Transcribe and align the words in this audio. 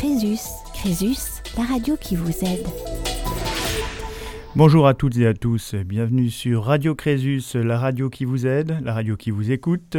Crésus. 0.00 0.40
Crésus, 0.72 1.42
la 1.58 1.64
radio 1.64 1.94
qui 1.94 2.16
vous 2.16 2.30
aide. 2.42 2.66
Bonjour 4.56 4.86
à 4.86 4.94
toutes 4.94 5.18
et 5.18 5.26
à 5.26 5.34
tous, 5.34 5.74
bienvenue 5.74 6.30
sur 6.30 6.64
Radio 6.64 6.94
Crésus, 6.94 7.42
la 7.52 7.78
radio 7.78 8.08
qui 8.08 8.24
vous 8.24 8.46
aide, 8.46 8.78
la 8.82 8.94
radio 8.94 9.18
qui 9.18 9.30
vous 9.30 9.50
écoute. 9.50 9.98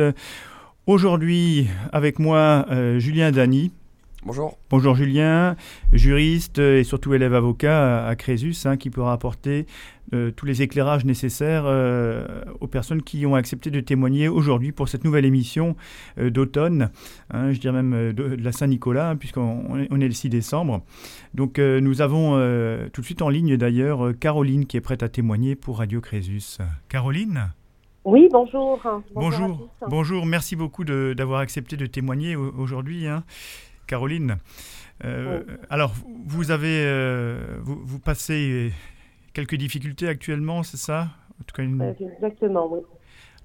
Aujourd'hui, 0.88 1.68
avec 1.94 2.18
moi, 2.18 2.66
euh, 2.72 2.98
Julien 2.98 3.32
Dany. 3.32 3.72
Bonjour. 4.24 4.60
Bonjour 4.70 4.94
Julien, 4.94 5.56
juriste 5.94 6.60
et 6.60 6.84
surtout 6.84 7.16
élève 7.16 7.34
avocat 7.34 8.06
à 8.06 8.16
Crésus, 8.16 8.56
hein, 8.66 8.78
qui 8.78 8.92
pourra 8.92 9.14
apporter 9.14 9.66
euh, 10.14 10.30
tous 10.30 10.46
les 10.46 10.62
éclairages 10.62 11.06
nécessaires 11.06 11.64
euh, 11.66 12.28
aux 12.60 12.68
personnes 12.68 13.02
qui 13.02 13.26
ont 13.26 13.34
accepté 13.34 13.72
de 13.72 13.80
témoigner 13.80 14.28
aujourd'hui 14.28 14.72
pour 14.72 14.90
cette 14.90 15.06
nouvelle 15.06 15.26
émission 15.26 15.76
euh, 16.20 16.30
d'automne, 16.30 16.92
hein, 17.32 17.52
je 17.52 17.60
dirais 17.60 17.82
même 17.82 18.14
de, 18.14 18.24
la 18.24 18.52
Saint-Nicolas, 18.52 19.10
hein, 19.10 19.16
puisqu'on 19.16 19.78
est, 19.80 20.08
le 20.08 20.12
6 20.12 20.30
décembre. 20.30 20.82
Donc 21.34 21.58
nous 21.58 22.02
avons 22.02 22.34
tout 22.94 23.02
de 23.02 23.06
suite 23.06 23.22
en 23.22 23.30
ligne 23.30 23.58
d'ailleurs 23.58 24.12
Caroline 24.20 24.66
qui 24.68 24.78
est 24.78 24.82
prête 24.82 25.02
à 25.02 25.10
témoigner 25.10 25.56
pour 25.56 25.80
Radio 25.80 26.00
Crésus. 26.00 26.60
Caroline? 26.90 27.54
Oui, 28.04 28.28
bonjour. 28.32 28.80
Bonjour. 29.16 29.70
Bonjour, 29.88 30.26
merci 30.26 30.56
beaucoup 30.56 30.84
d'avoir 30.84 31.40
accepté 31.40 31.78
de 31.78 31.86
témoigner 31.86 32.36
aujourd'hui. 32.36 33.08
Caroline. 33.92 34.38
Euh, 35.04 35.44
alors, 35.70 35.94
vous 36.26 36.50
avez, 36.50 36.82
euh, 36.86 37.58
vous, 37.62 38.00
passez 38.00 38.72
quelques 39.34 39.56
difficultés 39.56 40.08
actuellement, 40.08 40.64
c'est 40.64 40.78
ça? 40.78 41.08
En 41.42 41.44
tout 41.46 41.54
cas, 41.54 41.64
Exactement, 41.64 42.70
oui. 42.72 42.80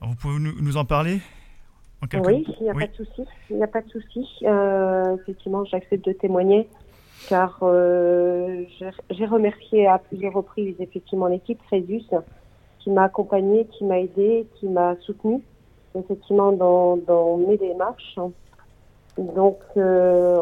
vous 0.02 0.14
pouvez 0.14 0.38
nous, 0.38 0.76
en 0.76 0.84
parler? 0.84 1.18
Oui, 2.24 2.46
il 2.60 2.62
n'y 2.62 2.70
a, 2.70 2.74
pas 2.74 2.86
de 2.86 2.94
souci. 2.94 3.22
Il 3.50 3.56
n'y 3.56 3.64
a 3.64 3.66
pas 3.66 3.80
de 3.80 3.88
souci. 3.88 4.24
Euh, 4.44 5.16
effectivement, 5.16 5.64
j'accepte 5.64 6.06
de 6.06 6.12
témoigner 6.12 6.68
car 7.28 7.58
j'ai 9.10 9.26
remercié 9.26 9.88
à 9.88 9.98
plusieurs 9.98 10.34
reprises 10.34 10.76
effectivement 10.78 11.26
l'équipe 11.26 11.60
Crésus 11.66 12.04
qui 12.78 12.90
m'a 12.90 13.04
accompagné, 13.04 13.66
qui 13.72 13.84
m'a 13.84 13.98
aidé, 13.98 14.46
qui 14.60 14.68
m'a 14.68 14.94
soutenu 15.00 15.40
effectivement 15.98 16.52
dans, 16.52 16.96
dans 16.98 17.36
mes 17.38 17.56
démarches. 17.56 18.16
Donc, 19.18 19.58
euh, 19.76 20.40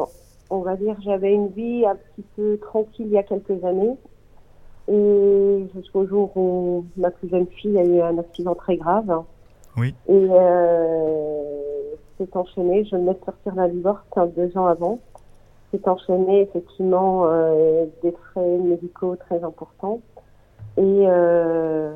on 0.51 0.59
va 0.59 0.77
dire, 0.77 0.97
j'avais 1.03 1.33
une 1.33 1.49
vie 1.49 1.85
un 1.87 1.97
petit 1.97 2.25
peu 2.37 2.59
tranquille 2.59 3.07
il 3.07 3.13
y 3.13 3.19
a 3.19 3.23
quelques 3.23 3.65
années. 3.65 3.97
Et 4.89 5.67
jusqu'au 5.75 6.07
jour 6.07 6.37
où 6.37 6.85
ma 6.97 7.11
plus 7.11 7.29
jeune 7.29 7.47
fille 7.47 7.79
a 7.79 7.85
eu 7.85 8.01
un 8.01 8.19
accident 8.19 8.55
très 8.55 8.77
grave. 8.77 9.23
Oui. 9.77 9.95
Et 10.09 10.29
euh, 10.31 11.95
c'est 12.19 12.37
enchaîné. 12.37 12.85
Je 12.85 12.97
venais 12.97 13.15
de 13.15 13.25
sortir 13.25 13.55
la 13.55 13.69
divorce 13.69 14.03
deux 14.37 14.57
ans 14.59 14.67
avant. 14.67 14.99
C'est 15.71 15.89
enchaîné 15.89 16.43
effectivement 16.43 17.25
euh, 17.27 17.87
des 18.03 18.13
frais 18.13 18.59
médicaux 18.59 19.17
très 19.17 19.43
importants. 19.43 20.01
Et 20.77 21.05
euh, 21.07 21.95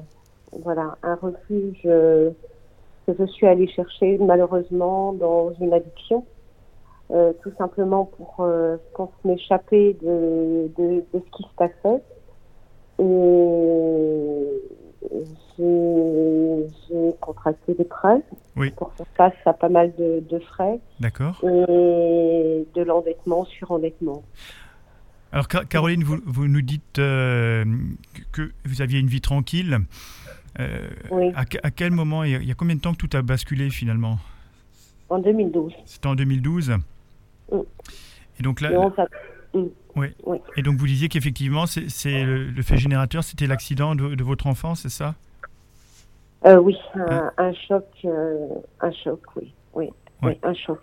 voilà, 0.63 0.97
un 1.03 1.17
refuge 1.17 1.83
que 1.83 3.15
je 3.19 3.25
suis 3.27 3.47
allée 3.47 3.69
chercher 3.69 4.19
malheureusement 4.19 5.13
dans 5.13 5.53
une 5.61 5.73
addiction. 5.73 6.25
Euh, 7.11 7.33
tout 7.43 7.53
simplement 7.57 8.05
pour, 8.05 8.37
euh, 8.41 8.77
pour 8.95 9.13
m'échapper 9.25 9.97
de, 10.03 10.71
de, 10.77 11.05
de, 11.13 11.23
ce 11.25 11.37
qui 11.37 11.43
se 11.43 11.55
passait. 11.57 12.03
Et 12.99 14.39
j'ai 15.59 17.13
contracté 17.21 17.75
des 17.75 17.85
prêts 17.85 18.21
oui. 18.57 18.71
pour 18.71 18.93
faire 18.93 19.07
face 19.17 19.47
à 19.47 19.53
pas 19.53 19.69
mal 19.69 19.93
de, 19.97 20.23
de 20.29 20.39
frais. 20.39 20.79
D'accord. 21.01 21.41
Et 21.45 22.67
de 22.75 22.83
l'endettement, 22.83 23.45
surendettement. 23.45 24.23
Alors 25.33 25.49
Caroline, 25.49 26.05
vous, 26.05 26.19
vous 26.25 26.47
nous 26.47 26.63
dites 26.63 26.99
euh, 26.99 27.65
que 28.33 28.51
vous 28.65 28.83
aviez 28.83 28.99
une 28.99 29.09
vie 29.09 29.21
tranquille. 29.21 29.79
Euh, 30.59 30.89
oui. 31.11 31.31
à, 31.35 31.41
à, 31.41 31.71
quel 31.71 31.93
moment, 31.93 32.25
il 32.25 32.33
y, 32.33 32.35
a, 32.35 32.39
il 32.39 32.49
y, 32.49 32.51
a, 32.51 32.55
combien 32.55 32.75
de 32.75 32.81
temps 32.81 32.93
que 32.93 33.07
tout 33.07 33.17
a 33.17 33.23
basculé 33.23 33.71
finalement? 33.71 34.19
En 35.09 35.19
2012. 35.19 35.73
C'était 35.85 36.07
en 36.07 36.15
2012 36.15 36.79
et 37.53 38.43
donc 38.43 38.61
là, 38.61 38.71
mm. 39.55 39.65
oui. 39.97 40.09
Et 40.57 40.63
donc 40.63 40.77
vous 40.77 40.87
disiez 40.87 41.09
qu'effectivement, 41.09 41.67
c'est 41.67 42.25
le, 42.25 42.63
fait 42.63 42.77
générateur, 42.77 43.25
c'était 43.25 43.47
l'accident 43.47 43.95
de, 43.95 44.23
votre 44.23 44.47
enfant, 44.47 44.75
c'est 44.75 44.91
ça? 44.91 45.15
Euh, 46.47 46.59
Oui, 46.59 46.77
un, 46.95 47.33
hein? 47.37 47.53
choc, 47.67 47.85
euh, 48.05 48.47
un 48.81 48.93
choc, 48.93 49.21
oui, 49.37 49.53
oui, 49.75 49.91
un 50.43 50.55
choc. 50.55 50.81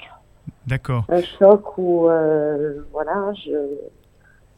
D'accord. 0.67 1.05
Un 1.09 1.21
choc 1.21 1.77
où, 1.77 2.09
euh, 2.09 2.81
voilà, 2.91 3.31
je 3.45 3.51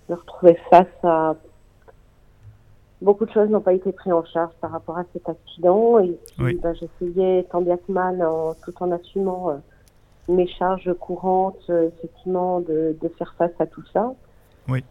me 0.09 0.16
retrouvais 0.16 0.57
face 0.69 0.88
à 1.03 1.35
beaucoup 3.01 3.25
de 3.25 3.31
choses 3.31 3.50
n'ont 3.50 3.62
pas 3.62 3.74
été 3.74 3.91
prises 3.91 4.12
en 4.12 4.25
charge 4.25 4.53
par 4.59 4.72
rapport 4.72 4.97
à 4.97 5.03
cet 5.13 5.29
accident 5.29 6.00
et 6.00 6.18
ben, 6.39 6.74
j'essayais 6.74 7.44
tant 7.51 7.62
bien 7.62 7.78
que 7.78 7.91
mal, 7.91 8.25
tout 8.66 8.74
en 8.79 8.91
assumant 8.91 9.62
mes 10.28 10.48
charges 10.48 10.94
courantes, 11.00 11.64
euh, 11.70 11.90
effectivement, 11.90 12.60
de, 12.60 12.96
de, 13.02 13.08
faire 13.10 13.34
face 13.38 13.52
à 13.60 13.66
tout 13.66 13.84
ça. 13.94 14.14
Oui. 14.68 14.84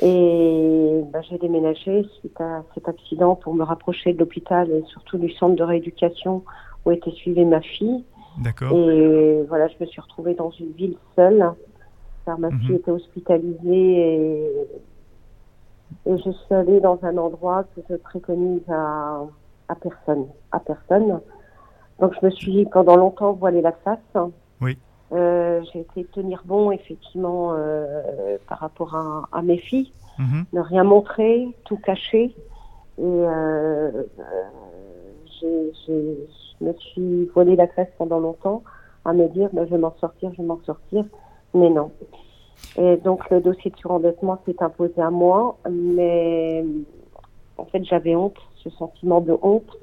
Et 0.00 1.00
bah, 1.12 1.20
j'ai 1.22 1.38
déménagé 1.38 2.04
suite 2.18 2.40
à 2.40 2.62
cet 2.74 2.88
accident 2.88 3.36
pour 3.36 3.54
me 3.54 3.62
rapprocher 3.62 4.12
de 4.12 4.18
l'hôpital 4.18 4.70
et 4.70 4.82
surtout 4.86 5.18
du 5.18 5.30
centre 5.30 5.54
de 5.54 5.62
rééducation 5.62 6.42
où 6.84 6.90
était 6.90 7.10
suivie 7.12 7.44
ma 7.44 7.60
fille. 7.60 8.04
D'accord. 8.38 8.72
Et 8.72 9.42
voilà, 9.48 9.68
je 9.68 9.74
me 9.80 9.86
suis 9.86 10.00
retrouvée 10.00 10.34
dans 10.34 10.50
une 10.50 10.72
ville 10.72 10.96
seule 11.14 11.52
car 12.24 12.38
ma 12.38 12.50
fille 12.50 12.70
mhm. 12.70 12.76
était 12.76 12.90
hospitalisée 12.90 13.58
et, 13.66 14.50
et 16.06 16.18
je 16.18 16.30
suis 16.30 16.54
allée 16.54 16.80
dans 16.80 16.98
un 17.02 17.16
endroit 17.18 17.64
que 17.74 17.82
je 17.88 17.96
préconise 17.96 18.62
à, 18.68 19.22
à 19.68 19.74
personne, 19.74 20.26
à 20.50 20.60
personne. 20.60 21.20
Donc 22.00 22.14
je 22.20 22.26
me 22.26 22.30
suis 22.30 22.64
pendant 22.66 22.96
longtemps 22.96 23.32
voilé 23.32 23.60
la 23.60 23.72
face. 23.72 23.98
Oui. 24.62 24.78
Euh, 25.12 25.60
j'ai 25.72 25.80
été 25.80 26.04
tenir 26.04 26.42
bon, 26.46 26.70
effectivement, 26.70 27.52
euh, 27.52 28.38
par 28.48 28.58
rapport 28.58 28.94
à, 28.94 29.28
à 29.32 29.42
mes 29.42 29.58
filles. 29.58 29.92
Mhm. 30.18 30.44
Ne 30.52 30.60
rien 30.60 30.84
montrer, 30.84 31.48
tout 31.64 31.76
cacher. 31.76 32.34
Et 32.98 33.02
euh, 33.02 33.90
je 35.42 36.22
me 36.60 36.72
suis 36.74 37.26
voilé 37.34 37.56
la 37.56 37.66
classe 37.66 37.88
pendant 37.98 38.20
longtemps 38.20 38.62
à 39.04 39.12
me 39.12 39.28
dire, 39.28 39.50
ben, 39.52 39.66
je 39.66 39.70
vais 39.72 39.78
m'en 39.78 39.94
sortir, 40.00 40.30
je 40.32 40.38
vais 40.38 40.46
m'en 40.46 40.60
sortir. 40.64 41.04
Mais 41.54 41.68
non. 41.68 41.90
Et 42.76 42.96
donc, 42.98 43.28
le 43.30 43.40
dossier 43.40 43.70
de 43.70 43.76
surendettement 43.76 44.38
s'est 44.46 44.62
imposé 44.62 45.00
à 45.02 45.10
moi. 45.10 45.58
Mais 45.70 46.64
en 47.58 47.64
fait, 47.66 47.84
j'avais 47.84 48.14
honte, 48.14 48.38
ce 48.62 48.70
sentiment 48.70 49.20
de 49.20 49.36
honte 49.42 49.76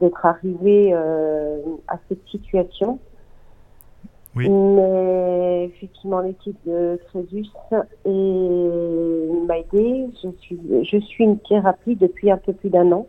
d'être 0.00 0.24
arrivée 0.24 0.92
à 0.92 1.98
cette 2.08 2.26
situation 2.28 2.98
mais 4.34 5.64
effectivement, 5.64 6.20
l'équipe 6.20 6.56
de 6.66 6.98
Crésus 7.08 7.46
m'a 7.72 9.58
aidé. 9.58 10.06
Je 10.22 10.28
suis, 10.40 10.58
je 10.84 10.98
suis 10.98 11.24
une 11.24 11.38
thérapie 11.38 11.96
depuis 11.96 12.30
un 12.30 12.36
peu 12.36 12.52
plus 12.52 12.70
d'un 12.70 12.92
an. 12.92 13.06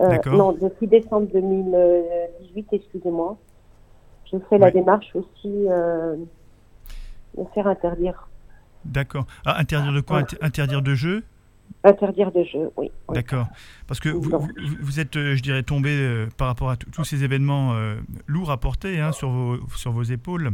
Euh, 0.00 0.16
non, 0.32 0.52
depuis 0.52 0.86
décembre 0.86 1.28
2018, 1.32 2.68
excusez-moi. 2.72 3.36
Je 4.32 4.38
fais 4.48 4.58
la 4.58 4.70
démarche 4.70 5.14
aussi 5.14 5.66
euh, 5.68 6.16
de 7.36 7.44
faire 7.54 7.66
interdire. 7.66 8.28
D'accord. 8.84 9.26
Ah, 9.44 9.58
interdire 9.58 9.92
de 9.92 10.00
quoi? 10.00 10.22
Interdire 10.40 10.82
de 10.82 10.94
jeu? 10.94 11.22
Interdire 11.82 12.30
de 12.30 12.44
jeu, 12.44 12.70
oui. 12.76 12.90
D'accord. 13.08 13.46
Parce 13.86 14.00
que 14.00 14.10
vous, 14.10 14.30
vous, 14.80 15.00
êtes, 15.00 15.16
euh, 15.16 15.34
je 15.34 15.42
dirais, 15.42 15.62
tombé 15.62 15.90
euh, 15.90 16.26
par 16.36 16.48
rapport 16.48 16.68
à 16.70 16.76
tous 16.76 17.04
ces 17.04 17.24
événements 17.24 17.72
euh, 17.72 17.94
lourds 18.26 18.50
à 18.50 18.58
porter 18.58 19.00
hein, 19.00 19.12
sur, 19.12 19.30
vos, 19.30 19.56
sur 19.76 19.90
vos 19.90 20.02
épaules. 20.02 20.50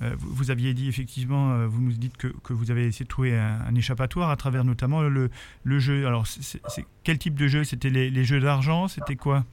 vous, 0.00 0.50
aviez 0.50 0.72
dit 0.72 0.88
effectivement, 0.88 1.66
vous 1.66 1.82
nous 1.82 1.92
dites 1.92 2.16
que, 2.16 2.28
que, 2.28 2.54
vous 2.54 2.70
avez 2.70 2.86
essayé 2.86 3.04
de 3.04 3.10
trouver 3.10 3.36
un, 3.36 3.74
échappatoire 3.74 4.30
à 4.30 4.36
travers 4.36 4.64
notamment 4.64 5.02
le, 5.02 5.28
le 5.64 5.78
jeu. 5.78 6.06
Alors, 6.06 6.26
c'est 6.26 6.86
quel 7.04 7.18
type 7.18 7.34
de 7.34 7.46
jeu? 7.46 7.64
C'était 7.64 7.90
les, 7.90 8.08
les, 8.08 8.24
jeux 8.24 8.40
d'argent? 8.40 8.88
C'était 8.88 9.16
quoi? 9.16 9.44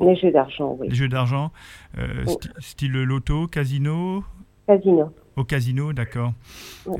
Les 0.00 0.16
jeux 0.16 0.30
d'argent, 0.32 0.76
oui. 0.78 0.88
Les 0.88 0.94
jeux 0.94 1.08
d'argent, 1.08 1.52
style 2.58 2.92
loto, 2.92 3.46
casino? 3.46 4.24
Casino. 4.66 5.12
Au 5.36 5.42
casino, 5.42 5.92
d'accord. 5.92 6.32
Euh, 6.86 6.92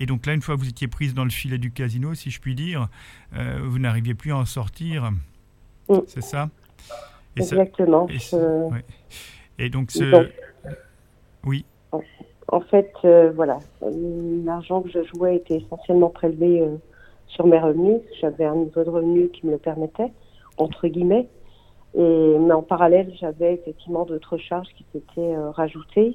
et 0.00 0.06
donc 0.06 0.24
là, 0.24 0.32
une 0.32 0.40
fois 0.40 0.54
que 0.54 0.60
vous 0.60 0.68
étiez 0.68 0.88
prise 0.88 1.12
dans 1.12 1.24
le 1.24 1.30
filet 1.30 1.58
du 1.58 1.72
casino, 1.72 2.14
si 2.14 2.30
je 2.30 2.40
puis 2.40 2.54
dire, 2.54 2.88
euh, 3.36 3.58
vous 3.62 3.78
n'arriviez 3.78 4.14
plus 4.14 4.32
à 4.32 4.36
en 4.36 4.46
sortir. 4.46 5.10
C'est 6.06 6.22
ça? 6.22 6.48
Exactement. 7.36 8.06
et, 9.58 9.68
donc, 9.68 9.90
ce... 9.90 10.28
oui. 11.44 11.66
En 12.48 12.60
fait, 12.60 12.92
euh, 13.04 13.30
voilà, 13.34 13.58
l'argent 13.82 14.82
que 14.82 14.90
je 14.90 15.02
jouais 15.14 15.36
était 15.36 15.56
essentiellement 15.56 16.08
prélevé 16.08 16.66
sur 17.26 17.46
mes 17.46 17.58
revenus. 17.58 18.00
J'avais 18.20 18.44
un 18.46 18.56
niveau 18.56 18.84
de 18.84 18.90
revenu 18.90 19.28
qui 19.28 19.46
me 19.46 19.52
le 19.52 19.58
permettait, 19.58 20.12
entre 20.56 20.88
guillemets. 20.88 21.28
Et, 21.94 22.38
mais 22.38 22.54
en 22.54 22.62
parallèle, 22.62 23.12
j'avais 23.20 23.54
effectivement 23.54 24.06
d'autres 24.06 24.38
charges 24.38 24.68
qui 24.76 24.86
s'étaient 24.92 25.36
rajoutées. 25.54 26.14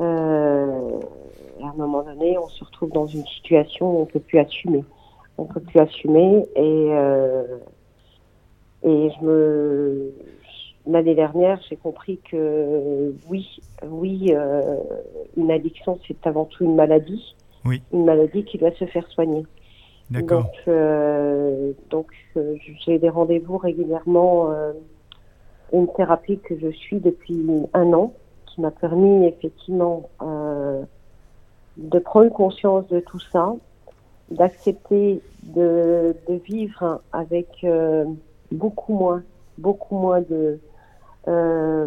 Euh, 0.00 1.00
à 1.62 1.66
un 1.66 1.74
moment 1.76 2.02
donné, 2.02 2.36
on 2.38 2.48
se 2.48 2.64
retrouve 2.64 2.90
dans 2.90 3.06
une 3.06 3.24
situation 3.26 3.90
où 3.90 4.02
on 4.02 4.06
peut 4.06 4.20
plus 4.20 4.38
assumer. 4.38 4.84
On 5.38 5.44
peut 5.44 5.60
plus 5.60 5.80
assumer 5.80 6.44
et 6.56 6.90
et 8.86 9.10
je 9.10 9.24
me 9.24 10.12
l'année 10.86 11.14
dernière, 11.14 11.60
j'ai 11.68 11.76
compris 11.76 12.20
que 12.30 13.14
oui, 13.28 13.60
oui, 13.86 14.34
euh, 14.34 14.76
une 15.36 15.50
addiction, 15.50 15.98
c'est 16.06 16.26
avant 16.26 16.44
tout 16.44 16.64
une 16.64 16.74
maladie. 16.74 17.34
Oui. 17.64 17.82
Une 17.92 18.04
maladie 18.04 18.44
qui 18.44 18.58
doit 18.58 18.72
se 18.72 18.84
faire 18.86 19.06
soigner. 19.08 19.44
D'accord. 20.10 20.42
Donc, 20.42 20.52
euh, 20.68 21.72
donc 21.88 22.08
euh, 22.36 22.56
j'ai 22.84 22.98
des 22.98 23.08
rendez-vous 23.08 23.56
régulièrement, 23.56 24.50
une 25.72 25.88
thérapie 25.94 26.38
que 26.38 26.58
je 26.58 26.68
suis 26.68 27.00
depuis 27.00 27.46
un 27.72 27.92
an, 27.94 28.12
qui 28.54 28.60
m'a 28.60 28.70
permis 28.70 29.26
effectivement 29.26 30.08
de 31.76 31.98
prendre 31.98 32.30
conscience 32.30 32.86
de 32.88 33.00
tout 33.00 33.18
ça, 33.32 33.54
d'accepter 34.30 35.20
de, 35.42 36.14
de, 36.28 36.34
vivre 36.34 37.00
avec 37.12 37.66
beaucoup 38.52 38.94
moins, 38.94 39.22
beaucoup 39.58 39.96
moins 39.96 40.20
de, 40.20 40.60
euh, 41.26 41.86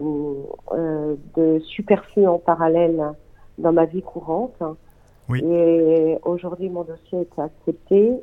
euh, 0.71 1.15
de 1.35 1.59
superflu 1.59 2.25
en 2.25 2.39
parallèle 2.39 3.13
dans 3.59 3.71
ma 3.71 3.85
vie 3.85 4.01
courante. 4.01 4.63
Oui. 5.29 5.43
Et 5.43 6.17
aujourd'hui, 6.23 6.69
mon 6.69 6.83
dossier 6.83 7.19
est 7.21 7.39
accepté. 7.39 8.13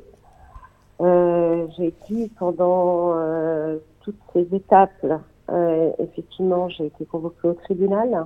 Euh, 0.99 1.67
j'ai 1.77 1.93
dit 2.09 2.29
pendant 2.37 3.13
euh, 3.15 3.77
toutes 4.01 4.19
ces 4.33 4.47
étapes, 4.53 5.05
euh, 5.49 5.91
effectivement, 5.99 6.69
j'ai 6.69 6.87
été 6.87 7.05
convoquée 7.05 7.47
au 7.47 7.53
tribunal. 7.53 8.25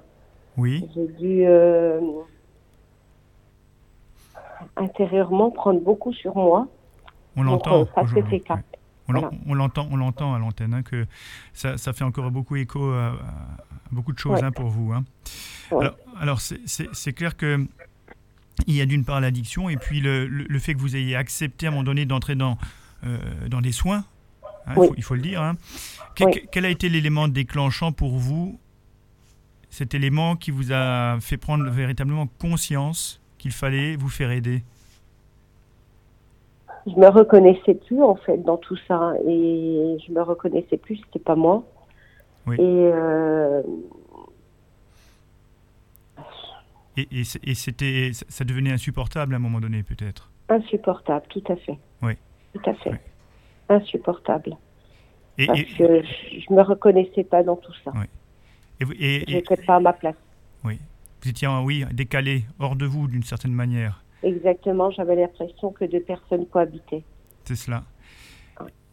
Oui. 0.57 0.87
J'ai 0.95 1.07
dû 1.07 1.45
euh, 1.45 1.99
intérieurement 4.75 5.51
prendre 5.51 5.81
beaucoup 5.81 6.13
sur 6.13 6.35
moi. 6.35 6.67
On 7.35 7.43
l'entend. 7.43 7.87
On 9.47 9.53
l'entend, 9.55 9.87
on 9.91 9.97
l'entend 9.97 10.35
à 10.35 10.39
l'antenne, 10.39 10.73
hein, 10.75 10.83
que 10.83 11.07
ça, 11.53 11.77
ça, 11.77 11.93
fait 11.93 12.03
encore 12.03 12.29
beaucoup 12.29 12.55
écho 12.55 12.91
à, 12.91 13.13
beaucoup 13.91 14.13
de 14.13 14.19
choses 14.19 14.43
hein, 14.43 14.51
pour 14.51 14.67
vous. 14.67 14.93
Hein. 14.93 15.03
Alors, 15.71 15.95
alors 16.19 16.39
c'est 16.41 17.13
clair 17.13 17.35
que 17.35 17.65
il 18.67 18.75
y 18.75 18.81
a 18.81 18.85
d'une 18.85 19.05
part 19.05 19.19
l'addiction 19.21 19.69
et 19.69 19.77
puis 19.77 19.99
le, 20.01 20.27
le, 20.27 20.59
fait 20.59 20.73
que 20.73 20.79
vous 20.79 20.95
ayez 20.95 21.15
accepté 21.15 21.65
à 21.65 21.69
un 21.69 21.71
moment 21.71 21.83
donné 21.83 22.05
d'entrer 22.05 22.35
dans, 22.35 22.57
euh, 23.05 23.17
dans 23.47 23.61
des 23.61 23.71
soins, 23.71 24.03
il, 24.95 25.03
faut, 25.03 25.15
le 25.15 25.21
dire. 25.21 25.53
quel 26.15 26.65
a 26.65 26.69
été 26.69 26.89
l'élément 26.89 27.27
déclenchant 27.27 27.91
pour 27.91 28.17
vous, 28.17 28.59
cet 29.69 29.93
élément 29.93 30.35
qui 30.35 30.51
vous 30.51 30.71
a 30.71 31.19
fait 31.19 31.37
prendre 31.37 31.69
véritablement 31.69 32.27
conscience 32.39 33.21
qu'il 33.37 33.51
fallait 33.51 33.95
vous 33.95 34.09
faire 34.09 34.31
aider? 34.31 34.63
Je 36.85 36.93
me 36.93 37.07
reconnaissais 37.07 37.75
plus 37.75 38.01
en 38.01 38.15
fait 38.15 38.37
dans 38.37 38.57
tout 38.57 38.77
ça 38.87 39.13
et 39.27 39.97
je 40.05 40.11
me 40.11 40.21
reconnaissais 40.21 40.77
plus, 40.77 40.97
c'était 40.97 41.19
pas 41.19 41.35
moi. 41.35 41.63
Oui. 42.47 42.55
Et, 42.55 42.61
euh... 42.63 43.61
et, 46.97 47.07
et, 47.43 47.53
c'était, 47.53 48.11
ça 48.13 48.43
devenait 48.43 48.71
insupportable 48.71 49.33
à 49.33 49.37
un 49.37 49.41
moment 49.41 49.59
donné 49.59 49.83
peut-être? 49.83 50.31
Insupportable, 50.47 51.25
tout 51.29 51.43
à 51.49 51.55
fait. 51.57 51.77
Oui. 52.01 52.13
Tout 52.53 52.69
à 52.69 52.73
fait. 52.75 52.99
Insupportable. 53.69 54.57
Et, 55.37 55.47
Parce 55.47 55.63
que 55.63 56.03
je, 56.03 56.53
me 56.53 56.61
reconnaissais 56.61 57.23
pas 57.23 57.43
dans 57.43 57.55
tout 57.55 57.73
ça. 57.83 57.91
Oui. 57.95 58.05
Et, 58.99 59.31
et, 59.31 59.35
n'étais 59.35 59.57
pas 59.57 59.75
à 59.75 59.79
ma 59.79 59.93
place. 59.93 60.15
Oui. 60.63 60.79
Vous 61.21 61.29
étiez, 61.29 61.47
oui, 61.47 61.85
décalé, 61.91 62.45
hors 62.59 62.75
de 62.75 62.85
vous 62.85 63.07
d'une 63.07 63.23
certaine 63.23 63.53
manière. 63.53 64.03
Exactement, 64.23 64.91
j'avais 64.91 65.15
l'impression 65.15 65.71
que 65.71 65.85
deux 65.85 66.01
personnes 66.01 66.45
cohabitaient. 66.47 67.03
C'est 67.45 67.55
cela. 67.55 67.83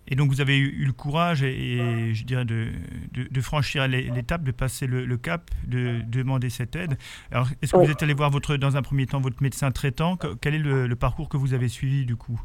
Et 0.08 0.14
donc 0.14 0.30
vous 0.30 0.40
avez 0.40 0.56
eu, 0.56 0.84
le 0.84 0.92
courage 0.92 1.42
et, 1.42 2.14
je 2.14 2.24
dirais 2.24 2.44
de, 2.44 2.68
de, 3.12 3.40
franchir 3.40 3.88
l'étape, 3.88 4.44
de 4.44 4.52
passer 4.52 4.86
le, 4.86 5.16
cap, 5.16 5.50
de, 5.66 6.00
demander 6.06 6.48
cette 6.48 6.76
aide. 6.76 6.96
Alors 7.32 7.48
est-ce 7.60 7.72
que 7.72 7.78
vous 7.78 7.90
êtes 7.90 8.02
allé 8.04 8.14
voir 8.14 8.30
votre, 8.30 8.56
dans 8.56 8.76
un 8.76 8.82
premier 8.82 9.06
temps 9.06 9.20
votre 9.20 9.42
médecin 9.42 9.72
traitant? 9.72 10.16
Quel 10.40 10.54
est 10.54 10.58
le, 10.58 10.94
parcours 10.94 11.28
que 11.28 11.36
vous 11.36 11.54
avez 11.54 11.68
suivi 11.68 12.06
du 12.06 12.14
coup 12.14 12.40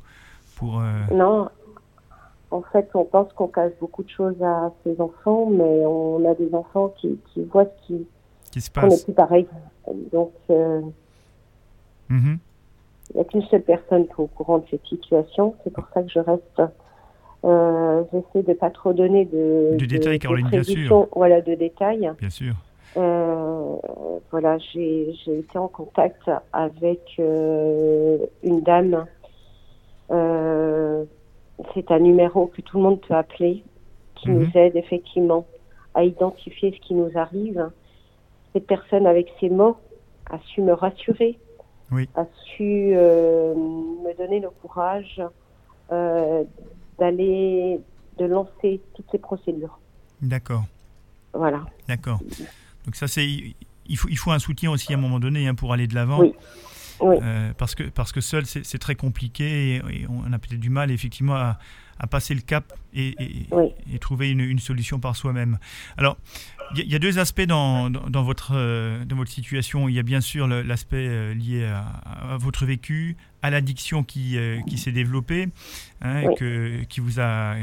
pour 0.56 0.82
euh, 0.82 1.04
Non, 1.14 1.50
en 2.52 2.62
fait 2.62 2.90
on 2.94 3.06
pense 3.06 3.32
qu'on 3.34 3.48
cache 3.48 3.72
beaucoup 3.80 4.04
de 4.04 4.10
choses 4.10 4.42
à 4.44 4.72
ses 4.84 5.00
enfants, 5.02 5.48
mais 5.50 5.86
on 5.86 6.30
a 6.30 6.36
des 6.36 6.54
enfants 6.54 6.94
qui, 6.98 7.18
qui 7.34 7.44
voient 7.44 7.66
ce 7.66 7.88
qui, 7.88 8.08
qui 8.52 8.62
se 8.62 8.70
passe. 8.70 8.84
On 8.84 8.88
n'est 8.90 9.04
plus 9.04 9.14
pareil. 9.14 9.48
Donc 10.12 10.32
euh, 10.50 10.82
mm-hmm. 12.10 12.38
Il 13.14 13.16
n'y 13.16 13.22
a 13.22 13.24
qu'une 13.26 13.44
seule 13.44 13.64
personne 13.64 14.06
qui 14.06 14.12
est 14.12 14.20
au 14.20 14.28
courant 14.28 14.60
de 14.60 14.66
cette 14.72 14.86
situation. 14.86 15.56
C'est 15.64 15.74
pour 15.74 15.86
ça 15.94 16.02
que 16.02 16.10
je 16.10 16.20
reste. 16.20 16.62
Euh, 17.44 18.04
J'essaie 18.14 18.44
de 18.44 18.54
pas 18.54 18.70
trop 18.70 18.94
donner 18.94 19.26
de, 19.26 19.76
de, 19.78 19.86
détails, 19.86 20.18
Caroline, 20.20 20.48
bien 20.48 20.64
sûr. 20.64 21.08
Voilà, 21.14 21.42
de 21.42 21.56
détails. 21.56 22.10
Bien 22.20 22.30
sûr. 22.30 22.54
Euh, 22.96 23.76
voilà, 24.32 24.58
j'ai 24.60 25.14
été 25.28 25.58
en 25.58 25.68
contact 25.68 26.30
avec 26.54 27.18
une 27.18 28.62
dame. 28.62 29.06
C'est 31.74 31.92
un 31.92 32.00
numéro 32.00 32.48
que 32.48 32.62
tout 32.62 32.78
le 32.78 32.84
monde 32.84 33.02
peut 33.02 33.14
appeler, 33.16 33.64
qui 34.16 34.30
nous 34.30 34.42
Mhm. 34.46 34.52
aide 34.56 34.76
effectivement 34.76 35.46
à 35.94 36.04
identifier 36.04 36.72
ce 36.74 36.80
qui 36.88 36.94
nous 36.94 37.10
arrive. 37.16 37.70
Cette 38.54 38.68
personne, 38.68 39.06
avec 39.08 39.32
ses 39.40 39.50
mots, 39.50 39.78
a 40.30 40.38
su 40.48 40.62
me 40.62 40.74
rassurer, 40.74 41.38
Oui. 41.92 42.08
a 42.16 42.26
su 42.56 42.92
euh, 42.94 43.54
me 43.56 44.18
donner 44.18 44.40
le 44.40 44.50
courage 44.50 45.22
euh, 45.92 46.44
d'aller, 47.00 47.80
de 48.18 48.26
lancer 48.26 48.80
toutes 48.96 49.08
ces 49.12 49.18
procédures. 49.18 49.78
D'accord. 50.22 50.64
Voilà. 51.34 51.66
D'accord. 51.88 52.20
Donc 52.86 52.96
ça 52.96 53.08
c'est 53.08 53.26
il 53.26 53.98
faut 53.98 54.08
il 54.10 54.18
faut 54.18 54.32
un 54.32 54.40
soutien 54.40 54.72
aussi 54.72 54.94
à 54.94 54.98
un 54.98 55.00
moment 55.00 55.20
donné 55.20 55.48
hein, 55.48 55.56
pour 55.56 55.74
aller 55.74 55.88
de 55.88 55.96
l'avant. 55.96 56.20
Oui. 56.20 56.34
Oui. 57.02 57.18
Euh, 57.22 57.52
parce 57.58 57.76
que 57.76 57.84
parce 57.84 58.12
que 58.12 58.22
seul 58.22 58.46
c'est 58.46 58.78
très 58.80 58.96
compliqué 58.96 59.76
et, 59.76 60.02
et 60.02 60.08
on 60.10 60.32
a 60.32 60.40
peut-être 60.40 60.60
du 60.60 60.70
mal 60.70 60.92
effectivement 60.92 61.36
à, 61.36 61.58
à 62.00 62.08
passer 62.08 62.34
le 62.36 62.42
cap 62.42 62.74
et, 62.94 63.16
et, 63.20 63.48
Oui. 63.52 63.70
et 63.94 64.00
trouver 64.00 64.30
une, 64.32 64.40
une 64.42 64.60
solution 64.60 65.00
par 65.00 65.16
soi-même. 65.16 65.58
Alors 65.98 66.18
il 66.74 66.78
y, 66.80 66.82
a- 66.82 66.86
il 66.86 66.92
y 66.92 66.96
a 66.96 67.00
deux 67.00 67.20
aspects 67.20 67.42
dans, 67.42 67.90
dans, 67.90 68.10
dans 68.10 68.24
votre 68.24 68.52
euh, 68.56 69.04
dans 69.06 69.16
votre 69.18 69.32
situation. 69.32 69.90
Il 69.90 69.96
y 69.96 70.00
a 70.00 70.04
bien 70.04 70.22
sûr 70.22 70.48
l'aspect 70.48 71.08
euh, 71.08 71.34
lié 71.34 71.66
à, 71.66 71.80
à 72.34 72.38
votre 72.38 72.66
vécu, 72.66 73.18
à 73.42 73.50
l'addiction 73.50 74.04
qui 74.04 74.38
euh, 74.38 74.60
qui 74.68 74.78
s'est 74.78 74.92
développée, 74.94 75.50
hein, 76.02 76.24
Oui. 76.28 76.36
que 76.38 76.84
qui 76.84 77.00
vous 77.02 77.20
a 77.20 77.56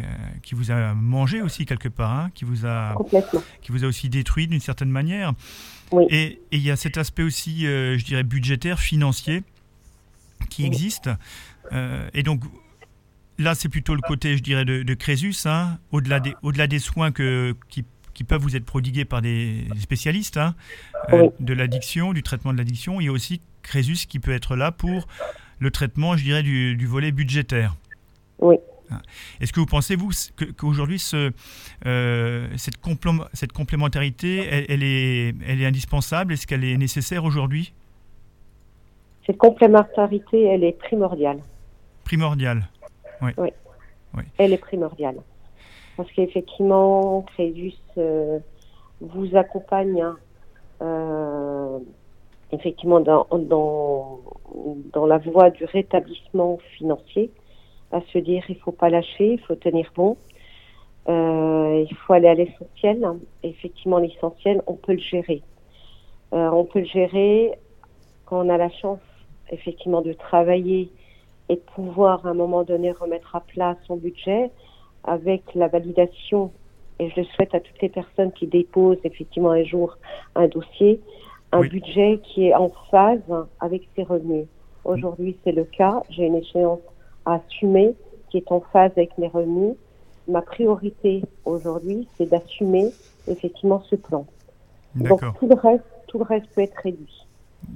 qui 0.43 0.55
vous 0.55 0.71
a 0.71 0.95
mangé 0.95 1.41
aussi 1.43 1.65
quelque 1.65 1.89
part, 1.89 2.11
hein, 2.13 2.31
qui 2.35 2.45
vous 2.45 2.67
a 2.67 2.95
qui 3.63 3.73
vous 3.73 3.85
a 3.85 3.87
aussi 3.87 4.09
détruit 4.09 4.47
d'une 4.47 4.61
certaine 4.61 4.91
manière. 4.91 5.33
Oui. 5.93 6.07
Et 6.11 6.41
il 6.53 6.61
y 6.61 6.71
a 6.71 6.77
cet 6.77 6.99
aspect 6.99 7.23
aussi, 7.23 7.67
euh, 7.67 7.97
je 7.99 8.05
dirais, 8.05 8.23
budgétaire, 8.23 8.79
financier, 8.79 9.43
qui 10.51 10.63
Oui. 10.63 10.69
existe. 10.69 11.11
Euh, 11.73 12.09
et 12.15 12.23
donc, 12.23 12.43
là, 13.39 13.55
c'est 13.55 13.69
plutôt 13.69 13.95
le 13.95 14.01
côté, 14.03 14.37
je 14.37 14.43
dirais, 14.43 14.65
de, 14.65 14.83
de 14.83 14.95
Crésus, 14.95 15.35
hein, 15.47 15.79
au-delà 15.93 16.21
des, 16.21 16.35
au 16.43 16.53
des 16.53 16.79
soins 16.79 17.11
que, 17.13 17.55
qui, 17.69 17.85
qui 18.15 18.25
peuvent 18.25 18.43
vous 18.43 18.57
être 18.57 18.65
prodigués 18.65 19.05
par 19.05 19.23
des 19.23 19.67
spécialistes 19.81 20.37
hein, 20.37 20.55
euh, 21.13 21.23
Oui. 21.23 21.29
de 21.41 21.55
l'addiction, 21.55 22.13
du 22.13 22.23
traitement 22.23 22.53
de 22.53 22.59
l'addiction. 22.59 23.01
Il 23.01 23.05
y 23.05 23.09
a 23.09 23.13
aussi 23.13 23.41
Crésus 23.63 24.07
qui 24.09 24.19
peut 24.19 24.33
être 24.33 24.57
là 24.57 24.73
pour 24.73 25.07
le 25.59 25.71
traitement, 25.71 26.17
je 26.17 26.25
dirais, 26.25 26.43
du, 26.43 26.77
du 26.77 26.87
volet 26.87 27.13
budgétaire. 27.13 27.77
Oui. 28.39 28.57
Est-ce 29.41 29.53
que 29.53 29.61
vous 29.61 29.67
pensez, 29.67 29.97
vous, 29.97 30.11
qu'aujourd'hui, 30.57 30.99
ce, 30.99 31.33
euh, 31.87 32.47
cette, 32.57 32.79
complém- 32.81 33.27
cette 33.33 33.53
complémentarité, 33.53 34.47
elle, 34.51 34.67
elle 34.69 34.83
est, 34.83 35.35
elle 35.47 35.61
est 35.61 35.67
indispensable? 35.67 36.33
Est-ce 36.33 36.47
qu'elle 36.47 36.65
est 36.65 36.77
nécessaire 36.77 37.25
aujourd'hui? 37.25 37.73
Cette 39.27 39.39
complémentarité, 39.39 40.45
elle 40.45 40.65
est 40.65 40.79
primordiale. 40.79 41.41
Primordiale. 42.05 42.69
Elle 44.39 44.53
est 44.53 44.59
primordiale. 44.59 45.17
Parce 45.97 46.11
qu'effectivement, 46.13 47.23
Crésus 47.35 47.75
euh, 47.99 48.39
vous 49.01 49.37
accompagne 49.37 50.01
hein, 50.01 50.17
euh, 50.81 51.79
effectivement 52.53 53.01
dans, 53.01 53.27
dans, 53.33 54.21
dans 54.93 55.07
la 55.07 55.19
voie 55.19 55.51
du 55.51 55.65
rétablissement 55.65 56.59
financier, 56.77 57.31
à 57.93 58.01
se 58.13 58.19
dire 58.19 58.45
il 58.49 58.57
faut 58.57 58.73
pas 58.73 58.91
lâcher, 58.91 59.33
il 59.35 59.41
faut 59.41 59.55
tenir 59.55 59.91
bon, 59.95 60.17
euh, 61.09 61.85
il 61.89 61.97
faut 61.97 62.13
aller 62.13 62.29
à 62.29 62.35
l'essentiel. 62.35 63.07
Effectivement, 63.43 63.99
l'essentiel, 63.99 64.63
on 64.67 64.75
peut 64.75 64.93
le 64.93 64.99
gérer. 64.99 65.43
Euh, 66.35 66.51
on 66.51 66.65
peut 66.65 66.81
le 66.81 66.85
gérer 66.87 67.53
quand 68.27 68.45
on 68.45 68.49
a 68.51 68.59
la 68.59 68.71
chance 68.71 69.01
effectivement 69.51 70.03
de 70.03 70.13
travailler 70.13 70.91
et 71.49 71.55
de 71.55 71.61
pouvoir 71.75 72.27
à 72.27 72.31
un 72.31 72.35
moment 72.35 72.63
donné 72.63 72.93
remettre 72.93 73.35
à 73.35 73.41
plat 73.41 73.77
son 73.87 73.97
budget 73.97 74.51
avec 75.05 75.43
la 75.55 75.69
validation, 75.69 76.53
et 76.99 77.09
je 77.09 77.21
le 77.21 77.25
souhaite 77.25 77.55
à 77.55 77.61
toutes 77.61 77.81
les 77.81 77.89
personnes 77.89 78.33
qui 78.33 78.47
déposent 78.47 78.99
effectivement 79.05 79.53
un 79.53 79.65
jour 79.65 79.97
un 80.35 80.49
dossier, 80.49 81.01
un 81.53 81.61
Oui. 81.61 81.69
budget 81.71 82.21
qui 82.23 82.49
est 82.49 82.55
en 82.55 82.69
phase 82.91 83.23
avec 83.61 83.89
ses 83.97 84.03
revenus. 84.03 84.47
Aujourd'hui, 84.85 85.39
c'est 85.45 85.53
le 85.53 85.65
cas. 85.65 86.03
J'ai 86.11 86.27
une 86.27 86.37
échéance 86.37 86.81
assumer 87.25 87.95
qui 88.31 88.39
est 88.39 88.53
en 88.53 88.61
phase 88.61 88.93
avec 88.97 89.17
mes 89.19 89.29
revenus. 89.29 89.75
Ma 90.29 90.43
priorité 90.43 91.23
aujourd'hui, 91.45 92.07
c'est 92.17 92.27
d'assumer 92.27 92.91
effectivement 93.27 93.83
ce 93.89 93.97
plan. 93.97 94.27
Donc 94.95 95.21
tout 95.39 95.49
le 95.49 95.55
reste, 95.55 95.85
tout 96.07 96.19
le 96.19 96.25
reste 96.25 96.47
peut 96.55 96.63
être 96.63 96.77
réduit. 96.83 97.27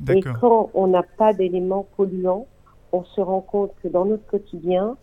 Et 0.09 0.21
quand 0.21 0.71
on 0.75 0.87
n'a 0.87 1.03
pas 1.03 1.33
d'éléments 1.33 1.87
polluants, 1.97 2.47
on 2.93 3.05
se 3.05 3.21
rend 3.21 3.41
compte 3.41 3.73
que 3.83 3.89
dans 3.89 4.05
notre 4.05 4.27
quotidien, 4.27 4.97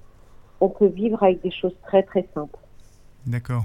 on 0.61 0.69
peut 0.69 0.87
vivre 0.87 1.23
avec 1.23 1.41
des 1.41 1.51
choses 1.51 1.75
très 1.83 2.03
très 2.03 2.27
simples. 2.33 2.59
D'accord. 3.25 3.63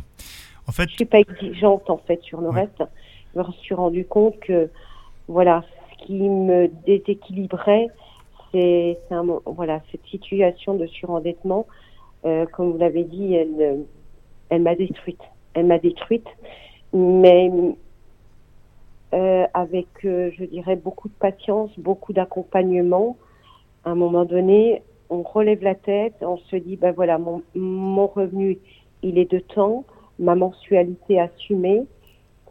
En 0.67 0.73
fait, 0.73 0.89
je 0.89 0.95
suis 0.95 1.05
pas 1.05 1.19
exigeante 1.19 1.91
en 1.91 1.99
fait 1.99 2.23
sur 2.23 2.41
le 2.41 2.49
reste. 2.49 2.83
Je 3.35 3.41
me 3.41 3.53
suis 3.53 3.75
rendu 3.75 4.07
compte 4.07 4.39
que 4.41 4.71
voilà, 5.29 5.63
ce 5.91 6.07
qui 6.07 6.29
me 6.29 6.69
déséquilibrait, 6.87 7.89
c'est 8.55 8.99
voilà 9.47 9.81
cette 9.91 10.05
situation 10.07 10.75
de 10.75 10.87
surendettement. 10.87 11.67
Euh, 12.25 12.47
comme 12.47 12.73
vous 12.73 12.79
l'avez 12.79 13.05
dit, 13.05 13.35
elle, 13.35 13.85
elle 14.49 14.63
m'a 14.63 14.75
détruite. 14.75 15.21
Elle 15.55 15.67
m'a 15.67 15.79
détruite, 15.79 16.27
mais 16.93 17.51
euh, 19.13 19.47
avec, 19.55 19.87
euh, 20.05 20.31
je 20.37 20.45
dirais, 20.45 20.77
beaucoup 20.77 21.09
de 21.09 21.15
patience, 21.15 21.71
beaucoup 21.79 22.13
d'accompagnement. 22.13 23.17
À 23.85 23.91
un 23.91 23.95
moment 23.95 24.25
donné, 24.25 24.83
on 25.11 25.23
relève 25.23 25.63
la 25.63 25.75
tête, 25.75 26.15
on 26.23 26.37
se 26.37 26.57
dit, 26.57 26.77
ben 26.77 26.93
voilà, 26.93 27.19
mon, 27.19 27.43
mon 27.55 28.07
revenu, 28.07 28.59
il 29.03 29.19
est 29.19 29.31
de 29.31 29.39
temps, 29.39 29.85
ma 30.19 30.35
mensualité 30.35 31.21
assumée. 31.21 31.85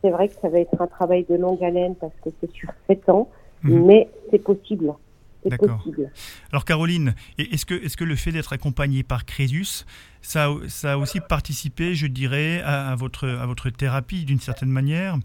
C'est 0.01 0.11
vrai 0.11 0.27
que 0.27 0.35
ça 0.35 0.49
va 0.49 0.59
être 0.59 0.81
un 0.81 0.87
travail 0.87 1.25
de 1.29 1.35
longue 1.35 1.63
haleine 1.63 1.95
parce 1.95 2.15
que 2.23 2.29
c'est 2.39 2.51
sur 2.51 2.69
7 2.87 3.09
ans, 3.09 3.29
mhm. 3.63 3.85
mais 3.85 4.07
c'est 4.29 4.39
possible. 4.39 4.93
D'accord. 5.45 5.85
Alors 6.51 6.65
Caroline, 6.65 7.15
est-ce 7.37 7.65
que, 7.65 7.73
est 7.73 7.95
que 7.95 8.03
le 8.03 8.15
fait 8.15 8.31
d'être 8.31 8.53
accompagnée 8.53 9.03
par 9.03 9.25
Crésus, 9.25 9.85
ça, 10.21 10.49
ça 10.67 10.93
a 10.93 10.97
aussi 10.97 11.19
participé, 11.19 11.95
je 11.95 12.07
dirais, 12.07 12.61
à, 12.63 12.95
votre, 12.95 13.27
à 13.27 13.45
votre 13.45 13.69
thérapie 13.69 14.25
d'une 14.25 14.39
certaine 14.39 14.69
manière? 14.69 15.17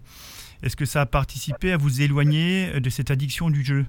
Est-ce 0.61 0.75
que 0.75 0.85
ça 0.85 1.01
a 1.01 1.05
participé 1.05 1.71
à 1.71 1.77
vous 1.77 2.01
éloigner 2.01 2.79
de 2.79 2.89
cette 2.89 3.11
addiction 3.11 3.49
du 3.49 3.63
jeu? 3.63 3.85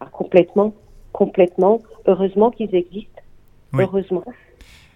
Ah, 0.00 0.06
Complètement, 0.06 0.74
complètement. 1.12 1.80
Heureusement 2.06 2.50
qu'ils 2.50 2.74
existent. 2.74 3.22
Heureusement. 3.74 4.24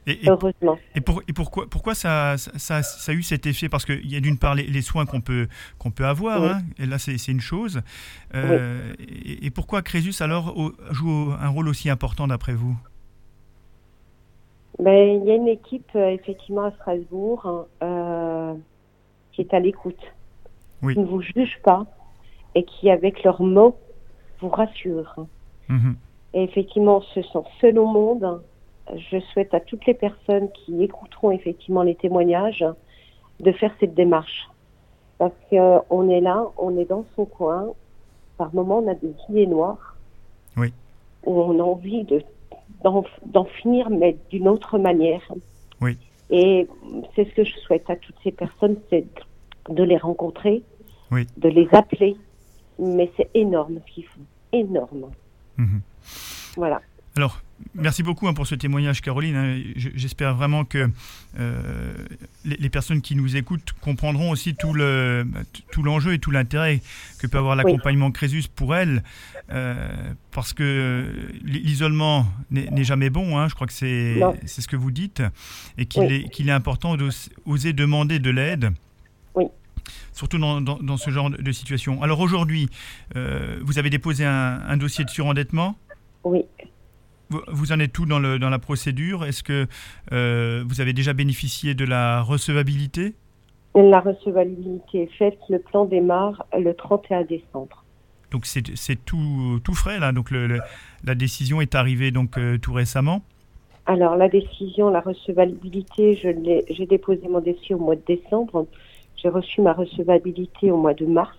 Et, 0.06 0.20
Heureusement. 0.28 0.78
Et, 0.94 1.00
pourquoi, 1.00 1.66
pourquoi 1.68 1.94
ça, 1.94 2.36
ça, 2.38 2.82
ça, 2.82 3.12
a 3.12 3.14
eu 3.14 3.22
cet 3.22 3.46
effet? 3.46 3.68
Parce 3.68 3.84
qu'il 3.84 4.10
y 4.10 4.16
a 4.16 4.20
d'une 4.20 4.38
part 4.38 4.54
les, 4.54 4.82
soins 4.82 5.04
qu'on 5.04 5.20
peut, 5.20 5.48
qu'on 5.78 5.90
peut 5.90 6.06
avoir, 6.06 6.42
hein, 6.44 6.60
et 6.78 6.86
là 6.86 6.98
c'est 6.98 7.16
une 7.28 7.40
chose. 7.40 7.82
Euh, 8.34 8.92
et, 8.98 9.50
pourquoi 9.50 9.82
Crésus 9.82 10.22
alors 10.22 10.54
joue 10.90 11.32
un 11.40 11.48
rôle 11.48 11.68
aussi 11.68 11.90
important 11.90 12.28
d'après 12.28 12.52
vous? 12.52 12.76
Ben, 14.78 15.20
Il 15.22 15.24
y 15.26 15.32
a 15.32 15.34
une 15.34 15.48
équipe 15.48 15.90
euh, 15.96 16.10
effectivement 16.10 16.64
à 16.64 16.70
Strasbourg 16.72 17.46
hein, 17.46 17.64
euh, 17.82 18.54
qui 19.32 19.40
est 19.40 19.54
à 19.54 19.58
l'écoute, 19.58 20.00
qui 20.82 20.98
ne 20.98 21.04
vous 21.04 21.22
juge 21.22 21.58
pas 21.64 21.86
et 22.54 22.64
qui 22.64 22.90
avec 22.90 23.24
leurs 23.24 23.42
mots 23.42 23.76
vous 24.40 24.50
rassure. 24.50 25.26
Mhm. 25.68 25.96
Et 26.34 26.44
effectivement, 26.44 27.02
ce 27.14 27.22
sont 27.22 27.44
seuls 27.60 27.78
au 27.78 27.86
monde 27.86 28.40
je 28.94 29.18
souhaite 29.32 29.52
à 29.54 29.60
toutes 29.60 29.86
les 29.86 29.94
personnes 29.94 30.48
qui 30.52 30.82
écouteront 30.82 31.30
effectivement 31.30 31.82
les 31.82 31.94
témoignages 31.94 32.64
de 33.40 33.52
faire 33.52 33.74
cette 33.80 33.94
démarche. 33.94 34.48
Parce 35.18 35.34
qu'on 35.50 36.10
est 36.10 36.20
là, 36.20 36.46
on 36.58 36.76
est 36.76 36.84
dans 36.84 37.04
son 37.14 37.24
coin. 37.24 37.68
Par 38.36 38.54
moments, 38.54 38.78
on 38.78 38.88
a 38.88 38.94
des 38.94 39.14
idées 39.28 39.46
noires. 39.46 39.96
Oui. 40.56 40.72
On 41.24 41.58
a 41.58 41.62
envie 41.62 42.04
de, 42.04 42.22
d'en, 42.82 43.44
finir, 43.44 43.90
mais 43.90 44.16
d'une 44.30 44.48
autre 44.48 44.78
manière. 44.78 45.22
Oui. 45.80 45.98
Et 46.30 46.68
c'est 47.14 47.24
ce 47.24 47.34
que 47.34 47.44
je 47.44 47.56
souhaite 47.58 47.88
à 47.88 47.96
toutes 47.96 48.16
ces 48.22 48.32
personnes, 48.32 48.76
c'est 48.90 49.06
de 49.70 49.82
les 49.82 49.96
rencontrer, 49.96 50.62
de 51.10 51.48
les 51.48 51.68
appeler. 51.72 52.16
Mais 52.78 53.10
c'est 53.16 53.30
énorme 53.34 53.80
ce 53.86 53.94
qu'ils 53.94 54.04
font. 54.04 54.20
Énorme. 54.52 55.10
Mhm. 55.56 55.80
Voilà. 56.56 56.82
Alors, 57.16 57.40
merci 57.74 58.02
beaucoup 58.02 58.28
hein, 58.28 58.34
pour 58.34 58.46
ce 58.46 58.54
témoignage, 58.54 59.00
Caroline. 59.00 59.36
Hein. 59.36 59.58
J'espère 59.74 60.34
vraiment 60.34 60.66
que 60.66 60.90
euh, 61.40 61.94
les, 62.44 62.68
personnes 62.68 63.00
qui 63.00 63.16
nous 63.16 63.36
écoutent 63.36 63.72
comprendront 63.80 64.30
aussi 64.30 64.54
tout 64.54 64.74
le 64.74 65.26
tout 65.72 65.82
l'enjeu 65.82 66.12
et 66.12 66.18
tout 66.18 66.30
l'intérêt 66.30 66.82
que 67.18 67.26
peut 67.26 67.38
avoir 67.38 67.56
l'accompagnement 67.56 68.10
Crésus 68.10 68.44
pour 68.54 68.76
elles, 68.76 69.02
euh, 69.50 69.88
parce 70.30 70.52
que 70.52 71.10
l'isolement 71.42 72.26
n'est 72.50 72.84
jamais 72.84 73.08
bon. 73.08 73.38
Hein. 73.38 73.48
je 73.48 73.54
crois 73.54 73.66
que 73.66 73.72
c'est 73.72 74.20
c'est 74.44 74.60
ce 74.60 74.68
que 74.68 74.76
vous 74.76 74.90
dites, 74.90 75.22
et 75.78 75.86
qu'il 75.86 76.12
est 76.12 76.28
qu'il 76.28 76.50
est 76.50 76.52
important 76.52 76.96
d'oser 76.98 77.72
demander 77.72 78.18
de 78.18 78.30
l'aide. 78.30 78.72
Surtout 80.12 80.38
dans, 80.38 80.62
dans, 80.62 80.96
ce 80.96 81.10
genre 81.10 81.28
de 81.28 81.52
situation. 81.52 82.02
Alors 82.02 82.20
aujourd'hui, 82.20 82.70
euh, 83.16 83.60
vous 83.62 83.78
avez 83.78 83.90
déposé 83.90 84.24
un, 84.24 84.62
un, 84.66 84.78
dossier 84.78 85.04
de 85.04 85.10
surendettement? 85.10 85.76
Oui. 86.24 86.42
Vous 87.30 87.72
en 87.72 87.80
êtes 87.80 87.92
tout 87.92 88.06
dans, 88.06 88.18
le, 88.18 88.38
dans 88.38 88.50
la 88.50 88.58
procédure. 88.58 89.24
Est-ce 89.24 89.42
que 89.42 89.66
euh, 90.12 90.64
vous 90.66 90.80
avez 90.80 90.92
déjà 90.92 91.12
bénéficié 91.12 91.74
de 91.74 91.84
la 91.84 92.22
recevabilité? 92.22 93.14
La 93.74 94.00
recevabilité 94.00 95.02
est 95.02 95.16
faite, 95.18 95.38
le 95.50 95.58
plan 95.58 95.84
démarre 95.84 96.46
le 96.58 96.72
31 96.72 97.24
décembre. 97.24 97.84
Donc 98.30 98.46
c'est 98.46 99.04
tout, 99.04 99.60
tout 99.62 99.74
frais 99.74 100.00
là, 100.00 100.12
donc 100.12 100.30
le, 100.30 100.60
la 101.04 101.14
décision 101.14 101.60
est 101.60 101.74
arrivée 101.74 102.10
donc 102.10 102.38
euh, 102.38 102.58
tout 102.58 102.72
récemment? 102.72 103.22
Alors 103.86 104.16
la 104.16 104.28
décision, 104.28 104.90
la 104.90 105.00
recevabilité, 105.00 106.16
j'ai 106.16 106.86
déposé 106.86 107.28
mon 107.28 107.40
dossier 107.40 107.74
au 107.74 107.78
mois 107.78 107.94
de 107.94 108.02
décembre, 108.06 108.66
j'ai 109.16 109.28
reçu 109.28 109.60
ma 109.60 109.74
recevabilité 109.74 110.70
au 110.70 110.76
mois 110.76 110.94
de 110.94 111.06
mars. 111.06 111.36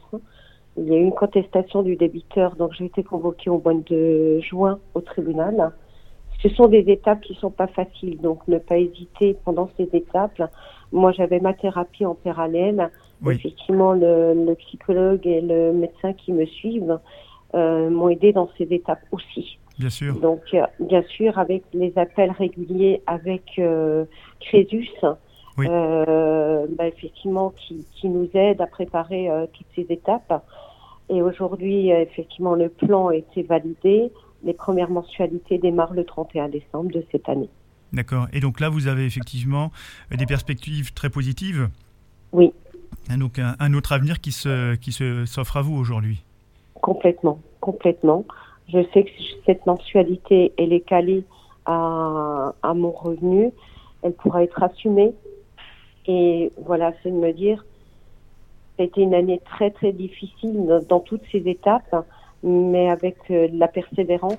Il 0.77 0.87
y 0.87 0.93
a 0.93 0.97
eu 0.97 1.01
une 1.01 1.11
contestation 1.11 1.81
du 1.81 1.95
débiteur, 1.95 2.55
donc 2.55 2.73
j'ai 2.73 2.85
été 2.85 3.03
convoquée 3.03 3.49
au 3.49 3.59
mois 3.59 3.73
de 3.73 4.39
juin 4.41 4.79
au 4.93 5.01
tribunal. 5.01 5.71
Ce 6.43 6.49
sont 6.49 6.67
des 6.67 6.85
étapes 6.91 7.21
qui 7.21 7.33
sont 7.35 7.49
pas 7.49 7.67
faciles, 7.67 8.21
donc 8.21 8.47
ne 8.47 8.59
pas 8.59 8.77
hésiter 8.77 9.35
pendant 9.43 9.69
ces 9.75 9.89
étapes. 9.93 10.41
Moi, 10.91 11.11
j'avais 11.11 11.39
ma 11.39 11.53
thérapie 11.53 12.05
en 12.05 12.13
parallèle. 12.13 12.91
Effectivement, 13.25 13.93
le, 13.93 14.53
psychologue 14.55 15.25
et 15.25 15.41
le 15.41 15.73
médecin 15.73 16.13
qui 16.13 16.31
me 16.31 16.45
suivent 16.45 16.99
euh, 17.55 17.89
m'ont 17.89 18.09
aidé 18.09 18.31
dans 18.31 18.49
ces 18.57 18.65
étapes 18.65 19.01
aussi. 19.11 19.57
Bien 19.79 19.89
sûr. 19.89 20.19
Donc, 20.19 20.41
euh, 20.53 20.65
bien 20.79 21.03
sûr, 21.03 21.39
avec 21.39 21.63
les 21.73 21.91
appels 21.97 22.31
réguliers 22.31 23.01
avec 23.07 23.43
euh, 23.57 24.05
Crésus, 24.39 24.89
euh, 25.59 26.67
bah, 26.77 26.87
effectivement, 26.87 27.51
qui, 27.51 27.85
qui, 27.93 28.09
nous 28.09 28.29
aide 28.33 28.61
à 28.61 28.67
préparer 28.67 29.29
toutes 29.53 29.67
ces 29.75 29.87
étapes. 29.89 30.43
Et 31.09 31.21
aujourd'hui, 31.21 31.89
effectivement, 31.89 32.53
le 32.53 32.69
plan 32.69 33.07
a 33.07 33.15
été 33.15 33.43
validé. 33.43 34.11
Les 34.43 34.53
premières 34.53 34.89
mensualités 34.89 35.57
démarrent 35.57 35.93
le 35.93 36.03
31 36.03 36.49
décembre 36.49 36.91
de 36.91 37.03
cette 37.11 37.27
année. 37.29 37.49
D'accord. 37.93 38.27
Et 38.33 38.39
donc 38.39 38.59
là, 38.59 38.69
vous 38.69 38.87
avez 38.87 39.05
effectivement 39.05 39.71
des 40.11 40.25
perspectives 40.25 40.93
très 40.93 41.09
positives 41.09 41.69
Oui. 42.33 42.53
donc 43.17 43.39
un, 43.39 43.73
autre 43.73 43.93
avenir 43.93 44.19
qui 44.19 44.31
se 44.31 44.75
qui 44.75 44.91
se 44.91 45.25
s'offre 45.25 45.57
à 45.57 45.61
vous 45.61 45.75
aujourd'hui. 45.75 46.23
Complètement, 46.81 47.39
complètement. 47.61 48.25
Je 48.67 48.79
sais 48.93 49.03
que 49.05 49.09
cette 49.45 49.65
mensualité, 49.65 50.53
elle 50.57 50.73
est 50.73 50.81
calée 50.81 51.23
à, 51.65 52.53
à 52.61 52.73
mon 52.73 52.91
revenu. 52.91 53.51
Elle 54.03 54.13
pourra 54.13 54.43
être 54.43 54.61
assumée. 54.61 55.13
Et 56.07 56.51
voilà, 56.65 56.93
c'est 57.03 57.11
de 57.11 57.15
me 57.15 57.33
dire, 57.33 57.65
ça 58.77 58.83
a 58.83 58.85
été 58.85 59.01
une 59.01 59.13
année 59.13 59.41
très 59.45 59.71
très 59.71 59.91
difficile 59.91 60.81
dans 60.87 60.99
toutes 60.99 61.23
ces 61.31 61.39
étapes, 61.39 62.05
mais 62.43 62.89
avec 62.89 63.17
euh, 63.29 63.47
la 63.51 63.67
persévérance, 63.67 64.37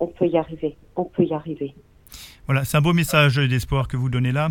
on 0.00 0.06
peut 0.06 0.26
y 0.26 0.36
arriver. 0.36 0.76
On 0.96 1.04
peut 1.04 1.24
y 1.24 1.34
arriver. 1.34 1.74
Voilà, 2.46 2.64
c'est 2.64 2.76
un 2.76 2.82
beau 2.82 2.92
message 2.92 3.36
d'espoir 3.36 3.88
que 3.88 3.96
vous 3.96 4.10
donnez 4.10 4.32
là. 4.32 4.50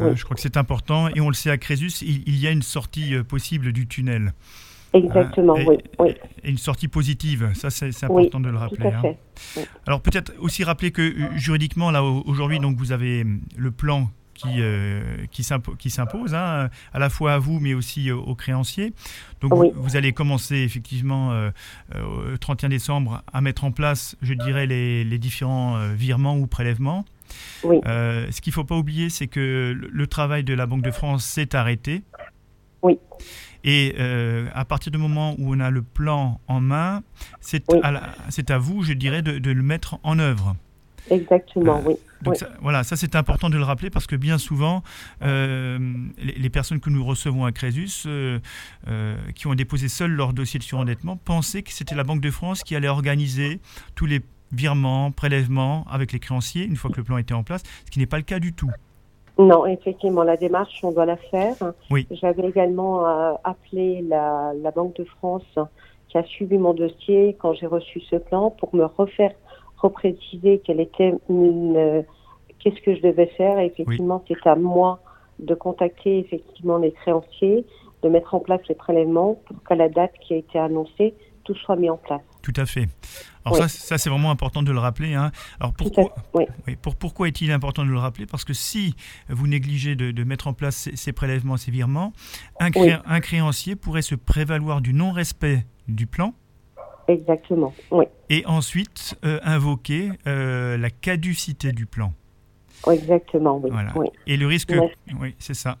Euh, 0.00 0.16
je 0.16 0.24
crois 0.24 0.34
que 0.34 0.40
c'est 0.40 0.56
important. 0.56 1.08
Et 1.14 1.20
on 1.20 1.28
le 1.28 1.34
sait 1.34 1.50
à 1.50 1.58
Crésus, 1.58 2.02
il, 2.02 2.38
y 2.38 2.46
a 2.46 2.50
une 2.50 2.62
sortie 2.62 3.14
euh, 3.14 3.22
possible 3.22 3.72
du 3.72 3.86
tunnel. 3.86 4.32
Exactement, 4.94 5.54
oui, 6.00 6.14
Et 6.44 6.50
une 6.50 6.58
sortie 6.58 6.86
positive, 6.86 7.50
ça 7.54 7.70
c'est 7.70 8.04
important 8.04 8.40
de 8.40 8.50
le 8.50 8.58
rappeler. 8.58 8.88
Hein. 8.88 9.62
Alors 9.86 10.02
peut-être 10.02 10.34
aussi 10.38 10.64
rappeler 10.64 10.90
que 10.90 11.14
juridiquement, 11.34 11.90
là 11.90 12.02
aujourd'hui, 12.02 12.58
donc 12.58 12.76
vous 12.76 12.92
avez 12.92 13.24
le 13.56 13.70
plan 13.70 14.10
qui, 14.34 14.48
euh, 14.58 15.26
qui 15.30 15.42
s'impose, 15.90 16.34
hein, 16.34 16.68
à 16.92 16.98
la 16.98 17.10
fois 17.10 17.34
à 17.34 17.38
vous, 17.38 17.60
mais 17.60 17.74
aussi 17.74 18.10
aux 18.10 18.34
créanciers. 18.34 18.92
Donc 19.40 19.52
vous, 19.74 19.96
allez 19.96 20.12
commencer 20.12 20.56
effectivement 20.56 21.32
euh, 21.32 21.50
euh, 21.94 22.34
au 22.34 22.36
31 22.36 22.68
décembre 22.68 23.22
à 23.32 23.40
mettre 23.40 23.64
en 23.64 23.72
place, 23.72 24.16
je 24.22 24.34
dirais, 24.34 24.66
les, 24.66 25.04
les 25.04 25.18
différents 25.18 25.78
virements 25.94 26.36
ou 26.36 26.46
prélèvements. 26.46 27.04
ce 27.62 28.40
qu'il 28.40 28.50
ne 28.50 28.54
faut 28.54 28.64
pas 28.64 28.76
oublier, 28.76 29.10
c'est 29.10 29.26
que 29.26 29.76
le, 29.78 30.06
travail 30.06 30.44
de 30.44 30.54
la 30.54 30.66
Banque 30.66 30.82
de 30.82 30.90
France 30.90 31.24
s'est 31.24 31.54
arrêté. 31.54 32.02
Oui. 32.82 32.98
Et 33.64 33.94
euh, 33.98 34.48
à 34.54 34.64
partir 34.64 34.90
du 34.90 34.98
moment 34.98 35.34
où 35.38 35.54
on 35.54 35.60
a 35.60 35.70
le 35.70 35.82
plan 35.82 36.40
en 36.48 36.60
main, 36.60 37.02
c'est 37.40 37.64
à, 37.82 37.92
à, 38.48 38.58
vous, 38.58 38.82
je 38.82 38.92
dirais, 38.92 39.22
de, 39.22 39.50
le 39.50 39.62
mettre 39.62 39.98
en 40.02 40.18
œuvre. 40.18 40.56
Exactement, 41.10 41.80
oui. 41.84 41.94
Donc 42.22 42.36
voilà, 42.60 42.84
ça 42.84 42.96
c'est 42.96 43.16
important 43.16 43.50
de 43.50 43.56
le 43.56 43.64
rappeler 43.64 43.90
parce 43.90 44.06
que 44.06 44.14
bien 44.14 44.38
souvent, 44.38 44.82
les, 45.20 45.78
les, 46.16 46.50
personnes 46.50 46.78
que 46.78 46.88
nous 46.88 47.04
recevons 47.04 47.44
à 47.44 47.50
Crésus, 47.50 48.06
qui 49.34 49.46
ont 49.48 49.54
déposé 49.54 49.88
seuls 49.88 50.12
leur 50.12 50.32
dossier 50.32 50.58
de 50.58 50.64
surendettement, 50.64 51.16
pensaient 51.16 51.62
que 51.62 51.72
c'était 51.72 51.96
la 51.96 52.04
Banque 52.04 52.20
de 52.20 52.30
France 52.30 52.62
qui 52.62 52.76
allait 52.76 52.88
organiser 52.88 53.60
tous 53.96 54.06
les 54.06 54.20
virements, 54.52 55.10
prélèvements 55.10 55.84
avec 55.90 56.12
les 56.12 56.20
créanciers 56.20 56.64
une 56.64 56.76
fois 56.76 56.90
que 56.90 56.98
le 56.98 57.04
plan 57.04 57.18
était 57.18 57.34
en 57.34 57.42
place, 57.42 57.62
ce 57.86 57.90
qui 57.90 57.98
n'est 57.98 58.06
pas 58.06 58.18
le 58.18 58.22
cas 58.22 58.38
du 58.38 58.52
tout. 58.52 58.70
Non, 59.38 59.64
effectivement, 59.64 60.24
la 60.24 60.36
démarche, 60.36 60.78
on 60.82 60.92
doit 60.92 61.06
la 61.06 61.16
faire. 61.16 61.54
Oui. 61.90 62.06
J'avais 62.10 62.46
également 62.46 63.06
euh, 63.06 63.32
appelé 63.44 64.02
la, 64.02 64.52
Banque 64.74 64.96
de 64.96 65.04
France 65.04 65.58
qui 66.08 66.18
a 66.18 66.24
suivi 66.24 66.58
mon 66.58 66.74
dossier 66.74 67.36
quand 67.40 67.54
j'ai 67.54 67.66
reçu 67.66 68.00
ce 68.10 68.16
plan 68.16 68.50
pour 68.50 68.74
me 68.74 68.84
refaire 68.84 69.32
repréciser 69.82 70.60
quelle 70.64 70.80
était 70.80 71.14
une, 71.28 72.04
qu'est-ce 72.58 72.80
que 72.82 72.94
je 72.94 73.02
devais 73.02 73.26
faire. 73.36 73.58
effectivement, 73.58 74.24
c'est 74.26 74.46
à 74.46 74.54
moi 74.54 75.00
de 75.38 75.54
contacter 75.54 76.18
effectivement 76.18 76.78
les 76.78 76.92
créanciers, 76.92 77.66
de 78.02 78.08
mettre 78.08 78.34
en 78.34 78.40
place 78.40 78.60
les 78.68 78.74
prélèvements 78.74 79.40
pour 79.46 79.62
qu'à 79.64 79.74
la 79.74 79.88
date 79.88 80.12
qui 80.20 80.34
a 80.34 80.36
été 80.36 80.58
annoncée, 80.58 81.14
tout 81.44 81.54
soit 81.56 81.76
mis 81.76 81.90
en 81.90 81.96
place. 81.96 82.20
Tout 82.42 82.52
à 82.56 82.66
fait. 82.66 82.88
Alors 83.44 83.56
ça, 83.56 83.68
ça 83.68 83.98
c'est 83.98 84.10
vraiment 84.10 84.30
important 84.30 84.62
de 84.62 84.70
le 84.70 84.78
rappeler. 84.78 85.14
Hein. 85.14 85.32
Alors 85.58 85.72
pourquoi, 85.72 86.14
oui. 86.34 86.44
pour, 86.80 86.94
pourquoi 86.94 87.28
est-il 87.28 87.50
important 87.50 87.84
de 87.84 87.90
le 87.90 87.98
rappeler? 87.98 88.26
Parce 88.26 88.44
que 88.44 88.52
si 88.52 88.94
vous 89.28 89.48
négligez 89.48 89.96
de, 89.96 90.24
mettre 90.24 90.46
en 90.46 90.52
place 90.52 90.88
ces, 90.94 91.12
prélèvements, 91.12 91.56
ces 91.56 91.72
virements, 91.72 92.12
un, 92.60 92.70
un, 93.06 93.20
créancier 93.20 93.74
pourrait 93.74 94.02
se 94.02 94.14
prévaloir 94.14 94.80
du 94.80 94.92
non-respect 94.92 95.66
du 95.88 96.06
plan. 96.06 96.34
Exactement, 97.08 97.74
oui. 97.90 98.04
Et 98.30 98.44
ensuite 98.46 99.16
euh, 99.24 99.40
invoquer 99.42 100.10
euh, 100.26 100.76
la 100.76 100.90
caducité 100.90 101.72
du 101.72 101.86
plan. 101.86 102.12
Exactement, 102.90 103.60
oui. 103.62 103.70
Voilà. 103.72 103.92
Et 104.26 104.36
le 104.36 104.46
risque, 104.46 104.74
oui, 105.20 105.34
c'est 105.38 105.54
ça 105.54 105.78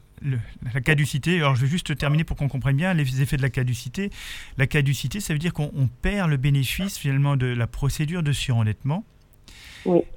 la 0.74 0.80
caducité, 0.80 1.36
alors 1.38 1.54
je 1.54 1.62
vais 1.62 1.66
juste 1.66 1.96
terminer 1.96 2.24
pour 2.24 2.36
qu'on 2.36 2.48
comprenne 2.48 2.76
bien 2.76 2.94
les 2.94 3.22
effets 3.22 3.36
de 3.36 3.42
la 3.42 3.50
caducité. 3.50 4.10
La 4.58 4.66
caducité, 4.66 5.20
ça 5.20 5.32
veut 5.32 5.38
dire 5.38 5.52
qu'on 5.52 5.88
perd 6.00 6.30
le 6.30 6.36
bénéfice 6.36 6.98
finalement 6.98 7.36
de 7.36 7.46
la 7.46 7.66
procédure 7.66 8.22
de 8.22 8.32
surendettement. 8.32 9.04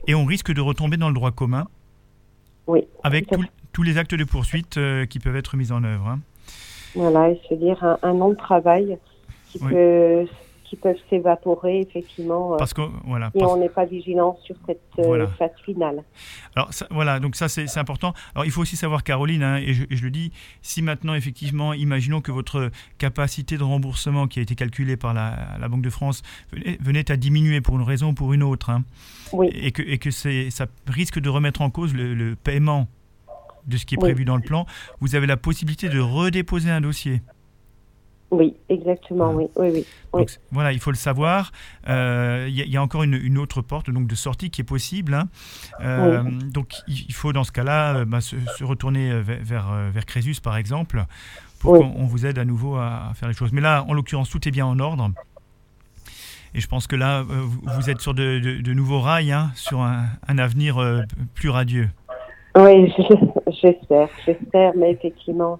Et 0.07 0.13
on 0.13 0.25
risque 0.25 0.53
de 0.53 0.61
retomber 0.61 0.97
dans 0.97 1.07
le 1.07 1.15
droit 1.15 1.31
commun. 1.31 1.67
Oui. 2.67 2.83
Avec 3.03 3.29
tous 3.73 3.83
les 3.83 3.97
actes 3.97 4.15
de 4.15 4.23
poursuite 4.23 4.77
euh, 4.77 5.05
qui 5.05 5.19
peuvent 5.19 5.35
être 5.35 5.57
mis 5.57 5.71
en 5.71 5.83
œuvre. 5.83 6.07
Hein. 6.07 6.19
Voilà, 6.93 7.29
et 7.29 7.41
se 7.49 7.55
dire 7.55 7.83
un, 8.03 8.21
an 8.21 8.29
de 8.29 8.35
travail 8.35 8.97
qui 9.49 9.59
peut 9.59 10.25
qui 10.75 10.81
peuvent 10.81 10.97
s'évaporer 11.09 11.81
effectivement 11.81 12.53
euh, 12.53 12.57
parce 12.57 12.73
que 12.73 12.81
voilà 13.05 13.31
et 13.35 13.43
on 13.43 13.57
n'est 13.57 13.69
pas 13.69 13.85
vigilant 13.85 14.37
sur 14.43 14.55
cette 14.65 14.81
euh, 14.99 15.27
phase 15.37 15.51
finale. 15.63 16.03
Alors 16.55 16.69
voilà, 16.91 17.19
donc 17.19 17.35
ça 17.35 17.47
c'est 17.47 17.77
important. 17.77 18.13
Alors 18.33 18.45
il 18.45 18.51
faut 18.51 18.61
aussi 18.61 18.75
savoir 18.75 19.03
Caroline, 19.03 19.43
hein, 19.43 19.57
et, 19.57 19.73
je, 19.73 20.03
le 20.03 20.11
dis, 20.11 20.31
si 20.61 20.81
maintenant 20.81 21.13
effectivement, 21.13 21.73
imaginons 21.73 22.21
que 22.21 22.31
votre 22.31 22.71
capacité 22.97 23.57
de 23.57 23.63
remboursement 23.63 24.27
qui 24.27 24.39
a 24.39 24.41
été 24.41 24.55
calculée 24.55 24.97
par 24.97 25.13
la, 25.13 25.67
Banque 25.69 25.81
de 25.81 25.89
France 25.89 26.21
venait, 26.79 27.11
à 27.11 27.17
diminuer 27.17 27.61
pour 27.61 27.75
une 27.75 27.83
raison 27.83 28.09
ou 28.09 28.13
pour 28.13 28.33
une 28.33 28.43
autre, 28.43 28.69
hein, 28.69 28.83
oui. 29.33 29.49
et 29.53 29.71
que, 29.71 29.81
et 29.81 29.97
que 29.97 30.11
ça 30.11 30.65
risque 30.87 31.19
de 31.19 31.29
remettre 31.29 31.61
en 31.61 31.69
cause 31.69 31.93
le, 31.93 32.35
paiement 32.35 32.87
de 33.65 33.77
ce 33.77 33.85
qui 33.85 33.95
est 33.95 33.97
prévu 33.97 34.25
dans 34.25 34.35
le 34.35 34.43
plan, 34.43 34.65
vous 34.99 35.15
avez 35.15 35.25
la 35.25 35.37
possibilité 35.37 35.89
de 35.89 35.99
redéposer 35.99 36.69
un 36.69 36.81
dossier. 36.81 37.21
Oui, 38.31 38.55
exactement, 38.69 39.31
oui. 39.31 39.45
oui, 39.55 39.85
oui, 40.13 40.25
voilà, 40.51 40.71
il 40.73 40.79
faut 40.79 40.89
le 40.89 40.97
savoir. 40.97 41.51
Il 41.85 41.91
euh, 41.91 42.49
y, 42.49 42.75
a 42.75 42.81
encore 42.81 43.03
une, 43.03 43.37
autre 43.37 43.61
porte 43.61 43.91
donc, 43.91 44.07
de 44.07 44.15
sortie 44.15 44.49
qui 44.49 44.61
est 44.61 44.65
possible. 44.65 45.13
Hein. 45.13 45.27
Euh, 45.81 46.23
donc 46.23 46.73
il 46.87 47.13
faut 47.13 47.33
dans 47.33 47.43
ce 47.43 47.51
cas-là 47.51 47.97
euh, 47.97 48.05
bah, 48.05 48.21
se, 48.21 48.35
retourner 48.63 49.21
vers, 49.21 49.71
vers, 49.93 50.05
Crésus, 50.05 50.41
par 50.41 50.57
exemple, 50.57 51.05
pour 51.59 51.77
qu'on 51.77 52.05
vous 52.05 52.25
aide 52.25 52.39
à 52.39 52.45
nouveau 52.45 52.75
à, 52.75 53.11
faire 53.13 53.29
les 53.29 53.35
choses. 53.35 53.53
Mais 53.53 53.61
là, 53.61 53.85
en 53.87 53.93
l'occurrence, 53.93 54.29
tout 54.29 54.45
est 54.47 54.51
bien 54.51 54.65
en 54.65 54.79
ordre. 54.79 55.11
Et 56.55 56.61
je 56.61 56.67
pense 56.67 56.87
que 56.87 56.95
là, 56.95 57.23
vous 57.23 57.89
êtes 57.89 58.01
sur 58.01 58.15
de, 58.15 58.73
nouveaux 58.73 59.01
rails, 59.01 59.31
hein, 59.31 59.51
sur 59.53 59.81
un, 59.81 60.07
avenir 60.27 60.83
plus 61.35 61.49
radieux. 61.49 61.89
Oui, 62.57 62.91
j'espère, 63.61 64.09
j'espère, 64.25 64.71
mais 64.75 64.91
effectivement, 64.91 65.59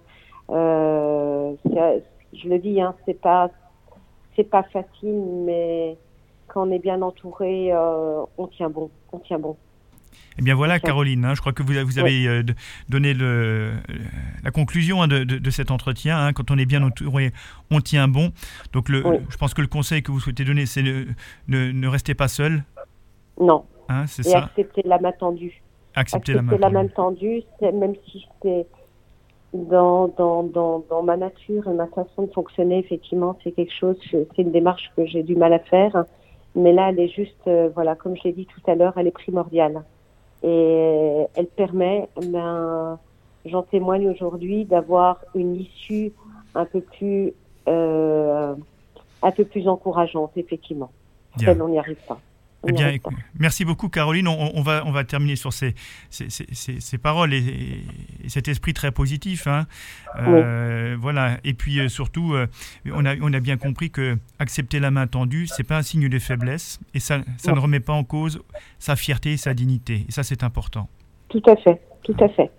euh, 0.50 1.54
je 2.42 2.50
le 2.50 2.60
dis, 2.60 2.82
hein, 2.82 2.96
c'est 3.06 3.20
pas 3.20 3.50
c'est 4.36 4.44
pas 4.44 4.64
facile, 4.64 5.22
mais 5.46 5.98
quand 6.48 6.68
on 6.68 6.72
est 6.72 6.80
bien 6.80 7.02
entouré, 7.02 7.72
euh, 7.72 8.22
on 8.38 8.48
tient 8.48 8.70
bon, 8.70 8.90
on 9.12 9.20
tient 9.20 9.40
bon. 9.40 9.58
Eh 10.38 10.42
bien 10.42 10.56
voilà, 10.56 10.80
Caroline, 10.80 11.26
hein, 11.26 11.34
je 11.34 11.42
crois 11.42 11.54
que 11.54 11.64
vous, 11.64 11.74
vous 11.86 12.00
avez 12.00 12.28
euh, 12.28 12.44
donné 12.90 13.14
le, 13.14 13.74
la 14.44 14.52
conclusion 14.52 15.02
hein, 15.02 15.08
de, 15.08 15.24
de, 15.24 15.50
cet 15.50 15.72
entretien. 15.72 16.18
Hein. 16.18 16.34
quand 16.34 16.52
on 16.52 16.58
est 16.58 16.66
bien 16.66 16.84
entouré, 16.84 17.32
on 17.72 17.80
tient 17.82 18.08
bon. 18.08 18.32
Donc 18.74 18.90
le, 18.90 19.04
je 19.30 19.38
pense 19.38 19.54
que 19.54 19.62
le 19.62 19.68
conseil 19.68 20.04
que 20.04 20.12
vous 20.12 20.20
souhaitez 20.20 20.44
donner, 20.44 20.66
c'est 20.66 20.84
ne, 20.84 21.06
ne, 21.48 21.88
restez 21.88 22.16
pas 22.16 22.28
seul. 22.28 22.64
Non. 23.40 23.66
c'est 24.08 24.24
ça. 24.24 24.46
accepter 24.46 24.82
la 24.86 25.00
main 25.00 25.12
tendue. 25.14 25.62
Accepter, 25.96 26.36
main 26.36 26.58
la 26.58 26.70
main 26.70 26.88
tendue, 26.88 27.44
même 27.62 27.94
si 28.06 28.26
c'est 28.42 28.68
dans, 29.56 30.08
dans, 30.08 30.44
dans, 30.44 30.84
dans, 30.90 31.04
ma 31.04 31.18
nature 31.18 31.68
et 31.68 31.74
ma 31.74 31.88
façon 31.88 32.24
de 32.24 32.32
fonctionner, 32.32 32.80
effectivement, 32.80 33.38
c'est 33.44 33.52
quelque 33.52 33.74
chose, 33.74 33.98
c'est 34.12 34.28
une 34.38 34.52
démarche 34.52 34.92
que 34.96 35.06
j'ai 35.06 35.24
du 35.24 35.36
mal 35.36 35.54
à 35.54 35.60
faire. 35.60 36.06
Mais 36.56 36.72
là, 36.72 36.90
elle 36.90 37.00
est 37.00 37.08
juste, 37.08 37.48
euh, 37.48 37.70
voilà, 37.74 37.96
comme 37.96 38.16
je 38.16 38.24
l'ai 38.24 38.32
dit 38.32 38.46
tout 38.46 38.62
à 38.70 38.76
l'heure, 38.76 38.94
elle 38.98 39.08
est 39.08 39.12
primordiale. 39.12 39.84
Et 40.44 41.26
elle 41.36 41.48
permet, 41.48 42.08
ben, 42.32 43.00
j'en 43.46 43.64
témoigne 43.64 44.10
aujourd'hui, 44.10 44.66
d'avoir 44.66 45.24
une 45.34 45.56
issue 45.56 46.14
un 46.54 46.66
peu 46.66 46.82
plus, 46.82 47.34
euh, 47.68 48.56
un 49.22 49.32
peu 49.32 49.44
plus 49.44 49.68
encourageante, 49.68 50.32
effectivement. 50.36 50.92
Bien. 51.38 51.60
on 51.60 51.68
n'y 51.68 51.80
arrive 51.80 52.00
pas. 52.08 52.20
Eh 52.68 52.72
bien, 52.72 52.94
merci 53.38 53.66
beaucoup 53.66 53.90
Caroline. 53.90 54.28
On, 54.28 54.62
va, 54.62 54.84
on 54.86 54.92
va 54.92 55.04
terminer 55.04 55.36
sur 55.36 55.54
ces, 55.54 55.76
ces, 56.10 56.30
ces, 56.30 56.98
paroles 56.98 57.34
et, 57.34 57.84
cet 58.28 58.48
esprit 58.48 58.74
très 58.74 58.92
positif. 58.92 59.48
Hein. 59.48 59.68
Euh, 60.20 60.96
voilà. 61.00 61.38
Et 61.44 61.54
puis 61.54 61.80
euh, 61.80 61.90
surtout, 61.90 62.34
euh, 62.34 62.48
on, 62.92 63.06
a, 63.06 63.16
on 63.22 63.34
a 63.34 63.40
bien 63.40 63.58
compris 63.58 63.92
que 63.92 64.18
accepter 64.40 64.80
la 64.80 64.92
main 64.92 65.08
tendue, 65.08 65.48
c'est 65.48 65.64
pas 65.64 65.78
un 65.78 65.82
signe 65.82 66.10
de 66.10 66.20
faiblesse 66.20 66.80
et 66.94 67.00
ça, 67.00 67.20
ça 67.38 67.52
ne 67.52 67.60
remet 67.60 67.80
pas 67.80 67.94
en 67.94 68.04
cause 68.04 68.42
sa 68.80 68.96
fierté 68.96 69.34
et 69.34 69.38
sa 69.38 69.54
dignité. 69.54 70.06
Et 70.08 70.12
ça, 70.12 70.24
c'est 70.24 70.44
important. 70.44 70.88
Tout 71.30 71.44
à 71.48 71.56
fait. 71.58 71.82
Tout 72.04 72.16
à 72.20 72.30
fait. 72.30 72.52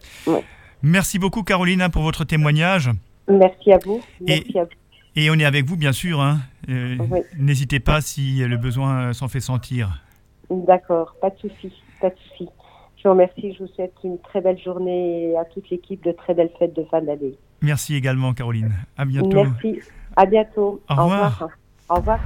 Merci 0.82 1.18
beaucoup 1.18 1.42
Caroline 1.42 1.82
hein, 1.82 1.90
pour 1.90 2.02
votre 2.02 2.24
témoignage. 2.24 2.90
Merci 3.28 3.72
à 3.72 3.78
vous. 3.84 4.02
Merci 4.20 4.58
à 4.58 4.64
vous. 4.64 4.70
Et 5.16 5.30
on 5.30 5.34
est 5.34 5.44
avec 5.46 5.64
vous, 5.64 5.76
bien 5.76 5.92
sûr. 5.92 6.20
Hein. 6.20 6.40
Euh, 6.68 6.96
n'hésitez 7.38 7.80
pas 7.80 8.02
si 8.02 8.38
le 8.38 8.56
besoin 8.58 9.14
s'en 9.14 9.28
fait 9.28 9.40
sentir. 9.40 10.02
D'accord, 10.50 11.16
pas 11.20 11.30
de 11.30 11.38
souci, 11.38 11.72
pas 12.00 12.10
de 12.10 12.14
souci. 12.28 12.48
Je 12.96 13.02
vous 13.04 13.10
remercie, 13.10 13.54
je 13.54 13.64
vous 13.64 13.70
souhaite 13.74 13.94
une 14.04 14.18
très 14.20 14.40
belle 14.40 14.58
journée 14.58 15.30
et 15.30 15.36
à 15.38 15.44
toute 15.44 15.68
l'équipe 15.70 16.04
de 16.04 16.12
très 16.12 16.34
belles 16.34 16.50
fêtes 16.58 16.76
de 16.76 16.84
fin 16.84 17.00
d'année. 17.00 17.34
Merci 17.62 17.94
également, 17.94 18.34
Caroline. 18.34 18.72
À 18.96 19.04
bientôt. 19.04 19.44
Merci. 19.44 19.80
À 20.14 20.26
bientôt. 20.26 20.82
Au, 20.88 20.94
revoir. 20.94 21.48
Au 21.88 21.94
revoir. 21.96 22.20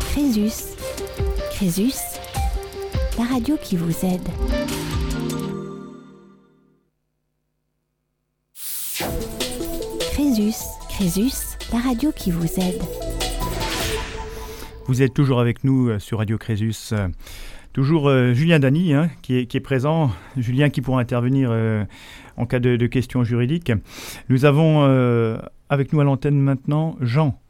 Crésus. 0.00 0.76
Crésus, 1.50 1.94
la 3.18 3.24
radio 3.24 3.56
qui 3.62 3.76
vous 3.76 4.04
aide. 4.04 4.28
Crésus. 10.12 10.83
Crésus, 10.94 11.56
la 11.72 11.80
radio 11.80 12.12
qui 12.12 12.30
vous 12.30 12.44
aide. 12.44 12.80
Vous 14.86 15.02
êtes 15.02 15.12
toujours 15.12 15.40
avec 15.40 15.64
nous 15.64 15.88
euh, 15.88 15.98
sur 15.98 16.18
Radio 16.18 16.38
Crésus. 16.38 16.92
Euh, 16.92 17.08
toujours 17.72 18.08
euh, 18.08 18.32
Julien 18.32 18.60
Dany 18.60 18.94
hein, 18.94 19.10
qui, 19.20 19.38
est, 19.38 19.60
présent. 19.60 20.12
Julien 20.36 20.70
qui 20.70 20.82
pourra 20.82 21.00
intervenir 21.00 21.50
en 22.36 22.46
cas 22.46 22.60
de, 22.60 22.86
questions 22.86 23.24
juridiques. 23.24 23.72
Nous 24.28 24.44
avons 24.44 24.84
avec 25.68 25.92
nous 25.92 26.00
à 26.00 26.04
l'antenne 26.04 26.38
maintenant 26.38 26.96
Jean. 27.00 27.40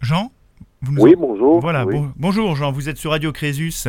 Jean 0.00 0.32
Oui, 0.96 1.14
bonjour. 1.18 1.60
Voilà, 1.60 1.84
bonjour 2.16 2.56
Jean, 2.56 2.72
vous 2.72 2.88
êtes 2.88 2.96
sur 2.96 3.10
Radio 3.10 3.30
Crésus. 3.30 3.88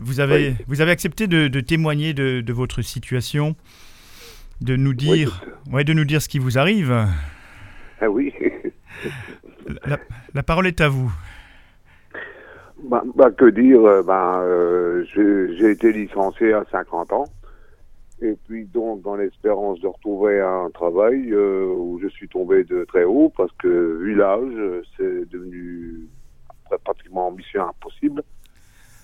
Vous 0.00 0.18
avez, 0.18 0.56
vous 0.66 0.80
avez 0.80 0.90
accepté 0.90 1.28
de, 1.28 1.60
témoigner 1.60 2.14
de, 2.14 2.52
votre 2.52 2.82
situation 2.82 3.54
de 4.62 4.76
nous 4.76 4.94
dire, 4.94 5.44
ouais, 5.70 5.84
de 5.84 5.92
nous 5.92 6.04
dire 6.04 6.22
ce 6.22 6.28
qui 6.28 6.38
vous 6.38 6.58
arrive. 6.58 6.92
Ah 8.00 8.08
oui. 8.08 8.32
la, 10.34 10.42
parole 10.42 10.66
est 10.66 10.80
à 10.80 10.88
vous. 10.88 11.12
Bah, 12.84 13.02
bah 13.14 13.30
que 13.30 13.50
dire 13.50 13.84
euh, 13.84 14.02
bah, 14.02 14.40
euh, 14.42 15.04
J'ai 15.14 15.70
été 15.70 15.92
licencié 15.92 16.52
à 16.52 16.64
50 16.72 17.12
ans 17.12 17.26
Et 18.20 18.36
puis 18.48 18.64
donc 18.66 19.02
dans 19.02 19.14
l'espérance 19.14 19.80
de 19.80 19.86
retrouver 19.86 20.40
un 20.40 20.68
travail 20.70 21.32
où 21.32 22.00
je 22.02 22.08
suis 22.08 22.28
tombé 22.28 22.64
de 22.64 22.84
très 22.84 23.04
haut 23.04 23.32
parce 23.36 23.52
que 23.58 23.98
vu 24.00 24.14
l'âge, 24.14 24.82
c'est 24.96 25.30
devenu 25.30 26.08
pratiquement 26.84 27.30
mission 27.30 27.68
impossible. 27.68 28.22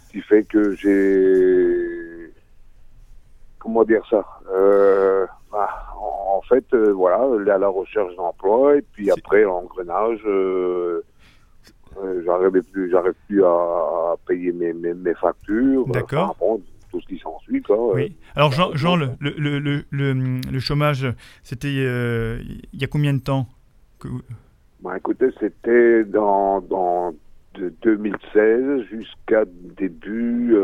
Ce 0.06 0.12
qui 0.12 0.22
fait 0.22 0.42
que 0.44 0.74
j'ai 0.74 2.07
comment 3.58 3.84
dire 3.84 4.02
ça 4.08 4.24
bah, 5.52 5.68
en 5.96 6.42
fait, 6.42 6.64
euh, 6.74 6.92
voilà, 6.92 7.20
à 7.54 7.58
la 7.58 7.68
recherche 7.68 8.14
d'emploi 8.16 8.76
et 8.76 8.82
puis 8.92 9.10
après 9.10 9.42
l'engrenage, 9.42 10.20
euh, 10.26 11.02
euh, 12.02 12.22
j'arrivais 12.24 12.62
plus, 12.62 12.90
j'arrive 12.90 13.14
plus 13.26 13.44
à, 13.44 14.14
payer 14.26 14.52
mes, 14.52 14.72
mes, 14.72 15.14
factures. 15.14 15.86
D'accord. 15.86 16.36
tout 16.90 17.00
ce 17.00 17.06
qui 17.06 17.18
s'ensuit. 17.18 17.62
Oui. 17.68 18.16
Alors 18.34 18.52
Jean, 18.52 18.74
Jean 18.74 18.96
le, 18.96 19.08
le, 19.20 19.58
le, 19.58 19.84
le, 19.90 20.60
chômage, 20.60 21.06
c'était 21.42 21.72
il 21.72 22.80
y 22.80 22.84
a 22.84 22.86
combien 22.86 23.14
de 23.14 23.20
temps 23.20 23.46
que... 23.98 24.08
bah, 24.82 24.96
écoutez, 24.96 25.28
c'était 25.40 26.04
dans, 26.04 26.60
dans 26.60 27.14
de 27.54 27.72
2016 27.82 28.82
jusqu'à 28.90 29.44
début 29.76 30.54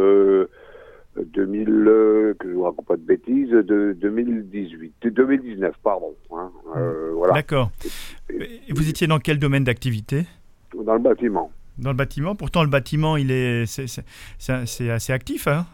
2000, 1.17 1.69
euh, 1.69 2.35
que 2.39 2.49
je 2.49 2.55
ne 2.55 2.63
raconte 2.63 2.87
pas 2.87 2.97
de 2.97 3.03
bêtises, 3.03 3.51
de 3.51 3.97
2018, 4.01 4.95
2019, 5.05 5.75
pardon. 5.83 6.15
Hein, 6.33 6.51
euh, 6.77 7.13
voilà. 7.15 7.35
D'accord. 7.35 7.71
Vous 8.71 8.89
étiez 8.89 9.07
dans 9.07 9.19
quel 9.19 9.39
domaine 9.39 9.65
d'activité? 9.65 10.27
Dans 10.75 10.95
le 10.95 11.01
bâtiment. 11.01 11.51
Dans 11.79 11.91
le 11.91 11.97
bâtiment. 11.97 12.35
Pourtant, 12.35 12.63
le 12.63 12.69
bâtiment, 12.69 13.17
il 13.17 13.31
est, 13.31 13.67
c'est 13.67 14.91
assez 14.91 15.13
actif, 15.13 15.47
hein 15.47 15.67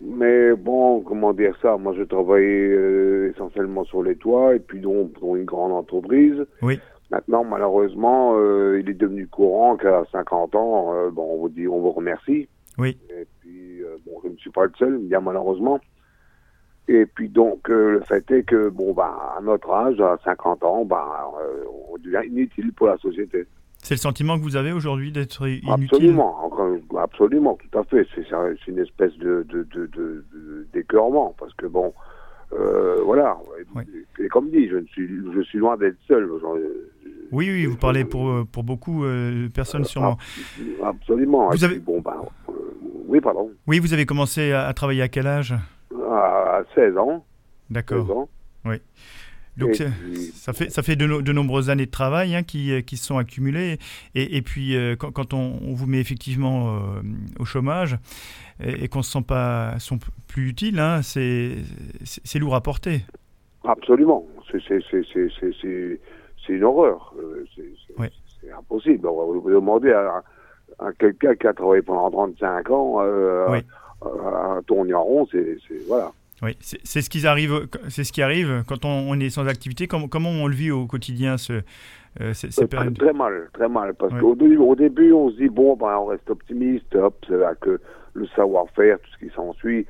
Mais 0.00 0.54
bon, 0.54 1.00
comment 1.02 1.32
dire 1.32 1.56
ça? 1.62 1.76
Moi, 1.76 1.94
je 1.96 2.02
travaillais 2.02 2.70
euh, 2.70 3.32
essentiellement 3.34 3.84
sur 3.84 4.02
les 4.02 4.16
toits 4.16 4.56
et 4.56 4.58
puis 4.58 4.80
donc 4.80 5.12
pour 5.12 5.36
une 5.36 5.44
grande 5.44 5.72
entreprise. 5.72 6.44
Oui. 6.62 6.80
Maintenant, 7.10 7.44
malheureusement, 7.44 8.36
il 8.76 8.88
est 8.88 8.94
devenu 8.94 9.26
courant 9.26 9.76
qu'à 9.76 10.04
50 10.12 10.54
ans, 10.54 11.10
bon, 11.10 11.34
on 11.34 11.40
vous 11.40 11.48
dit, 11.48 11.66
on 11.66 11.80
vous 11.80 11.90
remercie. 11.90 12.48
Oui. 12.78 12.96
Et 13.10 13.26
bon, 14.06 14.20
je 14.24 14.28
ne 14.30 14.36
suis 14.36 14.50
pas 14.50 14.64
le 14.64 14.72
seul, 14.78 14.98
bien 14.98 15.20
malheureusement. 15.20 15.80
Et 16.88 17.06
puis 17.06 17.28
donc, 17.28 17.70
euh, 17.70 17.92
le 17.92 18.00
fait 18.00 18.28
est 18.32 18.42
que, 18.42 18.68
bon, 18.68 18.92
bah, 18.92 19.34
à 19.38 19.40
notre 19.40 19.70
âge, 19.70 20.00
à 20.00 20.18
50 20.24 20.64
ans, 20.64 20.84
bah, 20.84 21.30
euh, 21.40 21.64
on 21.92 21.98
devient 21.98 22.26
inutile 22.26 22.72
pour 22.72 22.88
la 22.88 22.96
société. 22.98 23.46
C'est 23.78 23.94
le 23.94 24.00
sentiment 24.00 24.36
que 24.36 24.42
vous 24.42 24.56
avez 24.56 24.72
aujourd'hui 24.72 25.12
d'être 25.12 25.46
inutile? 25.46 25.70
Absolument, 25.70 26.50
absolument, 26.98 27.56
tout 27.56 27.78
à 27.78 27.84
fait. 27.84 28.06
C'est 28.14 28.26
une 28.66 28.78
espèce 28.78 29.16
de, 29.18 29.46
d'écœurement, 30.72 31.34
parce 31.38 31.54
que 31.54 31.66
bon, 31.66 31.94
voilà. 33.04 33.36
Et 34.18 34.28
comme 34.28 34.50
dit, 34.50 34.68
je, 34.68 34.76
ne 34.76 34.86
suis, 34.86 35.08
je 35.34 35.40
suis 35.42 35.58
loin 35.58 35.76
d'être 35.76 35.96
seul. 36.06 36.28
Oui, 37.32 37.48
oui, 37.50 37.66
vous 37.66 37.76
parlez 37.76 38.04
pour, 38.04 38.46
pour 38.50 38.64
beaucoup 38.64 39.04
de 39.04 39.48
personnes 39.48 39.84
sûrement. 39.84 40.18
Absolument. 40.82 41.50
Vous 41.50 41.64
avez... 41.64 41.78
bon, 41.78 42.00
bah, 42.00 42.16
oui, 43.06 43.20
pardon. 43.20 43.50
Oui, 43.66 43.80
vous 43.80 43.92
avez 43.92 44.06
commencé 44.06 44.52
à, 44.52 44.72
travailler 44.72 45.02
à 45.02 45.08
quel 45.08 45.26
âge? 45.26 45.54
À 46.10 46.62
16 46.74 46.96
ans. 46.96 47.24
D'accord. 47.68 48.28
Oui. 48.64 48.76
Donc 49.60 49.74
ça 50.34 50.52
fait 50.52 50.70
ça 50.70 50.82
fait 50.82 50.96
de, 50.96 51.20
de, 51.20 51.32
nombreuses 51.32 51.70
années 51.70 51.86
de 51.86 51.90
travail 51.90 52.34
hein, 52.34 52.42
qui, 52.42 52.82
qui 52.84 52.96
se 52.96 53.06
sont 53.06 53.18
accumulées 53.18 53.78
et, 54.14 54.36
et 54.36 54.42
puis 54.42 54.76
euh, 54.76 54.96
quand, 54.96 55.12
quand 55.12 55.34
on, 55.34 55.74
vous 55.74 55.86
met 55.86 56.00
effectivement 56.00 56.76
euh, 56.76 57.02
au 57.38 57.44
chômage 57.44 57.96
et, 58.62 58.88
qu'on 58.88 59.02
se 59.02 59.12
sent 59.12 59.24
pas 59.26 59.78
sont 59.78 59.98
plus 60.26 60.48
utile, 60.48 60.78
hein, 60.78 61.00
c'est 61.02 61.58
lourd 62.38 62.54
à 62.54 62.60
porter. 62.60 63.02
Absolument, 63.64 64.26
c'est 64.50 64.60
une 66.48 66.64
horreur, 66.64 67.14
euh, 67.18 67.44
c'est 67.56 68.52
impossible. 68.52 69.06
On 69.06 69.16
va 69.16 69.40
vous 69.40 69.50
demander 69.50 69.92
à, 69.92 70.22
quelqu'un 70.98 71.34
qui 71.34 71.46
a 71.46 71.52
travaillé 71.52 71.82
pendant 71.82 72.10
35 72.10 72.70
ans 72.70 72.96
euh, 73.00 73.46
oui. 73.50 73.58
à 74.02 74.60
tourner 74.66 74.94
en 74.94 75.04
rond, 75.04 75.28
c'est 75.30 75.58
voilà. 75.86 76.12
Oui, 76.42 76.56
c'est 76.60 77.02
ce 77.02 77.10
qui 77.10 77.26
arrive, 77.26 77.68
c'est 77.88 78.04
ce 78.04 78.12
qui 78.12 78.22
arrive 78.22 78.64
quand 78.66 78.84
on, 78.84 79.18
est 79.20 79.30
sans 79.30 79.46
activité. 79.46 79.86
Comment, 79.86 80.08
comment 80.08 80.30
on 80.30 80.46
le 80.46 80.54
vit 80.54 80.70
au 80.70 80.86
quotidien 80.86 81.36
ce, 81.36 81.60
euh, 82.20 82.32
très, 82.32 82.66
très, 82.66 83.12
mal, 83.12 83.50
très 83.52 83.68
mal, 83.68 83.94
parce 83.94 84.18
qu'au 84.18 84.34
début, 84.34 84.56
au 84.56 84.74
début, 84.74 85.12
on 85.12 85.30
se 85.30 85.36
dit 85.36 85.48
bon, 85.48 85.76
ben, 85.76 85.96
on 85.98 86.06
reste 86.06 86.28
optimiste, 86.30 86.94
hop, 86.96 87.14
c'est 87.28 87.36
là 87.36 87.54
que 87.60 87.80
le 88.14 88.26
savoir-faire, 88.28 88.98
tout 88.98 89.10
ce 89.12 89.26
qui 89.26 89.34
s'ensuit, 89.34 89.86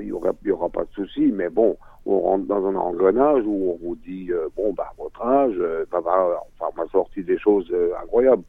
il 0.00 0.06
n'y 0.06 0.12
aura, 0.12 0.32
y 0.44 0.50
aura 0.50 0.68
pas 0.68 0.82
de 0.82 0.90
souci, 0.92 1.32
mais 1.32 1.48
bon, 1.48 1.76
on 2.06 2.20
rentre 2.20 2.46
dans 2.46 2.66
un 2.66 2.74
engrenage 2.74 3.42
où 3.44 3.72
on 3.72 3.86
vous 3.86 3.96
dit 3.96 4.28
euh, 4.30 4.48
bon, 4.56 4.72
bah, 4.72 4.92
votre 4.98 5.22
âge, 5.22 5.54
euh, 5.58 5.84
va, 5.90 5.98
enfin, 5.98 6.72
on 6.74 6.80
m'a 6.80 6.88
sorti 6.90 7.22
des 7.22 7.38
choses 7.38 7.68
euh, 7.72 7.90
incroyables. 8.02 8.44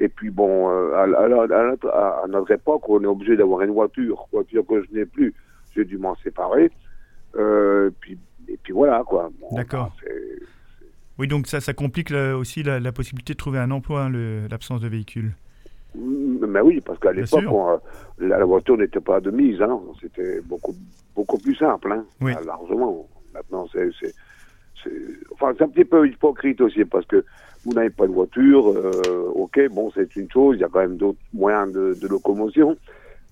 Et 0.00 0.08
puis 0.08 0.30
bon, 0.30 0.68
euh, 0.68 0.94
à, 0.94 1.04
à, 1.04 2.26
notre, 2.28 2.50
époque, 2.50 2.86
on 2.88 3.02
est 3.02 3.06
obligé 3.06 3.36
d'avoir 3.36 3.62
une 3.62 3.70
voiture, 3.70 4.26
voiture 4.30 4.66
que 4.66 4.82
je 4.82 4.92
n'ai 4.92 5.06
plus. 5.06 5.34
J'ai 5.74 5.84
dû 5.84 5.98
m'en 5.98 6.14
séparer. 6.16 6.70
Euh, 7.36 7.90
puis, 8.00 8.18
et 8.48 8.58
puis 8.62 8.72
voilà, 8.72 9.02
quoi. 9.06 9.30
D'accord. 9.52 9.94
Oui, 11.18 11.28
donc 11.28 11.46
ça, 11.46 11.60
ça 11.60 11.72
complique 11.72 12.12
aussi 12.12 12.62
la, 12.62 12.92
possibilité 12.92 13.34
de 13.34 13.38
trouver 13.38 13.58
un 13.58 13.70
emploi, 13.70 14.04
hein, 14.04 14.12
l'absence 14.50 14.80
de 14.80 14.88
véhicule. 14.88 15.32
Mm, 15.94 16.46
mais 16.46 16.60
oui, 16.60 16.80
parce 16.80 16.98
qu'à 16.98 17.12
l'époque, 17.12 17.82
la, 18.18 18.44
voiture 18.44 18.76
n'était 18.76 19.00
pas 19.00 19.20
de 19.20 19.30
mise. 19.30 19.60
Hein. 19.62 19.80
C'était 20.00 20.40
beaucoup, 20.42 20.74
beaucoup 21.14 21.38
plus 21.38 21.54
simple, 21.54 21.92
hein, 21.92 22.04
largement. 22.44 23.06
Maintenant, 23.34 23.66
c'est 23.72 23.90
enfin, 25.32 25.52
c'est 25.56 25.64
un 25.64 25.68
petit 25.68 25.84
peu 25.84 26.06
hypocrite 26.08 26.60
aussi 26.60 26.84
parce 26.84 27.06
que 27.06 27.24
vous 27.64 27.72
n'avez 27.72 27.90
pas 27.90 28.06
de 28.06 28.12
voiture, 28.12 28.68
euh, 28.68 29.30
ok, 29.34 29.68
bon, 29.70 29.90
c'est 29.94 30.16
une 30.16 30.30
chose, 30.30 30.56
il 30.56 30.60
y 30.60 30.64
a 30.64 30.68
quand 30.68 30.80
même 30.80 30.96
d'autres 30.96 31.20
moyens 31.32 31.72
de, 31.72 32.08
locomotion, 32.08 32.76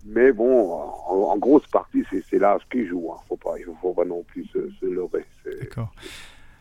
mais 0.07 0.33
bon, 0.33 0.73
en, 0.73 1.37
grosse 1.37 1.67
partie, 1.67 2.03
c'est 2.11 2.39
l'âge 2.39 2.63
qui 2.71 2.87
joue, 2.87 3.11
hein. 3.13 3.19
faut 3.29 3.37
pas, 3.37 3.55
il 3.59 3.69
ne 3.69 3.75
faut 3.81 3.93
pas 3.93 4.05
non 4.05 4.23
plus 4.23 4.47
se, 4.47 4.87
leurrer. 4.87 5.25
D'accord. 5.61 5.93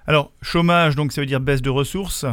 Alors, 0.08 0.32
chômage, 0.41 0.95
donc 0.95 1.12
ça 1.12 1.21
veut 1.21 1.28
dire 1.28 1.39
baisse 1.39 1.62
de 1.62 1.69
ressources? 1.69 2.25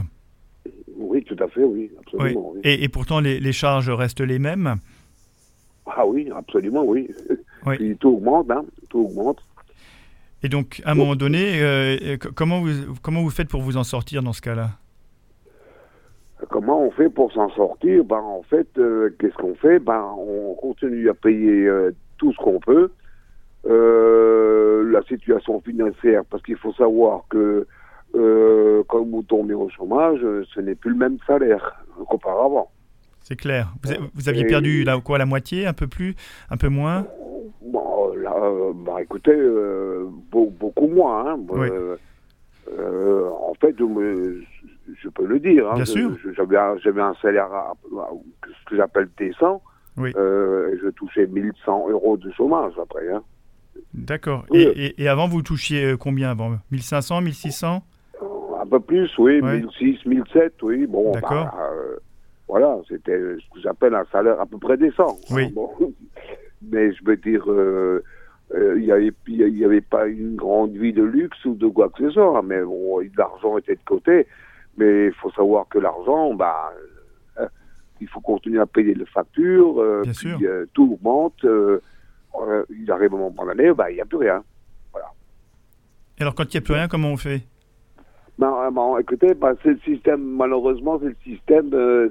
Oui, 0.96 1.22
tout 1.22 1.36
à 1.38 1.48
fait, 1.48 1.62
oui, 1.62 1.90
absolument. 2.00 2.54
Et, 2.64 2.88
pourtant, 2.88 3.20
les, 3.20 3.52
charges 3.52 3.90
restent 3.90 4.20
les 4.20 4.38
mêmes? 4.38 4.76
Ah 5.86 6.06
oui, 6.06 6.28
absolument, 6.34 6.82
oui. 6.84 7.08
oui. 7.66 7.96
tout 7.98 8.08
augmente, 8.08 8.50
hein, 8.50 8.64
tout 8.88 9.00
augmente. 9.00 9.38
Et 10.42 10.48
donc, 10.48 10.82
à 10.84 10.92
un 10.92 10.94
moment 10.94 11.16
donné, 11.16 11.62
euh, 11.62 12.16
comment, 12.34 12.60
vous, 12.60 12.94
comment 13.02 13.22
vous 13.22 13.30
faites 13.30 13.48
pour 13.48 13.62
vous 13.62 13.76
en 13.76 13.84
sortir 13.84 14.22
dans 14.22 14.32
ce 14.32 14.42
cas-là? 14.42 14.70
Comment 16.50 16.82
on 16.82 16.90
fait 16.90 17.08
pour 17.08 17.32
s'en 17.32 17.48
sortir? 17.50 18.04
Ben, 18.04 18.20
En 18.20 18.42
fait, 18.42 18.68
euh, 18.78 19.14
qu'est-ce 19.18 19.34
qu'on 19.34 19.54
fait? 19.54 19.78
Ben, 19.78 20.04
On 20.18 20.54
continue 20.54 21.08
à 21.08 21.14
payer 21.14 21.66
euh, 21.66 21.92
tout 22.18 22.32
ce 22.32 22.38
qu'on 22.38 22.60
peut. 22.60 22.90
la 23.64 25.02
situation 25.02 25.60
financière, 25.60 26.22
parce 26.30 26.42
qu'il 26.42 26.56
faut 26.56 26.72
savoir 26.72 27.24
que 27.28 27.66
quand 28.88 29.04
vous 29.04 29.22
tombez 29.22 29.54
au 29.54 29.68
chômage, 29.68 30.20
ce 30.54 30.60
n'est 30.60 30.74
plus 30.74 30.90
le 30.90 30.96
même 30.96 31.18
salaire 31.26 31.84
qu'auparavant. 32.08 32.70
C'est 33.28 33.34
clair. 33.34 33.74
Vous, 34.14 34.28
aviez 34.28 34.44
perdu 34.44 34.84
là, 34.84 35.00
quoi, 35.00 35.18
la 35.18 35.26
moitié, 35.26 35.66
un 35.66 35.72
peu 35.72 35.88
plus, 35.88 36.14
un 36.48 36.56
peu 36.56 36.68
moins? 36.68 37.08
Bon, 37.60 38.14
là, 38.14 38.32
bah, 38.72 39.02
écoutez, 39.02 39.32
euh, 39.34 40.06
beaucoup 40.30 40.86
moins. 40.86 41.32
Hein. 41.32 41.40
Euh, 41.56 41.96
euh, 42.70 43.28
en 43.28 43.52
fait, 43.60 43.74
je, 43.76 43.84
peux 45.14 45.26
le 45.26 45.38
dire. 45.40 45.70
Hein. 45.70 45.74
Bien 45.74 45.84
sûr. 45.84 46.16
J'avais 46.36 46.56
un, 47.00 47.14
salaire, 47.22 47.48
ce 47.90 48.70
que 48.70 48.76
j'appelle 48.76 49.08
décent. 49.18 49.62
Oui. 49.96 50.12
je 50.14 50.90
touchais 50.90 51.26
1100 51.26 51.90
euros 51.90 52.16
de 52.16 52.30
chômage 52.32 52.72
après. 52.80 53.10
Hein. 53.10 53.22
D'accord. 53.94 54.44
Et, 54.52 55.08
avant, 55.08 55.28
vous 55.28 55.42
touchiez 55.42 55.94
combien 55.98 56.30
avant? 56.30 56.58
1500, 56.70 57.22
1600 57.22 57.82
Un 58.60 58.66
peu 58.66 58.80
plus, 58.80 59.10
oui. 59.18 59.40
1600, 59.42 60.02
1700, 60.06 60.50
oui. 60.62 60.86
Bon, 60.86 61.12
D'accord. 61.12 61.44
Bah, 61.44 61.70
voilà, 62.48 62.78
c'était 62.88 63.18
ce 63.18 63.54
que 63.54 63.60
j'appelle 63.62 63.94
un 63.94 64.04
salaire 64.12 64.40
à 64.40 64.46
peu 64.46 64.58
près 64.58 64.76
décent. 64.76 65.18
Oui. 65.30 65.52
mais 66.62 66.92
je 66.92 67.04
veux 67.04 67.16
dire, 67.16 67.44
euh, 67.50 68.02
euh, 68.54 68.74
il 68.78 68.84
n'y 68.84 68.92
avait, 68.92 69.12
y 69.26 69.64
avait 69.64 69.80
pas 69.80 70.06
une 70.06 70.36
grande 70.36 70.72
vie 70.72 70.92
de 70.92 71.02
luxe 71.02 71.44
ou 71.44 71.54
de 71.54 71.66
quoi 71.66 71.88
que 71.88 72.04
ce 72.04 72.10
soit, 72.10 72.42
mais 72.42 72.62
bon, 72.62 73.00
l'argent 73.16 73.58
était 73.58 73.74
de 73.74 73.80
côté. 73.84 74.26
Mais 74.76 75.06
il 75.06 75.12
faut 75.14 75.30
savoir 75.30 75.66
que 75.68 75.78
l'argent, 75.78 76.34
bah, 76.34 76.72
euh, 77.38 77.46
il 78.00 78.08
faut 78.08 78.20
continuer 78.20 78.60
à 78.60 78.66
payer 78.66 78.94
les 78.94 79.06
factures, 79.06 79.74
Bien 80.02 80.12
puis, 80.12 80.14
sûr. 80.14 80.38
tout 80.74 80.92
augmente. 80.92 81.44
il 81.44 82.90
arrive 82.90 83.14
un 83.14 83.18
moment 83.18 83.44
de 83.44 83.48
l'année, 83.48 83.72
bah, 83.72 83.90
il 83.90 83.94
n'y 83.94 84.00
a 84.00 84.04
plus 84.04 84.18
rien. 84.18 84.42
Voilà. 84.92 85.08
Et 86.18 86.22
alors, 86.22 86.34
quand 86.34 86.44
il 86.44 86.56
n'y 86.56 86.58
a 86.58 86.60
plus 86.60 86.74
rien, 86.74 86.88
comment 86.88 87.08
on 87.08 87.16
fait? 87.16 87.42
Ben, 88.38 88.70
ben, 88.70 88.98
écoutez, 89.00 89.32
ben, 89.34 89.54
c'est 89.62 89.70
le 89.70 89.78
système, 89.78 90.22
malheureusement, 90.22 90.98
c'est 91.00 91.06
le 91.06 91.16
système, 91.24 91.70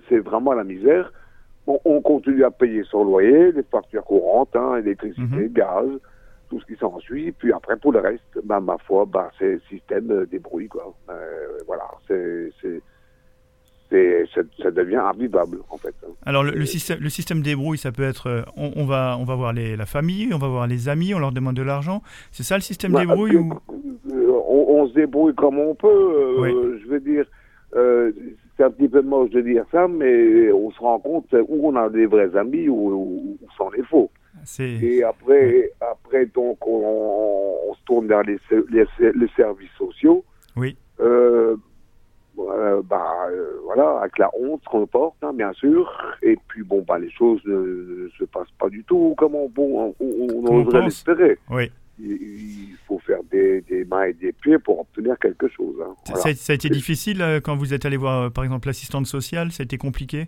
c'est 0.10 0.20
vraiment 0.20 0.54
la 0.54 0.64
misère 0.64 1.12
on, 1.68 2.02
continue 2.02 2.44
à 2.44 2.52
payer 2.52 2.84
son 2.90 3.04
loyer, 3.04 3.52
les 3.52 3.64
factures 3.64 4.04
courantes, 4.04 4.56
hein, 4.56 4.78
électricité, 4.78 5.22
mhm. 5.22 5.54
gaz. 5.54 5.88
Tout 6.50 6.60
ce 6.60 6.66
qui 6.66 6.76
s'ensuit. 6.76 7.32
Puis 7.32 7.52
après, 7.52 7.78
pour 7.78 7.92
le 7.92 8.00
reste, 8.00 8.40
bah, 8.44 8.60
ma 8.60 8.78
foi, 8.80 9.06
bah, 9.06 9.32
c'est 9.38 9.54
le 9.54 9.62
système 9.70 10.26
débrouille, 10.26 10.68
quoi. 10.68 10.94
voilà, 11.68 11.86
c'est 12.08 12.52
ça 14.60 14.72
devient 14.72 14.96
invivable 14.96 15.60
en 15.70 15.78
fait. 15.78 15.94
Alors 16.26 16.44
le, 16.44 16.66
système, 16.66 17.00
le 17.00 17.10
système 17.10 17.42
débrouille, 17.42 17.78
ça 17.78 17.92
peut 17.92 18.04
être, 18.04 18.28
euh, 18.28 18.42
on, 18.58 18.86
va, 18.86 19.18
on 19.20 19.24
va 19.24 19.36
voir 19.36 19.54
les, 19.54 19.76
la 19.76 19.86
famille, 19.86 20.34
on 20.34 20.38
va 20.38 20.48
voir 20.48 20.68
les 20.68 20.90
amis, 20.90 21.14
on 21.14 21.20
leur 21.20 21.32
demande 21.32 21.56
de 21.56 21.62
l'argent. 21.62 22.02
C'est 22.32 22.44
ça 22.44 22.56
le 22.56 22.62
système 22.62 22.92
bah, 22.92 23.02
débrouille 23.02 23.38
ou... 23.38 23.54
on, 24.10 24.88
se 24.88 24.94
débrouille 24.94 25.36
comme 25.36 25.60
on 25.60 25.76
peut. 25.76 25.88
Euh, 25.88 26.80
je 26.84 26.88
veux 26.88 27.00
dire, 27.00 27.26
euh, 27.76 28.12
c'est 28.58 28.64
un 28.64 28.72
petit 28.72 28.88
peu 28.88 29.02
moche 29.02 29.32
de 29.32 29.42
dire 29.42 29.66
ça, 29.72 29.88
mais 29.88 30.52
on 30.52 30.72
se 30.72 30.80
rend 30.80 31.00
compte 31.00 31.34
où 31.48 31.68
on 31.68 31.76
a 31.76 31.90
des 31.90 32.06
vrais 32.06 32.36
amis 32.36 32.70
ou 32.70 32.92
où, 32.94 33.38
c'en 33.58 33.72
est 33.74 33.84
faux. 33.84 34.10
Et 34.60 35.04
après, 35.04 35.72
après 35.82 36.26
donc, 36.28 36.66
on, 36.66 37.74
se 37.74 37.84
tourne 37.86 38.08
vers 38.08 38.24
les, 38.24 38.40
les, 38.70 38.86
les 39.00 39.28
services 39.36 39.72
sociaux. 39.78 40.24
Oui. 40.56 40.78
Euh, 41.00 42.82
bah, 42.84 43.28
euh, 43.30 43.60
voilà, 43.64 44.00
avec 44.02 44.18
la 44.18 44.30
honte 44.38 44.64
qu'on 44.66 44.86
porte, 44.88 45.16
hein, 45.22 45.34
bien 45.34 45.54
sûr. 45.54 45.92
Et 46.22 46.38
puis, 46.48 46.64
bon, 46.64 46.84
bah, 46.88 47.00
les 47.00 47.12
choses 47.12 47.42
ne, 47.46 48.10
se 48.18 48.26
passent 48.26 48.52
pas 48.60 48.70
du 48.70 48.84
tout 48.84 49.16
comme 49.18 49.36
on, 49.36 49.50
bon, 49.50 49.96
on, 50.00 50.62
oserait 50.62 50.84
l'espérer. 50.84 51.38
Oui. 51.50 51.72
Il, 51.98 52.76
faut 52.88 53.00
faire 53.00 53.20
des, 53.32 53.62
des, 53.62 53.86
mains 53.86 54.04
et 54.04 54.14
des 54.14 54.34
pieds 54.34 54.60
pour 54.60 54.82
obtenir 54.82 55.18
quelque 55.18 55.48
chose. 55.48 55.76
Hein. 55.82 55.96
Ça, 56.16 56.34
ça, 56.36 56.52
a 56.52 56.56
été 56.56 56.70
difficile 56.70 57.22
euh, 57.22 57.40
quand 57.40 57.56
vous 57.56 57.74
êtes 57.74 57.86
allé 57.86 57.98
voir, 57.98 58.32
par 58.32 58.44
exemple, 58.44 58.68
l'assistante 58.68 59.08
sociale? 59.08 59.52
Ça 59.52 59.62
a 59.62 59.66
été 59.66 59.78
compliqué? 59.78 60.28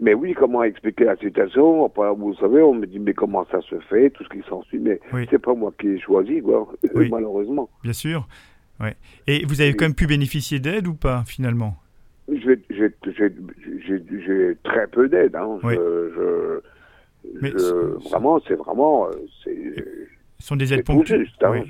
Mais 0.00 0.14
oui, 0.14 0.32
comment 0.32 0.62
expliquer 0.62 1.04
la 1.04 1.16
situation? 1.16 1.86
Vous 2.16 2.34
savez, 2.36 2.62
on 2.62 2.74
me 2.74 2.86
dit, 2.86 2.98
mais 2.98 3.12
comment 3.12 3.46
ça 3.50 3.60
se 3.60 3.78
fait? 3.80 4.10
Tout 4.10 4.24
ce 4.24 4.30
qui 4.30 4.42
s'ensuit. 4.48 4.78
Mais 4.78 4.98
c'est 5.30 5.38
pas 5.38 5.54
moi 5.54 5.72
qui 5.78 5.88
ai 5.88 6.00
choisi, 6.00 6.40
quoi, 6.40 6.66
malheureusement. 7.10 7.68
Bien 7.82 7.92
sûr. 7.92 8.26
Ouais. 8.80 8.96
Et 9.26 9.44
vous 9.44 9.60
avez 9.60 9.74
quand 9.74 9.84
même 9.84 9.94
pu 9.94 10.06
bénéficier 10.06 10.58
d'aide 10.58 10.88
ou 10.88 10.94
pas 10.94 11.22
finalement? 11.26 11.76
J'ai 12.32 12.62
très 14.62 14.86
peu 14.86 15.08
d'aide. 15.08 15.36
Hein. 15.36 15.58
vraiment, 18.10 18.40
c'est 18.48 18.54
vraiment. 18.54 19.08
Ce 19.44 19.50
sont 20.38 20.56
des 20.56 20.72
aides 20.72 20.86
ponctuelles. 20.86 21.26
Hein. 21.42 21.62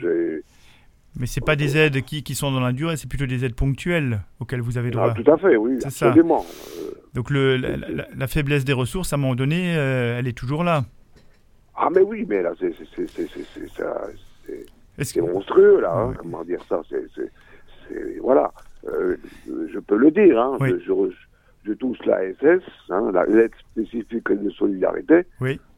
Mais 1.19 1.27
ce 1.27 1.41
pas 1.41 1.57
des 1.57 1.77
aides 1.77 2.03
qui, 2.03 2.23
qui 2.23 2.35
sont 2.35 2.53
dans 2.53 2.61
la 2.61 2.73
durée, 2.73 2.97
c'est 2.97 3.09
plutôt 3.09 3.27
des 3.27 3.45
aides 3.45 3.55
ponctuelles 3.55 4.21
auxquelles 4.39 4.61
vous 4.61 4.79
avez 4.79 4.91
droit. 4.91 5.13
Ah, 5.17 5.23
tout 5.23 5.31
à 5.31 5.37
fait, 5.37 5.57
oui, 5.57 5.79
absolument. 5.85 6.47
Donc 7.15 7.31
le, 7.31 7.57
la, 7.57 8.27
faiblesse 8.29 8.65
des 8.65 8.73
ressources, 8.73 9.13
à 9.13 9.17
un 9.17 9.19
moment 9.19 9.35
donné, 9.35 9.77
euh, 9.77 10.19
elle 10.19 10.29
est 10.29 10.37
toujours 10.37 10.63
là. 10.63 10.85
Ah 11.75 11.89
mais 11.93 12.03
oui, 12.03 12.25
mais 12.29 12.43
là, 12.43 12.53
c'est 12.61 12.73
ça 13.77 14.07
c'est 15.03 15.21
monstrueux, 15.21 15.81
là. 15.81 15.93
Hein, 15.95 16.15
comment 16.19 16.45
dire 16.45 16.61
ça 16.69 16.81
C'est 16.89 17.31
voilà. 18.21 18.53
Euh, 18.87 19.17
je 19.73 19.79
peux 19.79 19.97
le 19.97 20.11
dire. 20.11 20.39
Hein, 20.41 20.57
je, 20.61 21.11
je, 21.65 21.73
touche 21.73 21.99
la 22.07 22.33
SS, 22.35 22.63
hein, 22.91 23.13
l'aide 23.29 23.53
spécifique 23.73 24.31
de 24.31 24.51
solidarité, 24.51 25.23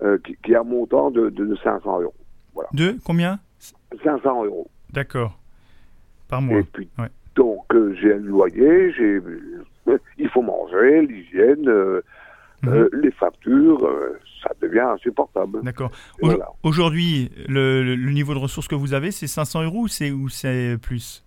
euh, 0.03 0.19
qui, 0.43 0.55
a 0.55 0.61
un 0.61 0.65
montant 0.65 1.11
de, 1.11 1.31
de, 1.31 1.57
500 1.57 2.03
euros. 2.03 2.15
Voilà. 2.55 2.69
De 2.73 2.97
combien? 3.05 3.39
500 4.05 4.45
euros. 4.45 4.69
D'accord. 4.93 5.39
Par 6.29 6.43
mois. 6.43 6.63
donc 7.35 7.65
euh, 7.75 7.95
j'ai 8.01 8.15
un 8.15 8.19
loyer, 8.19 8.93
j'ai 8.93 9.21
il 10.19 10.29
faut 10.31 10.43
manger, 10.43 11.03
l'hygiène, 11.03 11.69
mhm. 12.63 12.89
les 12.93 13.11
factures, 13.11 13.87
ça 14.43 14.51
devient 14.61 14.81
insupportable. 14.81 15.61
D'accord. 15.63 15.91
Aujourd'hui, 16.63 17.31
le, 17.49 17.97
niveau 17.97 18.35
de 18.35 18.39
ressources 18.39 18.69
que 18.69 18.75
vous 18.75 18.95
avez, 18.95 19.11
c'est 19.11 19.27
500 19.27 19.65
euros 19.65 19.87
ou 19.87 20.29
c'est 20.29 20.79
plus? 20.81 21.25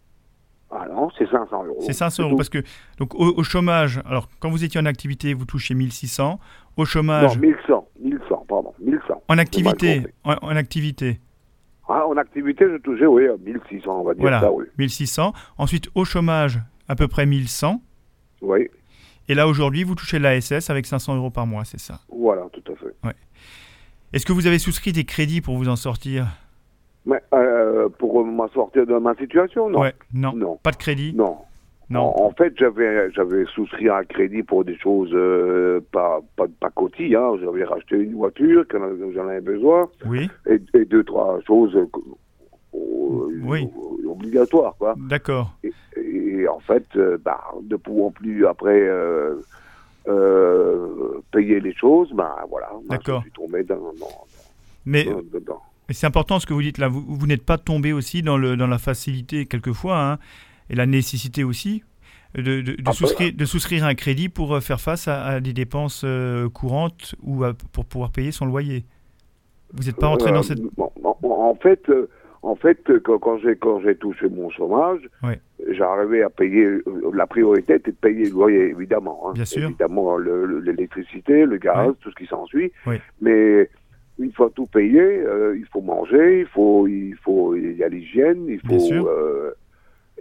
Ah 0.71 0.85
non, 0.89 1.09
c'est 1.17 1.29
500 1.29 1.65
euros. 1.65 1.77
C'est 1.79 1.93
500 1.93 2.23
euros 2.23 2.35
parce 2.35 2.49
que 2.49 2.63
donc 2.97 3.13
au, 3.15 3.43
chômage, 3.43 4.01
alors 4.05 4.29
quand 4.39 4.49
vous 4.49 4.63
étiez 4.63 4.79
en 4.79 4.85
activité, 4.85 5.33
vous 5.33 5.45
touchez 5.45 5.73
1600. 5.73 6.39
Au 6.77 6.83
chômage. 6.83 7.37
Non, 7.37 7.41
1100, 7.41 7.87
1100, 8.01 8.45
pardon, 8.49 8.73
1100. 8.81 9.23
En 9.29 9.37
activité, 9.37 10.03
en, 10.25 10.55
activité. 10.55 11.21
Ah, 11.87 12.05
en 12.07 12.17
activité, 12.17 12.65
je 12.71 12.77
touchais, 12.77 13.05
oui, 13.05 13.23
1600, 13.45 13.99
on 14.01 14.03
va 14.03 14.13
dire 14.13 14.21
voilà, 14.21 14.39
ça, 14.41 14.51
oui. 14.51 14.65
1600. 14.77 15.33
Ensuite, 15.57 15.89
au 15.93 16.03
chômage, 16.03 16.59
à 16.87 16.95
peu 16.95 17.07
près 17.07 17.25
1100. 17.25 17.81
Oui. 18.41 18.69
Et 19.27 19.33
là, 19.33 19.47
aujourd'hui, 19.47 19.83
vous 19.83 19.95
touchez 19.95 20.19
l'ASS 20.19 20.69
avec 20.69 20.85
500 20.85 21.15
euros 21.15 21.29
par 21.31 21.45
mois, 21.47 21.63
c'est 21.65 21.79
ça? 21.79 21.99
Voilà, 22.09 22.43
tout 22.53 22.71
à 22.71 22.75
fait. 22.75 22.93
Ouais. 23.03 23.13
Est-ce 24.13 24.25
que 24.25 24.33
vous 24.33 24.47
avez 24.47 24.59
souscrit 24.59 24.93
des 24.93 25.03
crédits 25.03 25.41
pour 25.41 25.57
vous 25.57 25.67
en 25.69 25.75
sortir? 25.75 26.27
Mais, 27.05 27.21
euh, 27.33 27.89
Pour 27.99 28.25
m'en 28.25 28.47
sortir 28.49 28.85
de 28.87 28.97
ma 28.97 29.13
situation, 29.15 29.69
non. 29.69 29.79
Ouais, 29.81 29.93
non. 30.13 30.33
non. 30.33 30.59
Pas 30.63 30.71
de 30.71 30.77
crédit? 30.77 31.13
Non. 31.13 31.37
Non. 31.89 32.13
En, 32.19 32.31
fait, 32.31 32.53
j'avais 32.57 33.11
j'avais 33.11 33.45
souscrit 33.45 33.89
un 33.89 34.03
crédit 34.03 34.41
pour 34.41 34.65
des 34.65 34.77
choses 34.77 35.11
euh, 35.13 35.79
pas 35.91 36.19
pas 36.35 36.45
pas 36.59 36.71
cotis. 36.71 37.15
Hein. 37.15 37.33
J'avais 37.43 37.63
racheté 37.63 37.97
une 37.97 38.15
voiture 38.15 38.65
quand 38.69 38.79
j'en 39.13 39.27
avais 39.27 39.41
besoin. 39.41 39.87
Oui. 40.05 40.27
Et, 40.47 40.85
deux 40.85 41.03
trois 41.03 41.39
choses 41.45 41.75
euh, 41.75 41.85
oui. 42.73 43.67
obligatoires 44.07 44.75
quoi. 44.79 44.95
D'accord 44.97 45.55
et 46.35 46.47
en 46.47 46.59
fait, 46.59 46.85
euh, 46.95 47.17
bah, 47.23 47.41
ne 47.69 47.75
pouvant 47.75 48.11
plus 48.11 48.45
après 48.45 48.81
euh, 48.81 49.35
euh, 50.07 51.21
payer 51.31 51.59
les 51.59 51.73
choses, 51.73 52.11
bah, 52.13 52.45
voilà, 52.49 52.69
je 52.89 53.21
suis 53.21 53.31
tombé 53.31 53.63
dans, 53.63 53.79
mais, 54.87 55.07
c'est 55.89 56.05
important 56.05 56.39
ce 56.39 56.45
que 56.45 56.53
vous 56.53 56.61
dites 56.61 56.77
là. 56.77 56.87
Vous, 56.87 57.03
vous 57.07 57.27
n'êtes 57.27 57.43
pas 57.43 57.57
tombé 57.57 57.91
aussi 57.91 58.21
dans, 58.21 58.37
le, 58.37 58.55
dans 58.55 58.67
la 58.67 58.77
facilité 58.77 59.45
quelquefois 59.45 59.99
hein, 59.99 60.17
et 60.69 60.75
la 60.75 60.85
nécessité 60.85 61.43
aussi 61.43 61.83
de, 62.35 62.41
de, 62.41 62.61
de, 62.61 62.91
souscrire, 62.91 63.31
de, 63.33 63.45
souscrire, 63.45 63.85
un 63.85 63.95
crédit 63.95 64.29
pour 64.29 64.61
faire 64.61 64.81
face 64.81 65.07
à, 65.07 65.39
des 65.39 65.53
dépenses 65.53 66.05
courantes 66.53 67.15
ou 67.23 67.43
pour 67.71 67.85
pouvoir 67.85 68.11
payer 68.11 68.31
son 68.31 68.45
loyer. 68.45 68.83
Vous 69.73 69.83
n'êtes 69.83 69.95
pas 69.95 70.07
rentré 70.07 70.31
dans 70.31 70.43
cette... 70.43 70.59
en 70.77 71.55
fait, 71.61 71.89
en 72.45 72.55
fait, 72.55 72.79
quand, 73.03 73.39
j'ai 73.39 73.55
quand 73.55 73.79
j'ai 73.81 73.95
touché 73.95 74.29
mon 74.29 74.51
chômage, 74.51 74.99
j'arrivais 75.71 76.21
à 76.21 76.29
payer. 76.29 76.65
Euh, 76.65 76.83
la 77.11 77.25
priorité 77.25 77.73
était 77.73 77.89
de 77.89 77.95
payer 77.95 78.25
le 78.25 78.31
loyer, 78.31 78.69
évidemment. 78.69 79.19
Hein. 79.25 79.31
Bien 79.33 79.45
sûr. 79.45 79.63
Évidemment, 79.63 80.15
l'électricité, 80.17 81.43
le, 81.45 81.57
gaz, 81.57 81.93
tout 82.01 82.11
ce 82.11 82.15
qui 82.15 82.27
s'ensuit. 82.27 82.71
Mais 83.19 83.67
une 84.19 84.31
fois 84.31 84.51
tout 84.53 84.67
payé, 84.67 85.01
euh, 85.01 85.57
il 85.57 85.65
faut 85.65 85.81
manger, 85.81 86.41
il 86.41 86.45
faut, 86.45 86.87
il 86.87 87.15
faut, 87.23 87.55
il 87.55 87.77
y 87.77 87.83
a 87.83 87.89
l'hygiène, 87.89 88.45
il 88.47 88.59
faut. 88.59 89.07
Euh, 89.07 89.51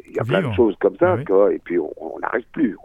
il 0.06 0.12
y 0.12 0.18
a 0.18 0.24
plein 0.24 0.42
de 0.42 0.54
choses 0.54 0.76
comme 0.80 0.96
ça, 0.96 1.16
et 1.50 1.58
puis 1.58 1.78
on 1.78 2.18
n'arrive 2.20 2.46
plus. 2.52 2.76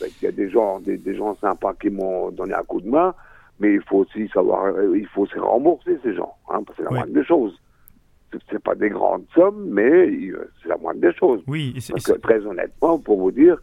il 0.00 0.22
y 0.22 0.26
a 0.26 0.32
des 0.32 0.48
gens, 0.50 0.80
des, 0.80 0.96
des 0.96 1.16
gens 1.16 1.36
sympas 1.36 1.74
qui 1.74 1.90
m'ont 1.90 2.30
donné 2.30 2.54
un 2.54 2.62
coup 2.62 2.80
de 2.80 2.88
main 2.88 3.14
mais 3.60 3.74
il 3.74 3.82
faut 3.82 3.98
aussi 3.98 4.28
savoir, 4.28 4.66
euh, 4.66 4.96
il 4.96 5.06
faut 5.08 5.26
se 5.26 5.38
rembourser 5.38 5.98
ces 6.02 6.14
gens, 6.14 6.34
hein, 6.48 6.62
parce 6.64 6.78
que 6.78 6.84
c'est 6.84 6.90
la 6.90 6.90
moindre 6.90 7.12
des 7.12 7.24
choses. 7.24 7.58
C'est 8.50 8.62
pas 8.62 8.74
des 8.74 8.90
grandes 8.90 9.24
sommes, 9.34 9.70
mais 9.70 9.90
euh, 9.90 10.50
c'est 10.62 10.68
la 10.68 10.76
moindre 10.76 11.00
des 11.00 11.14
choses. 11.14 11.42
Oui, 11.46 11.74
et 11.76 12.18
très 12.20 12.44
honnêtement, 12.44 12.98
pour 12.98 13.18
vous 13.18 13.30
dire, 13.30 13.58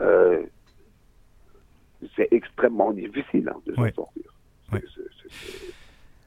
euh, 0.00 0.42
c'est 2.16 2.28
extrêmement 2.32 2.92
difficile 2.92 3.48
hein, 3.48 3.58
de 3.66 3.74
s'en 3.74 3.90
sortir. 3.92 4.34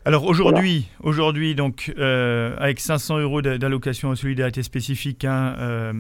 Alors 0.04 0.26
aujourd'hui, 0.26 0.90
aujourd'hui 1.04 1.54
donc 1.54 1.94
avec 1.98 2.80
500 2.80 3.20
euros 3.20 3.42
d'allocation 3.42 4.10
en 4.10 4.16
solidarité 4.16 4.64
spécifique 4.64 5.26
hein, 5.26 5.94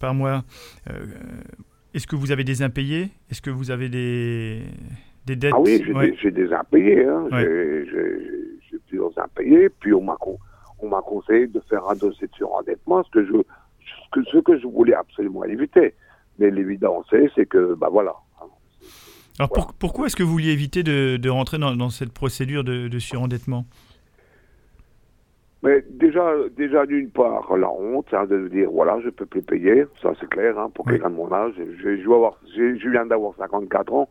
par 0.00 0.14
mois, 0.14 0.42
est-ce 1.94 2.06
que 2.06 2.16
vous 2.16 2.30
avez 2.30 2.44
des 2.44 2.62
impayés? 2.62 3.08
Est-ce 3.30 3.40
que 3.40 3.50
vous 3.50 3.70
avez 3.70 3.88
des 3.88 4.62
ah 5.28 5.58
oui, 5.58 5.82
j'ai 6.22 6.30
des, 6.30 6.52
impayés. 6.52 7.04
Hein. 7.04 7.26
J'ai 7.32 8.78
plusieurs 8.86 9.18
impayés. 9.18 9.68
Puis 9.68 9.92
on 9.92 10.02
m'a 10.02 10.16
on 10.78 10.88
m'a 10.88 11.00
conseillé 11.00 11.46
de 11.48 11.60
faire 11.68 11.88
un 11.88 11.96
dossier 11.96 12.28
de 12.28 12.34
surendettement, 12.34 13.02
ce 13.02 13.10
que 13.10 13.24
je, 13.24 13.32
ce 13.32 14.10
que, 14.12 14.24
ce 14.30 14.38
que 14.38 14.58
je 14.58 14.66
voulais 14.66 14.94
absolument 14.94 15.44
éviter. 15.44 15.94
Mais 16.38 16.50
l'évidence 16.50 17.06
c'est 17.34 17.46
que, 17.46 17.74
bah 17.74 17.88
voilà. 17.90 18.14
Alors 19.38 19.50
pourquoi 19.78 20.06
est-ce 20.06 20.16
que 20.16 20.22
vous 20.22 20.32
vouliez 20.32 20.52
éviter 20.52 20.82
de, 20.82 21.16
de 21.16 21.28
rentrer 21.28 21.58
dans, 21.58 21.76
dans, 21.76 21.90
cette 21.90 22.12
procédure 22.12 22.64
de, 22.64 22.88
de 22.88 22.98
surendettement? 22.98 23.66
Mais 25.62 25.84
déjà, 25.90 26.32
déjà 26.56 26.86
d'une 26.86 27.10
part, 27.10 27.56
la 27.56 27.68
honte, 27.70 28.06
hein, 28.12 28.24
de 28.26 28.48
dire 28.48 28.70
voilà, 28.70 28.98
je 29.04 29.10
peux 29.10 29.26
plus 29.26 29.42
payer, 29.42 29.84
ça 30.00 30.12
c'est 30.20 30.28
clair, 30.28 30.58
hein, 30.58 30.70
pour 30.74 30.86
quelqu'un 30.86 31.10
de 31.10 31.16
mon 31.16 31.32
âge. 31.32 31.54
Je, 31.56 31.96
je, 31.96 32.78
je 32.78 32.88
viens 32.88 33.06
d'avoir 33.06 33.34
54 33.36 33.92
ans, 33.92 34.08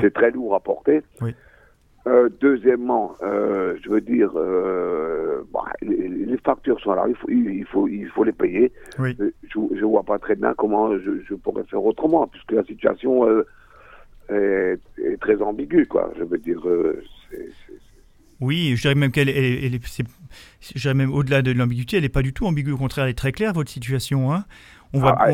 c'est 0.00 0.12
très 0.12 0.30
lourd 0.30 0.54
à 0.54 0.60
porter. 0.60 1.02
Euh, 2.06 2.28
deuxièmement, 2.40 3.14
euh, 3.22 3.76
je 3.82 3.90
veux 3.90 4.00
dire, 4.00 4.30
euh, 4.36 5.42
bah, 5.52 5.64
les, 5.82 6.36
factures 6.44 6.80
sont 6.80 6.94
là, 6.94 7.04
il 7.08 7.14
faut, 7.14 7.28
il 7.28 7.64
faut, 7.66 7.88
il 7.88 8.08
faut 8.08 8.24
les 8.24 8.32
payer. 8.32 8.72
je 8.98 9.58
ne 9.58 9.84
vois 9.84 10.04
pas 10.04 10.18
très 10.18 10.34
bien 10.36 10.54
comment 10.56 10.96
je, 10.98 11.34
pourrais 11.34 11.64
faire 11.64 11.84
autrement, 11.84 12.26
puisque 12.26 12.52
la 12.52 12.64
situation 12.64 13.26
est, 14.30 14.78
est, 14.98 15.20
très 15.20 15.40
ambiguë, 15.42 15.86
quoi. 15.86 16.12
Je 16.18 16.24
veux 16.24 16.38
dire, 16.38 16.60
Oui, 18.40 18.74
je 18.76 18.82
dirais 18.82 18.94
même 18.94 19.10
qu'elle 19.10 19.28
est, 19.28 19.70
même 20.94 21.12
au-delà 21.12 21.42
de 21.42 21.52
l'ambiguïté, 21.52 21.96
elle 21.96 22.02
n'est 22.02 22.08
pas 22.08 22.22
du 22.22 22.32
tout 22.32 22.46
ambiguë. 22.46 22.72
Au 22.72 22.78
contraire, 22.78 23.04
elle 23.04 23.10
est 23.10 23.14
très 23.14 23.32
claire, 23.32 23.52
votre 23.52 23.70
situation. 23.70 24.32
Hein. 24.32 24.44
On 24.94 25.00
voit, 25.00 25.16
ah, 25.18 25.30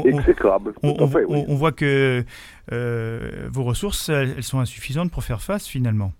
on, 0.82 1.54
voit 1.54 1.70
que 1.70 2.24
euh, 2.72 3.48
vos 3.52 3.62
ressources, 3.62 4.08
elles, 4.08 4.42
sont 4.42 4.58
insuffisantes 4.58 5.12
pour 5.12 5.22
faire 5.22 5.40
face 5.40 5.66
finalement. 5.68 6.12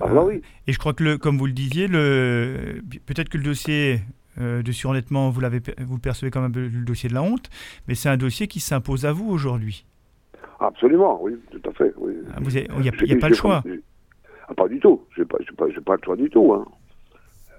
Ah, 0.00 0.08
bah 0.08 0.24
oui. 0.24 0.40
Et 0.66 0.72
je 0.72 0.78
crois 0.78 0.94
que, 0.94 1.04
le, 1.04 1.18
comme 1.18 1.36
vous 1.36 1.46
le 1.46 1.52
disiez, 1.52 1.86
le, 1.86 2.80
peut-être 3.04 3.28
que 3.28 3.36
le 3.36 3.44
dossier 3.44 4.00
euh, 4.38 4.62
de 4.62 4.72
surendettement, 4.72 5.28
vous, 5.30 5.40
l'avez, 5.40 5.60
vous 5.78 5.98
percevez 5.98 6.30
comme 6.30 6.44
un 6.44 6.50
peu 6.50 6.60
le 6.60 6.84
dossier 6.84 7.10
de 7.10 7.14
la 7.14 7.22
honte, 7.22 7.50
mais 7.88 7.94
c'est 7.94 8.08
un 8.08 8.16
dossier 8.16 8.46
qui 8.46 8.60
s'impose 8.60 9.04
à 9.04 9.12
vous 9.12 9.28
aujourd'hui. 9.28 9.84
Absolument, 10.60 11.18
oui, 11.22 11.36
tout 11.50 11.68
à 11.68 11.72
fait. 11.72 11.92
Ah, 12.34 12.38
il 12.40 12.80
n'y 12.82 12.88
a, 12.88 13.16
pas 13.16 13.28
le 13.28 13.34
choix. 13.34 13.62
Ah, 14.48 14.54
pas 14.54 14.68
du 14.68 14.78
tout. 14.78 15.02
Je 15.10 15.20
n'ai 15.20 15.26
pas, 15.26 15.38
pas, 15.56 15.66
pas, 15.84 15.96
le 15.96 16.02
choix 16.04 16.16
du 16.16 16.30
tout. 16.30 16.52
Hein. 16.54 16.64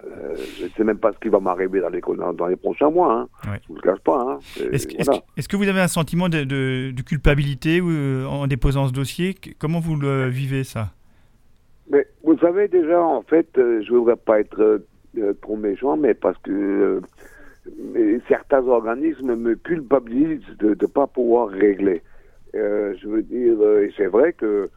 Euh, 0.06 0.36
je 0.60 0.66
ne 0.66 0.70
sais 0.70 0.84
même 0.84 0.98
pas 0.98 1.12
ce 1.12 1.20
qui 1.20 1.30
va 1.30 1.40
m'arriver 1.40 1.82
dans 1.82 1.90
les, 1.90 2.02
dans, 2.02 2.48
les 2.48 2.56
prochains 2.56 2.90
mois. 2.90 3.14
Hein. 3.14 3.28
Je 3.44 3.50
ne 3.50 3.58
vous 3.70 3.76
le 3.76 3.82
cache 3.82 4.00
pas. 4.00 4.20
Hein. 4.22 4.40
Est-ce 4.72 4.88
est 4.88 5.48
que 5.48 5.56
vous 5.58 5.68
avez 5.68 5.82
un 5.82 5.88
sentiment 5.88 6.30
de, 6.30 6.44
de, 6.44 7.02
culpabilité 7.02 7.82
euh, 7.82 8.26
en 8.26 8.48
déposant 8.48 8.88
ce 8.88 8.94
dossier? 8.94 9.36
Comment 9.60 9.80
vous 9.80 9.96
le 9.96 10.28
vivez, 10.28 10.64
ça? 10.64 10.92
Mais 11.90 12.08
Vous 12.24 12.38
savez, 12.40 12.68
déjà, 12.68 13.02
en 13.02 13.22
fait, 13.22 13.48
euh, 13.58 13.82
je 13.86 13.94
ne 13.94 13.98
voudrais 13.98 14.16
pas 14.16 14.40
être 14.40 14.82
trop 15.42 15.56
méchant, 15.56 15.98
mais 15.98 16.14
parce 16.14 16.38
que 16.40 17.02
certains 18.28 18.66
organismes 18.68 19.36
me 19.36 19.56
culpabilisent 19.56 20.58
de 20.60 20.70
ne 20.70 20.88
pas 20.88 21.08
pouvoir 21.08 21.50
régler. 21.50 22.02
Je 22.58 23.08
veux 23.08 23.24
dire, 23.24 23.58
et 23.82 23.92
c'est 23.98 24.08
vrai 24.08 24.34
que 24.34 24.70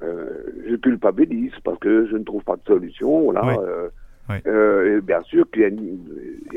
je 0.00 0.76
culpabilise 0.76 1.52
parce 1.64 1.78
que 1.78 2.06
je 2.06 2.16
ne 2.16 2.24
trouve 2.24 2.42
pas 2.44 2.56
de 2.56 2.62
solution. 2.66 3.22
Voilà. 3.22 3.58
Euh, 4.46 4.98
et 4.98 5.00
bien 5.00 5.22
sûr 5.22 5.50
qu'il 5.50 5.62
y, 5.62 5.64
a 5.64 5.68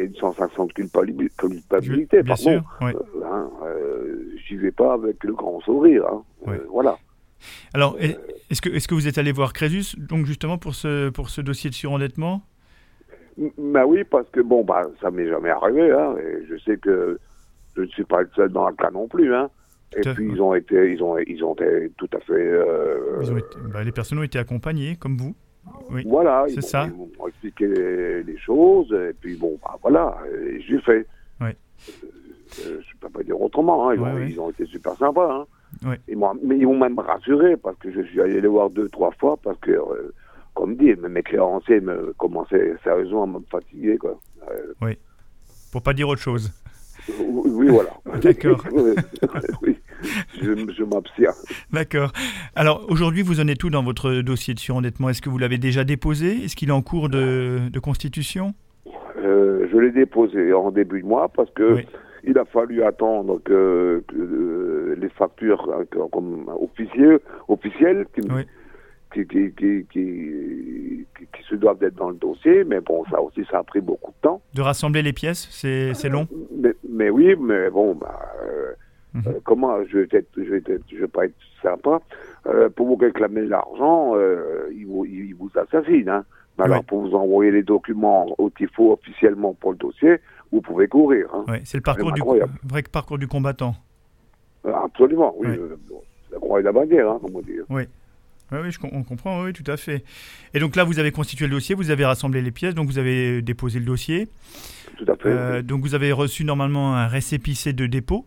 une 0.04 0.16
sensation 0.16 0.66
de 0.66 0.74
culpabilité. 0.74 2.22
bien 2.22 2.36
sûr, 2.36 2.62
euh, 2.82 2.92
hein, 3.24 3.50
euh, 3.64 4.36
J'y 4.46 4.58
vais 4.58 4.72
pas 4.72 4.94
avec 4.94 5.24
le 5.24 5.34
grand 5.34 5.62
sourire. 5.62 6.06
Hein. 6.06 6.58
voilà. 6.70 6.98
Alors, 7.74 7.98
est-ce 8.00 8.62
que, 8.62 8.70
est 8.70 8.86
que 8.86 8.94
vous 8.94 9.08
êtes 9.08 9.18
allé 9.18 9.32
voir 9.32 9.54
Crésus, 9.54 9.98
donc 9.98 10.26
justement 10.26 10.58
pour 10.58 10.76
ce, 10.76 11.10
pour 11.10 11.30
ce 11.30 11.40
dossier 11.42 11.70
de 11.70 11.76
surendettement? 11.76 12.42
Ben 13.58 13.86
oui, 13.86 14.04
parce 14.04 14.30
que 14.30 14.42
bon, 14.42 14.64
bah, 14.64 14.84
ça 15.02 15.10
m'est 15.10 15.28
jamais 15.28 15.50
arrivé. 15.50 15.92
Hein, 15.92 16.16
et 16.20 16.46
je 16.48 16.58
sais 16.64 16.78
que 16.78 17.18
je 17.76 17.82
ne 17.82 17.88
suis 17.88 18.04
pas 18.04 18.22
le 18.22 18.30
seul 18.36 18.50
dans 18.50 18.68
le 18.68 18.76
cas 18.76 18.92
non 18.92 19.08
plus. 19.08 19.34
Hein. 19.34 19.50
Et 19.98 20.02
puis 20.14 20.30
ils 20.32 20.42
ont 20.42 20.54
été, 20.56 20.94
ils 20.94 21.04
ont, 21.04 21.18
ils 21.18 21.44
ont 21.44 21.54
été 21.54 21.92
tout 21.98 22.10
à 22.14 22.20
fait. 22.22 22.60
Bah, 23.74 23.84
les 23.84 23.92
personnes 23.92 24.20
ont 24.20 24.24
été 24.24 24.40
accompagnées, 24.40 24.96
comme 24.96 25.18
vous. 25.18 25.36
Oui, 25.90 26.04
voilà, 26.08 26.46
c'est 26.48 26.62
ça. 26.62 26.88
Ils 26.88 26.98
m'ont 26.98 27.28
expliqué 27.28 27.68
les, 27.68 28.38
choses, 28.38 28.92
et 28.94 29.14
puis 29.20 29.36
bon, 29.36 29.60
bah, 29.62 29.78
voilà, 29.82 30.18
j'ai 30.68 30.80
fait. 30.80 31.06
Oui. 31.40 31.50
Euh, 32.60 32.80
je 32.82 32.96
ne 32.96 33.00
peux 33.00 33.10
pas 33.10 33.24
dire 33.24 33.40
autrement, 33.40 33.90
hein, 33.90 33.96
ils, 33.96 34.40
ont, 34.40 34.50
été 34.50 34.66
super 34.66 34.96
sympas. 34.98 35.48
Hein. 35.84 35.96
Ils 36.08 36.18
mais 36.44 36.58
ils 36.58 36.66
m'ont 36.66 36.78
même 36.78 37.00
rassuré, 37.00 37.56
parce 37.58 37.78
que 37.78 37.92
je 37.92 38.02
suis 38.02 38.22
allé 38.22 38.42
les 38.42 38.48
voir 38.48 38.70
deux, 38.70 38.90
trois 38.90 39.12
fois, 39.12 39.38
parce 39.42 39.58
que, 39.60 39.72
euh, 39.72 40.14
comme 40.54 40.76
dit, 40.76 40.94
mes 40.96 41.24
créanciers 41.24 41.80
me 41.80 42.14
commençaient 42.18 42.76
sérieusement 42.84 43.24
à 43.24 43.28
me 43.28 43.40
fatiguer. 43.50 43.98
Quoi. 43.98 44.20
Euh, 44.50 44.74
oui, 44.82 44.98
pour 45.72 45.82
pas 45.82 45.94
dire 45.94 46.10
autre 46.10 46.22
chose. 46.22 46.52
Oui, 47.20 47.68
voilà. 47.68 47.92
D'accord. 48.22 48.64
oui 49.62 49.78
je, 50.42 50.74
je 50.78 50.84
m'abstiens. 50.84 51.34
D'accord. 51.72 52.12
Alors 52.56 52.86
aujourd'hui, 52.90 53.22
vous 53.22 53.40
en 53.40 53.48
êtes 53.48 53.58
tout 53.58 53.70
dans 53.70 53.84
votre 53.84 54.22
dossier 54.22 54.54
de 54.54 54.60
surendettement? 54.60 55.10
Est-ce 55.10 55.22
que 55.22 55.30
vous 55.30 55.38
l'avez 55.38 55.58
déjà 55.58 55.84
déposé? 55.84 56.44
Est-ce 56.44 56.56
qu'il 56.56 56.70
est 56.70 56.74
en 56.74 56.82
cours 56.82 57.10
de, 57.10 57.70
constitution? 57.82 58.54
Euh, 59.18 59.68
Je 59.72 59.78
l'ai 59.78 59.92
déposé 59.92 60.54
en 60.54 60.72
début 60.72 61.02
de 61.02 61.08
mois 61.08 61.30
parce 61.30 61.50
que 61.52 61.84
il 62.24 62.38
a 62.38 62.46
fallu 62.46 62.84
attendre 62.84 63.42
que, 63.44 64.04
euh, 64.14 64.96
les 64.96 65.10
factures 65.10 65.68
euh, 65.70 66.08
comme 66.12 66.46
officielles, 66.60 67.20
officielles 67.48 68.06
qui, 68.14 69.26
qui, 69.26 69.52
qui, 69.54 69.86
qui, 69.90 71.44
se 71.50 71.56
doivent 71.56 71.80
d'être 71.80 71.96
dans 71.96 72.10
le 72.10 72.16
dossier, 72.16 72.64
mais 72.64 72.80
bon, 72.80 73.04
ça 73.10 73.20
aussi, 73.22 73.44
ça 73.50 73.60
a 73.60 73.64
pris 73.64 73.82
beaucoup 73.82 74.12
de 74.12 74.22
temps. 74.22 74.42
De 74.54 74.62
rassembler 74.62 75.02
les 75.02 75.14
pièces, 75.14 75.50
c'est 75.52 76.10
long? 76.10 76.28
Mais, 76.56 76.74
mais, 76.88 77.10
oui, 77.10 77.36
mais 77.40 77.70
bon, 77.70 77.96
bah, 77.96 78.20
Mhm. 79.14 79.24
Euh, 79.28 79.32
comment 79.44 79.84
je 79.86 80.00
vais 80.00 80.08
être, 80.12 80.30
je 80.38 80.44
vais 80.44 80.64
je 80.92 80.98
vais 80.98 81.08
pas 81.08 81.26
être 81.26 81.36
sympa. 81.62 82.02
Euh, 82.48 82.70
pour 82.70 82.88
vous 82.88 82.96
réclamer 82.96 83.46
l'argent, 83.46 84.14
euh, 84.16 84.70
il, 84.74 84.88
vous, 84.88 85.06
il 85.06 85.36
vous 85.36 85.52
assassine. 85.56 86.10
Hein. 86.10 86.24
alors, 86.58 86.84
pour 86.84 87.02
vous 87.02 87.16
envoyer 87.16 87.52
les 87.52 87.64
documents 87.64 88.28
qu'il 88.58 88.70
faut 88.70 88.94
officiellement 88.94 89.54
pour 89.54 89.72
le 89.72 89.78
dossier, 89.78 90.18
vous 90.52 90.62
pouvez 90.62 90.88
courir. 90.88 91.28
Hein. 91.34 91.60
c'est 91.64 91.78
le 91.78 91.84
parcours 91.84 92.12
du, 92.14 92.22
vrai 92.64 92.84
parcours 92.84 93.18
du 93.18 93.28
combattant. 93.28 93.76
absolument, 94.64 95.36
oui. 95.38 95.50
la 96.32 96.38
croix 96.38 96.60
et 96.60 96.64
la 96.64 96.72
bannière, 96.72 97.10
hein, 97.10 97.20
comment 97.22 97.42
dire. 97.42 97.64
Oui. 97.70 97.84
Oui, 98.54 98.70
je, 98.70 98.80
on 98.92 99.04
comprend, 99.04 99.44
oui, 99.44 99.54
tout 99.54 99.70
à 99.72 99.78
fait. 99.78 100.04
Et 100.54 100.60
donc 100.60 100.76
là, 100.76 100.84
vous 100.84 101.00
avez 101.00 101.14
constitué 101.14 101.46
le 101.48 101.52
dossier, 101.52 101.74
vous 101.74 101.90
avez 101.90 102.04
rassemblé 102.04 102.42
les 102.42 102.52
pièces, 102.52 102.76
donc 102.76 102.88
vous 102.88 102.98
avez 102.98 103.42
déposé 103.42 103.80
le 103.80 103.86
dossier. 103.86 104.28
Tout 104.98 105.06
à 105.10 105.16
fait. 105.16 105.64
Donc 105.64 105.82
vous 105.82 105.96
avez 105.96 106.12
reçu 106.12 106.44
normalement 106.44 106.96
un 106.96 107.08
récépissé 107.08 107.72
de 107.72 107.86
dépôt. 107.86 108.26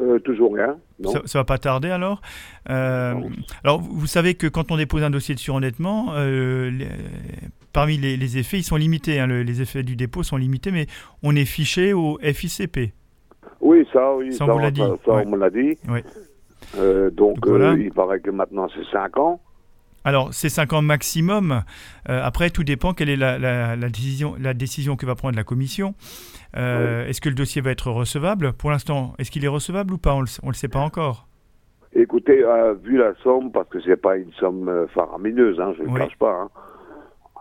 Euh, 0.00 0.18
toujours 0.18 0.54
rien. 0.54 0.76
Ça, 1.04 1.20
ne 1.20 1.38
va 1.40 1.44
pas 1.44 1.58
tarder 1.58 1.90
alors. 1.90 2.22
Euh, 2.70 3.14
alors, 3.62 3.80
vous 3.80 4.06
savez 4.06 4.34
que 4.34 4.46
quand 4.46 4.70
on 4.70 4.76
dépose 4.76 5.02
un 5.02 5.10
dossier 5.10 5.34
de 5.34 5.40
surendettement, 5.40 6.12
euh, 6.14 6.70
parmi 7.72 7.98
les, 7.98 8.38
effets, 8.38 8.58
ils 8.58 8.64
sont 8.64 8.76
limités. 8.76 9.20
Hein, 9.20 9.26
les 9.26 9.60
effets 9.60 9.82
du 9.82 9.96
dépôt 9.96 10.22
sont 10.22 10.36
limités, 10.36 10.70
mais 10.70 10.86
on 11.22 11.36
est 11.36 11.44
fiché 11.44 11.92
au 11.92 12.18
FICP. 12.22 12.92
Oui, 13.60 13.86
ça, 13.92 14.14
oui, 14.16 14.32
ça, 14.32 14.46
on, 14.46 14.58
l'a 14.58 14.70
dit. 14.70 14.80
Ça, 14.80 15.12
on 15.12 15.26
me 15.28 15.36
l'a 15.36 15.50
dit. 15.50 15.76
donc, 17.14 17.38
il 17.78 17.92
paraît 17.92 18.20
que 18.20 18.30
maintenant 18.30 18.68
c'est 18.74 18.90
5 18.90 19.18
ans. 19.18 19.40
Alors, 20.04 20.32
c'est 20.32 20.48
5 20.48 20.72
ans 20.72 20.82
maximum. 20.82 21.62
après, 22.06 22.50
tout 22.50 22.64
dépend 22.64 22.92
quelle 22.92 23.08
est 23.08 23.16
la, 23.16 23.76
décision, 23.76 24.34
la 24.40 24.54
décision 24.54 24.96
que 24.96 25.06
va 25.06 25.14
prendre 25.14 25.36
la 25.36 25.44
commission. 25.44 25.94
Euh, 26.56 27.06
est-ce 27.06 27.20
que 27.20 27.28
le 27.28 27.34
dossier 27.34 27.62
va 27.62 27.70
être 27.70 27.90
recevable? 27.90 28.52
Pour 28.52 28.70
l'instant, 28.70 29.14
est-ce 29.18 29.30
qu'il 29.30 29.44
est 29.44 29.48
recevable 29.48 29.94
ou 29.94 29.98
pas? 29.98 30.14
On 30.14 30.20
ne 30.22 30.26
le, 30.48 30.52
sait 30.54 30.68
pas 30.68 30.80
encore. 30.80 31.26
Écoutez, 31.94 32.42
euh, 32.44 32.74
vu 32.74 32.98
la 32.98 33.14
somme, 33.22 33.50
parce 33.52 33.68
que 33.68 33.80
c'est 33.80 33.96
pas 33.96 34.16
une 34.16 34.32
somme 34.32 34.68
euh, 34.68 34.86
faramineuse, 34.88 35.60
hein, 35.60 35.74
je 35.76 35.82
ne 35.82 35.88
le 35.88 35.98
cache 35.98 36.16
pas, 36.18 36.32
hein, 36.42 36.50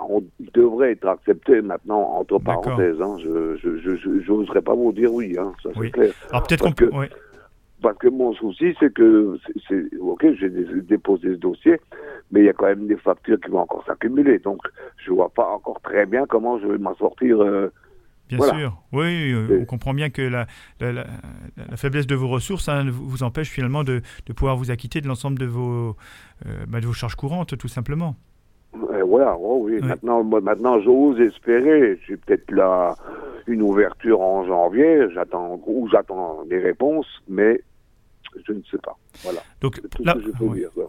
on 0.09 0.23
devrait 0.53 0.91
être 0.91 1.07
accepté 1.07 1.61
maintenant, 1.61 2.01
entre 2.01 2.39
parenthèses. 2.39 3.01
Hein, 3.01 3.17
je 3.19 4.31
n'oserais 4.31 4.61
pas 4.61 4.73
vous 4.73 4.91
dire 4.91 5.13
oui, 5.13 5.35
ça 5.63 5.69
c'est 5.79 5.91
clair. 5.91 6.11
Alors 6.29 6.43
peut-être 6.43 6.63
qu'on 6.63 6.71
peut... 6.71 6.89
Parce 7.81 7.97
que 7.97 8.07
mon 8.07 8.33
souci, 8.33 8.75
c'est 8.79 8.93
que, 8.93 9.37
c'est, 9.67 9.83
ok, 9.99 10.25
j'ai 10.39 10.49
déposé 10.49 11.29
ce 11.29 11.39
dossier, 11.39 11.79
mais 12.31 12.41
il 12.41 12.45
y 12.45 12.49
a 12.49 12.53
quand 12.53 12.67
même 12.67 12.87
des 12.87 12.97
factures 12.97 13.39
qui 13.39 13.49
vont 13.49 13.59
encore 13.59 13.83
s'accumuler. 13.85 14.39
Donc, 14.39 14.61
je 14.97 15.11
vois 15.11 15.29
pas 15.29 15.47
encore 15.47 15.81
très 15.81 16.05
bien 16.05 16.25
comment 16.27 16.59
je 16.59 16.67
vais 16.67 16.77
m'en 16.77 16.95
sortir 16.95 17.41
Bien 18.37 18.47
sûr, 18.47 18.77
oui, 18.93 19.33
euh, 19.33 19.59
on 19.61 19.65
comprend 19.65 19.93
bien 19.93 20.09
que 20.09 20.21
la, 20.21 20.45
la, 20.79 21.03
faiblesse 21.75 22.07
de 22.07 22.15
vos 22.15 22.29
ressources 22.29 22.69
hein, 22.69 22.85
vous 22.89 23.23
empêche 23.23 23.49
finalement 23.49 23.83
de, 23.83 24.01
de, 24.25 24.33
pouvoir 24.33 24.55
vous 24.55 24.71
acquitter 24.71 25.01
de 25.01 25.07
l'ensemble 25.07 25.37
de, 25.37 25.45
vos 25.45 25.95
euh, 26.45 26.65
bah, 26.67 26.79
de 26.79 26.85
vos 26.85 26.93
charges 26.93 27.15
courantes, 27.15 27.57
tout 27.57 27.67
simplement. 27.67 28.15
voilà, 28.73 29.35
oh 29.37 29.63
oui. 29.63 29.79
Maintenant, 29.81 30.23
maintenant 30.23 30.79
j'ose 30.79 31.19
espérer. 31.19 31.99
J'ai 32.07 32.15
peut-être 32.15 32.49
là 32.51 32.95
une 33.47 33.61
ouverture 33.61 34.21
en 34.21 34.45
janvier, 34.45 35.07
j'attends 35.13 35.59
ou 35.67 35.89
j'attends 35.91 36.45
des 36.45 36.59
réponses, 36.59 37.21
mais 37.27 37.59
je 38.47 38.53
ne 38.53 38.61
sais 38.69 38.77
pas. 38.77 38.97
Voilà. 39.23 39.41
Donc 39.61 39.81
la, 39.99 40.15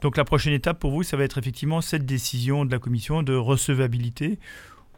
donc 0.01 0.17
la 0.17 0.25
prochaine 0.25 0.53
étape 0.53 0.79
pour 0.79 0.91
vous, 0.91 1.03
ça 1.03 1.17
va 1.17 1.25
être 1.25 1.39
effectivement 1.39 1.81
cette 1.81 2.07
décision 2.07 2.65
de 2.65 2.71
la 2.71 2.79
commission 2.79 3.23
de 3.23 3.35
recevabilité 3.35 4.39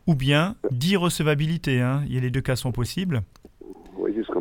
ou 0.07 0.15
bien 0.15 0.57
d'irrecevabilité. 0.71 1.81
Hein. 1.81 2.05
Les 2.09 2.31
deux 2.31 2.41
cas 2.41 2.57
sont 2.57 2.73
possibles. 2.73 3.23
Oui, 3.97 4.13
c'est 4.15 4.25
ce 4.25 4.33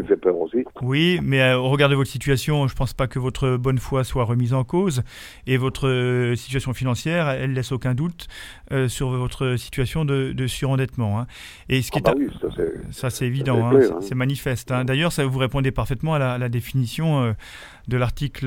qu'on 0.00 0.02
m'a 0.02 0.02
dit, 0.02 0.02
ce 0.02 0.02
qui 0.02 0.02
me 0.02 0.06
fait 0.06 0.16
peur 0.16 0.36
aussi. 0.36 0.64
Oui, 0.82 1.20
mais 1.22 1.40
euh, 1.40 1.58
regardez 1.58 1.94
votre 1.94 2.10
situation, 2.10 2.66
je 2.66 2.74
ne 2.74 2.76
pense 2.76 2.94
pas 2.94 3.06
que 3.06 3.18
votre 3.18 3.56
bonne 3.56 3.78
foi 3.78 4.04
soit 4.04 4.24
remise 4.24 4.54
en 4.54 4.64
cause 4.64 5.02
et 5.46 5.56
votre 5.56 5.88
euh, 5.88 6.36
situation 6.36 6.72
financière, 6.74 7.28
elle 7.28 7.52
laisse 7.52 7.72
aucun 7.72 7.94
doute 7.94 8.28
euh, 8.72 8.88
sur 8.88 9.10
votre 9.10 9.56
situation 9.56 10.04
de, 10.04 10.46
surendettement. 10.46 11.20
Hein. 11.20 11.26
Et 11.68 11.82
ce 11.82 11.90
qui 11.90 12.00
ah 12.04 12.14
bah 12.14 12.20
ça 12.90 13.10
c'est 13.10 13.26
évident, 13.26 13.66
hein, 13.66 13.80
hein. 13.80 13.98
c'est 14.00 14.14
manifeste. 14.14 14.72
D'ailleurs, 14.84 15.12
ça 15.12 15.24
vous 15.24 15.38
répondez 15.38 15.70
parfaitement 15.70 16.14
à 16.14 16.38
la, 16.38 16.48
définition 16.48 17.34
de 17.88 17.96
l'article 17.96 18.46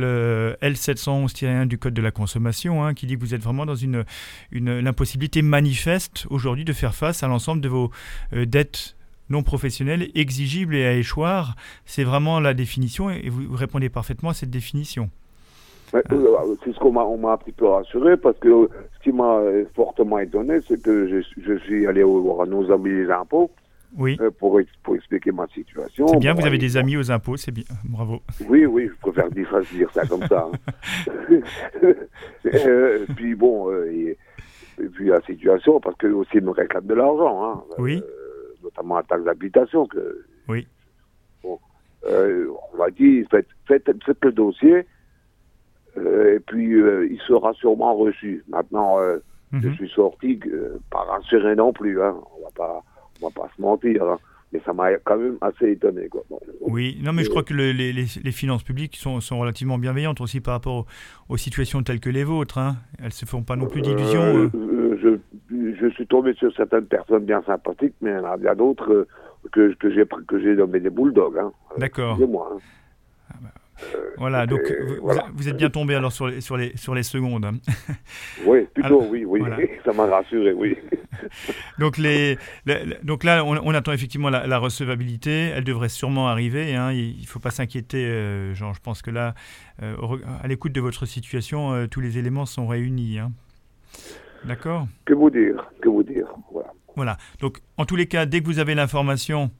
L711-1 0.62 1.68
du 1.68 1.78
Code 1.78 1.94
de 1.94 2.02
la 2.02 2.12
consommation, 2.12 2.94
qui 2.94 3.06
dit 3.06 3.16
que 3.16 3.20
vous 3.20 3.34
êtes 3.34 3.42
vraiment 3.42 3.66
dans 3.66 3.76
une, 3.76 4.06
une 4.52 4.80
l'impossibilité 4.80 5.42
manifeste 5.42 6.26
aujourd'hui 6.30 6.64
de 6.64 6.74
faire 6.74 6.96
face 6.96 7.24
à 7.24 7.28
l'ensemble 7.28 7.62
de 7.62 7.70
vos 7.70 7.92
dettes 8.32 8.96
non 9.30 9.44
professionnel, 9.44 10.10
exigible 10.16 10.76
et 10.76 10.86
à 10.86 10.94
échoir. 10.94 11.56
C'est 11.86 12.04
vraiment 12.04 12.40
la 12.40 12.54
définition 12.54 13.10
et 13.10 13.30
vous 13.30 13.56
répondez 13.56 13.90
parfaitement 13.90 14.30
à 14.30 14.34
cette 14.34 14.50
définition. 14.50 15.10
Euh, 15.96 16.02
c'est 16.64 16.74
ce 16.74 16.80
qu'on 16.80 16.92
m'a, 16.92 17.32
un 17.32 17.38
petit 17.38 17.52
peu 17.52 17.68
rassuré 17.68 18.18
parce 18.18 18.38
que 18.40 18.70
ce 18.98 19.04
qui 19.04 19.12
m'a 19.12 19.40
fortement 19.76 20.20
étonné, 20.20 20.60
c'est 20.68 20.82
que 20.82 21.24
je, 21.38 21.58
suis 21.60 21.88
allé 21.88 22.04
voir 22.04 22.46
nos 22.46 22.72
amis 22.72 22.92
des 22.92 23.10
impôts 23.10 23.50
oui. 23.98 24.18
pour, 24.38 24.60
pour, 24.84 24.96
expliquer 24.96 25.32
ma 25.32 25.48
situation. 25.48 26.08
C'est 26.08 26.20
bien, 26.20 26.34
vous 26.34 26.46
avez 26.46 26.60
des 26.60 26.78
amis 26.78 26.98
aux 26.98 27.12
impôts, 27.12 27.38
c'est 27.38 27.52
bien, 27.52 27.64
bravo. 27.86 28.22
Oui, 28.48 28.66
oui, 28.66 28.88
je 28.88 29.00
préfère 29.02 29.30
dire, 29.32 29.50
dire 29.74 29.90
ça 29.92 30.06
comme 30.06 30.28
ça. 30.28 30.48
Hein. 30.54 31.42
puis 33.16 33.34
bon, 33.34 33.72
et, 33.86 34.16
puis 34.94 35.08
la 35.08 35.22
situation, 35.22 35.80
parce 35.80 35.96
que 35.98 36.08
aussi 36.08 36.32
ils 36.36 36.44
me 36.44 36.52
réclament 36.52 36.88
de 36.88 36.94
l'argent, 36.94 37.44
hein, 37.44 37.64
oui. 37.80 38.04
Notamment 38.70 38.98
la 38.98 39.04
taxe 39.04 39.24
d'habitation. 39.24 39.86
Que, 39.88 40.26
oui. 40.48 40.68
Bon, 41.44 41.60
on 42.04 42.78
m'a 42.78 42.90
dit, 42.92 43.26
faites, 43.30 43.48
faites, 43.68 43.90
faites 44.04 44.26
le 44.26 44.32
dossier, 44.32 44.86
euh, 45.98 46.36
et 46.36 46.40
puis, 46.40 46.74
euh, 46.74 47.08
il 47.10 47.20
sera 47.22 47.54
sûrement 47.54 47.96
reçu. 47.96 48.44
Maintenant, 48.50 49.00
euh, 49.00 49.18
je 49.52 49.68
mhm. 49.68 49.76
suis 49.76 49.90
sorti, 49.90 50.40
pas 50.92 51.04
rassuré 51.04 51.56
non 51.56 51.74
plus. 51.74 52.02
Hein. 52.02 52.16
On 52.38 52.44
va 52.44 52.52
pas, 52.56 52.84
on 53.22 53.28
va 53.28 53.34
pas 53.34 53.50
se 53.56 53.62
mentir. 53.62 54.04
Hein. 54.04 54.18
Mais 54.52 54.62
ça 54.66 54.74
m'a 54.74 54.92
quand 54.98 55.18
même 55.18 55.38
assez 55.42 55.72
étonné. 55.72 56.08
Quoi. 56.10 56.24
oui, 56.62 57.00
non, 57.04 57.14
mais 57.14 57.24
je 57.24 57.30
crois 57.30 57.44
que 57.44 57.54
les, 57.54 57.72
les, 57.72 57.92
les, 57.92 58.32
finances 58.32 58.64
publiques 58.64 58.96
sont, 58.96 59.22
sont, 59.22 59.38
relativement 59.38 59.78
bienveillantes 59.78 60.22
aussi 60.22 60.42
par 60.42 60.56
rapport 60.56 60.88
aux, 61.30 61.38
situations 61.38 61.84
telles 61.84 62.00
que 62.00 62.10
les 62.10 62.24
vôtres. 62.24 62.58
Hein. 62.58 62.78
Elles 63.04 63.14
se 63.14 63.26
font 63.26 63.44
pas 63.44 63.56
non 63.56 63.68
plus 63.68 63.84
d'illusions. 63.84 64.50
je, 64.52 65.20
je, 65.80 65.88
suis 65.90 66.08
tombé 66.08 66.34
sur 66.34 66.54
certaines 66.56 66.86
personnes 66.86 67.26
bien 67.26 67.42
sympathiques, 67.44 67.96
mais 68.02 68.12
il 68.12 68.16
y 68.16 68.20
en 68.20 68.26
a 68.26 68.38
bien 68.38 68.56
d'autres 68.56 69.08
que, 69.52 69.74
que 69.74 69.94
j'ai 69.94 70.06
que 70.28 70.40
j'ai 70.40 70.56
nommé 70.56 70.80
des 70.80 70.90
bulldogs. 70.90 71.38
Hein. 71.38 71.52
D'accord. 71.78 72.18
moi. 72.28 72.58
Ah 73.30 73.36
bah, 73.42 73.50
voilà, 74.18 74.46
donc 74.46 74.62
vous, 75.34 75.48
êtes 75.48 75.58
bien 75.58 75.70
tombé 75.70 75.96
alors 75.96 76.12
sur 76.12 76.28
les, 76.28 76.42
sur 76.42 76.58
les, 76.58 76.76
sur 76.76 76.94
les 76.94 77.04
secondes. 77.04 77.46
Hein. 77.46 77.54
Oui, 78.46 78.68
plutôt, 78.74 79.04
oui, 79.10 79.26
oui. 79.26 79.42
Ça 79.86 79.94
m'a 79.94 80.06
rassuré, 80.06 80.54
oui. 80.54 80.78
donc, 81.80 81.98
les, 81.98 82.38
donc 83.04 83.24
là, 83.24 83.44
on, 83.46 83.74
attend 83.74 83.92
effectivement 83.92 84.30
la, 84.30 84.58
recevabilité. 84.58 85.52
Elle 85.56 85.64
devrait 85.64 85.90
sûrement 85.90 86.28
arriver. 86.28 86.76
Hein. 86.76 86.92
Il 86.92 87.22
ne 87.22 87.26
faut 87.26 87.40
pas 87.40 87.52
s'inquiéter. 87.52 88.06
Euh, 88.06 88.54
je 88.54 88.64
pense 88.82 89.02
que 89.02 89.12
là, 89.12 89.34
euh, 89.82 89.96
à 90.42 90.48
l'écoute 90.48 90.72
de 90.72 90.82
votre 90.82 91.06
situation, 91.06 91.74
euh, 91.74 91.88
tous 91.88 92.02
les 92.02 92.18
éléments 92.18 92.46
sont 92.46 92.68
réunis. 92.68 93.20
D'accord 94.46 94.88
Que 95.06 95.14
vous 95.14 95.30
dire 95.30 95.70
Que 95.82 95.90
vous 95.90 96.04
dire 96.04 96.28
Voilà. 96.52 96.74
Voilà. 96.96 97.18
Donc, 97.40 97.60
en 97.78 97.86
tous 97.86 97.96
les 97.96 98.08
cas, 98.08 98.26
dès 98.26 98.42
que 98.42 98.46
vous 98.46 98.60
avez 98.60 98.76
l'information, 98.76 99.52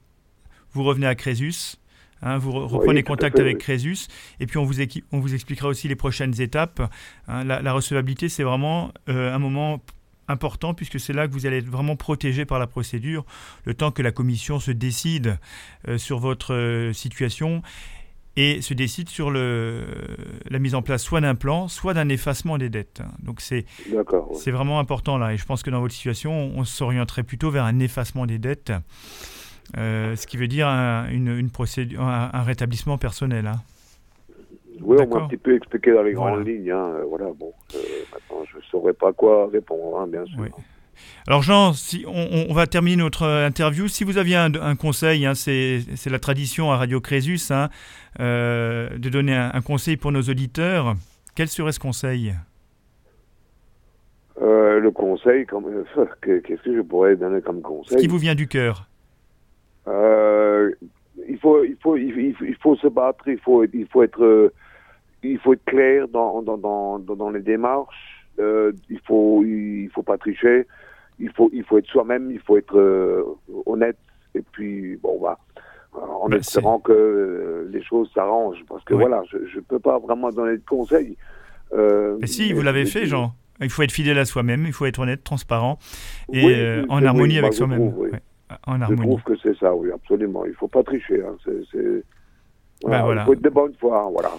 vous 0.72 0.84
revenez 0.84 1.06
à 1.06 1.14
Crésus. 1.14 1.76
Hein, 2.22 2.36
vous 2.36 2.52
reprenez 2.52 3.02
contact 3.02 3.38
avec 3.38 3.56
Crésus 3.56 4.08
et 4.40 4.46
puis 4.46 4.58
on 4.58 4.64
vous, 4.64 4.74
on 5.10 5.20
vous 5.20 5.32
expliquera 5.34 5.68
aussi 5.68 5.88
les 5.88 5.96
prochaines 5.96 6.38
étapes. 6.38 6.82
Hein, 7.28 7.44
la, 7.44 7.72
recevabilité, 7.72 8.28
c'est 8.28 8.42
vraiment 8.42 8.92
euh, 9.08 9.34
un 9.34 9.38
moment 9.38 9.80
important 10.28 10.74
puisque 10.74 11.00
c'est 11.00 11.14
là 11.14 11.26
que 11.26 11.32
vous 11.32 11.46
allez 11.46 11.58
être 11.58 11.68
vraiment 11.70 11.96
protégé 11.96 12.44
par 12.44 12.58
la 12.58 12.66
procédure, 12.66 13.24
le 13.64 13.72
temps 13.72 13.90
que 13.90 14.02
la 14.02 14.12
commission 14.12 14.60
se 14.60 14.70
décide 14.70 15.38
euh, 15.88 15.96
sur 15.96 16.18
votre 16.18 16.54
euh, 16.54 16.92
situation 16.92 17.62
et 18.36 18.62
se 18.62 18.74
décide 18.74 19.08
sur 19.08 19.30
le, 19.30 19.84
la 20.48 20.58
mise 20.58 20.74
en 20.74 20.82
place 20.82 21.02
soit 21.02 21.20
d'un 21.20 21.34
plan, 21.34 21.68
soit 21.68 21.94
d'un 21.94 22.08
effacement 22.08 22.58
des 22.58 22.68
dettes. 22.68 23.02
Donc 23.22 23.40
c'est 23.40 23.64
c'est 24.34 24.50
vraiment 24.50 24.78
important 24.78 25.18
là 25.18 25.32
et 25.32 25.36
je 25.36 25.44
pense 25.44 25.62
que 25.62 25.70
dans 25.70 25.80
votre 25.80 25.94
situation, 25.94 26.52
on 26.56 26.64
s'orienterait 26.64 27.24
plutôt 27.24 27.50
vers 27.50 27.64
un 27.64 27.78
effacement 27.80 28.26
des 28.26 28.38
dettes. 28.38 28.72
Euh, 29.78 30.16
ce 30.16 30.26
qui 30.26 30.36
veut 30.36 30.48
dire 30.48 30.66
un, 30.66 31.08
une, 31.10 31.50
procédure, 31.50 32.02
un, 32.02 32.42
rétablissement 32.42 32.98
personnel. 32.98 33.46
Hein. 33.46 33.60
Oui, 34.80 34.96
on 35.00 35.14
m'a 35.14 35.24
un 35.24 35.28
petit 35.28 35.36
peu 35.36 35.54
expliqué 35.54 35.92
dans 35.92 36.02
les 36.02 36.12
grandes 36.12 36.46
lignes. 36.46 36.70
Hein. 36.70 36.94
Euh, 36.96 37.04
voilà, 37.08 37.26
bon, 37.38 37.52
euh, 37.74 37.78
maintenant, 38.12 38.44
je 38.50 38.56
ne 38.56 38.62
saurais 38.62 38.94
pas 38.94 39.12
quoi 39.12 39.48
répondre, 39.48 40.00
hein, 40.00 40.06
bien 40.06 40.24
sûr. 40.24 40.48
Alors 41.26 41.42
Jean, 41.42 41.72
si 41.72 42.04
on, 42.06 42.52
va 42.52 42.66
terminer 42.66 42.96
notre 42.96 43.26
interview. 43.26 43.88
Si 43.88 44.04
vous 44.04 44.18
aviez 44.18 44.36
un, 44.36 44.76
conseil, 44.76 45.26
hein, 45.26 45.34
c'est 45.34 45.84
la 46.10 46.18
tradition 46.18 46.72
à 46.72 46.76
Radio 46.76 47.00
Crésus 47.00 47.50
hein, 47.50 47.68
de 48.18 49.08
donner 49.08 49.36
un, 49.36 49.60
conseil 49.60 49.96
pour 49.96 50.12
nos 50.12 50.22
auditeurs. 50.22 50.94
Quel 51.34 51.48
serait 51.48 51.72
ce 51.72 51.80
conseil? 51.80 52.34
Le 54.40 54.90
conseil, 54.90 55.46
qu'est-ce 56.22 56.62
que 56.62 56.74
je 56.74 56.80
pourrais 56.80 57.14
donner 57.14 57.42
comme 57.42 57.60
conseil? 57.60 57.98
Ce 57.98 58.02
qui 58.02 58.08
vous 58.08 58.18
vient 58.18 58.34
du 58.34 58.48
cœur. 58.48 58.88
Euh, 59.86 60.70
il, 61.28 61.38
faut, 61.38 61.64
il, 61.64 61.76
faut, 61.82 61.96
il, 61.96 62.12
faut, 62.12 62.44
il, 62.44 62.56
faut, 62.56 62.76
se 62.76 62.86
battre, 62.86 63.28
il 63.28 63.38
faut, 63.38 63.64
il 63.64 63.86
faut, 63.86 64.02
être, 64.02 64.52
il 65.22 65.38
faut 65.38 65.54
être 65.54 65.64
clair 65.64 66.08
dans, 66.08 66.42
dans, 66.42 66.58
dans, 66.58 66.98
dans 66.98 67.30
les 67.30 67.40
démarches, 67.40 68.26
euh, 68.38 68.72
il 68.88 69.00
faut, 69.00 69.42
il 69.44 69.88
faut 69.94 70.02
pas 70.02 70.18
tricher, 70.18 70.66
il 71.20 71.30
faut, 71.30 71.50
il 71.52 71.62
faut 71.64 71.78
être 71.78 71.86
soi-même, 71.86 72.30
il 72.30 72.40
faut 72.40 72.56
être 72.56 72.78
euh, 72.78 73.22
honnête, 73.66 73.98
et 74.34 74.42
puis, 74.52 74.96
bon, 74.96 75.20
bah, 75.20 75.38
en 75.92 76.28
ben, 76.28 76.38
espérant 76.38 76.78
que 76.78 77.68
les 77.70 77.82
choses 77.82 78.10
s'arrangent, 78.14 78.64
parce 78.68 78.84
que 78.84 78.94
voilà, 78.94 79.22
je 79.30 79.56
ne 79.56 79.62
peux 79.62 79.78
pas 79.78 79.98
vraiment 79.98 80.30
donner 80.30 80.56
de 80.56 80.64
conseils. 80.68 81.16
mais 81.72 82.26
si, 82.26 82.52
vous 82.52 82.62
l'avez 82.62 82.86
fait, 82.86 83.06
Jean. 83.06 83.34
Il 83.62 83.68
faut 83.68 83.82
être 83.82 83.92
fidèle 83.92 84.18
à 84.18 84.24
soi-même, 84.24 84.64
il 84.64 84.72
faut 84.72 84.86
être 84.86 85.00
honnête, 85.00 85.22
transparent 85.22 85.78
et 86.32 86.80
en 86.88 87.04
harmonie 87.04 87.38
avec 87.38 87.52
soi-même 87.52 87.92
en 88.66 88.80
harmonie. 88.80 89.02
Je 89.02 89.06
trouve 89.06 89.22
que 89.22 89.40
c'est 89.42 89.56
ça, 89.58 89.74
oui, 89.74 89.90
absolument. 89.92 90.44
Il 90.44 90.50
ne 90.50 90.54
faut 90.54 90.68
pas 90.68 90.82
tricher. 90.82 91.22
Hein. 91.22 91.36
Ben 92.86 93.12
il 93.12 93.20
faut 93.20 93.32
être 93.34 93.42
de 93.42 93.50
bonne 93.50 93.74
foi. 93.78 94.10
Voilà. 94.10 94.30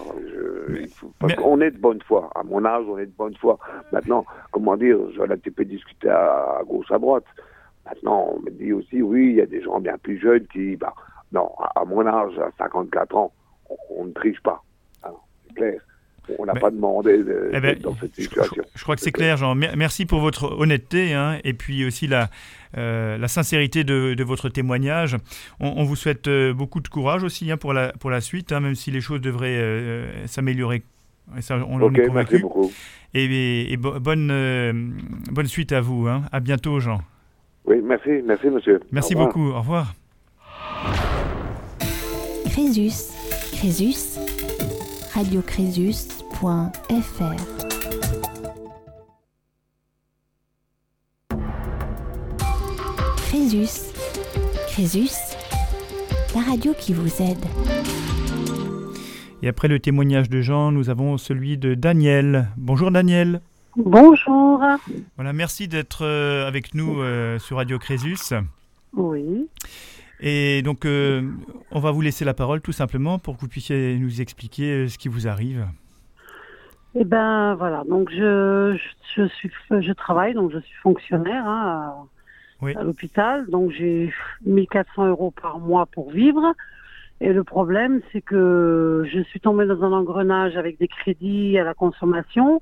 Qu'on 1.38 1.62
est 1.62 1.72
de 1.72 1.78
bonne 1.78 2.02
foi. 2.08 2.30
À 2.36 2.44
mon 2.44 2.66
âge, 2.66 2.86
on 2.88 2.98
est 2.98 3.06
de 3.06 3.14
bonne 3.18 3.36
foi. 3.36 3.60
Maintenant, 3.92 4.26
comment 4.52 4.76
dire, 4.78 4.98
j'en 5.16 5.26
ai 5.26 5.34
un 5.34 5.38
petit 5.38 5.52
peu 5.52 5.66
discuté 5.66 6.10
à, 6.10 6.62
gauche, 6.68 6.92
à 6.92 6.98
droite. 6.98 7.26
Maintenant, 7.86 8.36
on 8.36 8.39
me 8.42 8.50
dit 8.52 8.74
aussi, 8.74 9.02
oui, 9.02 9.30
il 9.30 9.36
y 9.36 9.42
a 9.42 9.46
des 9.46 9.62
gens 9.62 9.80
bien 9.80 9.98
plus 9.98 10.20
jeunes 10.20 10.46
qui, 10.48 10.76
bah, 10.76 10.94
non, 11.32 11.50
à, 11.76 11.86
mon 11.86 12.06
âge, 12.06 12.38
à 12.39 12.50
54 12.58 13.16
ans, 13.16 13.32
on, 13.89 14.06
ne 14.06 14.12
triche 14.12 14.42
pas. 14.42 14.64
C'est 15.48 15.56
clair. 15.56 15.82
On 16.39 16.46
n'a 16.46 16.54
pas 16.54 16.72
demandé 16.72 17.24
eh 17.52 17.60
ben, 17.60 17.78
dans 17.80 17.96
cette 17.96 18.16
situation. 18.16 18.64
Je, 18.76 18.84
crois 18.84 18.96
que 18.96 19.02
c'est 19.02 19.12
clair, 19.12 19.38
Jean. 19.38 19.56
Merci 19.56 20.06
pour 20.06 20.20
votre 20.20 20.58
honnêteté 20.58 21.14
hein, 21.14 21.39
et 21.44 21.54
puis 21.54 21.84
aussi 21.84 22.08
la, 22.08 22.30
euh, 22.78 23.17
la 23.17 23.28
sincérité 23.28 23.84
de, 23.84 24.24
votre 24.24 24.49
témoignage. 24.49 25.17
On, 25.59 25.84
vous 25.84 25.95
souhaite 25.95 26.28
euh, 26.28 26.53
beaucoup 26.53 26.80
de 26.80 26.88
courage 26.88 27.24
aussi 27.24 27.51
hein, 27.51 27.57
pour, 27.57 27.74
la, 27.74 27.91
pour 27.93 28.09
la 28.09 28.22
suite, 28.22 28.51
hein, 28.51 28.59
même 28.59 28.76
si 28.76 28.91
les 28.91 29.01
choses 29.01 29.22
devraient 29.22 29.57
euh, 29.57 30.28
s'améliorer. 30.28 30.84
on 31.30 31.82
en 31.82 31.93
est 31.93 32.07
convaincu. 32.07 32.11
Merci 32.13 32.38
beaucoup. 32.39 32.72
Et, 33.13 33.78
bonne, 33.78 34.93
bonne 35.32 35.47
suite 35.47 35.72
à 35.72 35.82
vous. 35.82 36.07
À 36.07 36.39
bientôt, 36.39 36.80
Jean. 36.80 37.01
Oui, 37.65 37.78
merci, 37.84 38.09
merci, 38.26 38.47
monsieur. 38.47 38.80
Merci 38.91 39.15
beaucoup. 39.15 39.49
Au 39.49 39.59
revoir. 39.59 39.93
Crésus. 42.45 43.11
Crésus 43.53 44.17
radiocrésus.fr. 45.13 47.61
Crésus. 53.42 53.92
Crésus, 54.68 55.10
la 56.36 56.42
radio 56.42 56.74
qui 56.78 56.94
vous 56.94 57.24
aide. 57.24 57.44
Et 59.42 59.48
après 59.48 59.68
le 59.68 59.80
témoignage 59.80 60.30
de 60.30 60.42
Jean, 60.42 60.72
nous 60.72 60.92
avons 60.92 61.18
celui 61.18 61.58
de 61.58 61.74
Daniel. 61.74 62.50
Bonjour 62.56 62.92
Daniel. 62.92 63.42
Bonjour. 63.76 64.62
Voilà, 65.16 65.34
merci 65.34 65.68
d'être 65.68 66.06
euh, 66.06 66.48
avec 66.48 66.76
nous 66.76 67.02
euh, 67.02 67.39
sur 67.39 67.58
Radio 67.58 67.80
Crésus. 67.80 68.36
Oui. 68.94 69.48
Et 70.20 70.62
donc, 70.62 70.86
euh, 70.86 71.28
on 71.72 71.80
va 71.80 71.89
vous 71.89 72.02
laisser 72.02 72.24
la 72.24 72.36
parole 72.36 72.62
tout 72.62 72.74
simplement 72.74 73.18
pour 73.18 73.38
que 73.38 73.42
vous 73.42 73.48
puissiez 73.48 73.98
nous 73.98 74.22
expliquer 74.22 74.88
ce 74.88 75.00
qui 75.00 75.08
vous 75.08 75.28
arrive. 75.28 75.66
Eh 76.94 77.06
ben 77.06 77.56
voilà, 77.56 77.86
donc 77.89 78.12
je, 78.12 78.78
je, 79.16 79.28
suis, 79.30 79.50
je 79.72 79.94
travaille, 79.94 80.36
donc 80.36 80.52
je 80.52 80.60
suis 80.60 80.78
fonctionnaire 80.84 81.48
hein, 81.48 82.06
à, 82.64 82.84
l'hôpital, 82.84 83.47
donc 83.49 83.72
j'ai 83.72 84.14
1400 84.45 85.07
euros 85.07 85.32
par 85.32 85.59
mois 85.59 85.86
pour 85.86 86.12
vivre. 86.12 86.53
Et 87.20 87.34
le 87.34 87.43
problème, 87.43 88.01
c'est 88.12 88.22
que 88.22 89.07
je 89.12 89.22
suis 89.22 89.39
tombée 89.39 89.66
dans 89.66 89.84
un 89.84 89.91
engrenage 89.91 90.57
avec 90.57 90.80
des 90.80 90.88
crédits 90.88 91.57
à 91.57 91.64
la 91.64 91.74
consommation. 91.74 92.62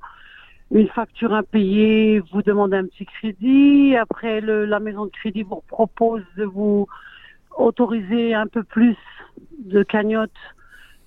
Une 0.71 0.87
facture 0.89 1.33
impayée, 1.33 2.21
vous 2.31 2.41
demandez 2.41 2.77
un 2.77 2.85
petit 2.85 3.05
crédit. 3.05 3.95
Après, 3.95 4.41
le, 4.41 4.65
la 4.65 4.79
maison 4.79 5.05
de 5.05 5.11
crédit 5.11 5.43
vous 5.43 5.63
propose 5.67 6.23
de 6.37 6.43
vous 6.43 6.87
autoriser 7.57 8.33
un 8.33 8.47
peu 8.47 8.63
plus 8.63 8.97
de 9.59 9.83
cagnottes 9.83 10.31
euh, 10.37 10.58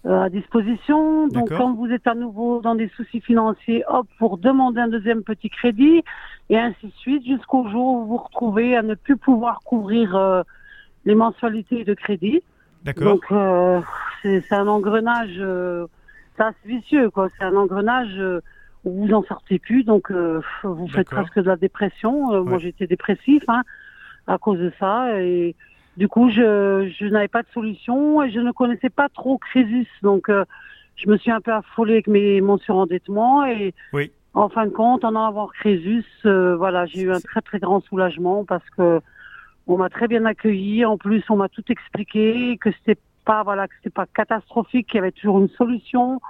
à 0.09 0.28
disposition. 0.28 1.28
Donc 1.28 1.50
quand 1.50 1.74
vous 1.74 1.90
êtes 1.90 2.07
à 2.07 2.14
nouveau 2.14 2.61
dans 2.61 2.74
des 2.74 2.88
soucis 2.96 3.20
financiers, 3.20 3.84
hop, 3.88 4.07
pour 4.18 4.38
demander 4.38 4.80
un 4.80 4.88
deuxième 4.88 5.22
petit 5.22 5.48
crédit, 5.48 6.03
et 6.50 6.59
ainsi 6.59 6.86
de 6.86 6.92
suite, 6.92 7.24
jusqu'au 7.24 7.68
jour 7.68 7.94
où 7.94 8.00
vous 8.00 8.07
vous 8.07 8.16
retrouvez 8.16 8.76
à 8.76 8.82
ne 8.82 8.94
plus 8.94 9.16
pouvoir 9.16 9.61
couvrir 9.61 10.16
euh, 10.16 10.42
les 11.05 11.14
mensualités 11.14 11.84
de 11.84 11.94
crédit. 11.94 12.42
D'accord. 12.84 13.14
Donc 13.14 13.24
euh, 13.30 13.80
c'est 14.22 14.53
un 14.53 14.66
engrenage 14.66 15.40
c'est 16.36 16.42
assez 16.42 16.66
vicieux, 16.66 17.11
quoi. 17.11 17.28
C'est 17.38 17.44
un 17.44 17.55
engrenage 17.55 18.20
où 18.84 19.05
vous 19.07 19.14
en 19.14 19.22
sortez 19.22 19.59
plus, 19.59 19.84
donc 19.84 20.11
vous 20.11 20.88
faites 20.88 21.09
presque 21.09 21.38
de 21.38 21.46
la 21.46 21.57
dépression. 21.57 22.42
Moi, 22.44 22.59
j'étais 22.59 22.86
dépressif 22.86 23.44
hein, 23.48 23.62
à 24.26 24.38
cause 24.38 24.59
de 24.59 24.72
ça, 24.80 25.20
et 25.20 25.55
du 25.97 26.09
coup, 26.09 26.30
je, 26.30 26.90
je 26.99 27.07
n'avais 27.07 27.28
pas 27.28 27.43
de 27.43 27.49
solution 27.53 28.22
et 28.22 28.30
je 28.30 28.40
ne 28.40 28.53
connaissais 28.53 28.90
pas 28.90 29.09
trop 29.09 29.38
Crésus, 29.38 29.88
donc 30.03 30.30
je 30.97 31.09
me 31.09 31.16
suis 31.18 31.30
un 31.30 31.40
peu 31.40 31.53
affolée 31.53 31.95
avec 31.95 32.07
mes, 32.07 32.40
mon 32.40 32.59
surendettement 32.59 33.45
et 33.45 33.74
oui. 33.93 34.11
en 34.34 34.49
fin 34.49 34.66
de 34.66 34.70
compte, 34.70 35.05
en 35.05 35.11
allant 35.11 35.32
voir 35.32 35.53
Crésus, 35.53 36.05
voilà, 36.24 36.86
j'ai 36.86 37.03
eu 37.03 37.12
un 37.12 37.20
très 37.20 37.40
très 37.40 37.59
grand 37.59 37.80
soulagement 37.80 38.45
parce 38.45 38.68
que 38.76 39.01
on 39.66 39.76
m'a 39.76 39.88
très 39.88 40.09
bien 40.09 40.24
accueilli. 40.24 40.84
En 40.84 40.97
plus, 40.97 41.22
on 41.30 41.36
m'a 41.36 41.49
tout 41.49 41.64
expliqué 41.68 42.59
que 42.61 42.70
c'était 42.72 43.01
pas 43.24 43.43
voilà 43.43 43.68
que 43.68 43.74
c'était 43.76 43.90
pas 43.90 44.07
catastrophique, 44.07 44.88
qu'il 44.88 44.97
y 44.97 44.99
avait 44.99 45.12
toujours 45.12 45.40
une 45.40 45.49
solution. 45.51 46.20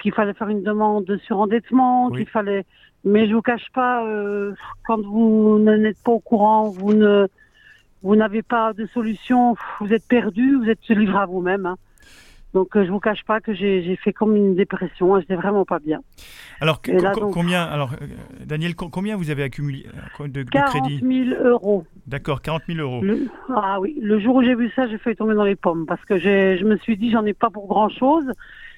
Qu'il 0.00 0.12
fallait 0.12 0.34
faire 0.34 0.48
une 0.48 0.62
demande 0.62 1.04
de 1.04 1.16
surendettement, 1.18 2.10
qu'il 2.10 2.28
fallait. 2.28 2.64
Mais 3.04 3.28
je 3.28 3.34
vous 3.34 3.42
cache 3.42 3.70
pas, 3.72 4.04
euh, 4.04 4.54
quand 4.86 5.00
vous 5.02 5.58
n'êtes 5.58 6.02
pas 6.02 6.12
au 6.12 6.20
courant, 6.20 6.70
vous 6.70 6.94
ne, 6.94 7.26
vous 8.04 8.16
n'avez 8.16 8.42
pas 8.42 8.72
de 8.74 8.86
solution, 8.86 9.56
vous 9.80 9.92
êtes 9.92 10.06
perdu, 10.06 10.56
vous 10.56 10.68
êtes 10.68 10.86
livré 10.88 11.18
à 11.18 11.26
vous-même. 11.26 11.66
Hein. 11.66 11.76
Donc, 12.52 12.76
euh, 12.76 12.84
je 12.84 12.90
vous 12.90 13.00
cache 13.00 13.24
pas 13.24 13.40
que 13.40 13.52
j'ai 13.52 13.96
fait 13.96 14.12
comme 14.12 14.36
une 14.36 14.54
dépression. 14.54 15.14
Hein, 15.14 15.20
J'étais 15.20 15.34
vraiment 15.34 15.64
pas 15.64 15.80
bien. 15.80 16.00
Alors, 16.60 16.80
combien, 17.32 17.64
alors, 17.64 17.94
euh, 17.94 18.06
Daniel, 18.44 18.76
combien 18.76 19.16
vous 19.16 19.30
avez 19.30 19.42
accumulé 19.42 19.86
euh, 20.20 20.28
de, 20.28 20.44
de 20.44 20.50
40 20.50 20.88
000 21.02 21.42
euros. 21.42 21.84
D'accord, 22.06 22.42
40 22.42 22.62
000 22.68 22.78
euros. 22.78 23.02
ah 23.48 23.80
oui, 23.80 23.98
le 24.00 24.20
jour 24.20 24.36
où 24.36 24.42
j'ai 24.42 24.54
vu 24.54 24.70
ça, 24.76 24.86
j'ai 24.86 24.98
fait 24.98 25.16
tomber 25.16 25.34
dans 25.34 25.42
les 25.44 25.56
pommes 25.56 25.86
parce 25.86 26.04
que 26.04 26.16
je 26.18 26.62
me 26.64 26.76
suis 26.76 26.96
dit, 26.96 27.10
j'en 27.10 27.24
ai 27.24 27.34
pas 27.34 27.50
pour 27.50 27.66
grand 27.66 27.88
chose. 27.88 28.30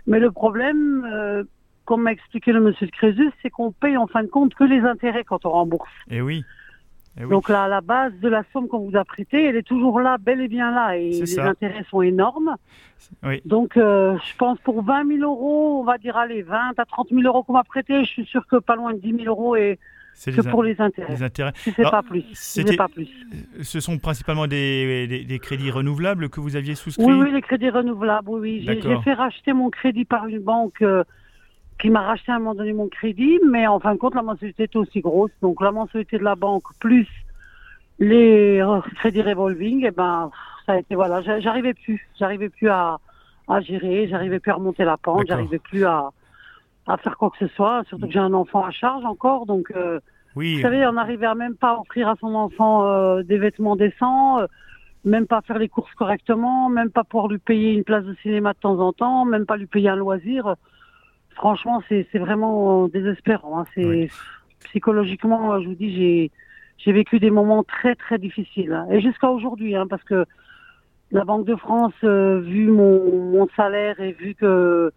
Mais 0.07 0.20
le 0.20 0.31
problème, 0.31 1.45
comme 1.85 2.03
m'a 2.03 2.12
expliqué 2.12 2.53
le 2.53 2.61
monsieur 2.61 2.87
de 2.87 2.93
Crésus, 2.93 3.31
c'est 3.43 3.51
qu'on 3.51 3.72
paye 3.72 3.97
en 3.97 4.07
fin 4.07 4.22
de 4.22 4.29
compte 4.29 4.55
que 4.55 4.64
les 4.64 4.81
intérêts 4.81 5.24
quand 5.24 5.45
on 5.45 5.51
rembourse. 5.51 5.91
Eh 6.11 6.22
oui. 6.22 6.45
Eh 7.19 7.25
Donc 7.25 7.49
là, 7.49 7.67
la 7.67 7.81
base 7.81 8.12
de 8.21 8.29
la 8.29 8.43
somme 8.53 8.69
qu'on 8.69 8.81
vous 8.81 8.97
a 8.97 9.05
prêtée, 9.05 9.45
elle 9.45 9.57
est 9.57 9.62
toujours 9.62 10.01
là, 10.01 10.19
bel 10.19 10.41
et 10.41 10.49
bien 10.49 10.71
là, 10.71 10.97
et 10.97 11.11
les 11.11 11.39
intérêts 11.39 11.85
sont 11.91 12.03
énormes. 12.03 12.57
Donc 13.45 13.77
euh, 13.77 14.17
je 14.19 14.37
pense 14.37 14.59
pour 14.61 14.83
20 14.83 15.19
000 15.19 15.21
euros, 15.21 15.81
on 15.81 15.85
va 15.85 15.99
dire 15.99 16.17
allez 16.17 16.43
20 16.43 16.79
à 16.79 16.85
30 16.85 17.09
000 17.11 17.23
euros 17.23 17.43
qu'on 17.43 17.55
m'a 17.55 17.64
prêté, 17.64 18.05
je 18.05 18.11
suis 18.11 18.27
sûr 18.27 18.47
que 18.47 18.57
pas 18.57 18.77
loin 18.77 18.93
de 18.93 18.99
10 18.99 19.25
000 19.25 19.25
euros 19.27 19.57
et 19.57 19.79
que 20.25 20.49
pour 20.49 20.62
les 20.62 20.81
intérêts. 20.81 21.12
Les 21.12 21.23
intérêts. 21.23 21.53
Si 21.57 21.73
c'est 21.73 21.83
pas 21.83 22.03
plus. 22.03 22.25
C'est 22.33 22.77
pas 22.77 22.89
plus. 22.89 23.09
Ce 23.62 23.81
sont 23.81 23.99
principalement 23.99 24.47
des, 24.47 25.25
des, 25.27 25.39
crédits 25.39 25.71
renouvelables 25.71 26.29
que 26.29 26.41
vous 26.41 26.57
aviez 26.57 26.75
souscrits. 26.75 27.05
Oui, 27.05 27.14
oui, 27.14 27.33
les 27.33 27.43
crédits 27.43 27.71
renouvelables. 27.71 28.29
Oui, 28.29 28.64
oui. 28.67 28.81
J'ai 28.83 29.01
fait 29.03 29.14
racheter 29.14 29.53
mon 29.53 29.71
crédit 29.71 30.05
par 30.05 30.27
une 30.27 30.41
banque. 30.41 30.83
Euh, 30.83 31.05
qui 31.79 31.91
m'a 31.91 32.03
racheté 32.03 32.33
à 32.33 32.37
un 32.37 32.39
moment 32.39 32.55
donné 32.55 32.72
mon 32.72 32.89
crédit, 32.89 33.39
mais 33.47 33.66
en 33.66 33.81
fin 33.81 33.95
de 33.95 33.99
compte, 33.99 34.14
la 34.14 34.22
mensualité 34.22 34.64
était 34.64 34.77
aussi 34.77 35.01
grosse. 35.01 35.31
Donc 35.43 35.61
la 35.61 35.72
mensualité 35.72 36.18
de 36.18 36.24
la 36.24 36.35
banque 36.35 36.64
plus 36.81 37.09
les 37.99 38.62
crédits 38.97 39.22
revolving, 39.22 39.85
et 39.85 39.89
eh 39.89 39.91
ben 39.91 40.31
ça 40.66 40.72
a 40.72 40.79
été 40.79 40.95
voilà, 40.95 41.22
j'arrivais 41.41 41.74
plus, 41.74 42.07
j'arrivais 42.18 42.49
plus 42.49 42.68
à, 42.68 42.99
à 43.49 43.61
gérer, 43.61 44.09
j'arrivais 44.09 44.39
plus 44.39 44.51
à 44.51 44.55
remonter 44.55 44.85
la 44.85 44.97
pente, 44.97 45.24
j'arrivais 45.29 45.59
plus 45.59 45.85
à, 45.85 46.11
à 46.87 46.97
faire 46.97 47.16
quoi 47.16 47.31
que 47.31 47.39
ce 47.47 47.55
soit. 47.55 47.85
Surtout 47.89 48.07
que 48.07 48.12
j'ai 48.12 48.18
un 48.18 48.35
enfant 48.35 48.64
à 48.64 48.70
charge 48.70 49.05
encore, 49.05 49.47
donc 49.47 49.72
euh, 49.74 50.01
oui. 50.35 50.57
vous 50.57 50.62
savez, 50.62 50.87
on 50.87 50.93
n'arrivait 50.93 51.33
même 51.35 51.57
pas 51.57 51.70
à 51.70 51.81
offrir 51.81 52.09
à 52.09 52.16
son 52.20 52.35
enfant 52.35 52.87
euh, 52.87 53.22
des 53.22 53.39
vêtements 53.39 53.77
décents. 53.77 54.41
Euh, 54.41 54.47
même 55.05 55.29
pas 55.29 55.41
faire 55.43 55.59
les 55.59 55.68
courses 55.68 55.95
correctement, 55.95 56.68
même 56.68 56.91
pas 56.91 57.05
pouvoir 57.05 57.29
lui 57.29 57.39
payer 57.39 57.72
une 57.72 57.85
place 57.85 58.05
de 58.05 58.14
cinéma 58.22 58.55
de 58.55 58.59
temps 58.59 58.81
en 58.81 58.93
temps, 58.93 59.24
même 59.24 59.47
pas 59.47 59.57
lui 59.57 59.66
payer 59.66 59.89
un 59.89 59.95
loisir 59.95 60.57
franchement, 61.37 61.82
c'est 61.89 62.18
vraiment 62.18 62.89
désespérant. 62.89 63.61
Hein. 63.61 63.66
C'est 63.74 64.09
psychologiquement, 64.64 65.61
je 65.61 65.68
vous 65.68 65.74
dis, 65.74 65.95
j'ai 65.95 66.30
j'ai 66.78 66.93
vécu 66.93 67.18
des 67.18 67.30
moments 67.30 67.62
très 67.62 67.95
très 67.95 68.18
difficiles 68.18 68.72
hein. 68.72 68.87
et 68.91 69.01
jusqu'à 69.01 69.30
aujourd'hui, 69.30 69.74
hein, 69.74 69.87
parce 69.89 70.05
que 70.05 70.26
la 71.11 71.24
Banque 71.24 71.47
de 71.47 71.57
France, 71.57 71.95
euh, 72.05 72.41
vu 72.41 72.66
mon, 72.66 73.30
mon, 73.30 73.49
salaire 73.57 73.99
et 74.01 74.12
vu 74.12 74.34
que 74.34 74.93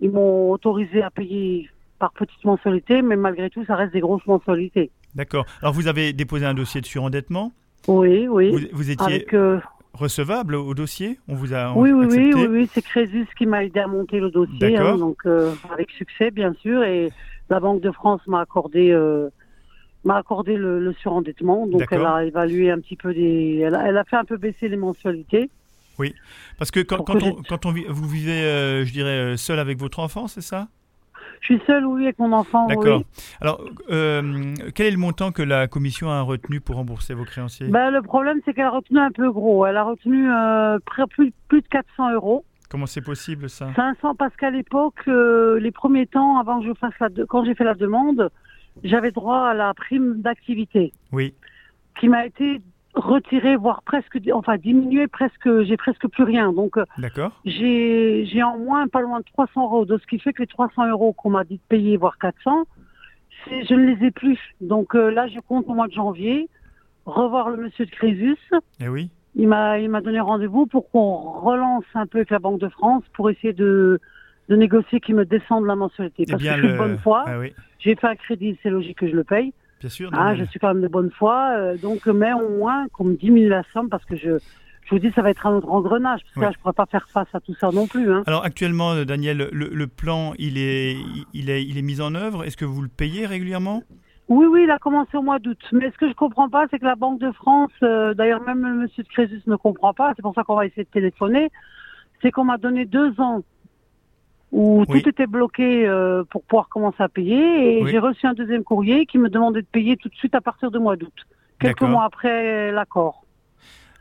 ils 0.00 0.10
m'ont 0.10 0.50
autorisé 0.50 1.02
à 1.02 1.10
payer 1.10 1.70
par 1.98 2.12
petites 2.12 2.44
mensualités, 2.44 3.00
mais 3.00 3.16
malgré 3.16 3.48
tout, 3.48 3.64
ça 3.64 3.76
reste 3.76 3.92
des 3.92 4.00
grosses 4.00 4.26
mensualités. 4.26 4.90
D'accord. 5.14 5.46
Alors 5.60 5.72
vous 5.72 5.86
avez 5.86 6.12
déposé 6.12 6.44
un 6.44 6.54
dossier 6.54 6.80
de 6.80 6.86
surendettement 6.86 7.52
Oui, 7.86 8.26
oui. 8.28 8.68
Vous, 8.72 8.90
étiez 8.90 9.26
euh, 9.34 9.60
recevable 9.94 10.54
au 10.54 10.74
dossier 10.74 11.18
On 11.28 11.34
vous 11.34 11.52
a 11.54 11.72
Oui, 11.72 11.92
oui, 11.92 12.06
oui, 12.10 12.46
oui, 12.48 12.70
c'est 12.72 12.82
Crésus 12.82 13.26
qui 13.36 13.46
m'a 13.46 13.64
aidé 13.64 13.80
à 13.80 13.86
monter 13.86 14.20
le 14.20 14.30
dossier, 14.30 14.76
hein, 14.76 14.96
donc 14.96 15.18
euh, 15.26 15.54
avec 15.72 15.90
succès 15.90 16.30
bien 16.30 16.54
sûr, 16.54 16.82
et 16.82 17.10
la 17.50 17.60
Banque 17.60 17.80
de 17.80 17.90
France 17.90 18.20
m'a 18.26 18.40
accordé 18.40 18.90
euh, 18.90 19.28
m'a 20.04 20.16
accordé 20.16 20.56
le, 20.56 20.92
surendettement, 21.00 21.66
donc 21.66 21.86
elle 21.90 22.04
a 22.04 22.24
évalué 22.24 22.70
un 22.70 22.80
petit 22.80 22.96
peu 22.96 23.14
des, 23.14 23.58
elle 23.64 23.74
a, 23.74 24.04
fait 24.04 24.16
un 24.16 24.24
peu 24.24 24.36
baisser 24.36 24.68
les 24.68 24.76
mensualités. 24.76 25.48
Oui, 25.98 26.14
parce 26.58 26.70
que 26.70 26.80
quand, 26.80 27.04
quand, 27.04 27.22
on, 27.22 27.42
quand 27.42 27.66
on, 27.66 27.72
vous 27.72 28.08
vivez, 28.08 28.42
euh, 28.42 28.84
je 28.84 28.92
dirais, 28.92 29.36
seul 29.36 29.58
avec 29.58 29.78
votre 29.78 30.00
enfant, 30.00 30.26
c'est 30.26 30.40
ça? 30.40 30.68
Je 31.42 31.54
suis 31.54 31.62
seule, 31.66 31.84
oui, 31.84 32.04
avec 32.04 32.20
mon 32.20 32.32
enfant. 32.32 32.68
D'accord. 32.68 33.02
Alors, 33.40 33.64
euh, 33.90 34.54
quel 34.76 34.86
est 34.86 34.90
le 34.92 34.96
montant 34.96 35.32
que 35.32 35.42
la 35.42 35.66
commission 35.66 36.08
a 36.08 36.22
retenu 36.22 36.60
pour 36.60 36.76
rembourser 36.76 37.14
vos 37.14 37.24
créanciers? 37.24 37.66
Ben, 37.66 37.90
Le 37.90 38.00
problème, 38.00 38.40
c'est 38.44 38.54
qu'elle 38.54 38.66
a 38.66 38.70
retenu 38.70 39.00
un 39.00 39.10
peu 39.10 39.30
gros. 39.30 39.66
Elle 39.66 39.76
a 39.76 39.82
retenu 39.82 40.30
euh, 40.30 40.78
plus, 41.10 41.32
plus 41.48 41.60
de 41.60 41.66
400 41.68 42.12
euros. 42.12 42.44
Comment 42.70 42.86
c'est 42.86 43.02
possible 43.02 43.50
ça? 43.50 43.70
500 43.74 44.14
parce 44.14 44.34
qu'à 44.36 44.50
l'époque, 44.50 45.00
euh, 45.08 45.58
les 45.58 45.72
premiers 45.72 46.06
temps, 46.06 46.38
avant 46.38 46.60
que 46.60 46.66
je 46.68 46.74
fasse 46.74 46.94
la 47.00 47.08
quand 47.28 47.44
j'ai 47.44 47.54
fait 47.56 47.64
la 47.64 47.74
demande, 47.74 48.30
j'avais 48.84 49.10
droit 49.10 49.48
à 49.48 49.52
la 49.52 49.74
prime 49.74 50.22
d'activité. 50.22 50.92
Oui. 51.10 51.34
Qui 51.98 52.08
m'a 52.08 52.24
été 52.24 52.62
retiré, 52.94 53.56
voire 53.56 53.82
presque, 53.82 54.18
enfin 54.32 54.56
diminué, 54.56 55.06
presque, 55.08 55.62
j'ai 55.62 55.76
presque 55.76 56.06
plus 56.08 56.24
rien. 56.24 56.52
Donc, 56.52 56.76
euh, 56.76 56.84
j'ai, 57.44 58.26
j'ai 58.26 58.42
en 58.42 58.58
moins 58.58 58.86
pas 58.88 59.00
loin 59.00 59.20
de 59.20 59.24
300 59.24 59.62
euros. 59.62 59.84
De 59.84 59.98
ce 59.98 60.06
qui 60.06 60.18
fait 60.18 60.32
que 60.32 60.42
les 60.42 60.46
300 60.46 60.88
euros 60.88 61.12
qu'on 61.12 61.30
m'a 61.30 61.44
dit 61.44 61.56
de 61.56 61.62
payer, 61.68 61.96
voire 61.96 62.18
400, 62.18 62.64
je 63.46 63.74
ne 63.74 63.94
les 63.94 64.06
ai 64.06 64.10
plus. 64.10 64.38
Donc 64.60 64.94
euh, 64.94 65.10
là, 65.10 65.26
je 65.28 65.40
compte 65.40 65.66
au 65.68 65.74
mois 65.74 65.88
de 65.88 65.92
janvier 65.92 66.48
revoir 67.06 67.50
le 67.50 67.64
monsieur 67.64 67.86
de 67.86 67.90
Crésus. 67.90 68.38
Eh 68.80 68.88
oui. 68.88 69.10
Il 69.34 69.48
m'a, 69.48 69.78
il 69.78 69.88
m'a 69.88 70.00
donné 70.00 70.20
rendez-vous 70.20 70.66
pour 70.66 70.90
qu'on 70.90 71.16
relance 71.40 71.84
un 71.94 72.06
peu 72.06 72.18
avec 72.18 72.30
la 72.30 72.38
Banque 72.38 72.60
de 72.60 72.68
France 72.68 73.02
pour 73.14 73.30
essayer 73.30 73.52
de, 73.52 73.98
de 74.48 74.56
négocier 74.56 75.00
qu'il 75.00 75.14
me 75.14 75.24
descende 75.24 75.64
la 75.64 75.74
mensualité. 75.74 76.24
Eh 76.26 76.30
Parce 76.30 76.42
que 76.42 76.48
je 76.48 76.54
suis 76.54 76.68
de 76.68 76.76
bonne 76.76 76.98
foi. 76.98 77.24
Ah 77.26 77.38
j'ai 77.78 77.96
fait 77.96 78.06
un 78.06 78.14
crédit, 78.14 78.58
c'est 78.62 78.70
logique 78.70 78.98
que 78.98 79.08
je 79.08 79.16
le 79.16 79.24
paye. 79.24 79.52
Bien 79.82 79.90
sûr. 79.90 80.10
Ah, 80.12 80.36
je 80.36 80.44
suis 80.44 80.60
quand 80.60 80.68
même 80.68 80.82
de 80.82 80.86
bonne 80.86 81.10
foi. 81.10 81.54
Euh, 81.56 81.76
donc, 81.76 82.06
mais 82.06 82.32
au 82.32 82.56
moins 82.56 82.86
qu'on 82.92 83.04
me 83.04 83.16
diminue 83.16 83.48
la 83.48 83.64
somme 83.72 83.88
parce 83.88 84.04
que 84.04 84.16
je, 84.16 84.38
je 84.84 84.90
vous 84.90 85.00
dis, 85.00 85.10
ça 85.12 85.22
va 85.22 85.30
être 85.30 85.44
un 85.44 85.56
autre 85.56 85.68
engrenage. 85.68 86.20
Parce 86.22 86.34
que 86.34 86.40
là, 86.40 86.50
je 86.52 86.58
ne 86.58 86.62
pourrais 86.62 86.72
pas 86.72 86.86
faire 86.86 87.08
face 87.08 87.26
à 87.32 87.40
tout 87.40 87.54
ça 87.54 87.70
non 87.72 87.88
plus. 87.88 88.12
Hein. 88.12 88.22
Alors, 88.28 88.44
actuellement, 88.44 88.92
euh, 88.92 89.04
Daniel, 89.04 89.48
le, 89.52 89.86
plan, 89.88 90.34
il 90.38 90.56
est, 90.56 90.96
il, 91.34 91.50
est, 91.50 91.64
il 91.64 91.78
est 91.78 91.82
mis 91.82 92.00
en 92.00 92.14
œuvre. 92.14 92.44
Est-ce 92.44 92.56
que 92.56 92.64
vous 92.64 92.80
le 92.80 92.88
payez 92.88 93.26
régulièrement? 93.26 93.82
Oui, 94.28 94.46
oui, 94.46 94.62
il 94.64 94.70
a 94.70 94.78
commencé 94.78 95.16
au 95.16 95.22
mois 95.22 95.40
d'août. 95.40 95.58
Mais 95.72 95.90
ce 95.90 95.98
que 95.98 96.08
je 96.08 96.14
comprends 96.14 96.48
pas, 96.48 96.66
c'est 96.70 96.78
que 96.78 96.84
la 96.84 96.94
Banque 96.94 97.20
de 97.20 97.32
France, 97.32 97.72
euh, 97.82 98.14
d'ailleurs 98.14 98.40
même 98.42 98.62
le 98.62 98.74
monsieur 98.82 99.02
de 99.02 99.08
Crésus 99.08 99.42
ne 99.46 99.56
comprend 99.56 99.92
pas, 99.94 100.12
c'est 100.14 100.22
pour 100.22 100.34
ça 100.34 100.44
qu'on 100.44 100.54
va 100.54 100.64
essayer 100.64 100.84
de 100.84 100.88
téléphoner, 100.88 101.50
c'est 102.22 102.30
qu'on 102.30 102.44
m'a 102.44 102.56
donné 102.56 102.84
deux 102.84 103.20
ans 103.20 103.42
où 104.52 104.84
tout 104.86 105.08
était 105.08 105.26
bloqué 105.26 105.88
euh, 105.88 106.24
pour 106.24 106.42
pouvoir 106.44 106.68
commencer 106.68 107.02
à 107.02 107.08
payer. 107.08 107.80
Et 107.80 107.86
j'ai 107.86 107.98
reçu 107.98 108.26
un 108.26 108.34
deuxième 108.34 108.62
courrier 108.62 109.06
qui 109.06 109.18
me 109.18 109.28
demandait 109.28 109.62
de 109.62 109.66
payer 109.66 109.96
tout 109.96 110.08
de 110.08 110.14
suite 110.14 110.34
à 110.34 110.40
partir 110.40 110.70
du 110.70 110.78
mois 110.78 110.96
d'août, 110.96 111.26
quelques 111.58 111.82
mois 111.82 112.04
après 112.04 112.70
l'accord. 112.70 113.21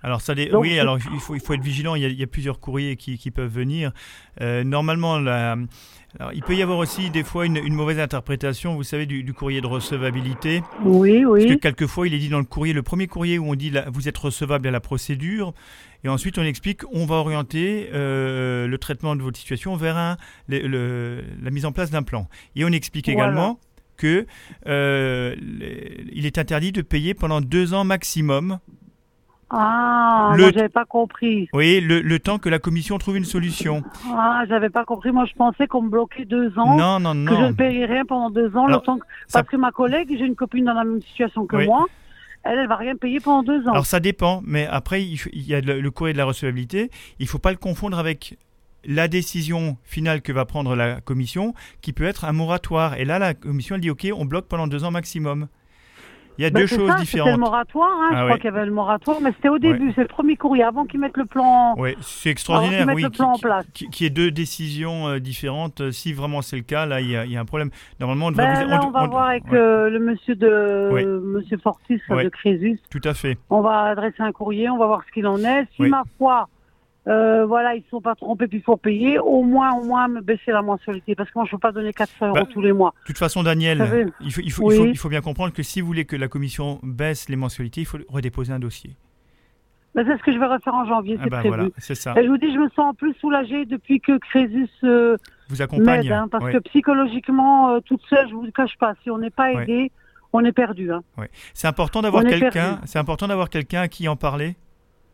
Alors 0.03 0.21
ça, 0.21 0.33
oui, 0.53 0.79
alors 0.79 0.97
il 1.13 1.19
faut, 1.19 1.35
il 1.35 1.41
faut 1.41 1.53
être 1.53 1.61
vigilant. 1.61 1.95
Il 1.95 2.19
y 2.19 2.23
a, 2.23 2.27
plusieurs 2.27 2.59
courriers 2.59 2.95
qui, 2.95 3.17
qui 3.17 3.31
peuvent 3.31 3.51
venir. 3.51 3.91
Euh, 4.41 4.63
normalement, 4.63 5.19
la, 5.19 5.57
alors, 6.19 6.33
il 6.33 6.41
peut 6.41 6.55
y 6.55 6.61
avoir 6.61 6.77
aussi 6.77 7.09
des 7.09 7.23
fois 7.23 7.45
une, 7.45 7.57
une 7.57 7.73
mauvaise 7.73 7.99
interprétation, 7.99 8.75
vous 8.75 8.83
savez, 8.83 9.05
du, 9.05 9.23
du, 9.23 9.33
courrier 9.33 9.61
de 9.61 9.67
recevabilité. 9.67 10.61
Oui, 10.83 11.23
oui. 11.23 11.41
Parce 11.41 11.55
que 11.55 11.59
quelquefois, 11.59 12.07
il 12.07 12.13
est 12.13 12.19
dit 12.19 12.29
dans 12.29 12.39
le 12.39 12.45
courrier, 12.45 12.73
le 12.73 12.83
premier 12.83 13.07
courrier 13.07 13.39
où 13.39 13.49
on 13.49 13.55
dit 13.55 13.71
vous 13.93 14.09
êtes 14.09 14.17
recevable 14.17 14.67
à 14.67 14.71
la 14.71 14.81
procédure, 14.81 15.53
et 16.03 16.09
ensuite 16.09 16.37
on 16.37 16.43
explique 16.43 16.81
on 16.91 17.05
va 17.05 17.15
orienter 17.15 17.89
euh, 17.93 18.67
le 18.67 18.77
traitement 18.77 19.15
de 19.15 19.21
votre 19.21 19.37
situation 19.37 19.75
vers 19.75 19.97
un, 19.97 20.17
le, 20.49 21.23
la 21.41 21.51
mise 21.51 21.65
en 21.65 21.71
place 21.71 21.91
d'un 21.91 22.03
plan. 22.03 22.27
Et 22.55 22.65
on 22.65 22.69
explique 22.69 23.07
également 23.07 23.59
que 23.95 24.25
euh, 24.67 25.35
il 26.11 26.25
est 26.25 26.37
interdit 26.37 26.71
de 26.71 26.81
payer 26.81 27.13
pendant 27.13 27.39
deux 27.39 27.73
ans 27.73 27.83
maximum 27.83 28.59
ah, 29.53 30.31
le... 30.35 30.43
moi 30.43 30.51
j'avais 30.53 30.69
pas 30.69 30.85
compris. 30.85 31.49
Oui, 31.53 31.81
le, 31.81 31.99
le, 31.99 32.19
temps 32.19 32.37
que 32.37 32.47
la 32.47 32.59
commission 32.59 32.97
trouve 32.97 33.17
une 33.17 33.25
solution. 33.25 33.83
Ah, 34.15 34.43
j'avais 34.47 34.69
pas 34.69 34.85
compris. 34.85 35.11
Moi 35.11 35.25
je 35.25 35.33
pensais 35.33 35.67
qu'on 35.67 35.81
me 35.81 35.89
bloquait 35.89 36.23
deux 36.23 36.57
ans. 36.57 36.77
Non, 36.77 36.99
non, 36.99 37.13
non. 37.13 37.31
Que 37.31 37.37
je 37.37 37.45
ne 37.47 37.51
payerais 37.51 37.93
rien 37.93 38.05
pendant 38.05 38.29
deux 38.29 38.55
ans. 38.55 38.67
le 38.67 38.77
temps 38.77 38.99
Parce 39.33 39.47
que 39.47 39.57
ma 39.57 39.71
collègue, 39.71 40.07
j'ai 40.17 40.25
une 40.25 40.35
copine 40.35 40.65
dans 40.65 40.73
la 40.73 40.85
même 40.85 41.01
situation 41.01 41.45
que 41.45 41.65
moi. 41.65 41.85
Elle, 42.43 42.59
elle 42.59 42.67
va 42.67 42.77
rien 42.77 42.95
payer 42.95 43.19
pendant 43.19 43.43
deux 43.43 43.67
ans. 43.67 43.71
Alors 43.71 43.85
ça 43.85 43.99
dépend, 43.99 44.41
mais 44.45 44.65
après 44.67 45.03
il 45.03 45.19
y 45.33 45.53
a 45.53 45.59
le, 45.59 45.91
courrier 45.91 46.13
de 46.13 46.17
la 46.17 46.25
recevabilité. 46.25 46.89
Il 47.19 47.27
faut 47.27 47.37
pas 47.37 47.51
le 47.51 47.57
confondre 47.57 47.99
avec 47.99 48.37
la 48.85 49.07
décision 49.07 49.77
finale 49.83 50.21
que 50.21 50.31
va 50.31 50.45
prendre 50.45 50.75
la 50.75 51.01
commission, 51.01 51.53
qui 51.81 51.93
peut 51.93 52.05
être 52.05 52.25
un 52.25 52.31
moratoire. 52.31 52.95
Et 52.95 53.05
là, 53.05 53.19
la 53.19 53.33
commission, 53.35 53.75
elle 53.75 53.81
dit, 53.81 53.91
OK, 53.91 54.07
on 54.15 54.25
bloque 54.25 54.47
pendant 54.47 54.65
deux 54.65 54.83
ans 54.83 54.91
maximum. 54.91 55.47
Il 56.41 56.45
y 56.45 56.47
a 56.47 56.49
bah, 56.49 56.61
deux 56.61 56.65
choses 56.65 56.95
différentes. 56.95 57.27
C'était 57.27 57.31
le 57.33 57.37
moratoire, 57.37 57.91
hein, 58.01 58.09
je 58.13 58.17
ah 58.17 58.23
crois 58.23 58.37
qu'il 58.37 58.45
y 58.45 58.47
avait 58.47 58.65
le 58.65 58.71
moratoire, 58.71 59.17
mais 59.21 59.31
c'était 59.33 59.49
au 59.49 59.59
début, 59.59 59.91
c'est 59.93 60.01
le 60.01 60.07
premier 60.07 60.35
courrier, 60.35 60.63
avant 60.63 60.85
qu'ils 60.85 60.99
mettent 60.99 61.17
le 61.17 61.25
plan. 61.25 61.75
Oui, 61.77 61.95
c'est 62.01 62.31
extraordinaire, 62.31 62.87
oui, 62.95 63.05
Qui, 63.91 64.05
est 64.05 64.09
deux 64.09 64.31
décisions 64.31 65.07
euh, 65.07 65.19
différentes. 65.19 65.91
Si 65.91 66.13
vraiment 66.13 66.41
c'est 66.41 66.55
le 66.55 66.63
cas, 66.63 66.87
là, 66.87 66.99
il 66.99 67.11
y, 67.11 67.15
a, 67.15 67.39
un 67.39 67.45
problème. 67.45 67.69
Normalement, 67.99 68.27
on 68.27 68.31
devrait. 68.31 68.65
Ben, 68.65 68.79
on, 68.83 68.89
va 68.89 69.05
voir 69.05 69.27
avec 69.27 69.43
euh, 69.53 69.91
le 69.91 69.99
monsieur 69.99 70.33
de 70.33 71.21
monsieur 71.23 71.59
Fortis 71.59 72.01
de 72.09 72.29
Crésus. 72.29 72.79
Tout 72.89 73.01
à 73.03 73.13
fait. 73.13 73.37
On 73.51 73.61
va 73.61 73.83
adresser 73.83 74.23
un 74.23 74.31
courrier, 74.31 74.67
on 74.67 74.79
va 74.79 74.87
voir 74.87 75.03
ce 75.07 75.11
qu'il 75.11 75.27
en 75.27 75.37
est. 75.43 75.67
Si 75.75 75.83
ma 75.83 76.01
foi 76.17 76.49
euh, 77.07 77.45
voilà, 77.45 77.75
ils 77.75 77.79
ne 77.79 77.89
sont 77.89 78.01
pas 78.01 78.13
trompés, 78.15 78.47
puis 78.47 78.59
il 78.59 78.63
faut 78.63 78.77
payer. 78.77 79.17
Au 79.17 79.41
moins, 79.41 79.73
au 79.73 79.85
moins, 79.85 80.07
me 80.07 80.21
baisser 80.21 80.51
la 80.51 80.61
mensualité. 80.61 81.15
Parce 81.15 81.29
que 81.29 81.39
moi, 81.39 81.45
je 81.45 81.49
ne 81.49 81.57
peux 81.57 81.61
pas 81.61 81.71
donner 81.71 81.93
400 81.93 82.27
euros 82.27 82.35
bah, 82.35 82.45
tous 82.51 82.61
les 82.61 82.73
mois. 82.73 82.93
De 83.01 83.07
toute 83.07 83.17
façon, 83.17 83.41
Daniel, 83.43 84.11
il 84.21 84.31
faut, 84.31 84.41
il, 84.41 84.51
faut, 84.51 84.71
il, 84.71 84.97
faut, 84.97 85.09
bien 85.09 85.21
comprendre 85.21 85.53
que 85.53 85.63
si 85.63 85.81
vous 85.81 85.87
voulez 85.87 86.05
que 86.05 86.15
la 86.15 86.27
commission 86.27 86.79
baisse 86.83 87.27
les 87.27 87.35
mensualités, 87.35 87.81
il 87.81 87.85
faut 87.85 87.97
redéposer 88.09 88.53
un 88.53 88.59
dossier. 88.59 88.95
Bah, 89.95 90.03
c'est 90.05 90.17
ce 90.17 90.23
que 90.23 90.31
je 90.31 90.37
vais 90.37 90.45
refaire 90.45 90.73
en 90.73 90.85
janvier, 90.85 91.17
ah 91.19 91.23
c'est 91.23 91.29
bah, 91.29 91.39
prévu. 91.39 91.55
Voilà, 91.55 91.69
ça. 91.77 92.13
Et 92.17 92.23
je 92.23 92.29
vous 92.29 92.37
dis, 92.37 92.53
je 92.53 92.59
me 92.59 92.69
sens 92.69 92.95
plus 92.95 93.13
soulagée 93.15 93.65
depuis 93.65 93.99
que 93.99 94.17
Crésus 94.19 94.69
euh, 94.83 95.17
vous 95.49 95.61
accompagne. 95.61 96.09
Hein, 96.09 96.27
parce 96.31 96.49
que 96.49 96.59
psychologiquement, 96.59 97.71
euh, 97.71 97.79
toute 97.81 98.01
seule, 98.09 98.27
je 98.27 98.33
ne 98.33 98.39
vous 98.39 98.45
le 98.45 98.51
cache 98.51 98.77
pas, 98.79 98.93
si 99.03 99.09
on 99.09 99.17
n'est 99.17 99.31
pas 99.31 99.51
aidé, 99.51 99.91
on 100.33 100.45
est 100.45 100.53
perdu. 100.53 100.93
Hein. 100.93 101.01
C'est 101.53 101.67
important 101.67 102.01
d'avoir 102.01 102.23
quelqu'un. 102.23 102.79
C'est 102.85 102.99
important 102.99 103.27
d'avoir 103.27 103.49
quelqu'un 103.49 103.81
à 103.81 103.87
qui 103.87 104.07
en 104.07 104.15
parler. 104.15 104.55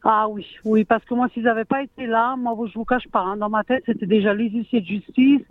Ah 0.10 0.30
oui, 0.30 0.48
oui, 0.64 0.86
parce 0.86 1.04
que 1.04 1.14
moi, 1.14 1.28
s'ils 1.34 1.44
n'avaient 1.44 1.66
pas 1.66 1.84
été 1.84 2.08
là, 2.08 2.38
moi, 2.38 2.56
je 2.66 2.74
vous 2.76 2.86
cache 2.86 3.10
pas, 3.10 3.20
hein, 3.20 3.36
dans 3.36 3.50
ma 3.50 3.66
tête, 3.66 3.84
c'était 3.86 4.06
déjà 4.06 4.34
les 4.34 4.50
huissiers 4.50 4.80
de 4.80 4.86
justice, 4.86 5.42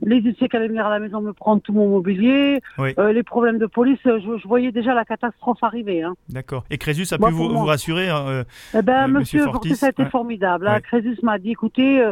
les 0.00 0.20
huissiers 0.20 0.48
qui 0.48 0.56
allaient 0.56 0.68
venir 0.68 0.86
à 0.86 0.90
la 0.90 1.00
maison 1.00 1.20
me 1.20 1.32
prendre 1.32 1.60
tout 1.60 1.72
mon 1.72 1.88
mobilier, 1.88 2.60
euh, 2.78 3.12
les 3.12 3.24
problèmes 3.24 3.58
de 3.58 3.66
police, 3.66 3.98
euh, 4.06 4.20
je, 4.20 4.46
voyais 4.46 4.70
déjà 4.70 4.94
la 4.94 5.04
catastrophe 5.04 5.58
arriver. 5.60 6.04
Hein. 6.04 6.14
D'accord. 6.28 6.62
Et 6.70 6.78
Crésus 6.78 7.12
a 7.12 7.18
pu 7.18 7.32
vous, 7.32 7.64
rassurer 7.64 8.08
hein, 8.08 8.24
euh, 8.28 8.44
Eh 8.78 8.82
ben, 8.82 9.08
monsieur, 9.08 9.42
Fortis, 9.42 9.74
ça 9.74 9.86
a 9.86 9.88
été 9.88 10.04
formidable. 10.04 10.68
Hein. 10.68 10.78
Crésus 10.82 11.18
m'a 11.24 11.40
dit, 11.40 11.50
écoutez, 11.50 12.08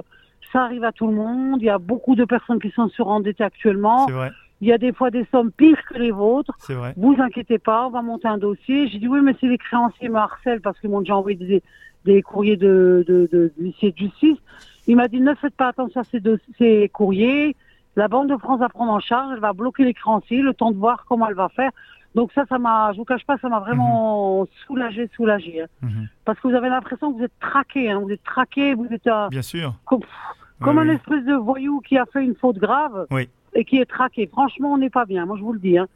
ça 0.52 0.62
arrive 0.64 0.82
à 0.82 0.90
tout 0.90 1.06
le 1.06 1.14
monde, 1.14 1.62
il 1.62 1.66
y 1.66 1.70
a 1.70 1.78
beaucoup 1.78 2.16
de 2.16 2.24
personnes 2.24 2.58
qui 2.58 2.72
sont 2.72 2.88
surendettées 2.88 3.44
actuellement. 3.44 4.08
C'est 4.08 4.14
vrai. 4.14 4.32
Il 4.64 4.68
y 4.68 4.72
a 4.72 4.78
des 4.78 4.94
fois 4.94 5.10
des 5.10 5.26
sommes 5.30 5.52
pires 5.52 5.84
que 5.90 5.98
les 5.98 6.10
vôtres. 6.10 6.54
C'est 6.60 6.72
vrai. 6.72 6.94
Vous 6.96 7.14
inquiétez 7.18 7.58
pas, 7.58 7.86
on 7.86 7.90
va 7.90 8.00
monter 8.00 8.28
un 8.28 8.38
dossier. 8.38 8.88
J'ai 8.88 8.98
dit 8.98 9.08
oui, 9.08 9.20
mais 9.22 9.36
c'est 9.38 9.46
les 9.46 9.58
créanciers 9.58 10.08
me 10.08 10.16
harcèlent 10.16 10.62
parce 10.62 10.80
qu'ils 10.80 10.88
m'ont 10.88 11.00
déjà 11.00 11.16
envoyé 11.16 11.36
des, 11.36 11.62
des 12.06 12.22
courriers 12.22 12.56
de, 12.56 13.04
de, 13.06 13.28
de, 13.30 13.52
de 13.58 13.70
de 13.90 13.96
justice. 13.98 14.38
Il 14.86 14.96
m'a 14.96 15.08
dit 15.08 15.20
ne 15.20 15.34
faites 15.34 15.54
pas 15.54 15.68
attention 15.68 16.00
à 16.00 16.04
ces, 16.04 16.22
ces 16.56 16.88
courriers. 16.88 17.54
La 17.94 18.08
Banque 18.08 18.30
de 18.30 18.38
France 18.38 18.58
va 18.58 18.70
prendre 18.70 18.90
en 18.90 19.00
charge, 19.00 19.32
elle 19.34 19.40
va 19.40 19.52
bloquer 19.52 19.84
les 19.84 19.92
créanciers, 19.92 20.40
le 20.40 20.54
temps 20.54 20.70
de 20.70 20.78
voir 20.78 21.04
comment 21.06 21.28
elle 21.28 21.34
va 21.34 21.50
faire. 21.50 21.70
Donc 22.14 22.32
ça, 22.32 22.46
ça 22.48 22.58
m'a, 22.58 22.90
je 22.92 22.96
vous 22.96 23.04
cache 23.04 23.26
pas, 23.26 23.36
ça 23.36 23.50
m'a 23.50 23.60
vraiment 23.60 24.40
mhm. 24.40 24.46
soulagé, 24.66 25.10
soulagé. 25.14 25.60
Hein. 25.60 25.66
Mhm. 25.82 26.08
Parce 26.24 26.40
que 26.40 26.48
vous 26.48 26.54
avez 26.54 26.70
l'impression 26.70 27.12
que 27.12 27.18
vous 27.18 27.24
êtes 27.24 27.38
traqué, 27.38 27.90
hein. 27.90 28.00
vous 28.00 28.10
êtes 28.10 28.24
traqué, 28.24 28.72
vous 28.72 28.86
êtes 28.86 29.10
Bien 29.30 29.42
sûr. 29.42 29.74
comme, 29.84 30.78
un 30.78 30.88
espèce 30.88 31.26
de 31.26 31.34
voyou 31.34 31.82
qui 31.82 31.98
a 31.98 32.06
fait 32.06 32.24
une 32.24 32.34
faute 32.36 32.56
grave. 32.56 33.06
Oui. 33.10 33.28
Et 33.54 33.64
qui 33.64 33.78
est 33.78 33.86
traqué. 33.86 34.26
Franchement, 34.26 34.72
on 34.72 34.78
n'est 34.78 34.90
pas 34.90 35.04
bien, 35.04 35.26
moi 35.26 35.36
je 35.36 35.42
vous 35.42 35.52
le 35.52 35.60
dis. 35.60 35.78
Hein. 35.78 35.86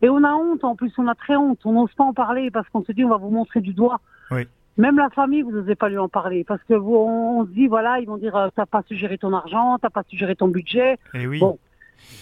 Et 0.00 0.08
on 0.08 0.22
a 0.22 0.32
honte, 0.32 0.62
en 0.64 0.76
plus, 0.76 0.92
on 0.98 1.08
a 1.08 1.14
très 1.14 1.36
honte. 1.36 1.58
On 1.64 1.72
n'ose 1.72 1.92
pas 1.94 2.04
en 2.04 2.12
parler 2.12 2.50
parce 2.50 2.68
qu'on 2.68 2.84
se 2.84 2.92
dit 2.92 3.04
on 3.04 3.08
va 3.08 3.16
vous 3.16 3.30
montrer 3.30 3.60
du 3.60 3.74
doigt. 3.74 4.00
Oui. 4.30 4.46
Même 4.76 4.96
la 4.96 5.10
famille, 5.10 5.42
vous 5.42 5.50
n'osez 5.50 5.74
pas 5.74 5.88
lui 5.88 5.98
en 5.98 6.08
parler 6.08 6.44
parce 6.44 6.62
que 6.62 6.74
vous, 6.74 6.94
on, 6.94 7.44
se 7.44 7.50
dit 7.50 7.66
voilà, 7.66 7.98
ils 7.98 8.06
vont 8.06 8.16
dire 8.16 8.36
euh, 8.36 8.48
t'as 8.54 8.66
pas 8.66 8.82
su 8.86 8.96
gérer 8.96 9.18
ton 9.18 9.32
argent, 9.32 9.78
t'as 9.78 9.90
pas 9.90 10.04
su 10.08 10.16
gérer 10.16 10.36
ton 10.36 10.48
budget. 10.48 10.94
Et 11.14 11.22
eh 11.22 11.26
oui. 11.26 11.40
Bon, 11.40 11.58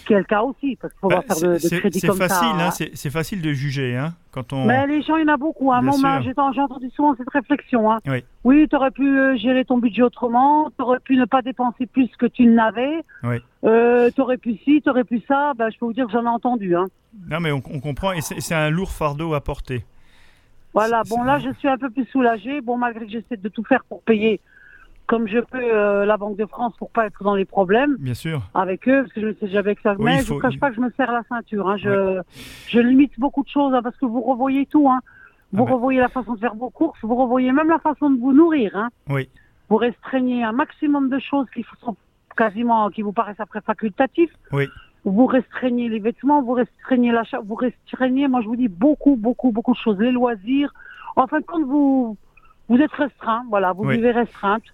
quel 0.07 0.25
cas 0.25 0.43
aussi 0.43 0.77
parce 0.81 0.93
qu'il 0.93 1.01
faut 1.01 1.09
bah, 1.09 1.23
pas 1.27 1.35
faire 1.35 1.49
de, 1.49 1.55
de 1.55 1.79
crédit 1.79 2.01
comme 2.01 2.17
facile, 2.17 2.59
ça. 2.59 2.85
Hein, 2.85 2.89
c'est 2.95 3.11
facile 3.11 3.43
de 3.43 3.53
juger, 3.53 3.97
hein, 3.97 4.15
quand 4.31 4.53
on. 4.53 4.65
Mais 4.65 4.87
les 4.87 5.03
gens, 5.03 5.17
il 5.17 5.27
y 5.27 5.31
en 5.31 5.35
a 5.35 5.37
beaucoup. 5.37 5.73
Hein. 5.73 5.81
J'ai 6.23 6.61
entendu 6.61 6.91
souvent 6.91 7.15
cette 7.17 7.31
réflexion. 7.31 7.93
Hein. 7.93 7.99
Oui. 8.07 8.25
Oui, 8.45 8.67
tu 8.69 8.77
aurais 8.77 8.91
pu 8.91 9.07
euh, 9.07 9.37
gérer 9.37 9.65
ton 9.65 9.79
budget 9.79 10.03
autrement, 10.03 10.71
tu 10.77 10.83
aurais 10.83 11.01
pu 11.01 11.17
ne 11.17 11.25
pas 11.25 11.43
dépenser 11.43 11.87
plus 11.87 12.09
que 12.19 12.27
tu 12.27 12.47
n'avais. 12.47 13.05
Oui. 13.23 13.37
Euh, 13.65 14.11
tu 14.15 14.21
aurais 14.21 14.39
pu 14.39 14.57
ci, 14.65 14.81
tu 14.83 14.89
aurais 14.89 15.05
pu 15.05 15.23
ça. 15.29 15.53
Ben, 15.57 15.71
je 15.71 15.79
peux 15.79 15.87
vous 15.87 15.93
dire 15.93 16.07
que 16.07 16.13
j'en 16.13 16.25
ai 16.25 16.29
entendu. 16.29 16.75
Hein. 16.75 16.87
Non, 17.29 17.41
mais 17.41 17.53
on, 17.53 17.63
on 17.73 17.81
comprend 17.81 18.13
et 18.13 18.21
c'est 18.21 18.55
un 18.55 18.71
lourd 18.71 18.91
fardeau 18.91 19.35
à 19.35 19.41
porter. 19.41 19.85
Voilà, 20.75 21.03
bon 21.09 21.25
là 21.25 21.39
je 21.39 21.51
suis 21.59 21.67
un 21.67 21.79
peu 21.79 21.91
plus 21.91 22.05
soulagée, 22.07 22.61
bon 22.61 22.77
malgré 22.77 23.07
que 23.07 23.11
j'essaie 23.11 23.39
de 23.39 23.49
tout 23.49 23.65
faire 23.65 23.83
pour 23.89 24.03
payer 24.03 24.41
comme 25.09 25.27
je 25.27 25.39
peux 25.39 25.59
euh, 25.59 26.05
la 26.05 26.19
Banque 26.19 26.37
de 26.37 26.45
France 26.47 26.75
pour 26.79 26.91
pas 26.91 27.07
être 27.07 27.25
dans 27.25 27.35
les 27.35 27.47
problèmes. 27.47 27.97
Bien 27.99 28.15
sûr. 28.15 28.43
Avec 28.55 28.87
eux, 28.87 29.03
parce 29.03 29.13
que 29.15 29.21
je 29.23 29.27
ne 29.29 29.33
sais 29.33 29.49
jamais 29.49 29.75
que 29.75 29.81
ça. 29.81 29.97
mais 29.99 30.23
je 30.23 30.35
ne 30.35 30.39
cache 30.39 30.61
pas 30.61 30.69
que 30.69 30.77
je 30.77 30.81
me 30.81 30.91
serre 30.97 31.11
la 31.11 31.23
ceinture. 31.29 31.69
Hein. 31.69 31.79
Je, 31.79 32.21
je 32.69 32.79
limite 32.79 33.19
beaucoup 33.19 33.43
de 33.43 33.49
choses 33.49 33.75
hein, 33.75 33.81
parce 33.83 33.97
que 33.97 34.05
vous 34.05 34.21
revoyez 34.21 34.67
tout. 34.67 34.89
Hein. 34.89 35.01
Vous 35.53 35.63
ah 35.63 35.67
ben. 35.67 35.75
revoyez 35.75 35.99
la 35.99 36.09
façon 36.09 36.35
de 36.35 36.39
faire 36.39 36.55
vos 36.55 36.69
courses, 36.69 36.99
vous 37.03 37.17
revoyez 37.17 37.53
même 37.53 37.69
la 37.69 37.79
façon 37.79 38.11
de 38.11 38.21
vous 38.21 38.35
nourrir. 38.35 38.77
Hein. 38.77 38.91
Oui. 39.09 39.31
Vous 39.71 39.77
restreignez 39.77 40.45
un 40.45 40.53
maximum 40.53 41.09
de 41.09 41.19
choses 41.19 41.47
qui 41.55 41.65
sont 41.81 41.97
quasiment, 42.37 42.91
qui 42.91 43.01
vous 43.01 43.13
paraissent 43.13 43.41
après 43.41 43.63
facultatifs. 43.63 44.33
Oui 44.53 44.69
vous 45.05 45.27
restreignez 45.27 45.89
les 45.89 46.01
vêtements, 46.01 46.43
vous 46.43 46.53
restreignez 46.53 47.13
l'achat, 47.13 47.39
vous 47.43 47.55
restreignez, 47.55 48.29
moi 48.29 48.43
je 48.43 48.49
vous 48.49 48.57
dis 48.57 48.69
beaucoup, 48.69 49.17
beaucoup, 49.17 49.53
beaucoup 49.53 49.73
de 49.73 49.79
choses, 49.79 49.99
les 49.99 50.11
loisirs. 50.11 50.75
En 51.17 51.27
fin 51.27 51.41
de 51.41 51.47
compte, 51.47 51.65
vous, 51.65 52.17
vous 52.69 52.77
êtes 52.77 52.93
restreint, 52.93 53.45
voilà, 53.49 53.73
vous 53.73 53.85
vivez 53.85 54.11
restreinte. 54.11 54.65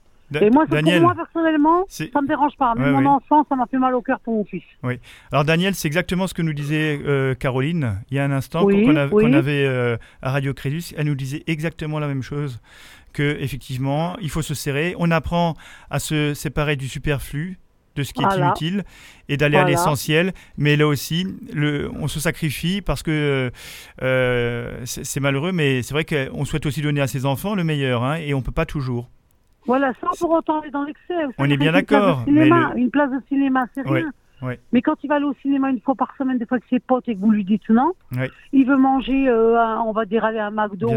Et 0.40 0.50
moi, 0.50 0.66
pour 0.66 1.00
moi 1.00 1.14
personnellement, 1.14 1.84
ça 1.88 2.04
ne 2.04 2.20
me 2.22 2.28
dérange 2.28 2.56
pas. 2.56 2.74
Mais 2.76 2.90
mon 2.90 3.06
enfant, 3.06 3.44
ça 3.48 3.56
m'a 3.56 3.66
fait 3.66 3.78
mal 3.78 3.94
au 3.94 4.02
cœur 4.02 4.20
pour 4.20 4.34
mon 4.34 4.44
fils. 4.44 4.62
Oui. 4.82 4.98
Alors 5.32 5.44
Daniel, 5.44 5.74
c'est 5.74 5.88
exactement 5.88 6.26
ce 6.26 6.34
que 6.34 6.42
nous 6.42 6.52
disait 6.52 7.00
euh, 7.04 7.34
Caroline 7.34 8.00
il 8.10 8.16
y 8.16 8.20
a 8.20 8.24
un 8.24 8.32
instant 8.32 8.66
qu'on 8.66 9.32
avait 9.32 9.64
euh, 9.66 9.96
à 10.22 10.30
Radio 10.30 10.54
Crédus. 10.54 10.94
Elle 10.96 11.06
nous 11.06 11.14
disait 11.14 11.42
exactement 11.46 11.98
la 11.98 12.08
même 12.08 12.22
chose 12.22 12.60
que 13.12 13.36
effectivement, 13.40 14.16
il 14.20 14.30
faut 14.30 14.42
se 14.42 14.54
serrer. 14.54 14.94
On 14.98 15.10
apprend 15.10 15.54
à 15.90 15.98
se 15.98 16.34
séparer 16.34 16.76
du 16.76 16.88
superflu 16.88 17.58
de 17.96 18.02
ce 18.02 18.12
qui 18.12 18.22
est 18.22 18.36
inutile 18.36 18.84
et 19.28 19.36
d'aller 19.36 19.56
à 19.56 19.64
l'essentiel. 19.64 20.34
Mais 20.56 20.76
là 20.76 20.86
aussi, 20.86 21.26
le, 21.52 21.90
on 21.94 22.08
se 22.08 22.20
sacrifie 22.20 22.82
parce 22.82 23.02
que 23.02 23.50
euh, 24.02 24.80
c'est 24.84 25.20
malheureux, 25.20 25.52
mais 25.52 25.82
c'est 25.82 25.94
vrai 25.94 26.04
qu'on 26.04 26.44
souhaite 26.44 26.66
aussi 26.66 26.82
donner 26.82 27.00
à 27.00 27.06
ses 27.06 27.24
enfants 27.24 27.54
le 27.54 27.64
meilleur 27.64 28.04
hein, 28.04 28.16
et 28.16 28.34
on 28.34 28.38
ne 28.38 28.42
peut 28.44 28.52
pas 28.52 28.66
toujours. 28.66 29.08
Voilà, 29.66 29.92
sans 30.00 30.10
pour 30.18 30.30
autant 30.30 30.60
aller 30.60 30.70
dans 30.70 30.84
l'excès. 30.84 31.14
On 31.38 31.48
est 31.48 31.56
bien 31.56 31.72
d'accord. 31.72 32.24
Une 32.26 32.90
place 32.90 33.10
de 33.10 33.20
cinéma, 33.28 33.66
c'est 33.74 33.82
rien. 33.88 34.10
Mais 34.72 34.82
quand 34.82 35.02
il 35.02 35.08
va 35.08 35.16
aller 35.16 35.24
au 35.24 35.34
cinéma 35.42 35.70
une 35.70 35.80
fois 35.80 35.94
par 35.94 36.14
semaine, 36.16 36.38
des 36.38 36.46
fois 36.46 36.56
avec 36.56 36.68
ses 36.68 36.80
potes 36.80 37.08
et 37.08 37.14
que 37.14 37.20
vous 37.20 37.30
lui 37.30 37.44
dites 37.44 37.68
non, 37.68 37.92
il 38.52 38.66
veut 38.66 38.76
manger, 38.76 39.28
euh, 39.28 39.78
on 39.80 39.92
va 39.92 40.04
dire 40.04 40.24
aller 40.24 40.38
à 40.38 40.46
un 40.46 40.50
McDo, 40.50 40.90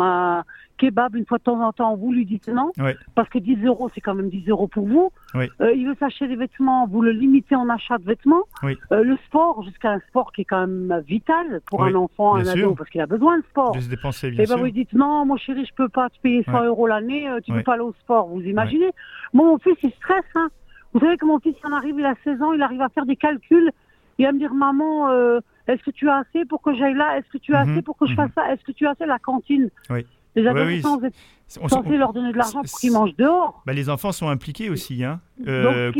un, 0.00 0.44
kebab 0.78 1.14
une 1.14 1.26
fois 1.26 1.36
de 1.36 1.42
temps 1.42 1.60
en 1.60 1.72
temps, 1.72 1.94
vous 1.94 2.10
lui 2.12 2.24
dites 2.24 2.48
non, 2.48 2.72
parce 3.14 3.28
que 3.28 3.38
10 3.38 3.64
euros 3.66 3.90
c'est 3.94 4.00
quand 4.00 4.14
même 4.14 4.30
10 4.30 4.48
euros 4.48 4.68
pour 4.68 4.86
vous. 4.86 5.12
Euh, 5.34 5.72
il 5.74 5.86
veut 5.86 5.96
s'acheter 6.00 6.28
des 6.28 6.36
vêtements, 6.36 6.86
vous 6.86 7.02
le 7.02 7.12
limitez 7.12 7.54
en 7.54 7.68
achat 7.68 7.98
de 7.98 8.04
vêtements. 8.04 8.44
Euh, 8.64 9.04
le 9.04 9.16
sport, 9.26 9.62
jusqu'à 9.62 9.92
un 9.92 10.00
sport 10.08 10.32
qui 10.32 10.42
est 10.42 10.46
quand 10.46 10.66
même 10.66 11.02
vital 11.06 11.60
pour 11.66 11.84
un 11.84 11.94
enfant, 11.94 12.36
un 12.36 12.46
ado, 12.46 12.74
parce 12.74 12.88
qu'il 12.90 13.00
a 13.00 13.06
besoin 13.06 13.38
de 13.38 13.44
sport. 13.44 13.72
De 13.72 13.80
se 13.80 13.88
dépenser, 13.88 14.30
bien 14.30 14.44
et 14.44 14.46
ben 14.46 14.56
vous 14.56 14.64
lui 14.64 14.72
dites 14.72 14.92
non, 14.92 15.24
mon 15.24 15.36
chéri, 15.36 15.64
je 15.64 15.74
peux 15.74 15.88
pas 15.88 16.08
te 16.08 16.18
payer 16.20 16.42
100 16.44 16.64
euros 16.64 16.86
l'année, 16.86 17.28
tu 17.44 17.52
ne 17.52 17.58
peux 17.58 17.62
pas 17.62 17.74
aller 17.74 17.82
au 17.82 17.94
sport. 18.00 18.28
Vous 18.28 18.42
imaginez. 18.42 18.90
Mon 19.32 19.58
fils, 19.58 19.76
il 19.82 19.92
stresse, 19.92 20.24
hein. 20.34 20.50
Vous 20.92 21.00
savez 21.00 21.16
que 21.16 21.26
mon 21.26 21.38
fils 21.38 21.54
en 21.64 21.72
arrive, 21.72 21.96
il 21.98 22.04
a 22.04 22.14
16 22.24 22.42
ans, 22.42 22.52
il 22.52 22.62
arrive 22.62 22.82
à 22.82 22.88
faire 22.88 23.06
des 23.06 23.16
calculs. 23.16 23.70
Il 24.18 24.26
va 24.26 24.32
me 24.32 24.38
dire, 24.38 24.52
maman, 24.52 25.08
euh, 25.08 25.40
est-ce 25.66 25.82
que 25.82 25.90
tu 25.90 26.08
as 26.08 26.16
assez 26.16 26.44
pour 26.44 26.62
que 26.62 26.74
j'aille 26.74 26.94
là? 26.94 27.16
Est-ce 27.18 27.28
que 27.30 27.38
tu 27.38 27.54
as 27.54 27.64
mhm. 27.64 27.72
assez 27.72 27.82
pour 27.82 27.96
que 27.96 28.06
je 28.06 28.14
fasse 28.14 28.28
mhm. 28.30 28.34
ça? 28.34 28.52
Est-ce 28.52 28.64
que 28.64 28.72
tu 28.72 28.86
as 28.86 28.90
assez? 28.90 29.06
La 29.06 29.18
cantine 29.18 29.70
Oui. 29.88 30.04
Les 30.36 30.46
adolescents, 30.46 30.98
vous 30.98 31.06
êtes 31.06 31.14
censés 31.48 31.96
leur 31.96 32.12
donner 32.12 32.32
de 32.32 32.38
l'argent 32.38 32.62
pour 32.62 32.78
qu'ils 32.78 32.92
mangent 32.92 33.16
dehors. 33.16 33.62
Bah, 33.66 33.72
les 33.72 33.90
enfants 33.90 34.12
sont 34.12 34.28
impliqués 34.28 34.70
aussi. 34.70 35.02
Hein. 35.02 35.20
Euh, 35.46 35.92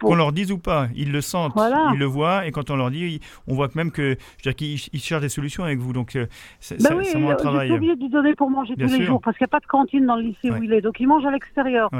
qu'on 0.00 0.14
leur 0.14 0.32
dise 0.32 0.52
ou 0.52 0.58
pas, 0.58 0.88
ils 0.94 1.10
le 1.10 1.20
sentent, 1.20 1.54
ils 1.92 1.98
le 1.98 2.04
voient. 2.04 2.46
Et 2.46 2.52
quand 2.52 2.70
on 2.70 2.76
leur 2.76 2.90
dit, 2.90 3.20
on 3.48 3.54
voit 3.54 3.68
que 3.68 3.76
même 3.76 3.90
que, 3.90 4.16
je 4.38 4.48
veux 4.48 4.54
dire 4.54 4.78
qu'ils 4.78 5.00
cherchent 5.00 5.22
des 5.22 5.28
solutions 5.28 5.64
avec 5.64 5.78
vous. 5.78 5.92
Donc, 5.92 6.14
euh, 6.14 6.26
c'est 6.60 6.80
bah 6.80 6.90
oui, 6.96 7.06
un 7.14 7.34
travail. 7.34 7.68
Je 7.68 7.74
obligé 7.74 7.96
de 7.96 8.00
lui 8.00 8.10
donner 8.10 8.34
pour 8.34 8.50
manger 8.50 8.74
tous 8.76 8.86
les 8.86 9.04
jours 9.04 9.20
parce 9.20 9.36
qu'il 9.36 9.44
n'y 9.44 9.50
a 9.50 9.54
pas 9.56 9.60
de 9.60 9.66
cantine 9.66 10.06
dans 10.06 10.16
le 10.16 10.22
lycée 10.22 10.50
où 10.50 10.62
il 10.62 10.72
est. 10.72 10.80
Donc, 10.80 11.00
il 11.00 11.08
mange 11.08 11.26
à 11.26 11.30
l'extérieur. 11.30 11.90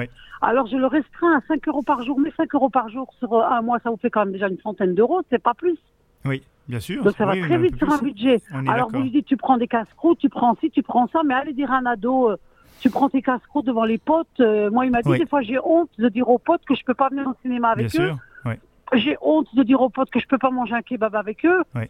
Alors, 0.40 0.66
je 0.66 0.76
le 0.76 0.86
restreins 0.86 1.36
à 1.36 1.40
5 1.48 1.66
euros 1.68 1.82
par 1.82 2.02
jour. 2.04 2.18
Mais 2.20 2.32
5 2.36 2.54
euros 2.54 2.68
par 2.68 2.88
jour 2.88 3.12
sur 3.18 3.34
un 3.42 3.62
mois, 3.62 3.78
ça 3.82 3.90
vous 3.90 3.96
fait 3.96 4.10
quand 4.10 4.24
même 4.24 4.32
déjà 4.32 4.48
une 4.48 4.58
centaine 4.58 4.94
d'euros. 4.94 5.22
C'est 5.30 5.42
pas 5.42 5.54
plus. 5.54 5.78
Oui. 6.24 6.42
Bien 6.68 6.80
sûr. 6.80 7.02
Donc 7.02 7.16
ça 7.16 7.26
va 7.26 7.36
très 7.36 7.58
vite 7.58 7.76
sur 7.76 7.90
un 7.90 7.98
budget. 7.98 8.40
Alors 8.68 8.90
vous 8.90 9.02
lui 9.02 9.10
dites, 9.10 9.26
tu 9.26 9.36
prends 9.36 9.58
des 9.58 9.68
casse-croûtes, 9.68 10.18
tu 10.18 10.28
prends 10.28 10.54
ci, 10.56 10.70
tu 10.70 10.82
prends 10.82 11.08
ça, 11.08 11.20
mais 11.24 11.34
allez 11.34 11.52
dire 11.52 11.72
à 11.72 11.78
un 11.78 11.86
ado, 11.86 12.30
euh, 12.30 12.36
tu 12.80 12.90
prends 12.90 13.08
tes 13.08 13.22
casse-croûtes 13.22 13.66
devant 13.66 13.84
les 13.84 13.98
potes. 13.98 14.26
Euh, 14.40 14.70
moi, 14.70 14.86
il 14.86 14.92
m'a 14.92 15.02
dit, 15.02 15.18
des 15.18 15.26
fois, 15.26 15.42
j'ai 15.42 15.58
honte 15.58 15.90
de 15.98 16.08
dire 16.08 16.28
aux 16.28 16.38
potes 16.38 16.64
que 16.64 16.74
je 16.74 16.84
peux 16.84 16.94
pas 16.94 17.08
venir 17.08 17.26
au 17.26 17.34
cinéma 17.42 17.70
avec 17.70 17.90
Bien 17.90 18.04
eux. 18.04 18.08
Sûr. 18.08 18.18
Oui. 18.44 18.54
J'ai 18.94 19.16
honte 19.20 19.54
de 19.54 19.62
dire 19.62 19.80
aux 19.80 19.88
potes 19.88 20.10
que 20.10 20.20
je 20.20 20.26
peux 20.26 20.38
pas 20.38 20.50
manger 20.50 20.74
un 20.74 20.82
kebab 20.82 21.14
avec 21.14 21.44
eux. 21.44 21.62
Oui. 21.74 21.84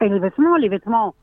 Et 0.00 0.08
les 0.08 0.18
vêtements, 0.18 0.56
les 0.56 0.68
vêtements, 0.68 1.14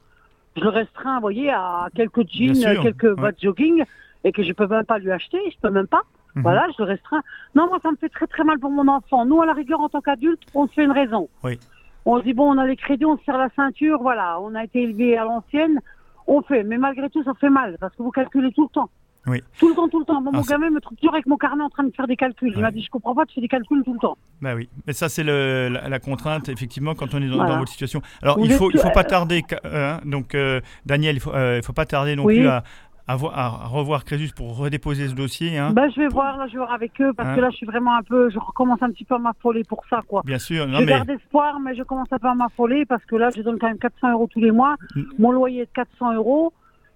je 0.57 0.61
le 0.61 0.69
restreins, 0.69 1.15
vous 1.15 1.21
voyez, 1.21 1.49
à 1.51 1.89
quelques 1.95 2.27
jeans, 2.29 2.53
quelques 2.81 3.15
bottes 3.15 3.41
jogging, 3.41 3.83
et 4.23 4.31
que 4.31 4.43
je 4.43 4.53
peux 4.53 4.67
même 4.67 4.85
pas 4.85 4.97
lui 4.97 5.11
acheter, 5.11 5.39
je 5.51 5.57
peux 5.61 5.69
même 5.69 5.87
pas. 5.87 6.01
Mhm. 6.35 6.41
Voilà, 6.43 6.67
je 6.75 6.83
le 6.83 6.89
restreins. 6.89 7.21
Non, 7.55 7.67
moi, 7.67 7.79
ça 7.83 7.91
me 7.91 7.97
fait 7.97 8.09
très 8.09 8.27
très 8.27 8.43
mal 8.43 8.59
pour 8.59 8.71
mon 8.71 8.87
enfant. 8.87 9.25
Nous, 9.25 9.41
à 9.41 9.45
la 9.45 9.53
rigueur, 9.53 9.79
en 9.79 9.89
tant 9.89 10.01
qu'adulte, 10.01 10.41
on 10.55 10.67
se 10.67 10.73
fait 10.73 10.83
une 10.83 10.91
raison. 10.91 11.29
Oui. 11.43 11.59
On 12.05 12.19
se 12.19 12.23
dit, 12.23 12.33
bon, 12.33 12.53
on 12.53 12.57
a 12.57 12.65
les 12.65 12.75
crédits, 12.75 13.05
on 13.05 13.17
se 13.17 13.23
serre 13.23 13.37
la 13.37 13.49
ceinture, 13.55 14.01
voilà, 14.01 14.39
on 14.41 14.55
a 14.55 14.63
été 14.63 14.83
élevé 14.83 15.17
à 15.17 15.23
l'ancienne, 15.23 15.79
on 16.27 16.41
fait. 16.41 16.63
Mais 16.63 16.77
malgré 16.77 17.09
tout, 17.09 17.23
ça 17.23 17.33
fait 17.39 17.49
mal, 17.49 17.77
parce 17.79 17.95
que 17.95 18.03
vous 18.03 18.11
calculez 18.11 18.51
tout 18.51 18.63
le 18.63 18.69
temps. 18.69 18.89
Oui. 19.25 19.41
Tout 19.57 19.69
le 19.69 19.75
temps, 19.75 19.87
tout 19.87 19.99
le 19.99 20.05
temps. 20.05 20.21
mon 20.21 20.41
gamin 20.41 20.69
me 20.69 20.81
trouve 20.81 20.97
toujours 20.97 21.13
avec 21.13 21.25
mon 21.27 21.37
carnet 21.37 21.63
en 21.63 21.69
train 21.69 21.83
de 21.83 21.91
faire 21.95 22.07
des 22.07 22.17
calculs. 22.17 22.51
Il 22.53 22.61
m'a 22.61 22.71
dit, 22.71 22.83
je 22.83 22.89
comprends 22.89 23.15
pas, 23.15 23.25
tu 23.25 23.35
fais 23.35 23.41
des 23.41 23.47
calculs 23.47 23.81
tout 23.83 23.93
le 23.93 23.99
temps. 23.99 24.17
Bah 24.41 24.53
oui, 24.53 24.67
mais 24.85 24.91
ça 24.91 25.07
c'est 25.07 25.23
la, 25.23 25.69
la, 25.69 25.99
contrainte 25.99 26.49
effectivement 26.49 26.93
quand 26.95 27.13
on 27.13 27.21
est 27.21 27.29
dans, 27.29 27.57
votre 27.57 27.71
situation. 27.71 28.01
Alors 28.21 28.37
il 28.39 28.51
faut 28.51 28.69
il 28.71 28.79
faut 28.79 28.91
pas 28.91 29.05
tarder. 29.05 29.43
Euh, 29.63 29.93
hein, 29.93 30.01
donc 30.03 30.35
euh, 30.35 30.59
Daniel, 30.85 31.15
il 31.15 31.19
faut 31.21 31.33
euh, 31.33 31.57
il 31.61 31.65
faut 31.65 31.71
pas 31.71 31.85
tarder 31.85 32.17
non 32.17 32.25
plus 32.25 32.47
à, 32.47 32.63
à, 33.07 33.15
revoir 33.15 34.05
Crésus 34.05 34.31
pour 34.35 34.57
redéposer 34.57 35.07
ce 35.07 35.13
dossier. 35.13 35.57
Hein. 35.57 35.71
Bah, 35.71 35.89
je 35.89 36.01
vais 36.01 36.07
voir, 36.07 36.37
là, 36.37 36.47
je 36.47 36.53
vais 36.53 36.59
voir 36.59 36.71
avec 36.71 36.99
eux, 37.01 37.11
parce 37.13 37.35
que 37.35 37.39
hein 37.39 37.43
là, 37.43 37.49
je 37.49 37.57
suis 37.57 37.65
vraiment 37.65 37.95
un 37.95 38.03
peu, 38.03 38.29
je 38.29 38.39
recommence 38.39 38.81
un 38.81 38.91
petit 38.91 39.03
peu 39.03 39.15
à 39.15 39.19
m'affoler 39.19 39.63
pour 39.63 39.83
ça, 39.89 40.01
quoi. 40.07 40.21
Bien 40.25 40.39
sûr, 40.39 40.67
non, 40.67 40.79
je 40.79 40.85
garde 40.85 41.09
espoir, 41.09 41.59
mais 41.59 41.75
je 41.75 41.83
commence 41.83 42.11
un 42.11 42.19
peu 42.19 42.27
à 42.27 42.35
m'affoler, 42.35 42.85
parce 42.85 43.03
que 43.05 43.15
là, 43.15 43.29
je 43.35 43.41
donne 43.41 43.59
quand 43.59 43.67
même 43.67 43.77
400 43.77 44.11
euros 44.11 44.29
tous 44.31 44.39
les 44.39 44.51
mois. 44.51 44.75
Mm. 44.95 45.01
Mon 45.19 45.31
loyer 45.31 45.61
est 45.61 45.65
de 45.65 45.71
400 45.73 46.13
euros. 46.13 46.53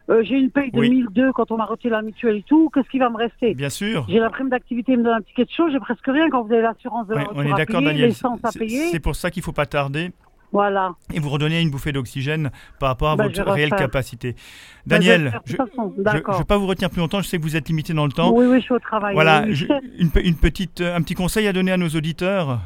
Euh, 0.09 0.23
j'ai 0.23 0.35
une 0.35 0.51
paye 0.51 0.71
de 0.71 0.79
1002 0.79 1.33
quand 1.33 1.51
on 1.51 1.57
m'a 1.57 1.65
retiré 1.65 1.91
la 1.91 2.01
mutuelle 2.01 2.37
et 2.37 2.43
tout. 2.43 2.69
Qu'est-ce 2.73 2.89
qui 2.89 2.97
va 2.97 3.09
me 3.09 3.17
rester? 3.17 3.53
Bien 3.53 3.69
sûr. 3.69 4.05
J'ai 4.07 4.19
la 4.19 4.29
prime 4.29 4.49
d'activité, 4.49 4.93
il 4.93 4.99
me 4.99 5.03
donne 5.03 5.15
un 5.15 5.21
ticket 5.21 5.43
de 5.43 5.49
chaud. 5.49 5.69
J'ai 5.69 5.79
presque 5.79 6.05
rien 6.05 6.29
quand 6.29 6.43
vous 6.43 6.53
avez 6.53 6.61
l'assurance 6.61 7.07
de 7.07 7.15
la 7.15 7.25
On 7.33 7.41
est 7.41 7.53
d'accord, 7.53 7.81
Daniel. 7.81 8.13
C'est 8.13 9.01
pour 9.01 9.15
ça 9.15 9.29
qu'il 9.29 9.41
ne 9.41 9.45
faut 9.45 9.51
pas 9.51 9.65
tarder. 9.65 10.11
Voilà. 10.51 10.95
Et 11.13 11.19
vous 11.19 11.29
redonnez 11.29 11.61
une 11.61 11.69
bouffée 11.69 11.91
d'oxygène 11.91 12.51
par 12.79 12.89
rapport 12.89 13.09
à 13.09 13.15
bah, 13.15 13.25
votre 13.25 13.43
réelle 13.51 13.71
capacité. 13.71 14.33
Bah, 14.33 14.97
Daniel, 14.97 15.41
je 15.45 15.55
ne 15.57 16.37
vais 16.37 16.43
pas 16.45 16.57
vous 16.57 16.67
retenir 16.67 16.89
plus 16.89 16.99
longtemps, 16.99 17.21
je 17.21 17.27
sais 17.27 17.37
que 17.37 17.43
vous 17.43 17.55
êtes 17.55 17.67
limité 17.67 17.93
dans 17.93 18.05
le 18.05 18.11
temps. 18.11 18.33
Oui, 18.33 18.45
oui, 18.45 18.59
je 18.59 18.63
suis 18.63 18.73
au 18.73 18.79
travail. 18.79 19.13
Voilà, 19.13 19.45
une, 19.45 20.35
petite, 20.35 20.81
un 20.81 21.01
petit 21.01 21.15
conseil 21.15 21.47
à 21.47 21.53
donner 21.53 21.71
à 21.71 21.77
nos 21.77 21.89
auditeurs 21.89 22.59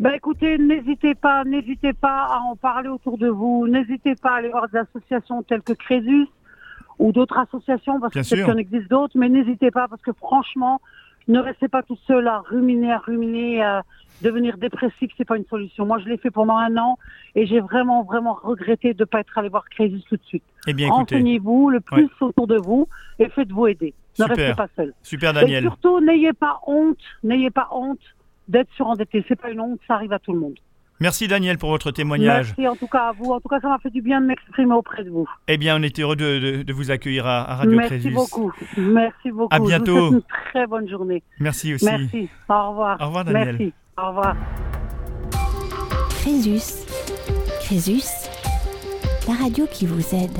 bah 0.00 0.16
écoutez, 0.16 0.58
n'hésitez 0.58 1.14
pas, 1.14 1.44
n'hésitez 1.44 1.92
pas 1.92 2.24
à 2.24 2.40
en 2.40 2.56
parler 2.56 2.88
autour 2.88 3.16
de 3.16 3.28
vous, 3.28 3.68
n'hésitez 3.68 4.16
pas 4.16 4.32
à 4.32 4.36
aller 4.38 4.48
voir 4.48 4.68
des 4.68 4.78
associations 4.78 5.44
telles 5.44 5.62
que 5.62 5.72
Crésus 5.72 6.26
ou 6.98 7.12
d'autres 7.12 7.38
associations, 7.38 8.00
parce 8.00 8.12
que 8.12 8.18
peut-être 8.18 8.44
qu'il 8.44 8.54
en 8.54 8.58
existe 8.58 8.90
d'autres, 8.90 9.16
mais 9.16 9.28
n'hésitez 9.28 9.70
pas, 9.70 9.86
parce 9.86 10.02
que 10.02 10.12
franchement, 10.12 10.80
ne 11.28 11.38
restez 11.40 11.68
pas 11.68 11.82
tout 11.82 11.98
seul 12.06 12.28
à 12.28 12.40
ruminer, 12.40 12.92
à 12.92 12.98
ruminer, 12.98 13.62
à 13.62 13.82
devenir 14.22 14.56
dépressif, 14.58 15.10
c'est 15.16 15.24
pas 15.24 15.36
une 15.36 15.46
solution. 15.46 15.86
Moi, 15.86 15.98
je 15.98 16.08
l'ai 16.08 16.16
fait 16.16 16.30
pendant 16.30 16.56
un 16.56 16.76
an 16.76 16.98
et 17.34 17.46
j'ai 17.46 17.60
vraiment, 17.60 18.02
vraiment 18.04 18.34
regretté 18.34 18.94
de 18.94 19.02
ne 19.02 19.04
pas 19.04 19.20
être 19.20 19.36
allé 19.36 19.48
voir 19.48 19.68
Crisis 19.68 20.04
tout 20.04 20.16
de 20.16 20.22
suite. 20.24 20.44
Eh 20.66 20.72
bien, 20.72 20.88
Enseignez-vous 20.90 21.70
le 21.70 21.80
plus 21.80 22.08
autour 22.20 22.46
de 22.46 22.56
vous 22.56 22.88
et 23.18 23.28
faites-vous 23.28 23.66
aider. 23.66 23.94
Ne 24.18 24.24
restez 24.24 24.54
pas 24.54 24.68
seul. 24.76 24.94
Super, 25.02 25.32
Daniel. 25.32 25.64
Et 25.64 25.66
surtout, 25.66 26.00
n'ayez 26.00 26.32
pas 26.32 26.60
honte, 26.66 26.98
n'ayez 27.22 27.50
pas 27.50 27.68
honte 27.72 28.00
d'être 28.48 28.70
surendetté. 28.74 29.24
C'est 29.26 29.40
pas 29.40 29.50
une 29.50 29.60
honte, 29.60 29.80
ça 29.88 29.94
arrive 29.94 30.12
à 30.12 30.18
tout 30.18 30.32
le 30.32 30.40
monde. 30.40 30.54
Merci 31.00 31.26
Daniel 31.26 31.58
pour 31.58 31.70
votre 31.70 31.90
témoignage. 31.90 32.54
Merci 32.56 32.68
en 32.68 32.76
tout 32.76 32.86
cas 32.86 33.08
à 33.08 33.12
vous. 33.12 33.32
En 33.32 33.40
tout 33.40 33.48
cas, 33.48 33.60
ça 33.60 33.68
m'a 33.68 33.78
fait 33.78 33.90
du 33.90 34.00
bien 34.00 34.20
de 34.20 34.26
m'exprimer 34.26 34.74
auprès 34.74 35.02
de 35.02 35.10
vous. 35.10 35.28
Eh 35.48 35.56
bien, 35.56 35.76
on 35.78 35.82
est 35.82 35.98
heureux 35.98 36.16
de, 36.16 36.72
vous 36.72 36.90
accueillir 36.90 37.26
à, 37.26 37.56
Radio 37.56 37.76
Merci 37.76 38.10
beaucoup. 38.10 38.52
Merci 38.76 39.30
beaucoup. 39.30 39.54
À 39.54 39.58
bientôt. 39.58 40.12
une 40.12 40.22
très 40.52 40.66
bonne 40.66 40.88
journée. 40.88 41.22
Merci 41.40 41.74
aussi. 41.74 41.84
Merci. 41.84 42.28
Au 42.48 42.70
revoir. 42.70 43.00
Au 43.00 43.06
revoir 43.06 43.24
Daniel. 43.24 43.56
Merci. 43.58 43.72
Au 43.98 44.08
revoir. 44.08 44.36
Crésus. 46.20 46.86
Crésus. 47.60 48.28
La 49.26 49.34
radio 49.34 49.66
qui 49.66 49.86
vous 49.86 50.14
aide. 50.14 50.38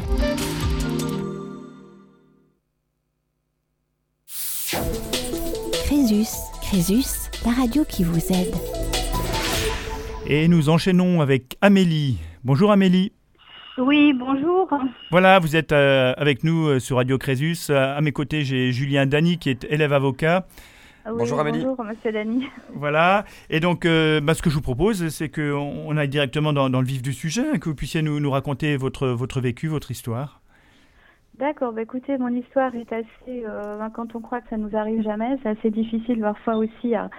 Crésus. 5.84 6.30
Crésus. 6.62 7.30
La 7.44 7.52
radio 7.52 7.84
qui 7.84 8.04
vous 8.04 8.32
aide. 8.32 8.83
Et 10.26 10.48
nous 10.48 10.70
enchaînons 10.70 11.20
avec 11.20 11.58
Amélie. 11.60 12.18
Bonjour 12.44 12.72
Amélie. 12.72 13.12
Oui, 13.76 14.14
bonjour. 14.14 14.70
Voilà, 15.10 15.38
vous 15.38 15.54
êtes 15.54 15.72
euh, 15.72 16.14
avec 16.16 16.44
nous 16.44 16.66
euh, 16.66 16.78
sur 16.78 16.96
Radio 16.96 17.18
Crésus. 17.18 17.70
À 17.70 18.00
mes 18.00 18.10
côtés, 18.10 18.42
j'ai 18.42 18.72
Julien 18.72 19.04
Dany 19.04 19.36
qui 19.36 19.50
est 19.50 19.64
élève 19.64 19.92
avocat. 19.92 20.46
bonjour 21.06 21.40
Amélie. 21.40 21.62
Bonjour 21.62 21.84
Monsieur 21.84 22.10
Dany. 22.10 22.46
Voilà, 22.74 23.26
et 23.50 23.60
donc 23.60 23.84
euh, 23.84 24.22
bah, 24.22 24.32
ce 24.32 24.40
que 24.40 24.48
je 24.48 24.54
vous 24.54 24.62
propose, 24.62 25.08
c'est 25.08 25.28
qu'on 25.28 25.84
on 25.86 25.96
aille 25.98 26.08
directement 26.08 26.54
dans, 26.54 26.68
le 26.68 26.86
vif 26.86 27.02
du 27.02 27.12
sujet, 27.12 27.44
hein, 27.52 27.58
que 27.58 27.68
vous 27.68 27.74
puissiez 27.74 28.00
nous, 28.00 28.18
nous 28.18 28.30
raconter 28.30 28.78
votre, 28.78 29.08
votre 29.08 29.42
vécu, 29.42 29.68
votre 29.68 29.90
histoire. 29.90 30.40
D'accord, 31.38 31.72
bah 31.72 31.82
écoutez, 31.82 32.16
mon 32.16 32.28
histoire 32.28 32.74
est 32.76 32.92
assez, 32.92 33.44
quand 33.94 34.14
on 34.14 34.20
croit 34.20 34.40
que 34.40 34.48
ça 34.48 34.56
nous 34.56 34.74
arrive 34.74 35.02
jamais, 35.02 35.36
c'est 35.42 35.48
assez 35.50 35.70
difficile 35.70 36.20
parfois 36.20 36.56
aussi 36.56 36.94
à, 36.94 37.10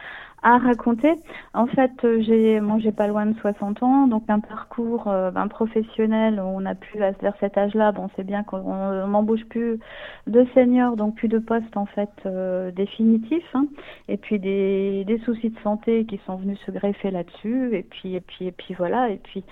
à 0.45 0.59
raconter. 0.59 1.15
En 1.55 1.65
fait, 1.65 1.91
euh, 2.03 2.21
j'ai 2.21 2.61
moi 2.61 2.77
j'ai 2.79 2.91
pas 2.91 3.07
loin 3.07 3.25
de 3.25 3.35
60 3.39 3.81
ans, 3.81 4.05
donc 4.05 4.23
un 4.27 4.39
parcours 4.39 5.07
euh, 5.07 5.31
ben, 5.31 5.47
professionnel, 5.47 6.39
on 6.39 6.63
a 6.67 6.75
pu 6.75 6.99
vers 6.99 7.15
cet 7.39 7.57
âge-là, 7.57 7.91
bon 7.91 8.09
c'est 8.15 8.23
bien 8.23 8.43
qu'on 8.43 9.07
n'embauche 9.07 9.43
plus 9.45 9.79
de 10.27 10.45
seniors, 10.53 10.97
donc 10.97 11.15
plus 11.15 11.29
de 11.29 11.39
postes 11.39 11.75
en 11.75 11.87
fait 11.87 12.11
euh, 12.27 12.69
définitifs, 12.69 13.55
hein. 13.55 13.65
et 14.07 14.17
puis 14.17 14.37
des, 14.37 15.03
des 15.05 15.17
soucis 15.25 15.49
de 15.49 15.59
santé 15.63 16.05
qui 16.05 16.21
sont 16.27 16.35
venus 16.35 16.59
se 16.63 16.69
greffer 16.69 17.09
là-dessus, 17.09 17.75
et 17.75 17.81
puis 17.81 18.13
et 18.13 18.21
puis 18.21 18.45
et 18.45 18.51
puis 18.51 18.75
voilà, 18.75 19.09
et 19.09 19.17
puis 19.23 19.43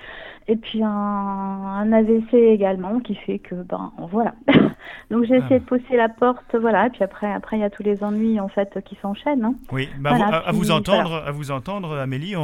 et 0.48 0.56
puis 0.58 0.84
un, 0.84 0.90
un 0.90 1.92
AVC 1.92 2.36
également 2.36 3.00
qui 3.00 3.16
fait 3.16 3.40
que 3.40 3.56
ben 3.56 3.92
voilà. 4.12 4.36
donc 5.10 5.24
j'ai 5.24 5.38
essayé 5.38 5.60
de 5.60 5.66
pousser 5.66 5.98
la 5.98 6.10
porte, 6.10 6.56
voilà, 6.56 6.86
et 6.86 6.90
puis 6.92 7.04
après 7.04 7.34
après 7.34 7.58
il 7.58 7.62
y 7.62 7.66
a 7.66 7.72
tous 7.72 7.84
les 7.84 8.04
ennuis 8.04 8.40
en 8.40 8.48
fait 8.48 8.80
qui 8.86 8.96
s'enchaînent. 9.02 9.44
Hein. 9.44 9.56
Oui, 9.72 9.90
bah, 10.00 10.12
à, 10.46 10.52
vous 10.52 10.70
entendre 10.92 11.24
à 11.26 11.32
vous 11.32 11.52
entendre, 11.52 11.98
Amélie. 11.98 12.36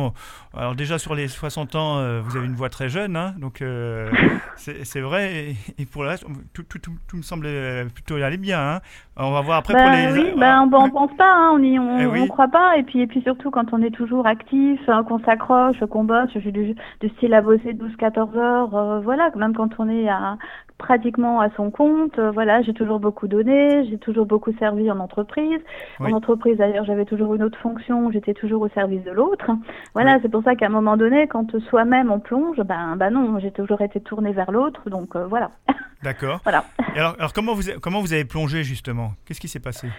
alors 0.55 0.75
déjà 0.75 0.97
sur 0.97 1.15
les 1.15 1.27
60 1.27 1.75
ans, 1.75 1.97
euh, 1.97 2.21
vous 2.21 2.37
avez 2.37 2.45
une 2.45 2.55
voix 2.55 2.69
très 2.69 2.89
jeune, 2.89 3.15
hein, 3.15 3.33
donc 3.37 3.61
euh, 3.61 4.09
c'est 4.55 5.01
vrai. 5.01 5.55
Et, 5.77 5.85
pour 5.85 6.03
le 6.03 6.09
reste, 6.09 6.25
tout, 6.53 6.63
tout, 6.63 6.79
tout, 6.79 7.17
me 7.17 7.21
semble 7.21 7.47
plutôt 7.93 8.15
aller 8.15 8.37
bien. 8.37 8.59
Hein. 8.59 8.79
On 9.17 9.31
va 9.31 9.41
voir 9.41 9.57
après 9.59 9.73
pour 9.73 9.83
bah 9.83 10.11
les. 10.11 10.13
Oui, 10.13 10.31
bah, 10.37 10.61
on, 10.61 10.73
on 10.73 10.89
pense 10.89 11.15
pas, 11.17 11.31
hein, 11.31 11.51
on 11.53 11.59
n'y 11.59 11.79
on, 11.79 12.15
eh 12.15 12.27
croit 12.27 12.47
pas. 12.47 12.77
Et 12.77 12.83
puis, 12.83 13.01
et 13.01 13.07
puis 13.07 13.21
surtout 13.21 13.51
quand 13.51 13.73
on 13.73 13.81
est 13.81 13.91
toujours 13.91 14.25
actif, 14.25 14.79
qu'on 15.07 15.19
s'accroche, 15.19 15.79
qu'on 15.89 16.03
bosse, 16.03 16.29
je 16.33 16.39
suis 16.39 16.51
du, 16.51 16.75
style 17.15 17.33
à 17.33 17.41
bosser 17.41 17.73
12-14 17.73 18.37
heures, 18.37 18.75
euh, 18.75 18.99
voilà, 19.01 19.29
même 19.35 19.55
quand 19.55 19.69
on 19.79 19.89
est 19.89 20.07
à 20.07 20.37
pratiquement 20.79 21.41
à 21.41 21.51
son 21.51 21.69
compte. 21.69 22.17
Euh, 22.17 22.31
voilà, 22.31 22.63
j'ai 22.63 22.73
toujours 22.73 22.99
beaucoup 22.99 23.27
donné, 23.27 23.87
j'ai 23.87 23.99
toujours 23.99 24.25
beaucoup 24.25 24.51
servi 24.57 24.89
en 24.89 24.99
entreprise. 24.99 25.59
En 25.99 26.11
entreprise, 26.11 26.57
d'ailleurs, 26.57 26.85
j'avais 26.85 27.05
toujours 27.05 27.35
une 27.35 27.43
autre 27.43 27.59
fonction, 27.59 28.09
j'étais 28.11 28.33
toujours 28.33 28.63
au 28.63 28.69
service 28.69 29.03
de 29.03 29.11
l'autre. 29.11 29.51
Voilà, 29.93 30.17
c'est 30.23 30.29
pour 30.29 30.43
ça 30.43 30.55
qu'à 30.55 30.65
un 30.65 30.69
moment 30.69 30.97
donné, 30.97 31.27
quand 31.27 31.59
soi-même 31.69 32.09
on 32.09 32.19
plonge, 32.19 32.57
ben, 32.61 32.95
ben 32.95 33.11
non, 33.11 33.39
j'ai 33.39 33.51
toujours 33.51 33.81
été 33.81 33.99
tournée 33.99 34.31
vers 34.31 34.51
l'autre, 34.51 34.89
donc 34.89 35.15
euh, 35.15 35.27
voilà. 35.27 35.51
D'accord. 36.01 36.39
voilà. 36.43 36.63
alors, 36.95 37.15
alors, 37.19 37.33
comment 37.33 37.53
vous 37.53 37.63
comment 37.81 37.99
vous 37.99 38.13
avez 38.13 38.23
plongé 38.23 38.63
justement? 38.63 39.11
Qu'est-ce 39.25 39.41
qui 39.41 39.49
s'est 39.49 39.59
passé? 39.59 39.89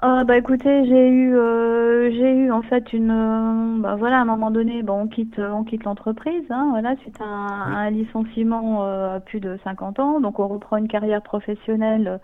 Ah 0.00 0.22
bah 0.24 0.36
écoutez, 0.36 0.86
j'ai 0.86 1.08
eu 1.08 1.36
euh, 1.36 2.08
j'ai 2.12 2.32
eu 2.32 2.52
en 2.52 2.62
fait 2.62 2.92
une 2.92 3.10
euh, 3.10 3.80
bah 3.80 3.96
voilà 3.96 4.18
à 4.18 4.20
un 4.20 4.24
moment 4.24 4.52
donné 4.52 4.82
bon 4.84 5.02
on 5.02 5.08
quitte 5.08 5.38
on 5.40 5.64
quitte 5.64 5.82
l'entreprise 5.84 6.44
hein, 6.50 6.68
voilà 6.70 6.94
suite 6.98 7.20
à 7.20 7.24
un, 7.24 7.72
un 7.86 7.90
licenciement 7.90 8.84
euh, 8.86 9.16
à 9.16 9.20
plus 9.20 9.40
de 9.40 9.58
50 9.64 9.98
ans. 9.98 10.20
Donc 10.20 10.38
on 10.38 10.46
reprend 10.46 10.76
une 10.76 10.86
carrière 10.86 11.22
professionnelle 11.22 12.20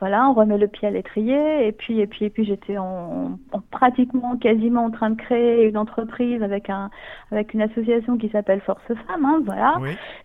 voilà, 0.00 0.28
on 0.28 0.34
remet 0.34 0.58
le 0.58 0.66
pied 0.66 0.88
à 0.88 0.90
l'étrier 0.90 1.66
et 1.66 1.72
puis 1.72 2.00
et 2.00 2.06
puis 2.06 2.24
et 2.24 2.30
puis 2.30 2.44
j'étais 2.44 2.76
en, 2.78 3.38
pratiquement 3.70 4.36
quasiment 4.36 4.84
en 4.86 4.90
train 4.90 5.10
de 5.10 5.16
créer 5.16 5.68
une 5.68 5.76
entreprise 5.76 6.42
avec 6.42 6.68
un 6.68 6.90
avec 7.30 7.54
une 7.54 7.62
association 7.62 8.18
qui 8.18 8.28
s'appelle 8.28 8.60
Force 8.60 8.82
Femmes, 8.86 9.24
hein, 9.24 9.40
voilà. 9.44 9.76